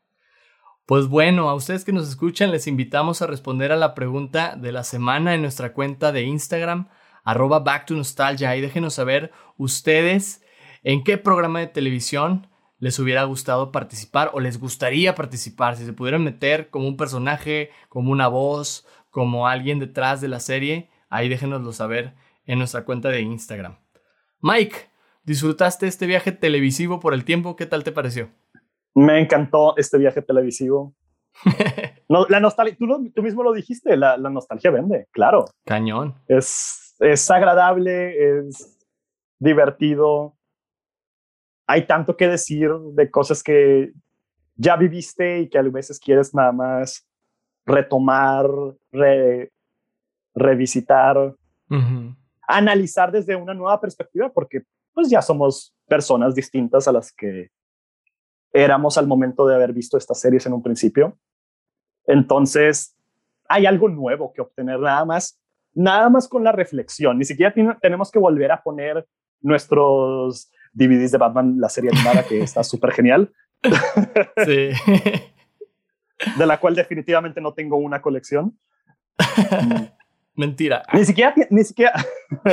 Pues 0.86 1.06
bueno, 1.06 1.48
a 1.48 1.54
ustedes 1.54 1.84
que 1.84 1.92
nos 1.92 2.08
escuchan 2.08 2.50
les 2.50 2.66
invitamos 2.66 3.22
a 3.22 3.26
responder 3.26 3.72
a 3.72 3.76
la 3.76 3.94
pregunta 3.94 4.56
de 4.56 4.72
la 4.72 4.84
semana 4.84 5.34
en 5.34 5.42
nuestra 5.42 5.72
cuenta 5.72 6.12
de 6.12 6.22
Instagram 6.22 6.88
arroba 7.24 7.60
back 7.60 7.86
to 7.86 7.94
nostalgia 7.94 8.56
y 8.56 8.60
déjenos 8.60 8.94
saber 8.94 9.32
ustedes 9.56 10.44
en 10.82 11.04
qué 11.04 11.18
programa 11.18 11.60
de 11.60 11.68
televisión 11.68 12.48
les 12.78 12.98
hubiera 12.98 13.22
gustado 13.24 13.70
participar 13.70 14.32
o 14.34 14.40
les 14.40 14.58
gustaría 14.58 15.14
participar, 15.14 15.76
si 15.76 15.84
se 15.84 15.92
pudieran 15.92 16.24
meter 16.24 16.68
como 16.68 16.88
un 16.88 16.96
personaje, 16.96 17.70
como 17.88 18.10
una 18.10 18.26
voz, 18.26 18.86
como 19.10 19.46
alguien 19.46 19.78
detrás 19.78 20.20
de 20.20 20.28
la 20.28 20.40
serie, 20.40 20.90
ahí 21.08 21.28
déjenoslo 21.28 21.72
saber 21.72 22.14
en 22.46 22.58
nuestra 22.58 22.84
cuenta 22.84 23.08
de 23.08 23.20
Instagram. 23.20 23.78
Mike, 24.40 24.76
¿disfrutaste 25.24 25.86
este 25.86 26.06
viaje 26.06 26.32
televisivo 26.32 27.00
por 27.00 27.14
el 27.14 27.24
tiempo? 27.24 27.56
¿Qué 27.56 27.66
tal 27.66 27.84
te 27.84 27.92
pareció? 27.92 28.30
Me 28.94 29.20
encantó 29.20 29.76
este 29.76 29.98
viaje 29.98 30.22
televisivo. 30.22 30.94
no, 32.08 32.26
la 32.28 32.40
nostalgia, 32.40 32.76
tú, 32.78 33.22
mismo 33.22 33.42
lo 33.42 33.52
dijiste, 33.52 33.96
la, 33.96 34.16
la 34.16 34.30
nostalgia 34.30 34.70
vende, 34.70 35.08
claro. 35.12 35.46
Cañón. 35.64 36.14
Es 36.28 36.82
es 37.02 37.30
agradable, 37.30 38.38
es 38.38 38.78
divertido. 39.38 40.36
Hay 41.66 41.86
tanto 41.86 42.16
que 42.16 42.28
decir 42.28 42.70
de 42.94 43.10
cosas 43.10 43.42
que 43.42 43.92
ya 44.54 44.76
viviste 44.76 45.40
y 45.40 45.48
que 45.48 45.58
a 45.58 45.62
veces 45.62 45.98
quieres 45.98 46.34
nada 46.34 46.52
más 46.52 47.06
retomar, 47.66 48.46
revisitar, 50.34 51.34
analizar 52.56 53.12
desde 53.12 53.36
una 53.36 53.54
nueva 53.54 53.80
perspectiva, 53.80 54.30
porque 54.30 54.62
pues 54.92 55.08
ya 55.08 55.22
somos 55.22 55.74
personas 55.88 56.34
distintas 56.34 56.86
a 56.88 56.92
las 56.92 57.12
que 57.12 57.50
éramos 58.52 58.98
al 58.98 59.06
momento 59.06 59.46
de 59.46 59.54
haber 59.54 59.72
visto 59.72 59.96
estas 59.96 60.20
series 60.20 60.44
en 60.46 60.52
un 60.52 60.62
principio. 60.62 61.18
Entonces, 62.06 62.96
hay 63.48 63.66
algo 63.66 63.88
nuevo 63.88 64.32
que 64.32 64.42
obtener 64.42 64.78
nada 64.80 65.04
más 65.04 65.42
nada 65.74 66.08
más 66.10 66.28
con 66.28 66.44
la 66.44 66.52
reflexión. 66.52 67.18
Ni 67.18 67.24
siquiera 67.24 67.54
tenemos 67.80 68.10
que 68.10 68.18
volver 68.18 68.52
a 68.52 68.62
poner 68.62 69.06
nuestros 69.40 70.50
DVDs 70.72 71.12
de 71.12 71.18
Batman, 71.18 71.56
la 71.58 71.68
serie 71.68 71.90
animada, 71.90 72.24
que 72.26 72.42
está 72.42 72.62
súper 72.64 72.92
genial. 72.92 73.32
Sí. 74.44 74.70
de 76.38 76.46
la 76.46 76.58
cual 76.58 76.74
definitivamente 76.74 77.40
no 77.40 77.54
tengo 77.54 77.76
una 77.76 78.00
colección. 78.00 78.58
Mentira. 80.34 80.82
Ni 80.92 81.04
siquiera, 81.04 81.34
ni 81.50 81.64
siquiera, 81.64 81.92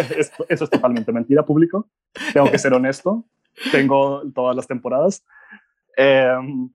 eso 0.50 0.64
es 0.64 0.70
totalmente 0.70 1.12
mentira, 1.12 1.44
público. 1.44 1.88
Tengo 2.34 2.52
que 2.52 2.58
ser 2.58 2.74
honesto. 2.74 3.24
Tengo 3.72 4.22
todas 4.34 4.56
las 4.56 4.68
temporadas. 4.68 5.24
Em, 5.96 6.70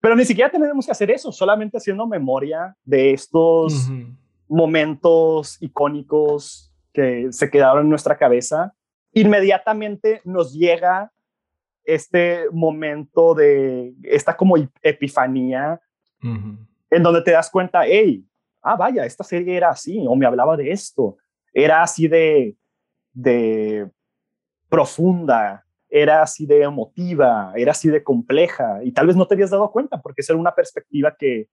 pero 0.00 0.16
ni 0.16 0.24
siquiera 0.24 0.50
tenemos 0.50 0.84
que 0.84 0.92
hacer 0.92 1.10
eso, 1.10 1.32
solamente 1.32 1.78
haciendo 1.78 2.06
memoria 2.06 2.76
de 2.84 3.12
estos 3.12 3.90
momentos 4.48 5.56
icónicos 5.62 6.70
que 6.92 7.32
se 7.32 7.50
quedaron 7.50 7.84
en 7.84 7.90
nuestra 7.90 8.16
cabeza, 8.16 8.74
inmediatamente 9.12 10.20
nos 10.24 10.52
llega 10.52 11.10
este 11.84 12.44
momento 12.50 13.34
de 13.34 13.94
esta 14.02 14.36
como 14.36 14.56
epifanía 14.82 15.80
en 16.20 17.02
donde 17.02 17.22
te 17.22 17.32
das 17.32 17.50
cuenta, 17.50 17.84
hey, 17.86 18.24
ah, 18.64 18.76
vaya, 18.76 19.04
esta 19.04 19.22
serie 19.22 19.56
era 19.56 19.70
así, 19.70 20.04
o 20.08 20.16
me 20.16 20.26
hablaba 20.26 20.56
de 20.56 20.70
esto, 20.70 21.16
era 21.52 21.82
así 21.82 22.08
de, 22.08 22.56
de 23.12 23.88
profunda, 24.68 25.64
era 25.88 26.22
así 26.22 26.46
de 26.46 26.62
emotiva, 26.62 27.52
era 27.54 27.72
así 27.72 27.88
de 27.88 28.02
compleja, 28.02 28.82
y 28.82 28.92
tal 28.92 29.06
vez 29.06 29.16
no 29.16 29.26
te 29.26 29.34
habías 29.34 29.50
dado 29.50 29.70
cuenta 29.70 30.00
porque 30.00 30.22
esa 30.22 30.32
era 30.32 30.40
una 30.40 30.54
perspectiva 30.54 31.14
que 31.16 31.48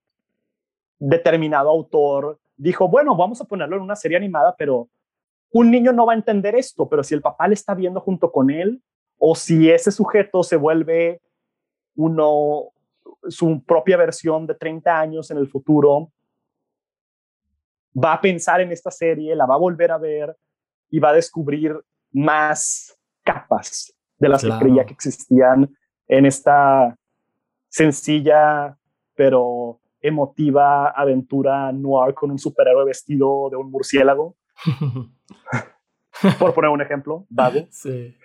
determinado 0.98 1.68
autor 1.70 2.40
dijo, 2.56 2.88
bueno, 2.88 3.14
vamos 3.16 3.40
a 3.40 3.44
ponerlo 3.44 3.76
en 3.76 3.82
una 3.82 3.96
serie 3.96 4.16
animada, 4.16 4.54
pero 4.56 4.88
un 5.52 5.70
niño 5.70 5.92
no 5.92 6.06
va 6.06 6.12
a 6.12 6.16
entender 6.16 6.54
esto, 6.54 6.88
pero 6.88 7.04
si 7.04 7.14
el 7.14 7.20
papá 7.20 7.46
le 7.46 7.54
está 7.54 7.74
viendo 7.74 8.00
junto 8.00 8.32
con 8.32 8.50
él, 8.50 8.82
o 9.18 9.34
si 9.34 9.70
ese 9.70 9.92
sujeto 9.92 10.42
se 10.42 10.56
vuelve 10.56 11.20
uno, 11.94 12.70
su 13.28 13.62
propia 13.64 13.96
versión 13.96 14.46
de 14.46 14.54
30 14.54 14.98
años 14.98 15.30
en 15.30 15.38
el 15.38 15.48
futuro, 15.48 16.10
va 17.92 18.14
a 18.14 18.20
pensar 18.20 18.60
en 18.60 18.72
esta 18.72 18.90
serie, 18.90 19.34
la 19.36 19.46
va 19.46 19.54
a 19.54 19.58
volver 19.58 19.90
a 19.90 19.98
ver 19.98 20.36
y 20.90 20.98
va 20.98 21.10
a 21.10 21.14
descubrir 21.14 21.78
más 22.12 22.98
capas 23.24 23.94
de 24.18 24.28
las 24.28 24.42
que 24.42 24.50
creía 24.58 24.84
que 24.84 24.94
existían 24.94 25.74
en 26.06 26.26
esta 26.26 26.96
sencilla 27.68 28.76
pero 29.14 29.80
emotiva 30.00 30.90
aventura 30.90 31.72
noir 31.72 32.14
con 32.14 32.30
un 32.30 32.38
superhéroe 32.38 32.84
vestido 32.84 33.48
de 33.50 33.56
un 33.56 33.70
murciélago. 33.70 34.36
Por 36.38 36.54
poner 36.54 36.70
un 36.70 36.82
ejemplo, 36.82 37.26
vago. 37.28 37.66
Sí. 37.70 38.16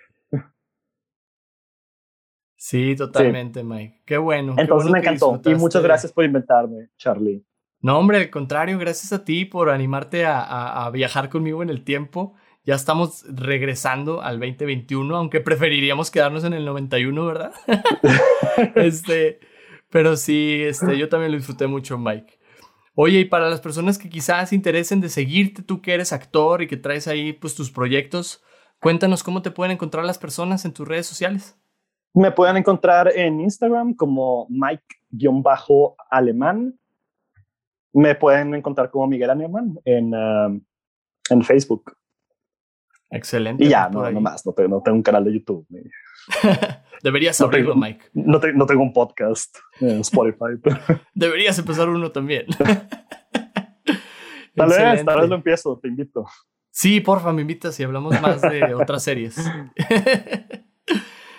Sí, 2.60 2.96
totalmente, 2.96 3.62
Mike. 3.62 4.02
Qué 4.04 4.18
bueno. 4.18 4.56
Entonces 4.58 4.90
me 4.90 4.98
encantó. 4.98 5.40
Y 5.44 5.54
muchas 5.54 5.80
gracias 5.80 6.12
por 6.12 6.24
inventarme, 6.24 6.88
Charlie. 6.96 7.46
No, 7.80 7.98
hombre, 7.98 8.18
al 8.18 8.30
contrario, 8.30 8.78
gracias 8.78 9.12
a 9.12 9.24
ti 9.24 9.44
por 9.44 9.70
animarte 9.70 10.24
a, 10.26 10.90
viajar 10.92 11.28
conmigo 11.28 11.62
en 11.62 11.70
el 11.70 11.84
tiempo. 11.84 12.34
Ya 12.64 12.74
estamos 12.74 13.24
regresando 13.28 14.20
al 14.20 14.40
2021, 14.40 15.16
aunque 15.16 15.40
preferiríamos 15.40 16.10
quedarnos 16.10 16.44
en 16.44 16.52
el 16.52 16.64
91, 16.64 17.24
¿verdad? 17.24 17.52
este, 18.74 19.38
pero 19.90 20.16
sí, 20.16 20.60
este, 20.62 20.98
yo 20.98 21.08
también 21.08 21.32
lo 21.32 21.38
disfruté 21.38 21.66
mucho, 21.66 21.96
Mike. 21.96 22.38
Oye, 22.94 23.20
y 23.20 23.24
para 23.26 23.48
las 23.48 23.60
personas 23.60 23.96
que 23.96 24.08
quizás 24.08 24.52
interesen 24.52 25.00
de 25.00 25.08
seguirte, 25.08 25.62
tú 25.62 25.80
que 25.80 25.94
eres 25.94 26.12
actor 26.12 26.62
y 26.62 26.66
que 26.66 26.76
traes 26.76 27.06
ahí 27.06 27.32
pues 27.32 27.54
tus 27.54 27.70
proyectos, 27.70 28.42
cuéntanos 28.80 29.22
cómo 29.22 29.40
te 29.40 29.52
pueden 29.52 29.70
encontrar 29.70 30.04
las 30.04 30.18
personas 30.18 30.64
en 30.64 30.72
tus 30.72 30.86
redes 30.86 31.06
sociales. 31.06 31.56
Me 32.12 32.32
pueden 32.32 32.56
encontrar 32.56 33.16
en 33.16 33.40
Instagram 33.40 33.94
como 33.94 34.48
Mike-alemán. 34.50 36.76
Me 37.92 38.14
pueden 38.14 38.54
encontrar 38.54 38.90
como 38.90 39.06
Miguel 39.06 39.30
Alemán 39.30 39.78
en, 39.84 40.14
um, 40.14 40.60
en 41.30 41.42
Facebook. 41.42 41.96
Excelente. 43.10 43.64
Y 43.64 43.68
ya, 43.68 43.88
no, 43.88 44.10
no 44.10 44.20
más, 44.20 44.44
no 44.44 44.52
tengo, 44.52 44.68
no 44.68 44.82
tengo 44.82 44.96
un 44.96 45.02
canal 45.02 45.24
de 45.24 45.32
YouTube. 45.32 45.66
Deberías 47.02 47.40
abrirlo, 47.40 47.74
Mike. 47.74 48.06
No, 48.12 48.40
no, 48.54 48.66
tengo 48.66 48.82
un 48.82 48.92
podcast 48.92 49.56
en 49.80 50.00
Spotify. 50.00 50.60
Deberías 51.14 51.58
empezar 51.58 51.88
uno 51.88 52.10
también. 52.12 52.46
tal 54.54 54.68
vez, 54.68 55.04
tal 55.04 55.20
vez 55.20 55.28
lo 55.28 55.36
empiezo, 55.36 55.78
te 55.80 55.88
invito. 55.88 56.26
Sí, 56.70 57.00
porfa, 57.00 57.32
me 57.32 57.42
invitas 57.42 57.78
y 57.80 57.84
hablamos 57.84 58.20
más 58.20 58.42
de 58.42 58.74
otras 58.74 59.02
series. 59.02 59.36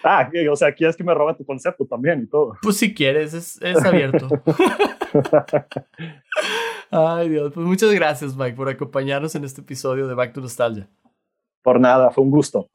Ah, 0.04 0.30
o 0.52 0.56
sea, 0.56 0.74
quieres 0.74 0.96
que 0.96 1.04
me 1.04 1.14
robe 1.14 1.36
tu 1.36 1.46
concepto 1.46 1.86
también 1.86 2.24
y 2.24 2.28
todo. 2.28 2.58
Pues 2.62 2.78
si 2.78 2.94
quieres, 2.94 3.34
es, 3.34 3.62
es 3.62 3.84
abierto. 3.84 4.28
Ay, 6.92 7.30
Dios, 7.30 7.52
pues 7.54 7.66
muchas 7.66 7.92
gracias, 7.94 8.36
Mike, 8.36 8.56
por 8.56 8.70
acompañarnos 8.70 9.36
en 9.36 9.44
este 9.44 9.62
episodio 9.62 10.08
de 10.08 10.16
Back 10.16 10.34
to 10.34 10.42
Nostalgia. 10.42 10.88
Por 11.62 11.80
nada, 11.80 12.10
fue 12.12 12.24
un 12.24 12.32
gusto. 12.32 12.68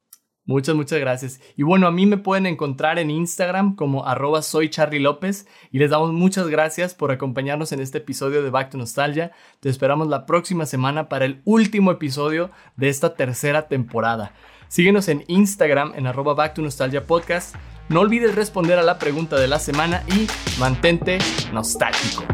Muchas, 0.47 0.75
muchas 0.75 1.01
gracias. 1.01 1.41
Y 1.57 1.63
bueno, 1.63 1.87
a 1.87 1.91
mí 1.91 2.05
me 2.05 2.19
pueden 2.19 2.45
encontrar 2.45 2.99
en 2.99 3.11
Instagram 3.11 3.77
como 3.77 4.07
arroba 4.07 4.43
soy 4.43 4.69
Charlie 4.69 5.01
López 5.01 5.47
y 5.71 5.79
les 5.79 5.89
damos 5.89 6.13
muchas 6.13 6.49
gracias 6.49 6.95
por 6.95 7.11
acompañarnos 7.11 7.73
en 7.73 7.81
este 7.81 7.99
episodio 7.99 8.43
de 8.43 8.51
Back 8.51 8.69
to 8.69 8.77
Nostalgia. 8.77 9.33
Te 9.61 9.71
esperamos 9.71 10.09
la 10.09 10.27
próxima 10.27 10.67
semana 10.67 11.09
para 11.09 11.25
el 11.25 11.41
último 11.47 11.91
episodio 11.93 12.51
de 12.77 12.91
esta 12.91 13.15
tercera 13.15 13.69
temporada. 13.69 14.35
Síguenos 14.69 15.09
en 15.09 15.24
Instagram 15.28 15.93
en 15.97 16.07
arroba 16.07 16.35
Back 16.35 16.55
to 16.55 16.62
Nostalgia 16.62 17.07
Podcast. 17.07 17.55
No 17.89 18.01
olvides 18.01 18.35
responder 18.35 18.78
a 18.78 18.82
la 18.82 18.99
pregunta 18.99 19.36
de 19.36 19.49
la 19.49 19.59
semana 19.59 20.03
y 20.09 20.27
mantente 20.59 21.19
nostálgico. 21.53 22.24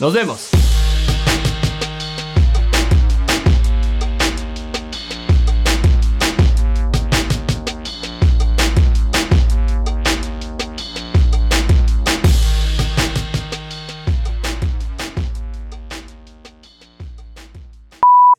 Nos 0.00 0.12
vemos. 0.12 0.50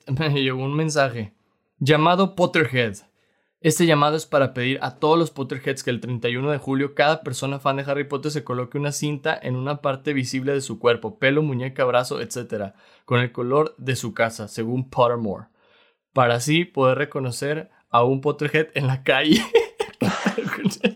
me 0.19 0.41
llegó 0.41 0.63
un 0.63 0.75
mensaje 0.75 1.33
llamado 1.79 2.35
Potterhead. 2.35 3.08
Este 3.61 3.85
llamado 3.85 4.15
es 4.15 4.25
para 4.25 4.53
pedir 4.53 4.79
a 4.81 4.99
todos 4.99 5.19
los 5.19 5.31
Potterheads 5.31 5.83
que 5.83 5.89
el 5.89 5.99
31 5.99 6.49
de 6.49 6.59
julio 6.59 6.95
cada 6.95 7.23
persona 7.23 7.59
fan 7.59 7.75
de 7.75 7.83
Harry 7.83 8.05
Potter 8.05 8.31
se 8.31 8.45
coloque 8.45 8.77
una 8.77 8.93
cinta 8.93 9.37
en 9.41 9.57
una 9.57 9.81
parte 9.81 10.13
visible 10.13 10.53
de 10.53 10.61
su 10.61 10.79
cuerpo, 10.79 11.19
pelo, 11.19 11.41
muñeca, 11.41 11.83
brazo, 11.83 12.21
etc., 12.21 12.71
con 13.03 13.19
el 13.19 13.33
color 13.33 13.75
de 13.77 13.97
su 13.97 14.13
casa, 14.13 14.47
según 14.47 14.89
Pottermore, 14.89 15.47
para 16.13 16.35
así 16.35 16.63
poder 16.63 16.99
reconocer 16.99 17.69
a 17.89 18.05
un 18.05 18.21
Potterhead 18.21 18.69
en 18.75 18.87
la 18.87 19.03
calle. 19.03 19.43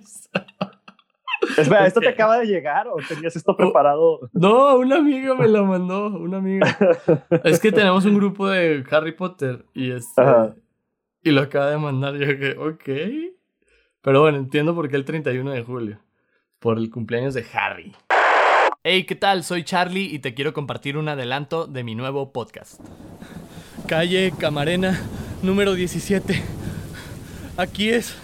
Espera, 1.58 1.86
¿esto 1.86 2.00
te 2.00 2.08
acaba 2.08 2.40
de 2.40 2.46
llegar 2.46 2.88
o 2.88 2.96
tenías 3.08 3.36
esto 3.36 3.58
preparado? 3.58 4.22
No, 4.32 4.78
una 4.78 5.00
amiga 5.00 5.36
me 5.36 5.50
lo 5.50 5.66
mandó, 5.66 6.08
una 6.08 6.38
amiga. 6.38 6.78
es 7.44 7.60
que 7.60 7.74
tenemos 7.74 8.06
un 8.06 8.16
grupo 8.16 8.48
de 8.48 8.86
Harry 8.90 9.12
Potter 9.12 9.66
y 9.74 9.92
este 9.92 10.22
y 11.24 11.32
lo 11.32 11.42
acaba 11.42 11.70
de 11.70 11.78
mandar. 11.78 12.16
Yo 12.16 12.38
que, 12.38 12.52
ok. 12.58 13.34
Pero 14.02 14.22
bueno, 14.22 14.38
entiendo 14.38 14.76
por 14.76 14.90
qué 14.90 14.98
el 14.98 15.06
31 15.06 15.52
de 15.52 15.64
julio. 15.64 16.00
Por 16.60 16.78
el 16.78 16.90
cumpleaños 16.90 17.34
de 17.34 17.46
Harry. 17.54 17.94
Hey, 18.84 19.06
¿qué 19.06 19.16
tal? 19.16 19.44
Soy 19.44 19.64
Charlie 19.64 20.14
y 20.14 20.20
te 20.20 20.34
quiero 20.34 20.54
compartir 20.54 20.98
un 20.98 21.08
adelanto 21.08 21.68
de 21.68 21.84
mi 21.84 21.96
nuevo 21.96 22.34
podcast. 22.34 22.82
Calle 23.88 24.34
Camarena, 24.38 25.02
número 25.42 25.74
17. 25.74 26.42
Aquí 27.56 27.90
es 27.90 28.18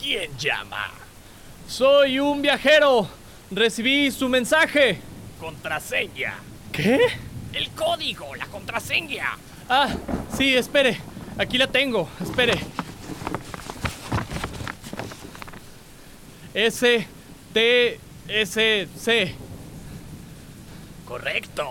¿Quién 0.00 0.36
llama? 0.38 0.90
Soy 1.68 2.18
un 2.18 2.42
viajero. 2.42 3.08
Recibí 3.50 4.10
su 4.10 4.28
mensaje. 4.28 4.98
Contraseña. 5.38 6.34
¿Qué? 6.72 6.98
El 7.52 7.70
código, 7.70 8.34
la 8.34 8.46
contraseña. 8.46 9.38
Ah, 9.68 9.94
sí, 10.36 10.54
espere. 10.54 10.98
Aquí 11.38 11.56
la 11.56 11.68
tengo. 11.68 12.08
Espere. 12.20 12.58
S 16.54 17.06
T 17.52 18.00
S 18.28 18.88
C. 18.98 19.34
Correcto. 21.06 21.68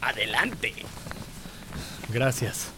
Adelante. 0.00 0.72
Gracias. 2.10 2.70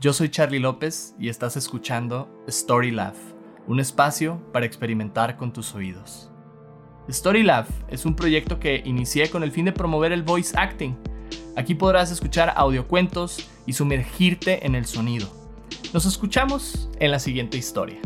Yo 0.00 0.12
soy 0.12 0.28
Charlie 0.28 0.60
López 0.60 1.16
y 1.18 1.28
estás 1.28 1.56
escuchando 1.56 2.28
Story 2.46 2.92
Lab, 2.92 3.14
un 3.66 3.80
espacio 3.80 4.40
para 4.52 4.64
experimentar 4.64 5.36
con 5.36 5.52
tus 5.52 5.74
oídos. 5.74 6.30
Story 7.08 7.42
Lab 7.42 7.66
es 7.88 8.04
un 8.06 8.14
proyecto 8.14 8.60
que 8.60 8.80
inicié 8.84 9.28
con 9.28 9.42
el 9.42 9.50
fin 9.50 9.64
de 9.64 9.72
promover 9.72 10.12
el 10.12 10.22
voice 10.22 10.56
acting. 10.56 10.96
Aquí 11.56 11.74
podrás 11.74 12.12
escuchar 12.12 12.52
audiocuentos 12.54 13.50
y 13.66 13.72
sumergirte 13.72 14.64
en 14.64 14.76
el 14.76 14.86
sonido. 14.86 15.26
Nos 15.92 16.06
escuchamos 16.06 16.88
en 17.00 17.10
la 17.10 17.18
siguiente 17.18 17.58
historia. 17.58 17.98